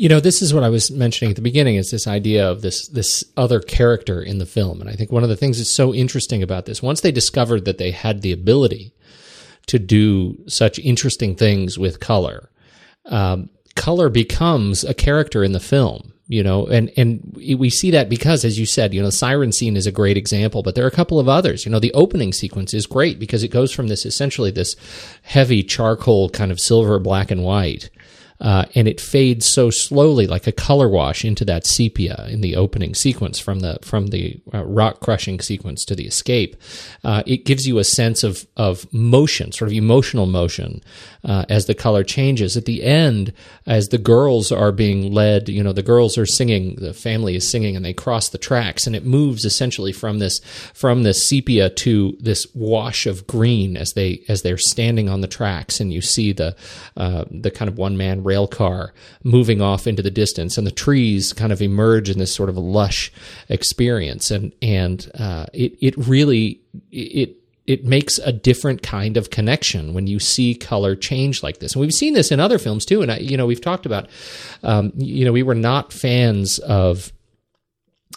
You 0.00 0.08
know, 0.08 0.18
this 0.18 0.40
is 0.40 0.54
what 0.54 0.64
I 0.64 0.70
was 0.70 0.90
mentioning 0.90 1.32
at 1.32 1.36
the 1.36 1.42
beginning 1.42 1.76
is 1.76 1.90
this 1.90 2.06
idea 2.06 2.50
of 2.50 2.62
this 2.62 2.88
this 2.88 3.22
other 3.36 3.60
character 3.60 4.22
in 4.22 4.38
the 4.38 4.46
film. 4.46 4.80
And 4.80 4.88
I 4.88 4.94
think 4.94 5.12
one 5.12 5.24
of 5.24 5.28
the 5.28 5.36
things 5.36 5.58
that's 5.58 5.76
so 5.76 5.92
interesting 5.92 6.42
about 6.42 6.64
this, 6.64 6.82
once 6.82 7.02
they 7.02 7.12
discovered 7.12 7.66
that 7.66 7.76
they 7.76 7.90
had 7.90 8.22
the 8.22 8.32
ability 8.32 8.94
to 9.66 9.78
do 9.78 10.38
such 10.48 10.78
interesting 10.78 11.36
things 11.36 11.78
with 11.78 12.00
color, 12.00 12.48
um, 13.04 13.50
color 13.76 14.08
becomes 14.08 14.84
a 14.84 14.94
character 14.94 15.44
in 15.44 15.52
the 15.52 15.60
film 15.60 16.14
you 16.30 16.44
know, 16.44 16.64
and 16.68 16.92
and 16.96 17.20
we 17.34 17.68
see 17.68 17.90
that 17.90 18.08
because, 18.08 18.44
as 18.44 18.56
you 18.56 18.64
said, 18.64 18.94
you 18.94 19.00
know, 19.00 19.08
the 19.08 19.12
siren 19.12 19.50
scene 19.50 19.76
is 19.76 19.88
a 19.88 19.90
great 19.90 20.16
example, 20.16 20.62
but 20.62 20.76
there 20.76 20.84
are 20.84 20.88
a 20.88 20.92
couple 20.92 21.18
of 21.18 21.28
others. 21.28 21.66
You 21.66 21.72
know, 21.72 21.80
the 21.80 21.92
opening 21.92 22.32
sequence 22.32 22.72
is 22.72 22.86
great 22.86 23.18
because 23.18 23.42
it 23.42 23.48
goes 23.48 23.72
from 23.72 23.88
this 23.88 24.06
essentially 24.06 24.52
this 24.52 24.76
heavy 25.22 25.64
charcoal 25.64 26.30
kind 26.30 26.52
of 26.52 26.60
silver, 26.60 27.00
black 27.00 27.32
and 27.32 27.42
white 27.42 27.90
uh, 28.40 28.64
and 28.74 28.88
it 28.88 29.00
fades 29.00 29.52
so 29.52 29.70
slowly, 29.70 30.26
like 30.26 30.46
a 30.46 30.52
color 30.52 30.88
wash, 30.88 31.24
into 31.24 31.44
that 31.44 31.66
sepia 31.66 32.26
in 32.30 32.40
the 32.40 32.56
opening 32.56 32.94
sequence 32.94 33.38
from 33.38 33.60
the 33.60 33.78
from 33.82 34.08
the 34.08 34.40
uh, 34.54 34.64
rock 34.64 35.00
crushing 35.00 35.40
sequence 35.40 35.84
to 35.84 35.94
the 35.94 36.06
escape. 36.06 36.56
Uh, 37.04 37.22
it 37.26 37.44
gives 37.44 37.66
you 37.66 37.78
a 37.78 37.84
sense 37.84 38.22
of 38.22 38.46
of 38.56 38.90
motion, 38.92 39.52
sort 39.52 39.70
of 39.70 39.76
emotional 39.76 40.26
motion, 40.26 40.82
uh, 41.24 41.44
as 41.48 41.66
the 41.66 41.74
color 41.74 42.04
changes. 42.04 42.56
At 42.56 42.64
the 42.64 42.82
end, 42.82 43.32
as 43.66 43.88
the 43.88 43.98
girls 43.98 44.50
are 44.50 44.72
being 44.72 45.12
led, 45.12 45.48
you 45.48 45.62
know, 45.62 45.72
the 45.72 45.82
girls 45.82 46.16
are 46.18 46.26
singing, 46.26 46.76
the 46.76 46.94
family 46.94 47.36
is 47.36 47.50
singing, 47.50 47.76
and 47.76 47.84
they 47.84 47.92
cross 47.92 48.28
the 48.28 48.38
tracks, 48.38 48.86
and 48.86 48.96
it 48.96 49.04
moves 49.04 49.44
essentially 49.44 49.92
from 49.92 50.18
this 50.18 50.40
from 50.74 51.02
this 51.02 51.26
sepia 51.26 51.70
to 51.70 52.16
this 52.20 52.46
wash 52.54 53.06
of 53.06 53.26
green 53.26 53.76
as 53.76 53.92
they 53.92 54.22
as 54.28 54.42
they're 54.42 54.56
standing 54.56 55.08
on 55.08 55.20
the 55.20 55.28
tracks, 55.28 55.80
and 55.80 55.92
you 55.92 56.00
see 56.00 56.32
the 56.32 56.56
uh, 56.96 57.24
the 57.30 57.50
kind 57.50 57.68
of 57.68 57.78
one 57.78 57.96
man 57.96 58.22
rail 58.22 58.46
car 58.46 58.92
moving 59.22 59.60
off 59.60 59.86
into 59.86 60.02
the 60.02 60.10
distance, 60.10 60.56
and 60.56 60.66
the 60.66 60.70
trees 60.70 61.32
kind 61.32 61.52
of 61.52 61.62
emerge 61.62 62.10
in 62.10 62.18
this 62.18 62.34
sort 62.34 62.48
of 62.48 62.56
lush 62.56 63.12
experience, 63.48 64.30
and 64.30 64.52
and 64.62 65.10
uh, 65.18 65.46
it 65.52 65.76
it 65.80 65.96
really 65.96 66.60
it 66.90 67.39
it 67.70 67.84
makes 67.84 68.18
a 68.18 68.32
different 68.32 68.82
kind 68.82 69.16
of 69.16 69.30
connection 69.30 69.94
when 69.94 70.08
you 70.08 70.18
see 70.18 70.56
color 70.56 70.96
change 70.96 71.40
like 71.40 71.60
this. 71.60 71.74
And 71.74 71.80
we've 71.80 71.92
seen 71.92 72.14
this 72.14 72.32
in 72.32 72.40
other 72.40 72.58
films 72.58 72.84
too. 72.84 73.00
And 73.00 73.12
I, 73.12 73.18
you 73.18 73.36
know, 73.36 73.46
we've 73.46 73.60
talked 73.60 73.86
about, 73.86 74.08
um, 74.64 74.92
you 74.96 75.24
know, 75.24 75.30
we 75.30 75.44
were 75.44 75.54
not 75.54 75.92
fans 75.92 76.58
of. 76.58 77.12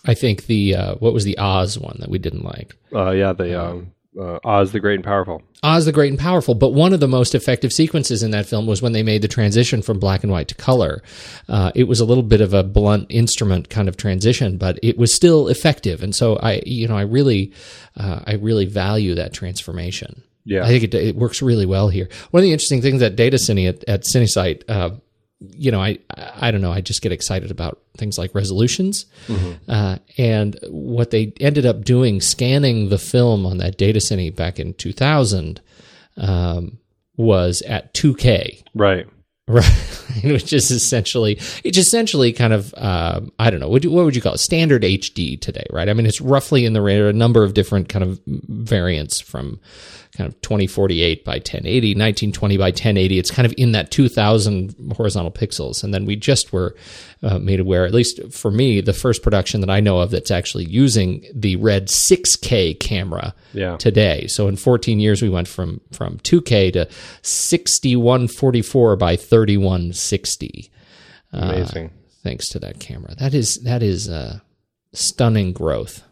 I 0.06 0.16
think 0.16 0.48
the 0.48 0.76
uh, 0.76 0.96
what 0.96 1.14
was 1.14 1.24
the 1.24 1.38
Oz 1.38 1.78
one 1.78 1.98
that 2.00 2.10
we 2.10 2.18
didn't 2.18 2.44
like? 2.44 2.76
Uh, 2.92 3.12
yeah, 3.12 3.32
the 3.32 3.64
um, 3.64 3.92
uh, 4.20 4.40
Oz 4.44 4.72
the 4.72 4.80
Great 4.80 4.96
and 4.96 5.04
Powerful. 5.04 5.42
Oz 5.64 5.86
the 5.86 5.92
Great 5.92 6.12
and 6.12 6.20
Powerful. 6.20 6.56
But 6.56 6.74
one 6.74 6.94
of 6.94 7.00
the 7.00 7.08
most 7.08 7.36
effective 7.36 7.72
sequences 7.72 8.24
in 8.24 8.32
that 8.32 8.46
film 8.46 8.66
was 8.66 8.82
when 8.82 8.92
they 8.92 9.04
made 9.04 9.22
the 9.22 9.28
transition 9.28 9.82
from 9.82 10.00
black 10.00 10.24
and 10.24 10.32
white 10.32 10.48
to 10.50 10.56
color. 10.56 11.02
Uh, 11.48 11.72
it 11.76 11.86
was 11.86 12.00
a 12.00 12.06
little 12.06 12.24
bit 12.24 12.42
of 12.42 12.54
a 12.54 12.64
blunt 12.64 13.08
instrument 13.10 13.70
kind 13.70 13.88
of 13.88 13.98
transition, 13.98 14.58
but 14.58 14.80
it 14.84 14.98
was 14.98 15.14
still 15.14 15.48
effective. 15.48 16.04
And 16.04 16.16
so 16.16 16.38
I, 16.38 16.62
you 16.66 16.88
know, 16.88 16.98
I 16.98 17.04
really, 17.04 17.54
uh, 17.98 18.22
I 18.26 18.34
really 18.34 18.66
value 18.66 19.16
that 19.16 19.34
transformation. 19.34 20.24
Yeah, 20.46 20.66
I 20.66 20.68
think 20.68 20.84
it, 20.84 20.94
it, 20.94 21.16
works 21.16 21.42
really 21.42 21.66
well 21.66 21.88
here. 21.88 22.10
One 22.32 22.42
of 22.42 22.44
the 22.44 22.52
interesting 22.52 22.82
things 22.82 23.00
that 23.00 23.16
Data 23.16 23.38
Cine 23.38 23.70
at, 23.70 23.84
at 23.86 24.04
CineSite, 24.04 24.64
uh, 24.68 24.90
you 25.52 25.72
know, 25.72 25.82
I 25.82 26.00
I 26.18 26.52
don't 26.52 26.62
know. 26.62 26.72
I 26.72 26.82
just 26.82 27.02
get 27.02 27.12
excited 27.12 27.52
about 27.52 27.80
things 27.98 28.18
like 28.18 28.34
resolutions, 28.36 29.06
mm-hmm. 29.28 29.70
uh, 29.70 29.98
and 30.18 30.58
what 30.70 31.12
they 31.12 31.34
ended 31.40 31.66
up 31.66 31.84
doing, 31.84 32.22
scanning 32.22 32.90
the 32.90 32.98
film 32.98 33.46
on 33.46 33.58
that 33.58 33.78
data 33.78 34.00
center 34.00 34.32
back 34.32 34.60
in 34.60 34.74
2000, 34.74 35.62
um, 36.18 36.78
was 37.18 37.62
at 37.64 37.94
2K. 37.94 38.64
Right. 38.74 39.08
Right, 39.46 40.24
which 40.24 40.54
is 40.54 40.72
essentially 40.72 41.34
it's 41.66 41.78
essentially 41.78 42.32
kind 42.32 42.54
of 42.54 42.74
uh, 42.78 43.20
I 43.38 43.50
don't 43.50 43.60
know 43.60 43.68
what, 43.68 43.86
what 43.88 44.06
would 44.06 44.16
you 44.16 44.22
call 44.22 44.36
it 44.36 44.38
standard 44.38 44.84
HD 44.84 45.40
today, 45.40 45.66
right? 45.70 45.90
I 45.90 45.94
mean, 45.94 46.06
it's 46.06 46.22
roughly 46.22 46.64
in 46.64 46.72
the 46.72 46.82
range 46.82 47.02
of 47.02 47.08
a 47.08 47.14
number 47.14 47.44
of 47.44 47.54
different 47.54 47.90
kind 47.90 48.04
of 48.06 48.22
variants 48.26 49.20
from 49.20 49.60
kind 50.18 50.28
of 50.28 50.40
2048 50.42 51.26
by 51.26 51.34
1080, 51.34 51.90
1920 51.90 52.58
by 52.58 52.66
1080. 52.66 53.18
It's 53.18 53.32
kind 53.32 53.46
of 53.48 53.54
in 53.58 53.72
that 53.72 53.90
2000 53.90 54.94
horizontal 54.96 55.32
pixels. 55.32 55.84
And 55.84 55.94
then 55.94 56.06
we 56.06 56.16
just 56.16 56.54
were 56.54 56.76
uh, 57.24 57.40
made 57.40 57.60
aware, 57.60 57.86
at 57.86 57.94
least 57.94 58.22
for 58.32 58.52
me, 58.52 58.80
the 58.80 58.94
first 58.94 59.24
production 59.24 59.62
that 59.62 59.72
I 59.72 59.80
know 59.80 60.00
of 60.00 60.12
that's 60.12 60.30
actually 60.30 60.66
using 60.66 61.26
the 61.34 61.56
red 61.56 61.88
6K 61.88 62.80
camera 62.80 63.34
yeah. 63.54 63.78
today. 63.78 64.28
So 64.28 64.48
in 64.48 64.56
14 64.56 65.00
years, 65.00 65.22
we 65.22 65.30
went 65.30 65.48
from, 65.48 65.82
from 65.92 66.20
2K 66.20 66.74
to 66.74 66.88
6144 67.24 68.96
by 68.96 69.16
3160. 69.16 70.72
Uh, 71.34 71.38
Amazing. 71.38 71.88
Uh, 71.88 71.90
thanks 72.24 72.50
to 72.50 72.60
that 72.60 72.80
camera. 72.80 73.16
That 73.16 73.34
is, 73.34 73.58
that 73.64 73.82
is, 73.82 74.10
uh, 74.10 74.40
stunning 74.94 75.54
growth. 75.54 76.04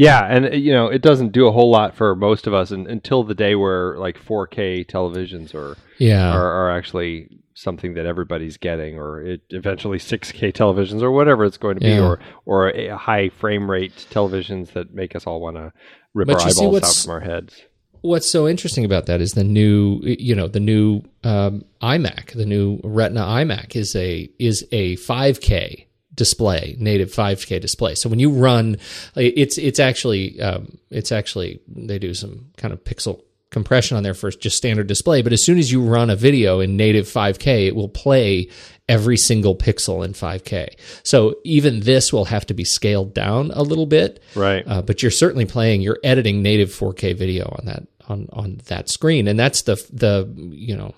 Yeah, 0.00 0.24
and 0.24 0.46
uh, 0.46 0.50
you 0.52 0.72
know 0.72 0.86
it 0.86 1.02
doesn't 1.02 1.32
do 1.32 1.46
a 1.46 1.52
whole 1.52 1.70
lot 1.70 1.94
for 1.94 2.16
most 2.16 2.46
of 2.46 2.54
us 2.54 2.70
in, 2.70 2.86
until 2.86 3.22
the 3.22 3.34
day 3.34 3.54
where 3.54 3.98
like 3.98 4.18
4K 4.18 4.86
televisions 4.86 5.54
or 5.54 5.76
yeah 5.98 6.32
are, 6.32 6.50
are, 6.50 6.70
actually 6.70 7.28
something 7.52 7.92
that 7.94 8.06
everybody's 8.06 8.56
getting, 8.56 8.98
or 8.98 9.20
it, 9.20 9.42
eventually 9.50 9.98
6K 9.98 10.54
televisions 10.54 11.02
or 11.02 11.10
whatever 11.10 11.44
it's 11.44 11.58
going 11.58 11.74
to 11.74 11.80
be, 11.80 11.90
yeah. 11.90 12.00
or 12.00 12.18
or 12.46 12.70
a 12.70 12.96
high 12.96 13.28
frame 13.28 13.70
rate 13.70 14.06
televisions 14.10 14.72
that 14.72 14.94
make 14.94 15.14
us 15.14 15.26
all 15.26 15.38
want 15.38 15.56
to 15.56 15.70
rip 16.14 16.28
but 16.28 16.40
our 16.40 16.48
eyeballs 16.48 16.82
out 16.82 17.04
from 17.04 17.12
our 17.12 17.20
heads. 17.20 17.60
What's 18.00 18.30
so 18.30 18.48
interesting 18.48 18.86
about 18.86 19.04
that 19.04 19.20
is 19.20 19.32
the 19.32 19.44
new, 19.44 20.00
you 20.02 20.34
know, 20.34 20.48
the 20.48 20.60
new 20.60 21.02
um, 21.24 21.66
iMac, 21.82 22.32
the 22.32 22.46
new 22.46 22.80
Retina 22.82 23.20
iMac 23.20 23.76
is 23.76 23.94
a 23.94 24.30
is 24.38 24.66
a 24.72 24.96
5K 24.96 25.88
display, 26.14 26.76
native 26.78 27.12
5K 27.12 27.60
display. 27.60 27.94
So 27.94 28.08
when 28.08 28.18
you 28.18 28.30
run, 28.30 28.76
it's 29.16 29.58
it's 29.58 29.80
actually 29.80 30.40
um, 30.40 30.78
it's 30.90 31.12
actually 31.12 31.60
they 31.68 31.98
do 31.98 32.14
some 32.14 32.50
kind 32.56 32.72
of 32.72 32.82
pixel 32.84 33.22
compression 33.50 33.96
on 33.96 34.02
there 34.02 34.14
for 34.14 34.30
just 34.30 34.56
standard 34.56 34.86
display. 34.86 35.22
But 35.22 35.32
as 35.32 35.44
soon 35.44 35.58
as 35.58 35.70
you 35.70 35.82
run 35.82 36.08
a 36.08 36.16
video 36.16 36.60
in 36.60 36.76
native 36.76 37.06
5K, 37.06 37.66
it 37.66 37.74
will 37.74 37.88
play 37.88 38.48
every 38.88 39.16
single 39.16 39.56
pixel 39.56 40.04
in 40.04 40.12
5K. 40.12 40.74
So 41.04 41.36
even 41.44 41.80
this 41.80 42.12
will 42.12 42.26
have 42.26 42.46
to 42.46 42.54
be 42.54 42.64
scaled 42.64 43.14
down 43.14 43.50
a 43.52 43.62
little 43.62 43.86
bit, 43.86 44.22
right? 44.34 44.64
Uh, 44.66 44.82
but 44.82 45.02
you're 45.02 45.10
certainly 45.10 45.46
playing, 45.46 45.80
you're 45.80 45.98
editing 46.04 46.42
native 46.42 46.70
4K 46.70 47.16
video 47.16 47.44
on 47.58 47.66
that 47.66 47.82
on 48.08 48.28
on 48.32 48.60
that 48.66 48.88
screen, 48.88 49.28
and 49.28 49.38
that's 49.38 49.62
the 49.62 49.76
the 49.92 50.32
you 50.36 50.76
know 50.76 50.94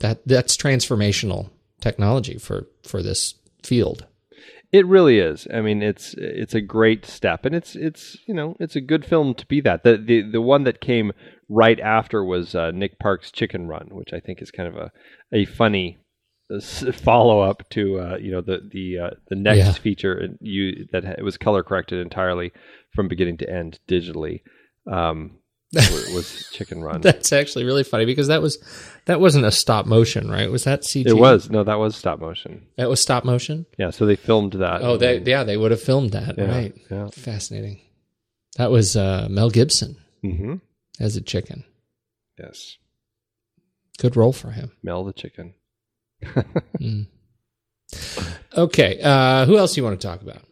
that 0.00 0.20
that's 0.26 0.56
transformational 0.56 1.50
technology 1.80 2.38
for 2.38 2.68
for 2.84 3.02
this 3.02 3.34
field. 3.62 4.06
It 4.72 4.86
really 4.86 5.18
is. 5.18 5.46
I 5.52 5.60
mean, 5.60 5.82
it's 5.82 6.14
it's 6.16 6.54
a 6.54 6.62
great 6.62 7.04
step, 7.04 7.44
and 7.44 7.54
it's 7.54 7.76
it's 7.76 8.16
you 8.26 8.32
know 8.32 8.56
it's 8.58 8.74
a 8.74 8.80
good 8.80 9.04
film 9.04 9.34
to 9.34 9.46
be 9.46 9.60
that. 9.60 9.84
The 9.84 9.98
the 9.98 10.22
the 10.22 10.40
one 10.40 10.64
that 10.64 10.80
came 10.80 11.12
right 11.50 11.78
after 11.78 12.24
was 12.24 12.54
uh, 12.54 12.70
Nick 12.70 12.98
Park's 12.98 13.30
Chicken 13.30 13.68
Run, 13.68 13.88
which 13.92 14.14
I 14.14 14.20
think 14.20 14.40
is 14.40 14.50
kind 14.50 14.68
of 14.68 14.76
a 14.76 14.90
a 15.30 15.44
funny 15.44 15.98
uh, 16.50 16.60
follow 16.92 17.40
up 17.42 17.68
to 17.70 18.00
uh, 18.00 18.16
you 18.16 18.32
know 18.32 18.40
the 18.40 18.66
the 18.70 18.98
uh, 18.98 19.10
the 19.28 19.36
next 19.36 19.58
yeah. 19.58 19.72
feature 19.72 20.28
you 20.40 20.86
that 20.90 21.04
it 21.04 21.22
was 21.22 21.36
color 21.36 21.62
corrected 21.62 22.00
entirely 22.00 22.50
from 22.94 23.08
beginning 23.08 23.36
to 23.38 23.50
end 23.50 23.78
digitally. 23.86 24.40
Um, 24.90 25.38
was 25.72 26.48
Chicken 26.52 26.82
Run. 26.82 27.00
That's 27.02 27.32
actually 27.32 27.64
really 27.64 27.84
funny 27.84 28.04
because 28.04 28.28
that 28.28 28.42
was 28.42 28.58
that 29.06 29.20
wasn't 29.20 29.44
a 29.44 29.50
stop 29.50 29.86
motion, 29.86 30.30
right? 30.30 30.50
Was 30.50 30.64
that 30.64 30.82
CG? 30.82 31.06
It 31.06 31.14
was. 31.14 31.50
No, 31.50 31.64
that 31.64 31.78
was 31.78 31.96
stop 31.96 32.20
motion. 32.20 32.66
That 32.76 32.88
was 32.88 33.00
stop 33.00 33.24
motion. 33.24 33.66
Yeah, 33.78 33.90
so 33.90 34.06
they 34.06 34.16
filmed 34.16 34.52
that. 34.54 34.82
Oh, 34.82 34.96
they 34.96 35.18
yeah, 35.20 35.44
they 35.44 35.56
would 35.56 35.70
have 35.70 35.82
filmed 35.82 36.12
that, 36.12 36.36
yeah, 36.36 36.44
right? 36.44 36.74
Yeah. 36.90 37.08
Fascinating. 37.08 37.80
That 38.56 38.70
was 38.70 38.96
uh, 38.96 39.28
Mel 39.30 39.50
Gibson 39.50 39.96
mm-hmm. 40.22 40.56
as 41.00 41.16
a 41.16 41.22
chicken. 41.22 41.64
Yes. 42.38 42.76
Good 43.98 44.16
role 44.16 44.32
for 44.32 44.50
him. 44.50 44.72
Mel 44.82 45.04
the 45.04 45.12
chicken. 45.12 45.54
mm. 46.22 47.06
Okay, 48.56 49.00
uh, 49.02 49.46
who 49.46 49.58
else 49.58 49.74
do 49.74 49.80
you 49.80 49.84
want 49.84 50.00
to 50.00 50.06
talk 50.06 50.22
about? 50.22 50.42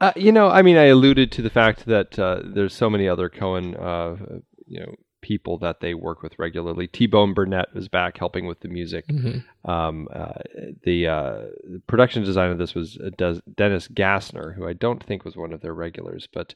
Uh, 0.00 0.12
you 0.16 0.32
know, 0.32 0.48
I 0.48 0.62
mean, 0.62 0.76
I 0.76 0.86
alluded 0.86 1.30
to 1.32 1.42
the 1.42 1.50
fact 1.50 1.86
that 1.86 2.18
uh, 2.18 2.40
there's 2.44 2.74
so 2.74 2.88
many 2.88 3.08
other 3.08 3.28
Coen, 3.28 3.78
uh, 3.78 4.40
you 4.66 4.80
know, 4.80 4.94
people 5.20 5.58
that 5.58 5.80
they 5.80 5.92
work 5.92 6.22
with 6.22 6.38
regularly. 6.38 6.86
T 6.86 7.06
Bone 7.06 7.34
Burnett 7.34 7.68
is 7.74 7.88
back 7.88 8.16
helping 8.16 8.46
with 8.46 8.60
the 8.60 8.68
music. 8.68 9.06
Mm-hmm. 9.08 9.70
Um, 9.70 10.08
uh, 10.14 10.40
the, 10.84 11.06
uh, 11.06 11.38
the, 11.64 11.82
production 11.86 12.24
design 12.24 12.50
of 12.50 12.58
this 12.58 12.74
was 12.74 12.98
uh, 12.98 13.10
Dennis 13.56 13.88
Gassner, 13.88 14.54
who 14.54 14.66
I 14.66 14.72
don't 14.72 15.04
think 15.04 15.24
was 15.24 15.36
one 15.36 15.52
of 15.52 15.60
their 15.60 15.74
regulars, 15.74 16.26
but 16.32 16.54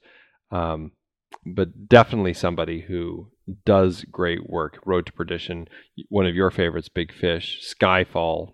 um, 0.51 0.93
but 1.45 1.89
definitely 1.89 2.33
somebody 2.33 2.81
who 2.81 3.31
does 3.67 4.05
great 4.05 4.49
work. 4.49 4.79
Road 4.87 5.07
to 5.07 5.13
Perdition, 5.13 5.69
one 6.09 6.27
of 6.27 6.35
your 6.35 6.51
favorites, 6.51 6.89
Big 6.89 7.13
Fish, 7.13 7.61
Skyfall, 7.63 8.53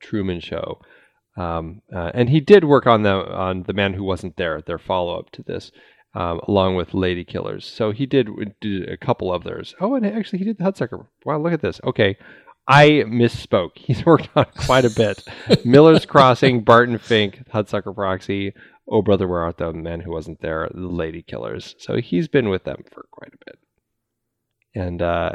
Truman 0.00 0.40
Show. 0.40 0.80
Um, 1.36 1.82
uh, 1.94 2.10
and 2.14 2.28
he 2.28 2.40
did 2.40 2.64
work 2.64 2.86
on 2.86 3.02
the 3.02 3.10
on 3.10 3.64
the 3.64 3.72
man 3.72 3.94
who 3.94 4.04
wasn't 4.04 4.36
there, 4.36 4.62
their 4.62 4.78
follow 4.78 5.18
up 5.18 5.30
to 5.32 5.42
this, 5.42 5.72
um, 6.14 6.40
along 6.46 6.76
with 6.76 6.94
Lady 6.94 7.24
Killers. 7.24 7.66
So 7.66 7.90
he 7.90 8.06
did 8.06 8.28
do 8.60 8.84
a 8.88 8.96
couple 8.96 9.32
of 9.32 9.44
theirs. 9.44 9.74
Oh, 9.80 9.94
and 9.94 10.06
actually 10.06 10.38
he 10.38 10.44
did 10.44 10.58
the 10.58 10.64
Hudsucker. 10.64 11.06
Wow, 11.24 11.38
look 11.38 11.52
at 11.52 11.60
this. 11.60 11.80
Okay, 11.82 12.16
I 12.66 13.04
misspoke. 13.06 13.72
He's 13.76 14.04
worked 14.06 14.28
on 14.36 14.46
quite 14.56 14.84
a 14.84 14.90
bit. 14.90 15.24
Miller's 15.64 16.06
Crossing, 16.06 16.62
Barton 16.62 16.98
Fink, 16.98 17.48
Hudsucker 17.52 17.94
Proxy, 17.94 18.52
Oh 18.88 19.02
Brother 19.02 19.26
Where 19.26 19.42
Art 19.42 19.58
Thou, 19.58 19.72
the 19.72 19.78
Man 19.78 20.00
Who 20.00 20.12
Wasn't 20.12 20.40
There, 20.40 20.68
the 20.72 20.80
Lady 20.80 21.22
Killers. 21.22 21.74
So 21.78 21.96
he's 21.96 22.28
been 22.28 22.48
with 22.48 22.64
them 22.64 22.84
for 22.92 23.06
quite 23.10 23.32
a 23.32 23.44
bit. 23.44 23.58
And 24.74 25.00
uh, 25.00 25.32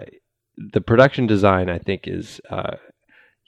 the 0.57 0.81
production 0.81 1.27
design, 1.27 1.69
I 1.69 1.79
think, 1.79 2.01
is 2.05 2.41
uh, 2.49 2.75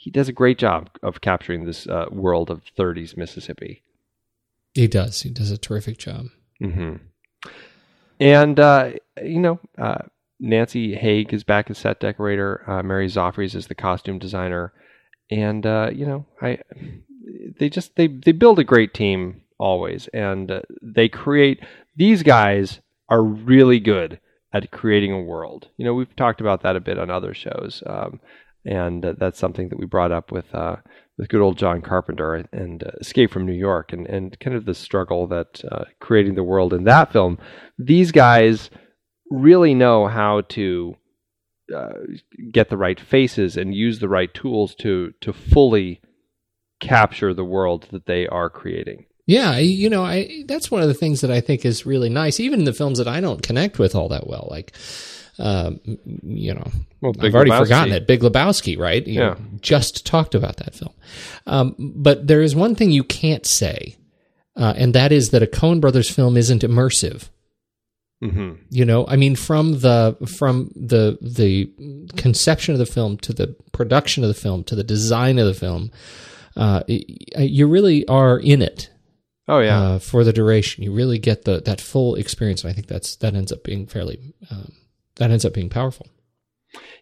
he 0.02 0.10
does 0.10 0.28
a 0.28 0.34
great 0.34 0.58
job 0.58 0.90
of 1.04 1.22
capturing 1.22 1.66
this 1.66 1.86
uh, 1.86 2.08
world 2.10 2.50
of 2.50 2.64
30s 2.76 3.16
Mississippi. 3.16 3.84
He 4.74 4.88
does. 4.88 5.22
He 5.22 5.30
does 5.30 5.52
a 5.52 5.60
terrific 5.60 6.00
job. 6.00 6.26
Mm-hmm. 6.60 6.96
And 8.20 8.60
uh, 8.60 8.94
you 9.22 9.40
know, 9.40 9.60
uh, 9.78 10.00
Nancy 10.40 10.96
Haig 10.96 11.32
is 11.32 11.44
back 11.44 11.70
as 11.70 11.78
set 11.78 12.00
decorator. 12.00 12.68
Uh, 12.68 12.82
Mary 12.82 13.08
Zophres 13.08 13.54
is 13.54 13.68
the 13.68 13.76
costume 13.76 14.18
designer, 14.18 14.74
and 15.30 15.68
uh, 15.68 15.92
you 15.94 16.08
know, 16.08 16.26
I 16.42 16.58
they 17.60 17.70
just 17.70 17.96
they 17.96 18.08
they 18.08 18.32
build 18.32 18.58
a 18.58 18.64
great 18.64 18.96
team 18.96 19.42
always, 19.60 20.08
and 20.08 20.50
uh, 20.50 20.62
they 20.82 21.10
create. 21.10 21.60
These 21.96 22.24
guys 22.24 22.80
are 23.08 23.22
really 23.22 23.80
good 23.80 24.20
at 24.52 24.72
creating 24.72 25.12
a 25.12 25.22
world. 25.22 25.68
You 25.78 25.86
know, 25.86 25.94
we've 25.94 26.16
talked 26.16 26.42
about 26.42 26.64
that 26.64 26.76
a 26.76 26.80
bit 26.80 26.98
on 26.98 27.12
other 27.12 27.36
shows, 27.36 27.84
um, 27.86 28.20
and 28.66 29.06
uh, 29.06 29.14
that's 29.18 29.40
something 29.40 29.70
that 29.70 29.80
we 29.80 29.86
brought 29.86 30.12
up 30.12 30.32
with 30.32 30.54
uh, 30.54 30.78
with 31.18 31.30
good 31.30 31.42
old 31.42 31.58
John 31.58 31.82
Carpenter 31.82 32.46
and 32.52 32.84
uh, 32.84 32.92
Escape 33.00 33.32
from 33.32 33.46
New 33.46 33.54
York, 33.54 33.94
and 33.94 34.08
and 34.08 34.40
kind 34.40 34.56
of 34.56 34.66
the 34.66 34.74
struggle 34.74 35.28
that 35.28 35.64
uh, 35.72 35.86
creating 36.00 36.36
the 36.36 36.44
world 36.44 36.74
in 36.74 36.84
that 36.86 37.12
film. 37.12 37.38
These 37.78 38.12
guys 38.12 38.70
really 39.30 39.74
know 39.74 40.08
how 40.08 40.42
to 40.42 40.96
uh, 41.76 41.94
get 42.52 42.70
the 42.70 42.78
right 42.78 43.00
faces 43.00 43.58
and 43.58 43.74
use 43.74 44.00
the 44.00 44.10
right 44.10 44.34
tools 44.34 44.76
to 44.76 45.14
to 45.22 45.34
fully 45.34 46.02
capture 46.80 47.34
the 47.34 47.46
world 47.46 47.88
that 47.92 48.06
they 48.06 48.28
are 48.28 48.50
creating. 48.50 49.06
Yeah, 49.28 49.58
you 49.58 49.90
know, 49.90 50.04
I 50.04 50.44
that's 50.48 50.70
one 50.70 50.82
of 50.82 50.88
the 50.88 50.94
things 50.94 51.22
that 51.22 51.32
I 51.32 51.42
think 51.42 51.66
is 51.66 51.86
really 51.86 52.10
nice, 52.10 52.40
even 52.40 52.60
in 52.60 52.66
the 52.66 52.74
films 52.74 52.98
that 52.98 53.08
I 53.08 53.22
don't 53.22 53.42
connect 53.42 53.80
with 53.80 53.96
all 53.96 54.10
that 54.10 54.28
well, 54.28 54.48
like. 54.52 54.76
Um, 55.42 55.80
you 56.24 56.54
know, 56.54 56.70
well, 57.02 57.14
I've 57.20 57.34
already 57.34 57.50
Lebowski. 57.50 57.60
forgotten 57.60 57.94
it. 57.94 58.08
Big 58.08 58.22
Lebowski, 58.22 58.78
right? 58.78 59.06
You 59.06 59.20
yeah. 59.22 59.36
just 59.60 60.06
talked 60.06 60.36
about 60.36 60.58
that 60.58 60.76
film. 60.76 60.94
Um, 61.48 61.76
but 61.80 62.28
there 62.28 62.42
is 62.42 62.56
one 62.56 62.76
thing 62.76 62.92
you 62.92 63.04
can't 63.04 63.46
say, 63.46 63.98
uh, 64.56 64.74
and 64.78 64.94
that 64.94 65.12
is 65.12 65.32
that 65.32 65.42
a 65.42 65.48
Coen 65.48 65.82
Brothers 65.82 66.12
film 66.12 66.38
isn't 66.38 66.62
immersive. 66.62 67.30
Mm-hmm. 68.24 68.62
You 68.70 68.86
know, 68.86 69.08
I 69.08 69.16
mean, 69.16 69.36
from 69.36 69.80
the 69.80 70.16
from 70.38 70.72
the 70.76 71.18
the 71.22 71.72
conception 72.18 72.74
of 72.74 72.80
the 72.80 72.86
film 72.86 73.18
to 73.18 73.34
the 73.34 73.56
production 73.72 74.24
of 74.24 74.28
the 74.28 74.36
film 74.36 74.64
to 74.66 74.76
the 74.76 74.84
design 74.84 75.40
of 75.40 75.48
the 75.48 75.56
film, 75.56 75.90
uh, 76.56 76.84
you 76.88 77.68
really 77.68 78.08
are 78.08 78.38
in 78.38 78.62
it. 78.62 78.92
Oh 79.48 79.60
yeah, 79.60 79.82
uh, 79.82 80.00
for 80.00 80.24
the 80.24 80.34
duration, 80.34 80.84
you 80.84 80.94
really 80.94 81.18
get 81.18 81.46
the 81.46 81.62
that 81.62 81.82
full 81.82 82.14
experience, 82.14 82.64
and 82.64 82.70
I 82.70 82.74
think 82.74 82.86
that's 82.86 83.16
that 83.18 83.34
ends 83.34 83.52
up 83.52 83.64
being 83.64 83.88
fairly 83.88 84.36
um, 84.52 84.72
that 85.16 85.32
ends 85.32 85.46
up 85.46 85.54
being 85.54 85.70
powerful. 85.70 86.08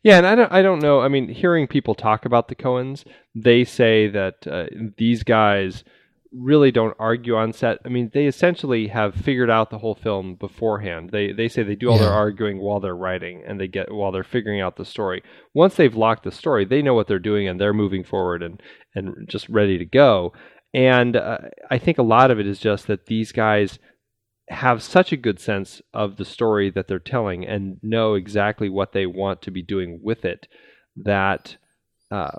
Yeah, 0.03 0.17
and 0.17 0.25
I 0.25 0.35
don't 0.35 0.51
I 0.51 0.61
don't 0.61 0.81
know. 0.81 1.01
I 1.01 1.07
mean, 1.09 1.27
hearing 1.29 1.67
people 1.67 1.93
talk 1.93 2.25
about 2.25 2.47
the 2.47 2.55
Coens, 2.55 3.05
they 3.35 3.63
say 3.63 4.07
that 4.07 4.47
uh, 4.47 4.65
these 4.97 5.23
guys 5.23 5.83
really 6.31 6.71
don't 6.71 6.95
argue 6.99 7.35
on 7.35 7.53
set. 7.53 7.79
I 7.85 7.89
mean, 7.89 8.11
they 8.13 8.27
essentially 8.27 8.87
have 8.87 9.15
figured 9.15 9.49
out 9.49 9.69
the 9.69 9.79
whole 9.79 9.95
film 9.95 10.35
beforehand. 10.35 11.09
They 11.11 11.31
they 11.31 11.47
say 11.47 11.63
they 11.63 11.75
do 11.75 11.89
all 11.89 11.97
yeah. 11.97 12.03
their 12.03 12.13
arguing 12.13 12.59
while 12.59 12.79
they're 12.79 12.95
writing 12.95 13.43
and 13.45 13.59
they 13.59 13.67
get 13.67 13.91
while 13.91 14.11
they're 14.11 14.23
figuring 14.23 14.61
out 14.61 14.77
the 14.77 14.85
story. 14.85 15.23
Once 15.53 15.75
they've 15.75 15.95
locked 15.95 16.23
the 16.23 16.31
story, 16.31 16.65
they 16.65 16.81
know 16.81 16.93
what 16.93 17.07
they're 17.07 17.19
doing 17.19 17.47
and 17.47 17.59
they're 17.59 17.73
moving 17.73 18.03
forward 18.03 18.43
and 18.43 18.61
and 18.95 19.27
just 19.27 19.49
ready 19.49 19.77
to 19.77 19.85
go. 19.85 20.33
And 20.73 21.15
uh, 21.15 21.39
I 21.71 21.79
think 21.79 21.97
a 21.97 22.03
lot 22.03 22.31
of 22.31 22.39
it 22.39 22.45
is 22.45 22.59
just 22.59 22.87
that 22.87 23.07
these 23.07 23.31
guys 23.31 23.79
have 24.49 24.81
such 24.81 25.11
a 25.11 25.17
good 25.17 25.39
sense 25.39 25.81
of 25.93 26.17
the 26.17 26.25
story 26.25 26.69
that 26.71 26.87
they're 26.87 26.99
telling 26.99 27.45
and 27.45 27.77
know 27.83 28.15
exactly 28.15 28.69
what 28.69 28.93
they 28.93 29.05
want 29.05 29.41
to 29.43 29.51
be 29.51 29.61
doing 29.61 29.99
with 30.01 30.25
it 30.25 30.47
that 30.95 31.57
uh, 32.11 32.31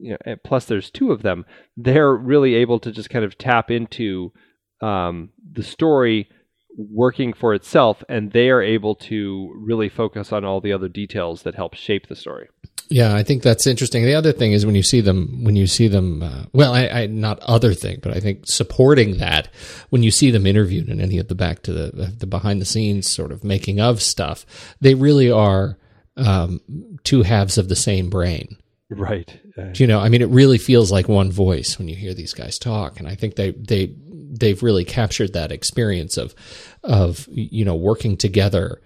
you 0.00 0.16
know, 0.26 0.36
plus 0.44 0.64
there's 0.64 0.90
two 0.90 1.12
of 1.12 1.22
them, 1.22 1.44
they're 1.76 2.14
really 2.14 2.54
able 2.54 2.80
to 2.80 2.90
just 2.90 3.10
kind 3.10 3.24
of 3.24 3.36
tap 3.36 3.70
into 3.70 4.32
um, 4.80 5.30
the 5.52 5.62
story 5.62 6.28
working 6.76 7.32
for 7.32 7.52
itself, 7.52 8.02
and 8.08 8.32
they 8.32 8.48
are 8.48 8.62
able 8.62 8.94
to 8.94 9.52
really 9.56 9.88
focus 9.88 10.32
on 10.32 10.44
all 10.44 10.60
the 10.60 10.72
other 10.72 10.88
details 10.88 11.42
that 11.42 11.54
help 11.54 11.74
shape 11.74 12.08
the 12.08 12.16
story. 12.16 12.48
Yeah, 12.92 13.14
I 13.14 13.22
think 13.22 13.44
that's 13.44 13.68
interesting. 13.68 14.04
The 14.04 14.14
other 14.14 14.32
thing 14.32 14.50
is 14.50 14.66
when 14.66 14.74
you 14.74 14.82
see 14.82 15.00
them, 15.00 15.44
when 15.44 15.54
you 15.54 15.68
see 15.68 15.86
them, 15.86 16.24
uh, 16.24 16.44
well, 16.52 16.74
I, 16.74 16.88
I, 16.88 17.06
not 17.06 17.38
other 17.40 17.72
thing, 17.72 18.00
but 18.02 18.16
I 18.16 18.18
think 18.18 18.48
supporting 18.48 19.18
that 19.18 19.46
when 19.90 20.02
you 20.02 20.10
see 20.10 20.32
them 20.32 20.44
interviewed 20.44 20.88
in 20.88 21.00
any 21.00 21.18
of 21.18 21.28
the 21.28 21.36
back 21.36 21.62
to 21.62 21.72
the 21.72 22.06
the 22.06 22.26
behind 22.26 22.60
the 22.60 22.66
scenes 22.66 23.08
sort 23.08 23.30
of 23.30 23.44
making 23.44 23.80
of 23.80 24.02
stuff, 24.02 24.44
they 24.80 24.94
really 24.94 25.30
are 25.30 25.78
um, 26.16 26.60
two 27.04 27.22
halves 27.22 27.58
of 27.58 27.68
the 27.68 27.76
same 27.76 28.10
brain. 28.10 28.56
Right. 28.90 29.40
Uh, 29.56 29.66
you 29.76 29.86
know, 29.86 30.00
I 30.00 30.08
mean, 30.08 30.20
it 30.20 30.28
really 30.28 30.58
feels 30.58 30.90
like 30.90 31.08
one 31.08 31.30
voice 31.30 31.78
when 31.78 31.86
you 31.86 31.94
hear 31.94 32.12
these 32.12 32.34
guys 32.34 32.58
talk, 32.58 32.98
and 32.98 33.06
I 33.06 33.14
think 33.14 33.36
they 33.36 33.52
they 33.52 33.94
they've 34.32 34.64
really 34.64 34.84
captured 34.84 35.32
that 35.34 35.52
experience 35.52 36.16
of 36.16 36.34
of 36.82 37.28
you 37.30 37.64
know 37.64 37.76
working 37.76 38.16
together 38.16 38.82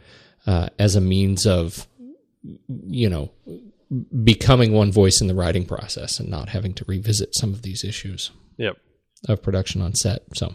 uh, 0.47 0.68
as 0.78 0.94
a 0.94 1.01
means 1.01 1.47
of 1.47 1.86
you 2.68 3.09
know 3.09 3.31
becoming 4.24 4.72
one 4.72 4.92
voice 4.92 5.20
in 5.20 5.26
the 5.26 5.34
writing 5.34 5.64
process 5.64 6.18
and 6.18 6.28
not 6.28 6.48
having 6.50 6.74
to 6.74 6.84
revisit 6.86 7.34
some 7.34 7.52
of 7.52 7.62
these 7.62 7.84
issues. 7.84 8.30
Yep. 8.56 8.76
Of 9.28 9.42
production 9.42 9.80
on 9.80 9.94
set. 9.94 10.22
So 10.34 10.54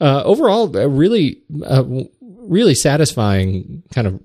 uh, 0.00 0.22
overall, 0.24 0.68
really, 0.68 1.42
uh, 1.64 1.84
really 2.20 2.74
satisfying 2.74 3.82
kind 3.92 4.06
of 4.06 4.20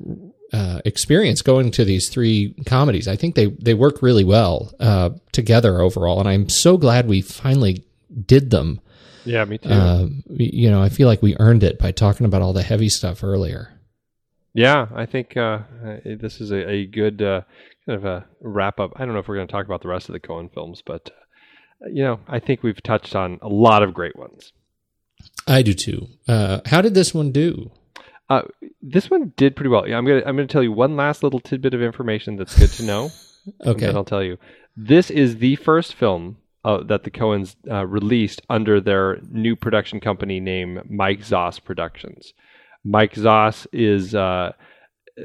uh, 0.53 0.81
experience 0.83 1.41
going 1.41 1.71
to 1.71 1.85
these 1.85 2.09
three 2.09 2.53
comedies. 2.65 3.07
I 3.07 3.15
think 3.15 3.35
they 3.35 3.47
they 3.47 3.73
work 3.73 4.01
really 4.01 4.25
well 4.25 4.73
uh, 4.79 5.11
together 5.31 5.79
overall, 5.79 6.19
and 6.19 6.27
I'm 6.27 6.49
so 6.49 6.77
glad 6.77 7.07
we 7.07 7.21
finally 7.21 7.85
did 8.25 8.49
them. 8.49 8.81
Yeah, 9.23 9.45
me 9.45 9.59
too. 9.59 9.69
Uh, 9.69 10.07
you 10.29 10.69
know, 10.69 10.81
I 10.81 10.89
feel 10.89 11.07
like 11.07 11.21
we 11.21 11.37
earned 11.39 11.63
it 11.63 11.79
by 11.79 11.91
talking 11.91 12.25
about 12.25 12.41
all 12.41 12.53
the 12.53 12.63
heavy 12.63 12.89
stuff 12.89 13.23
earlier. 13.23 13.79
Yeah, 14.53 14.87
I 14.93 15.05
think 15.05 15.37
uh, 15.37 15.59
this 16.03 16.41
is 16.41 16.51
a, 16.51 16.69
a 16.69 16.85
good 16.85 17.21
uh, 17.21 17.41
kind 17.85 17.97
of 17.97 18.05
a 18.05 18.25
wrap 18.41 18.79
up. 18.79 18.93
I 18.95 19.05
don't 19.05 19.13
know 19.13 19.19
if 19.19 19.27
we're 19.27 19.35
going 19.35 19.47
to 19.47 19.51
talk 19.51 19.65
about 19.65 19.81
the 19.81 19.87
rest 19.87 20.09
of 20.09 20.13
the 20.13 20.19
Coen 20.19 20.53
films, 20.53 20.81
but 20.85 21.09
you 21.87 22.03
know, 22.03 22.19
I 22.27 22.39
think 22.39 22.63
we've 22.63 22.81
touched 22.81 23.15
on 23.15 23.39
a 23.41 23.47
lot 23.47 23.83
of 23.83 23.93
great 23.93 24.15
ones. 24.15 24.53
I 25.47 25.61
do 25.61 25.73
too. 25.73 26.07
how 26.27 26.81
did 26.81 26.93
this 26.93 27.13
one 27.13 27.31
do? 27.31 27.71
Uh, 28.31 28.43
this 28.81 29.09
one 29.09 29.33
did 29.35 29.57
pretty 29.57 29.67
well. 29.67 29.85
Yeah, 29.85 29.97
I'm 29.97 30.05
gonna 30.05 30.23
I'm 30.25 30.37
gonna 30.37 30.47
tell 30.47 30.63
you 30.63 30.71
one 30.71 30.95
last 30.95 31.21
little 31.21 31.41
tidbit 31.41 31.73
of 31.73 31.81
information 31.81 32.37
that's 32.37 32.57
good 32.57 32.69
to 32.69 32.83
know. 32.83 33.09
okay, 33.65 33.87
I'll 33.87 34.05
tell 34.05 34.23
you. 34.23 34.37
This 34.77 35.11
is 35.11 35.39
the 35.39 35.57
first 35.57 35.95
film 35.95 36.37
uh, 36.63 36.81
that 36.83 37.03
the 37.03 37.11
Coens 37.11 37.57
uh, 37.69 37.85
released 37.85 38.41
under 38.49 38.79
their 38.79 39.19
new 39.29 39.57
production 39.57 39.99
company 39.99 40.39
name, 40.39 40.79
Mike 40.89 41.19
Zoss 41.19 41.61
Productions. 41.61 42.33
Mike 42.85 43.15
Zoss 43.15 43.67
is 43.73 44.15
uh, 44.15 44.53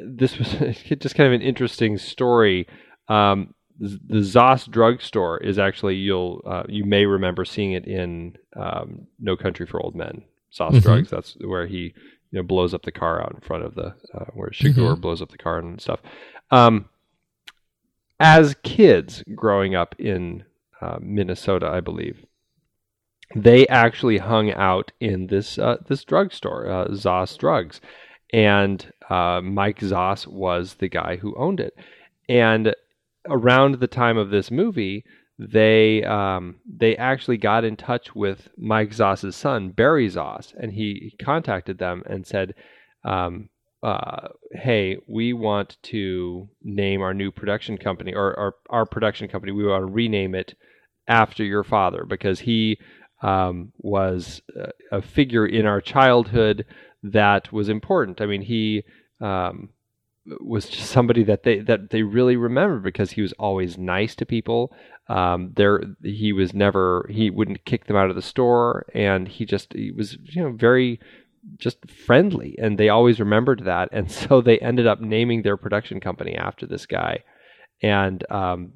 this 0.04 0.38
was 0.38 0.48
just 0.98 1.14
kind 1.14 1.26
of 1.26 1.32
an 1.32 1.46
interesting 1.46 1.98
story. 1.98 2.66
Um, 3.08 3.54
the 3.78 4.20
Zoss 4.20 4.70
drugstore 4.70 5.38
is 5.38 5.58
actually 5.58 5.96
you'll 5.96 6.42
uh, 6.46 6.62
you 6.68 6.84
may 6.84 7.04
remember 7.04 7.44
seeing 7.44 7.72
it 7.72 7.86
in 7.86 8.36
um, 8.56 9.06
No 9.18 9.36
Country 9.36 9.66
for 9.66 9.80
Old 9.80 9.94
Men. 9.94 10.22
Zoss 10.52 10.70
mm-hmm. 10.70 10.78
Drugs. 10.78 11.10
That's 11.10 11.36
where 11.40 11.66
he 11.66 11.94
you 12.30 12.38
know 12.38 12.42
blows 12.42 12.72
up 12.72 12.82
the 12.82 12.92
car 12.92 13.22
out 13.22 13.34
in 13.34 13.40
front 13.40 13.64
of 13.64 13.74
the 13.74 13.94
uh, 14.14 14.26
where 14.32 14.50
Chigurh 14.50 14.74
mm-hmm. 14.74 15.00
blows 15.00 15.20
up 15.20 15.30
the 15.30 15.38
car 15.38 15.58
and 15.58 15.80
stuff. 15.80 16.00
Um, 16.50 16.88
as 18.18 18.56
kids 18.62 19.22
growing 19.34 19.74
up 19.74 19.94
in 19.98 20.44
uh, 20.80 20.96
Minnesota, 21.00 21.68
I 21.68 21.80
believe, 21.80 22.24
they 23.34 23.66
actually 23.66 24.18
hung 24.18 24.52
out 24.52 24.92
in 25.00 25.26
this 25.26 25.58
uh, 25.58 25.76
this 25.86 26.04
drugstore, 26.04 26.70
uh, 26.70 26.86
Zoss 26.88 27.36
Drugs, 27.36 27.80
and 28.32 28.90
uh, 29.10 29.40
Mike 29.42 29.80
Zoss 29.80 30.26
was 30.26 30.74
the 30.74 30.88
guy 30.88 31.16
who 31.16 31.34
owned 31.36 31.60
it. 31.60 31.76
And 32.28 32.74
around 33.28 33.76
the 33.76 33.86
time 33.86 34.16
of 34.16 34.30
this 34.30 34.50
movie, 34.50 35.04
they 35.38 36.02
um, 36.04 36.56
they 36.66 36.96
actually 36.96 37.36
got 37.36 37.64
in 37.64 37.76
touch 37.76 38.14
with 38.14 38.48
Mike 38.56 38.90
Zoss's 38.90 39.36
son 39.36 39.70
Barry 39.70 40.08
Zoss, 40.08 40.54
and 40.54 40.72
he 40.72 41.14
contacted 41.20 41.78
them 41.78 42.02
and 42.06 42.26
said, 42.26 42.54
um, 43.04 43.50
uh, 43.82 44.28
"Hey, 44.52 44.96
we 45.06 45.34
want 45.34 45.76
to 45.84 46.48
name 46.62 47.02
our 47.02 47.12
new 47.12 47.30
production 47.30 47.76
company 47.76 48.14
or 48.14 48.38
our 48.38 48.54
our 48.70 48.86
production 48.86 49.28
company. 49.28 49.52
We 49.52 49.66
want 49.66 49.82
to 49.82 49.92
rename 49.92 50.34
it 50.34 50.54
after 51.06 51.44
your 51.44 51.64
father 51.64 52.04
because 52.04 52.40
he 52.40 52.78
um, 53.22 53.72
was 53.78 54.40
a 54.90 55.02
figure 55.02 55.46
in 55.46 55.66
our 55.66 55.80
childhood 55.80 56.64
that 57.02 57.52
was 57.52 57.68
important. 57.68 58.20
I 58.20 58.26
mean, 58.26 58.42
he." 58.42 58.84
Um, 59.20 59.70
was 60.40 60.68
just 60.68 60.90
somebody 60.90 61.22
that 61.22 61.44
they 61.44 61.60
that 61.60 61.90
they 61.90 62.02
really 62.02 62.36
remember 62.36 62.80
because 62.80 63.12
he 63.12 63.22
was 63.22 63.32
always 63.34 63.78
nice 63.78 64.14
to 64.16 64.26
people. 64.26 64.74
Um, 65.08 65.52
there, 65.54 65.80
he 66.02 66.32
was 66.32 66.52
never, 66.52 67.06
he 67.08 67.30
wouldn't 67.30 67.64
kick 67.64 67.86
them 67.86 67.96
out 67.96 68.10
of 68.10 68.16
the 68.16 68.22
store, 68.22 68.86
and 68.92 69.28
he 69.28 69.44
just, 69.44 69.72
he 69.72 69.92
was, 69.92 70.18
you 70.24 70.42
know, 70.42 70.50
very 70.50 70.98
just 71.58 71.88
friendly, 71.88 72.56
and 72.58 72.76
they 72.76 72.88
always 72.88 73.20
remembered 73.20 73.64
that, 73.64 73.88
and 73.92 74.10
so 74.22 74.40
they 74.40 74.58
ended 74.58 74.86
up 74.86 75.00
naming 75.00 75.42
their 75.42 75.56
production 75.56 76.00
company 76.00 76.34
after 76.34 76.66
this 76.66 76.86
guy. 76.86 77.22
and 77.82 78.24
um, 78.30 78.72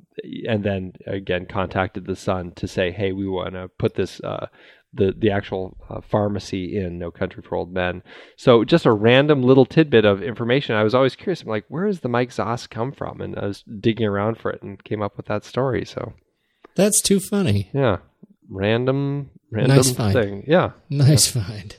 and 0.49 0.63
then 0.65 0.93
again 1.07 1.47
contacted 1.47 2.07
the 2.07 2.17
son 2.17 2.53
to 2.53 2.69
say, 2.69 2.91
hey, 2.93 3.13
we 3.13 3.27
want 3.27 3.55
to 3.55 3.69
put 3.79 3.95
this. 3.95 4.21
Uh, 4.21 4.47
the, 4.93 5.15
the 5.17 5.31
actual 5.31 5.77
uh, 5.89 6.01
pharmacy 6.01 6.77
in 6.77 6.99
No 6.99 7.11
Country 7.11 7.43
for 7.43 7.55
Old 7.57 7.73
Men. 7.73 8.03
So 8.37 8.65
just 8.65 8.87
a 8.87 8.93
random 8.93 9.43
little 9.43 9.65
tidbit 9.65 10.05
of 10.05 10.23
information. 10.23 10.75
I 10.75 10.83
was 10.83 10.95
always 10.95 11.15
curious. 11.17 11.43
I'm 11.43 11.49
like, 11.49 11.65
where 11.69 11.87
does 11.87 12.01
the 12.01 12.09
Mike 12.09 12.31
Zoss 12.31 12.69
come 12.69 12.91
from? 12.93 13.21
And 13.21 13.39
I 13.39 13.47
was 13.47 13.62
digging 13.62 14.07
around 14.07 14.39
for 14.39 14.51
it 14.51 14.62
and 14.62 14.83
came 14.83 15.01
up 15.03 15.17
with 15.17 15.27
that 15.27 15.45
story. 15.45 15.85
So 15.85 16.15
That's 16.75 17.01
too 17.01 17.21
funny. 17.21 17.71
yeah, 17.73 17.99
random 18.49 19.31
random 19.53 19.77
Nice 19.77 19.91
find. 19.93 20.12
thing. 20.12 20.45
Yeah. 20.47 20.71
Nice 20.89 21.27
find. 21.29 21.77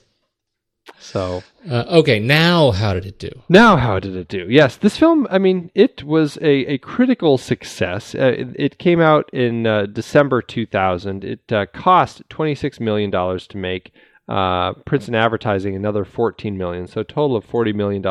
So 1.01 1.43
Uh, 1.69 1.83
okay, 1.89 2.19
now 2.19 2.71
how 2.71 2.93
did 2.93 3.05
it 3.05 3.19
do? 3.19 3.29
Now, 3.49 3.75
how 3.77 3.99
did 3.99 4.15
it 4.15 4.27
do? 4.27 4.47
Yes, 4.49 4.77
this 4.77 4.97
film, 4.97 5.27
I 5.29 5.37
mean, 5.37 5.69
it 5.75 6.03
was 6.03 6.37
a, 6.37 6.73
a 6.73 6.77
critical 6.77 7.37
success. 7.37 8.15
Uh, 8.15 8.33
it, 8.37 8.47
it 8.55 8.77
came 8.79 8.99
out 8.99 9.29
in 9.33 9.67
uh, 9.67 9.85
December 9.85 10.41
2000. 10.41 11.23
It 11.23 11.51
uh, 11.51 11.65
cost 11.67 12.27
$26 12.29 12.79
million 12.79 13.11
to 13.11 13.57
make. 13.57 13.91
Uh, 14.27 14.73
Prints 14.85 15.07
and 15.07 15.15
Advertising 15.15 15.75
another 15.75 16.05
14 16.05 16.57
million, 16.57 16.87
so 16.87 17.01
a 17.01 17.03
total 17.03 17.35
of 17.35 17.45
$40 17.45 17.75
million 17.75 18.01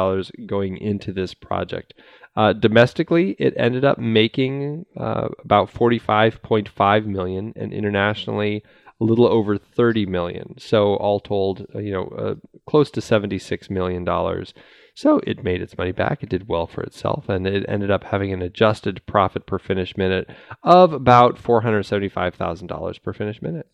going 0.46 0.76
into 0.76 1.12
this 1.12 1.32
project. 1.32 1.94
Uh, 2.36 2.52
domestically, 2.52 3.36
it 3.38 3.54
ended 3.56 3.84
up 3.84 3.98
making 3.98 4.84
uh, 4.98 5.28
about 5.42 5.72
45.5 5.72 7.06
million, 7.06 7.52
and 7.56 7.72
internationally, 7.72 8.62
a 9.00 9.04
little 9.04 9.26
over 9.26 9.56
30 9.56 10.06
million. 10.06 10.54
So 10.58 10.94
all 10.96 11.20
told, 11.20 11.66
uh, 11.74 11.78
you 11.78 11.92
know, 11.92 12.04
uh, 12.08 12.34
close 12.66 12.90
to 12.92 13.00
76 13.00 13.70
million 13.70 14.04
dollars. 14.04 14.52
So 14.94 15.20
it 15.26 15.42
made 15.42 15.62
its 15.62 15.78
money 15.78 15.92
back. 15.92 16.22
It 16.22 16.28
did 16.28 16.48
well 16.48 16.66
for 16.66 16.82
itself, 16.82 17.28
and 17.28 17.46
it 17.46 17.64
ended 17.68 17.90
up 17.90 18.04
having 18.04 18.32
an 18.32 18.42
adjusted 18.42 19.00
profit 19.06 19.46
per 19.46 19.58
finished 19.58 19.96
minute 19.96 20.28
of 20.62 20.92
about 20.92 21.36
$475,000 21.36 23.02
per 23.02 23.12
finished 23.12 23.40
minute. 23.40 23.66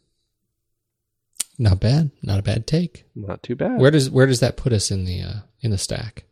Not 1.58 1.80
bad. 1.80 2.10
Not 2.22 2.38
a 2.38 2.42
bad 2.42 2.66
take. 2.66 3.06
Not 3.14 3.42
too 3.42 3.56
bad. 3.56 3.80
Where 3.80 3.90
does 3.90 4.10
where 4.10 4.26
does 4.26 4.40
that 4.40 4.56
put 4.56 4.72
us 4.72 4.90
in 4.90 5.04
the 5.04 5.22
uh, 5.22 5.34
in 5.62 5.70
the 5.70 5.78
stack? 5.78 6.24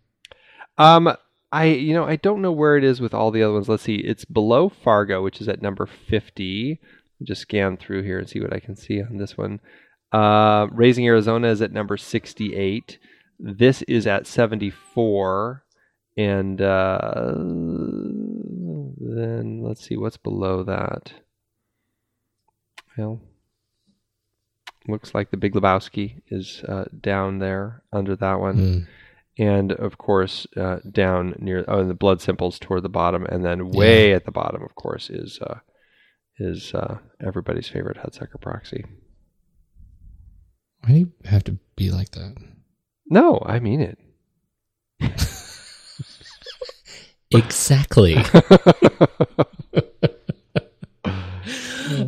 Um, 0.77 1.17
I 1.51 1.65
you 1.65 1.95
know 1.95 2.05
I 2.05 2.17
don't 2.17 2.43
know 2.43 2.53
where 2.53 2.77
it 2.77 2.85
is 2.85 3.01
with 3.01 3.15
all 3.15 3.31
the 3.31 3.43
other 3.43 3.55
ones. 3.55 3.69
Let's 3.69 3.85
see. 3.85 3.97
It's 3.97 4.27
below 4.27 4.69
Fargo, 4.69 5.23
which 5.23 5.41
is 5.41 5.49
at 5.49 5.63
number 5.63 5.87
fifty. 5.87 6.79
Just 7.25 7.43
scan 7.43 7.77
through 7.77 8.03
here 8.03 8.19
and 8.19 8.29
see 8.29 8.41
what 8.41 8.53
I 8.53 8.61
can 8.61 8.77
see 8.77 9.03
on 9.03 9.17
this 9.17 9.37
one. 9.37 9.61
Uh, 10.13 10.69
Raising 10.71 11.07
Arizona 11.07 11.49
is 11.49 11.61
at 11.63 11.73
number 11.73 11.97
sixty-eight. 11.97 12.99
This 13.39 13.83
is 13.83 14.07
at 14.07 14.27
seventy-four, 14.27 15.65
and 16.17 16.61
uh, 16.61 17.33
then 19.01 19.63
let's 19.63 19.85
see 19.87 19.97
what's 19.97 20.17
below 20.17 20.63
that. 20.65 21.13
Well, 22.97 23.21
looks 24.87 25.15
like 25.15 25.31
the 25.31 25.37
Big 25.37 25.55
Lebowski 25.55 26.23
is 26.29 26.63
uh, 26.69 26.85
down 27.01 27.39
there 27.39 27.83
under 27.93 28.15
that 28.17 28.39
one 28.39 28.57
Mm. 28.57 28.87
and 29.39 29.73
of 29.73 29.99
course 29.99 30.47
uh, 30.57 30.79
down 30.89 31.35
near 31.39 31.65
oh 31.67 31.85
the 31.87 31.95
blood 31.95 32.21
simples 32.21 32.59
toward 32.59 32.83
the 32.85 32.89
bottom 32.89 33.25
and 33.27 33.45
then 33.45 33.71
way 33.71 34.13
at 34.13 34.27
the 34.27 34.31
bottom 34.31 34.63
of 34.63 34.75
course 34.77 35.11
is 35.11 35.41
uh, 35.41 35.59
is 36.39 36.75
uh, 36.75 36.99
everybody's 37.25 37.69
favorite 37.69 37.99
Hudsucker 37.99 38.41
Proxy. 38.41 38.85
Why 40.81 40.89
do 40.91 40.99
you 40.99 41.13
have 41.25 41.45
to 41.45 41.59
be 41.77 41.91
like 41.91 42.11
that? 42.11 42.37
No, 43.09 43.43
I 43.45 43.59
mean 43.59 43.81
it. 43.81 43.99
Exactly. 47.35 48.17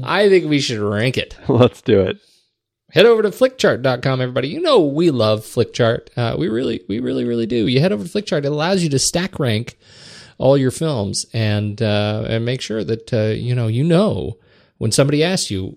I 0.04 0.28
think 0.28 0.48
we 0.48 0.60
should 0.60 0.78
rank 0.78 1.18
it. 1.18 1.36
Let's 1.48 1.82
do 1.82 2.00
it. 2.02 2.18
Head 2.92 3.06
over 3.06 3.22
to 3.22 3.30
flickchart.com, 3.30 4.20
everybody. 4.20 4.48
You 4.48 4.60
know 4.60 4.84
we 4.84 5.10
love 5.10 5.40
Flickchart. 5.40 6.08
Uh, 6.16 6.36
we 6.38 6.48
really, 6.48 6.82
we 6.88 7.00
really, 7.00 7.24
really 7.24 7.46
do. 7.46 7.66
You 7.66 7.80
head 7.80 7.90
over 7.92 8.04
to 8.04 8.10
Flickchart. 8.10 8.44
It 8.44 8.52
allows 8.52 8.84
you 8.84 8.88
to 8.90 8.98
stack 8.98 9.40
rank 9.40 9.76
all 10.38 10.56
your 10.56 10.70
films 10.70 11.26
and 11.32 11.80
uh, 11.82 12.24
and 12.28 12.44
make 12.44 12.60
sure 12.60 12.84
that 12.84 13.12
uh, 13.12 13.34
you 13.34 13.54
know 13.54 13.66
you 13.66 13.84
know 13.84 14.38
when 14.78 14.92
somebody 14.92 15.24
asks 15.24 15.50
you 15.50 15.76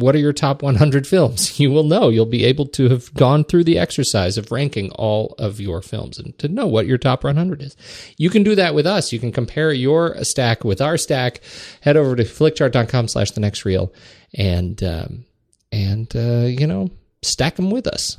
what 0.00 0.14
are 0.14 0.18
your 0.18 0.32
top 0.32 0.62
100 0.62 1.06
films, 1.06 1.60
you 1.60 1.70
will 1.70 1.84
know. 1.84 2.08
You'll 2.08 2.24
be 2.24 2.44
able 2.44 2.66
to 2.68 2.88
have 2.88 3.12
gone 3.14 3.44
through 3.44 3.64
the 3.64 3.78
exercise 3.78 4.38
of 4.38 4.50
ranking 4.50 4.90
all 4.92 5.34
of 5.38 5.60
your 5.60 5.82
films 5.82 6.18
and 6.18 6.36
to 6.38 6.48
know 6.48 6.66
what 6.66 6.86
your 6.86 6.98
top 6.98 7.24
100 7.24 7.62
is. 7.62 7.76
You 8.16 8.30
can 8.30 8.42
do 8.42 8.54
that 8.54 8.74
with 8.74 8.86
us. 8.86 9.12
You 9.12 9.20
can 9.20 9.32
compare 9.32 9.72
your 9.72 10.16
stack 10.24 10.64
with 10.64 10.80
our 10.80 10.96
stack. 10.96 11.40
Head 11.82 11.96
over 11.96 12.16
to 12.16 12.24
flickchart.com 12.24 13.08
slash 13.08 13.32
the 13.32 13.40
next 13.40 13.64
reel 13.64 13.92
and, 14.34 14.82
um, 14.82 15.24
and, 15.70 16.14
uh, 16.16 16.46
you 16.46 16.66
know, 16.66 16.88
stack 17.22 17.56
them 17.56 17.70
with 17.70 17.86
us. 17.86 18.16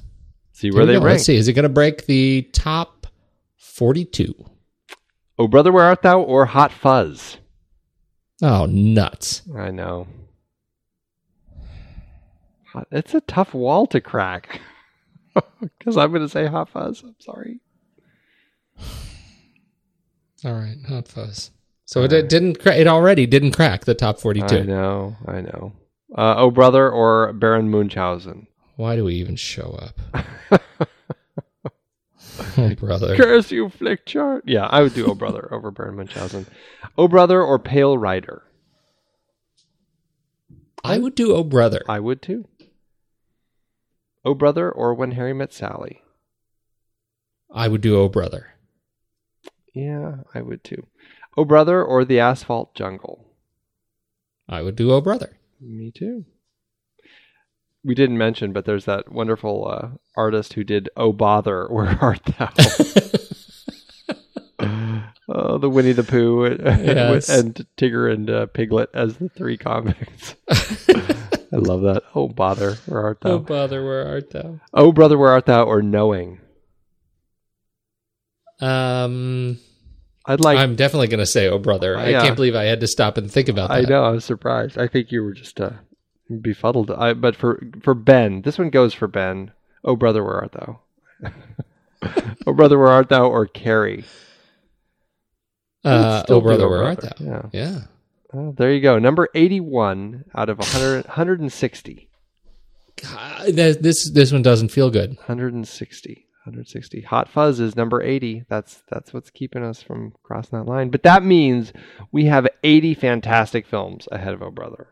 See 0.54 0.70
where 0.70 0.86
they 0.86 0.94
go. 0.94 1.00
rank. 1.00 1.14
Let's 1.14 1.26
see. 1.26 1.36
Is 1.36 1.48
it 1.48 1.54
going 1.54 1.64
to 1.64 1.70
break 1.70 2.06
the 2.06 2.44
top 2.54 3.08
42? 3.58 4.34
Oh 5.44 5.48
brother, 5.50 5.74
where 5.74 5.84
art 5.84 6.04
thou? 6.04 6.22
Or 6.22 6.46
Hot 6.46 6.72
Fuzz? 6.72 7.38
Oh, 8.42 8.66
nuts. 8.66 9.42
I 9.54 9.72
know. 9.72 10.08
It's 12.90 13.14
a 13.14 13.20
tough 13.20 13.54
wall 13.54 13.86
to 13.88 14.00
crack. 14.00 14.62
Because 15.80 15.98
I'm 15.98 16.12
going 16.12 16.22
to 16.22 16.30
say 16.30 16.46
Hot 16.46 16.70
Fuzz. 16.70 17.02
I'm 17.02 17.16
sorry. 17.20 17.60
All 20.46 20.54
right. 20.54 20.78
Hot 20.88 21.08
fuzz. 21.08 21.50
So 21.86 22.04
it, 22.04 22.14
it 22.14 22.30
didn't, 22.30 22.60
cra- 22.60 22.76
it 22.76 22.86
already 22.86 23.26
didn't 23.26 23.54
crack 23.54 23.86
the 23.86 23.96
top 23.96 24.20
42. 24.20 24.56
I 24.56 24.62
know. 24.62 25.16
I 25.26 25.42
know. 25.42 25.74
Uh, 26.16 26.36
oh 26.38 26.52
brother, 26.52 26.90
or 26.90 27.34
Baron 27.34 27.72
Munchausen. 27.72 28.46
Why 28.76 28.96
do 28.96 29.06
we 29.06 29.16
even 29.16 29.36
show 29.36 29.80
up? 29.82 30.62
oh, 32.58 32.76
brother. 32.76 33.16
Curse 33.16 33.52
you, 33.52 33.70
Flickchart. 33.70 34.44
Yeah, 34.46 34.66
I 34.66 34.82
would 34.82 34.94
do 34.94 35.06
Oh 35.06 35.16
Brother 35.16 35.48
over 35.52 35.72
Baron 35.72 35.96
Munchausen. 35.96 36.46
Oh 36.98 37.08
Brother 37.08 37.42
or 37.42 37.60
Pale 37.60 37.98
Rider. 37.98 38.44
I 40.84 40.98
would 40.98 41.16
do 41.16 41.34
Oh 41.34 41.44
Brother. 41.44 41.82
I 41.88 42.00
would 42.00 42.22
too. 42.22 42.48
Oh 44.26 44.34
Brother 44.34 44.72
or 44.72 44.94
When 44.94 45.12
Harry 45.12 45.34
Met 45.34 45.54
Sally. 45.54 46.02
I 47.54 47.68
would 47.68 47.82
do 47.82 47.98
Oh 47.98 48.10
Brother. 48.10 48.54
Yeah, 49.74 50.18
I 50.34 50.42
would 50.42 50.64
too. 50.64 50.88
Oh 51.38 51.46
Brother 51.46 51.84
or 51.84 52.06
The 52.06 52.20
Asphalt 52.20 52.76
Jungle. 52.76 53.26
I 54.48 54.62
would 54.62 54.76
do 54.76 54.92
Oh 54.92 55.02
Brother. 55.02 55.38
Me 55.60 55.92
too. 55.92 56.26
We 57.86 57.96
didn't 57.96 58.18
mention, 58.18 58.54
but 58.54 58.66
there's 58.66 58.86
that 58.86 59.12
wonderful 59.12 59.68
uh, 59.68 59.88
artist 60.16 60.54
who 60.54 60.64
did 60.64 60.90
Oh 60.96 61.12
Bother, 61.12 61.68
Where 61.70 61.98
Art 62.02 62.22
Thou? 62.26 62.50
oh, 65.28 65.58
the 65.60 65.70
Winnie 65.70 65.92
the 65.92 66.04
Pooh 66.04 66.46
Yes. 66.64 67.30
and 67.30 67.66
Tigger 67.78 68.12
and 68.14 68.30
uh, 68.30 68.46
Piglet 68.48 68.90
as 68.94 69.18
the 69.18 69.30
three 69.30 69.58
comics. 69.58 70.36
I 70.50 71.58
love 71.58 71.82
that. 71.82 72.04
Oh 72.16 72.28
Bother, 72.30 72.76
Where 72.86 73.02
Art 73.04 73.22
Thou? 73.22 73.32
Oh 73.32 73.40
bother, 73.40 73.84
where 73.86 74.08
art 74.08 74.32
thou? 74.32 74.60
Oh, 74.74 74.92
brother, 74.92 75.18
where 75.18 75.32
art 75.32 75.46
thou? 75.46 75.64
Or 75.66 75.82
knowing. 75.82 76.40
Um, 78.60 79.60
I'd 80.26 80.40
like. 80.40 80.58
I'm 80.58 80.76
definitely 80.76 81.08
going 81.08 81.20
to 81.20 81.26
say 81.26 81.48
Oh 81.50 81.60
Brother. 81.60 81.98
I 81.98 82.10
Yeah. 82.10 82.22
can't 82.22 82.36
believe 82.36 82.56
I 82.56 82.64
had 82.64 82.80
to 82.80 82.88
stop 82.88 83.18
and 83.18 83.30
think 83.30 83.50
about 83.50 83.70
that. 83.70 83.78
I 83.78 83.82
know. 83.82 84.04
I 84.04 84.12
was 84.12 84.24
surprised. 84.26 84.78
I 84.78 84.88
think 84.88 85.12
you 85.12 85.22
were 85.24 85.34
just 85.34 85.60
uh, 85.60 85.72
befuddled. 86.42 86.92
I, 86.92 87.14
but 87.14 87.36
for 87.36 87.62
for 87.82 87.94
Ben, 87.94 88.42
this 88.42 88.58
one 88.58 88.70
goes 88.70 88.94
for 88.94 89.08
Ben. 89.08 89.52
Oh, 89.84 89.96
brother, 89.96 90.24
where 90.24 90.36
art 90.36 90.52
thou? 90.54 90.80
oh, 92.48 92.54
brother, 92.54 92.78
where 92.78 92.88
art 92.88 93.10
thou? 93.10 93.30
Or 93.30 93.46
Carrie. 93.46 94.06
Uh, 95.84 96.24
oh 96.30 96.40
Brother, 96.40 96.66
Oh 96.66 96.70
where 96.70 96.84
art 96.84 97.02
thou? 97.02 97.12
Yeah. 97.20 97.42
Yeah. 97.52 97.80
Oh, 98.34 98.54
there 98.58 98.72
you 98.72 98.82
go. 98.82 99.00
Number 99.00 99.28
eighty-one 99.36 100.26
out 100.34 100.50
of 100.50 100.58
100, 100.58 101.06
160. 101.06 102.10
God, 103.02 103.48
this 103.48 104.10
this 104.10 104.32
one 104.32 104.42
doesn't 104.42 104.70
feel 104.70 104.90
good. 104.90 105.10
160. 105.18 106.28
160. 106.46 107.02
Hot 107.02 107.30
Fuzz 107.30 107.60
is 107.60 107.76
number 107.76 108.02
80. 108.02 108.44
That's 108.50 108.84
that's 108.90 109.14
what's 109.14 109.30
keeping 109.30 109.64
us 109.64 109.82
from 109.82 110.14
crossing 110.24 110.60
that 110.60 110.70
line. 110.70 110.90
But 110.90 111.04
that 111.04 111.24
means 111.24 111.74
we 112.12 112.26
have 112.26 112.48
80 112.64 112.96
fantastic 112.96 113.66
films 113.66 114.08
ahead 114.12 114.34
of 114.34 114.42
Oh 114.42 114.52
Brother. 114.52 114.88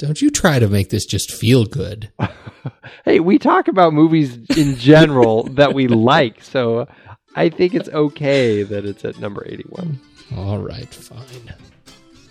Don't 0.00 0.22
you 0.22 0.30
try 0.30 0.58
to 0.58 0.66
make 0.66 0.88
this 0.88 1.04
just 1.04 1.30
feel 1.30 1.66
good. 1.66 2.10
hey, 3.04 3.20
we 3.20 3.38
talk 3.38 3.68
about 3.68 3.92
movies 3.92 4.34
in 4.56 4.76
general 4.76 5.42
that 5.56 5.74
we 5.74 5.88
like, 5.88 6.42
so 6.42 6.88
I 7.36 7.50
think 7.50 7.74
it's 7.74 7.90
okay 7.90 8.62
that 8.62 8.86
it's 8.86 9.04
at 9.04 9.18
number 9.18 9.46
81. 9.46 10.00
All 10.38 10.56
right, 10.56 10.88
fine. 10.88 11.52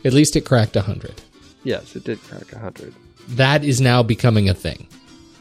At 0.03 0.13
least 0.13 0.35
it 0.35 0.45
cracked 0.47 0.77
100. 0.77 1.21
Yes, 1.63 1.95
it 1.95 2.05
did 2.05 2.19
crack 2.23 2.51
100. 2.51 2.91
That 3.27 3.63
is 3.63 3.79
now 3.79 4.01
becoming 4.01 4.49
a 4.49 4.55
thing. 4.55 4.87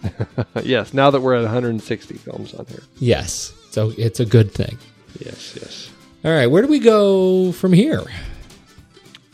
yes, 0.63 0.93
now 0.93 1.11
that 1.11 1.23
we're 1.23 1.35
at 1.35 1.45
160 1.45 2.15
films 2.19 2.53
on 2.53 2.67
here. 2.67 2.83
Yes. 2.99 3.55
So 3.71 3.95
it's 3.97 4.21
a 4.21 4.27
good 4.27 4.53
thing. 4.53 4.77
Yes, 5.19 5.57
yes. 5.59 5.91
All 6.27 6.33
right, 6.33 6.49
where 6.49 6.61
do 6.61 6.69
we 6.69 6.79
go 6.79 7.53
from 7.53 7.73
here? 7.73 8.03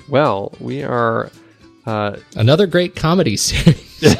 Well, 0.08 0.52
we 0.60 0.84
are 0.84 1.32
uh, 1.86 2.16
Another 2.36 2.66
great 2.66 2.96
comedy 2.96 3.36
series. 3.38 4.02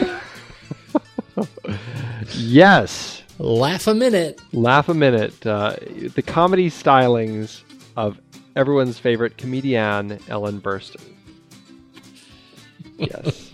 yes, 2.35 3.23
Laugh 3.39 3.87
a 3.87 3.95
minute. 3.95 4.41
laugh 4.53 4.89
a 4.89 4.95
minute. 4.95 5.45
Uh, 5.47 5.77
the 6.15 6.23
comedy 6.23 6.71
stylings 6.71 7.63
of 7.97 8.21
everyone's 8.55 8.99
favorite 8.99 9.37
comedian 9.37 10.21
Ellen 10.29 10.61
Burstyn. 10.61 11.03
Yes. 12.99 13.51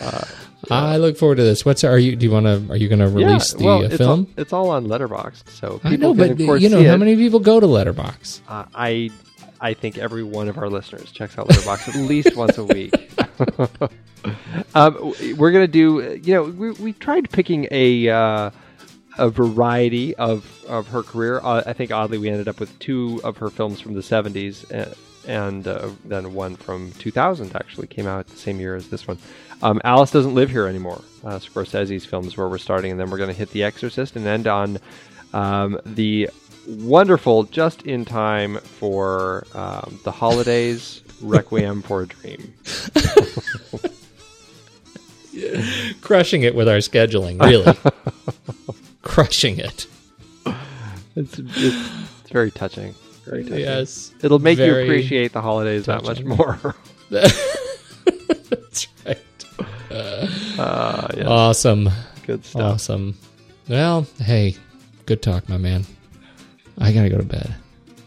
I 0.70 0.96
look 0.96 1.16
forward 1.16 1.36
to 1.36 1.44
this. 1.44 1.64
What's 1.64 1.84
are 1.84 1.98
you? 1.98 2.16
Do 2.16 2.26
you 2.26 2.32
want 2.32 2.46
to? 2.46 2.72
Are 2.72 2.76
you 2.76 2.88
going 2.88 2.98
to 2.98 3.08
release 3.08 3.52
yeah, 3.52 3.58
the 3.58 3.64
well, 3.64 3.78
uh, 3.78 3.82
it's 3.82 3.96
film? 3.96 4.20
All, 4.20 4.26
it's 4.36 4.52
all 4.52 4.70
on 4.70 4.86
Letterboxd, 4.86 5.48
so 5.48 5.78
people 5.78 5.88
I 5.88 5.96
know, 5.96 6.08
can, 6.14 6.16
but 6.16 6.30
of 6.30 6.38
course, 6.38 6.60
you 6.60 6.68
know 6.68 6.84
how 6.84 6.96
many 6.96 7.14
people 7.14 7.38
go 7.38 7.60
to 7.60 7.66
Letterboxd? 7.66 8.40
Uh, 8.48 8.64
I 8.74 9.10
I 9.60 9.74
think 9.74 9.98
every 9.98 10.22
one 10.22 10.48
of 10.48 10.58
our 10.58 10.68
listeners 10.68 11.10
checks 11.12 11.38
out 11.38 11.48
Letterboxd 11.48 11.88
at 11.88 11.94
least 11.96 12.36
once 12.36 12.58
a 12.58 12.64
week. 12.64 12.92
um, 14.74 15.14
we're 15.36 15.52
gonna 15.52 15.66
do. 15.66 16.20
You 16.22 16.34
know, 16.34 16.42
we, 16.44 16.70
we 16.72 16.92
tried 16.92 17.30
picking 17.30 17.68
a 17.70 18.08
uh, 18.08 18.50
a 19.18 19.30
variety 19.30 20.14
of 20.16 20.64
of 20.66 20.88
her 20.88 21.02
career. 21.02 21.40
Uh, 21.42 21.62
I 21.66 21.72
think 21.72 21.90
oddly 21.90 22.18
we 22.18 22.28
ended 22.28 22.48
up 22.48 22.60
with 22.60 22.76
two 22.78 23.20
of 23.24 23.38
her 23.38 23.50
films 23.50 23.80
from 23.80 23.94
the 23.94 24.02
seventies. 24.02 24.70
Uh, 24.70 24.94
and 25.26 25.66
uh, 25.66 25.90
then 26.04 26.34
one 26.34 26.54
from 26.54 26.92
2000 26.92 27.54
actually 27.56 27.88
came 27.88 28.06
out 28.06 28.28
the 28.28 28.36
same 28.36 28.60
year 28.60 28.76
as 28.76 28.88
this 28.88 29.06
one. 29.08 29.18
Um, 29.62 29.80
Alice 29.84 30.10
doesn't 30.10 30.34
live 30.34 30.50
here 30.50 30.66
anymore. 30.66 31.02
Uh, 31.24 31.38
Scorsese's 31.38 32.04
films 32.04 32.36
where 32.36 32.48
we're 32.48 32.58
starting, 32.58 32.92
and 32.92 33.00
then 33.00 33.10
we're 33.10 33.18
going 33.18 33.30
to 33.30 33.36
hit 33.36 33.50
The 33.50 33.64
Exorcist 33.64 34.16
and 34.16 34.26
end 34.26 34.46
on 34.46 34.78
um, 35.32 35.80
the 35.84 36.30
wonderful, 36.66 37.44
just 37.44 37.82
in 37.82 38.04
time 38.04 38.58
for 38.58 39.46
um, 39.54 39.98
the 40.04 40.10
holidays, 40.10 41.02
Requiem 41.20 41.82
for 41.82 42.02
a 42.02 42.06
Dream. 42.06 42.52
Crushing 46.00 46.42
it 46.42 46.54
with 46.54 46.68
our 46.68 46.78
scheduling, 46.78 47.40
really. 47.42 47.76
Crushing 49.02 49.58
it. 49.58 49.86
It's, 51.14 51.38
it's, 51.38 51.56
it's 51.56 52.30
very 52.30 52.50
touching. 52.50 52.94
Very 53.24 53.44
touching. 53.44 53.58
Yes. 53.60 54.12
It'll 54.22 54.38
make 54.38 54.58
you 54.58 54.74
appreciate 54.78 55.32
the 55.32 55.42
holidays 55.42 55.86
that 55.86 56.04
much 56.04 56.22
more. 56.22 56.74
That's 57.10 58.88
right. 59.04 59.18
uh, 59.90 61.08
yeah. 61.16 61.24
Awesome. 61.26 61.90
Good 62.26 62.44
stuff. 62.44 62.62
Awesome. 62.62 63.16
Well, 63.68 64.06
hey, 64.18 64.56
good 65.06 65.22
talk, 65.22 65.48
my 65.48 65.58
man. 65.58 65.86
I 66.78 66.92
gotta 66.92 67.08
go 67.08 67.18
to 67.18 67.24
bed. 67.24 67.54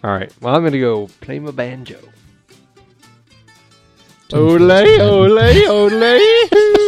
All 0.03 0.11
right. 0.11 0.31
Well, 0.41 0.55
I'm 0.55 0.61
to 0.71 0.79
go 0.79 1.07
play 1.21 1.39
my 1.39 1.51
banjo. 1.51 1.99
Ole, 4.31 5.01
ole, 5.01 5.67
ole. 5.67 6.75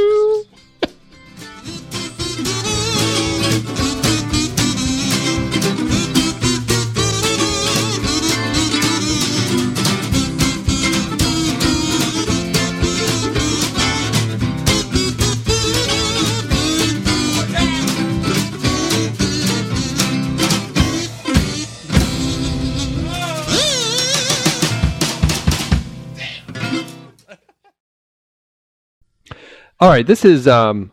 All 29.82 29.90
right, 29.90 30.06
this 30.06 30.24
is 30.24 30.48
um, 30.48 30.92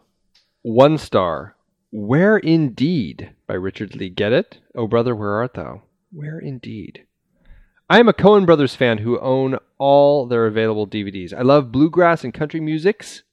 one 0.63 0.97
star. 0.97 1.55
Where 1.93 2.39
indeed 2.39 3.35
by 3.47 3.53
Richard 3.53 3.95
Lee. 3.95 4.09
Get 4.09 4.33
it? 4.33 4.61
Oh 4.75 4.87
brother, 4.87 5.15
where 5.15 5.33
art 5.33 5.53
thou? 5.53 5.83
Where 6.11 6.39
indeed? 6.39 7.05
I 7.91 8.01
am 8.01 8.09
a 8.09 8.15
Coen 8.15 8.47
Brothers 8.47 8.75
fan 8.75 8.97
who 8.97 9.21
own 9.21 9.59
all 9.77 10.25
their 10.25 10.47
available 10.47 10.87
DVDs. 10.87 11.35
I 11.35 11.43
love 11.43 11.71
bluegrass 11.71 12.25
and 12.25 12.33
country 12.33 12.61
musics 12.61 13.25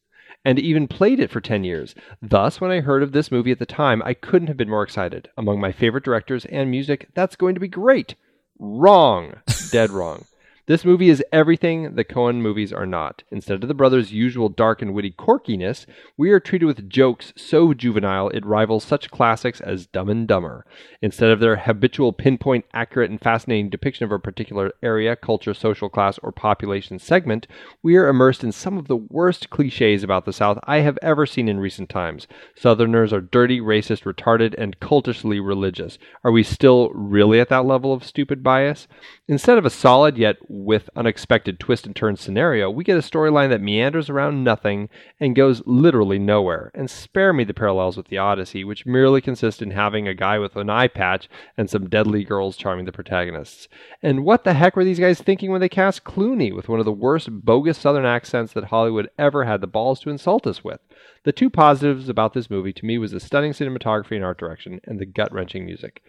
and 0.44 0.60
even 0.60 0.90
played 0.90 1.22
it 1.22 1.32
for 1.32 1.40
10 1.40 1.64
years. 1.64 1.96
Thus, 2.22 2.60
when 2.60 2.72
I 2.72 2.82
heard 2.82 3.02
of 3.02 3.14
this 3.14 3.32
movie 3.32 3.52
at 3.52 3.60
the 3.60 3.66
time, 3.66 4.02
I 4.04 4.14
couldn't 4.14 4.50
have 4.50 4.58
been 4.58 4.70
more 4.70 4.84
excited. 4.84 5.30
Among 5.38 5.62
my 5.62 5.72
favorite 5.72 6.04
directors 6.04 6.44
and 6.48 6.70
music, 6.70 7.08
that's 7.14 7.38
going 7.38 7.54
to 7.54 7.62
be 7.62 7.70
great. 7.70 8.16
Wrong. 8.60 9.36
Dead 9.72 9.90
wrong. 9.90 10.26
This 10.68 10.84
movie 10.84 11.10
is 11.10 11.24
everything 11.32 11.94
the 11.94 12.04
Coen 12.04 12.38
movies 12.38 12.74
are 12.74 12.88
not. 12.88 13.22
Instead 13.30 13.62
of 13.62 13.68
the 13.68 13.76
brothers' 13.76 14.12
usual 14.12 14.50
dark 14.50 14.82
and 14.82 14.96
witty 14.96 15.12
quirkiness, 15.12 15.86
we 16.18 16.32
are 16.32 16.40
treated 16.40 16.66
with 16.66 16.90
jokes 16.90 17.34
so 17.36 17.76
juvenile 17.76 18.30
it 18.30 18.44
rivals 18.44 18.84
such 18.84 19.12
classics 19.12 19.62
as 19.62 19.86
Dumb 19.86 20.10
and 20.10 20.28
Dumber. 20.28 20.66
Instead 21.04 21.30
of 21.30 21.40
their 21.40 21.56
habitual 21.56 22.14
pinpoint, 22.14 22.66
accurate, 22.74 23.12
and 23.12 23.22
fascinating 23.22 23.70
depiction 23.70 24.06
of 24.06 24.12
a 24.12 24.18
particular 24.18 24.72
area, 24.82 25.16
culture, 25.16 25.54
social 25.54 25.88
class, 25.88 26.18
or 26.24 26.32
population 26.32 26.98
segment, 26.98 27.46
we 27.84 27.96
are 27.96 28.08
immersed 28.08 28.44
in 28.44 28.52
some 28.52 28.80
of 28.80 28.88
the 28.88 28.96
worst 28.96 29.52
cliches 29.52 30.02
about 30.02 30.26
the 30.26 30.34
South 30.34 30.58
I 30.64 30.80
have 30.80 30.98
ever 31.04 31.28
seen 31.28 31.48
in 31.48 31.60
recent 31.60 31.90
times. 31.90 32.28
Southerners 32.56 33.14
are 33.14 33.22
dirty, 33.22 33.62
racist, 33.62 34.12
retarded, 34.12 34.56
and 34.58 34.80
cultishly 34.80 35.40
religious. 35.40 36.00
Are 36.24 36.32
we 36.32 36.42
still 36.42 36.90
really 36.90 37.40
at 37.40 37.50
that 37.50 37.66
level 37.66 37.94
of 37.94 38.04
stupid 38.04 38.42
bias? 38.42 38.88
Instead 39.28 39.58
of 39.58 39.66
a 39.66 39.72
solid 39.72 40.20
yet 40.20 40.38
with 40.48 40.88
unexpected 40.96 41.60
twist 41.60 41.88
and 41.88 41.96
turn 41.96 42.16
scenario, 42.16 42.70
we 42.70 42.84
get 42.84 42.96
a 42.96 43.02
storyline 43.02 43.50
that 43.50 43.60
meanders 43.60 44.08
around 44.08 44.44
nothing 44.44 44.88
and 45.20 45.36
goes 45.36 45.64
literally 45.66 46.20
nowhere. 46.20 46.70
And 46.76 46.92
spare 46.92 47.34
me 47.34 47.44
the 47.44 47.56
parallels 47.56 47.98
with 47.98 48.10
the 48.10 48.20
Odyssey, 48.20 48.64
which 48.64 48.86
merely 48.86 49.22
consist 49.22 49.64
in 49.64 49.72
having 49.72 50.08
a 50.08 50.14
guy 50.14 50.38
with 50.38 50.56
an 50.56 50.70
eye 50.70 50.90
patch 50.90 51.28
and 51.58 51.68
some 51.68 51.90
deadly 51.90 52.24
girls 52.24 52.56
charming 52.56 52.86
the 52.86 52.92
protagonists. 52.92 53.68
And 54.04 54.24
what 54.24 54.44
the 54.44 54.54
heck 54.54 54.76
were 54.76 54.84
these 54.84 55.00
guys 55.00 55.20
thinking 55.20 55.50
when 55.50 55.62
they 55.62 55.70
cast 55.70 56.04
Clooney 56.04 56.54
with 56.54 56.70
one 56.70 56.78
of 56.78 56.86
the 56.86 56.92
worst 56.92 57.30
bogus 57.32 57.80
southern 57.80 58.06
accents 58.06 58.54
that 58.54 58.66
Hollywood 58.66 59.10
ever 59.18 59.46
had 59.46 59.60
the 59.60 59.66
balls 59.66 60.02
to 60.02 60.12
insult 60.12 60.46
us 60.46 60.64
with? 60.64 60.82
The 61.24 61.32
two 61.32 61.50
positives 61.50 62.10
about 62.10 62.36
this 62.36 62.52
movie 62.52 62.74
to 62.74 62.86
me 62.86 63.00
was 63.00 63.10
the 63.10 63.20
stunning 63.20 63.54
cinematography 63.54 64.18
and 64.18 64.24
art 64.24 64.38
direction 64.38 64.82
and 64.84 65.00
the 65.00 65.08
gut 65.08 65.34
wrenching 65.34 65.66
music. 65.66 66.04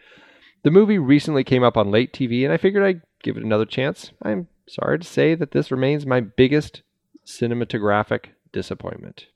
The 0.63 0.71
movie 0.71 0.99
recently 0.99 1.45
came 1.45 1.63
up 1.63 1.77
on 1.77 1.91
late 1.91 2.13
TV, 2.13 2.45
and 2.45 2.53
I 2.53 2.57
figured 2.57 2.83
I'd 2.85 3.03
give 3.23 3.37
it 3.37 3.45
another 3.45 3.65
chance. 3.65 4.13
I'm 4.23 4.49
sorry 4.69 4.99
to 4.99 5.07
say 5.07 5.35
that 5.35 5.53
this 5.53 5.71
remains 5.71 6.05
my 6.07 6.21
biggest 6.21 6.83
cinematographic 7.25 8.27
disappointment. 8.53 9.27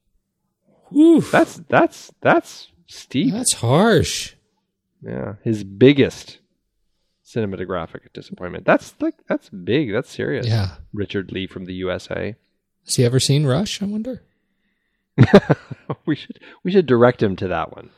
Oof. 0.96 1.30
That's 1.30 1.56
that's 1.68 2.10
that's 2.20 2.68
steep. 2.86 3.32
That's 3.32 3.54
harsh. 3.54 4.34
Yeah, 5.02 5.34
his 5.44 5.64
biggest 5.64 6.38
cinematographic 7.24 8.12
disappointment. 8.12 8.64
That's 8.64 8.94
like 9.00 9.14
that's 9.28 9.48
big. 9.48 9.92
That's 9.92 10.10
serious. 10.10 10.46
Yeah. 10.46 10.76
Richard 10.92 11.32
Lee 11.32 11.46
from 11.46 11.64
the 11.66 11.74
USA. 11.74 12.34
Has 12.84 12.96
he 12.96 13.04
ever 13.04 13.20
seen 13.20 13.46
Rush? 13.46 13.80
I 13.82 13.86
wonder. 13.86 14.22
we 16.06 16.16
should 16.16 16.40
we 16.64 16.72
should 16.72 16.86
direct 16.86 17.22
him 17.22 17.36
to 17.36 17.48
that 17.48 17.74
one. 17.74 17.90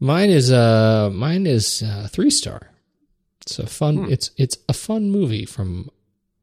Mine 0.00 0.30
is 0.30 0.50
uh 0.52 1.10
mine 1.12 1.46
is 1.46 1.82
uh, 1.82 2.08
three 2.10 2.30
star. 2.30 2.70
It's 3.40 3.58
a 3.58 3.66
fun. 3.66 4.10
It's 4.10 4.30
it's 4.36 4.56
a 4.68 4.72
fun 4.72 5.10
movie 5.10 5.44
from 5.44 5.90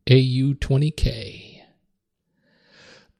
AU20K. 0.08 1.62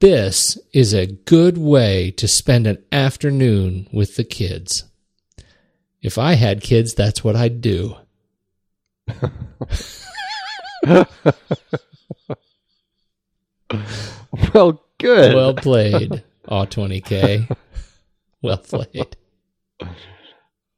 This 0.00 0.58
is 0.72 0.92
a 0.92 1.06
good 1.06 1.58
way 1.58 2.10
to 2.12 2.26
spend 2.26 2.66
an 2.66 2.82
afternoon 2.90 3.88
with 3.92 4.16
the 4.16 4.24
kids. 4.24 4.84
If 6.00 6.18
I 6.18 6.34
had 6.34 6.60
kids, 6.60 6.94
that's 6.94 7.22
what 7.22 7.36
I'd 7.36 7.60
do. 7.60 7.96
well, 14.52 14.82
good. 14.98 15.34
Well 15.34 15.54
played, 15.54 16.24
A20K. 16.48 17.56
well 18.42 18.58
played. 18.58 19.16